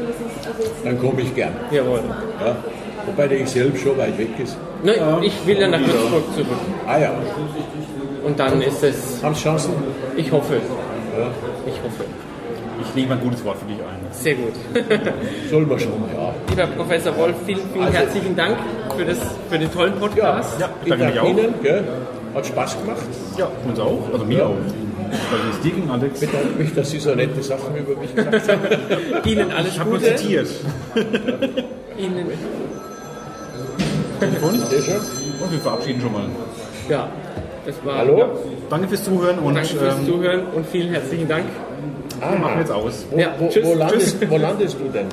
dann 0.83 0.99
komme 0.99 1.21
ich 1.21 1.33
gern. 1.33 1.53
Jawohl. 1.71 2.01
Ja. 2.43 2.55
Wobei 3.05 3.27
der 3.29 3.39
ich 3.39 3.49
selbst 3.49 3.81
schon 3.83 3.97
weit 3.97 4.17
weg 4.17 4.27
ist. 4.43 4.57
Ne, 4.83 4.93
ich 5.21 5.33
will 5.47 5.57
ja 5.57 5.67
nach 5.69 5.79
Würzburg 5.79 6.23
zurück. 6.35 6.47
Ah 6.85 6.99
ja, 6.99 7.11
Und 8.27 8.37
dann 8.39 8.61
ist 8.61 8.83
es, 8.83 9.23
haben 9.23 9.33
Sie 9.35 9.41
Chancen? 9.43 9.71
ich 10.17 10.31
hoffe, 10.31 10.55
ich 11.65 11.73
hoffe. 11.83 12.03
Ich 12.81 12.93
lege 12.95 13.13
ein 13.13 13.19
gutes 13.21 13.43
Wort 13.43 13.57
für 13.57 13.65
dich 13.65 13.77
ein. 13.77 13.99
Sehr 14.11 14.35
gut. 14.35 14.53
Soll 15.49 15.65
man 15.65 15.79
schon, 15.79 15.93
ja. 16.15 16.33
Lieber 16.49 16.67
Professor 16.75 17.17
Wolf, 17.17 17.35
vielen, 17.45 17.61
vielen 17.73 17.85
Also- 17.85 17.97
herzlichen 17.97 18.35
Dank 18.35 18.57
für, 18.95 19.05
das, 19.05 19.17
für 19.49 19.57
den 19.57 19.71
tollen 19.73 19.95
Podcast. 19.95 20.59
Ja, 20.59 20.69
Ich 20.85 20.89
danke 20.93 21.21
auch. 21.21 21.29
Ihnen, 21.29 21.53
gell? 21.63 21.83
Hat 22.35 22.45
Spaß 22.45 22.77
gemacht. 22.81 23.01
Ja, 23.37 23.49
uns 23.67 23.79
auch. 23.79 23.99
Also 24.13 24.25
mir 24.25 24.45
auch. 24.45 24.51
Also 24.51 25.43
es 25.53 25.61
dir 25.61 25.71
ging, 25.71 25.89
Alex. 25.89 26.21
Ich 26.21 26.29
bedanke 26.29 26.59
mich, 26.59 26.73
dass 26.75 26.91
Sie 26.91 26.99
so 26.99 27.15
nette 27.15 27.41
Sachen 27.41 27.75
über 27.77 27.99
mich 27.99 28.13
gesagt 28.13 28.49
haben. 28.51 28.59
Ihnen 29.25 29.51
alles 29.51 29.73
Ich 29.73 29.79
habe 29.79 29.89
nur 29.89 29.99
Gute. 29.99 30.15
zitiert. 30.15 30.47
Ihnen, 31.97 32.27
schön. 34.19 34.29
Und 35.39 35.51
wir 35.51 35.59
verabschieden 35.59 36.01
schon 36.01 36.11
mal. 36.13 36.23
ja, 36.89 37.09
war. 37.85 37.97
Hallo? 37.99 38.17
Ja, 38.19 38.29
Danke 38.69 38.87
fürs 38.87 39.03
Zuhören 39.03 39.39
und 39.39 39.55
danke 39.55 39.69
fürs 39.69 39.95
ähm, 39.99 40.05
Zuhören 40.05 40.41
und 40.55 40.65
vielen 40.67 40.89
herzlichen 40.93 41.27
Dank. 41.27 41.45
wir 42.19 42.39
machen 42.39 42.59
jetzt 42.59 42.71
aus. 42.71 43.05
Wo, 43.11 43.17
Ja, 43.19 43.33
wo, 43.37 43.49
tschüss. 43.49 43.65
wo, 43.65 43.73
landest, 43.73 44.29
wo 44.29 44.37
landest 44.37 44.77
du 44.79 44.89
denn? 44.89 45.07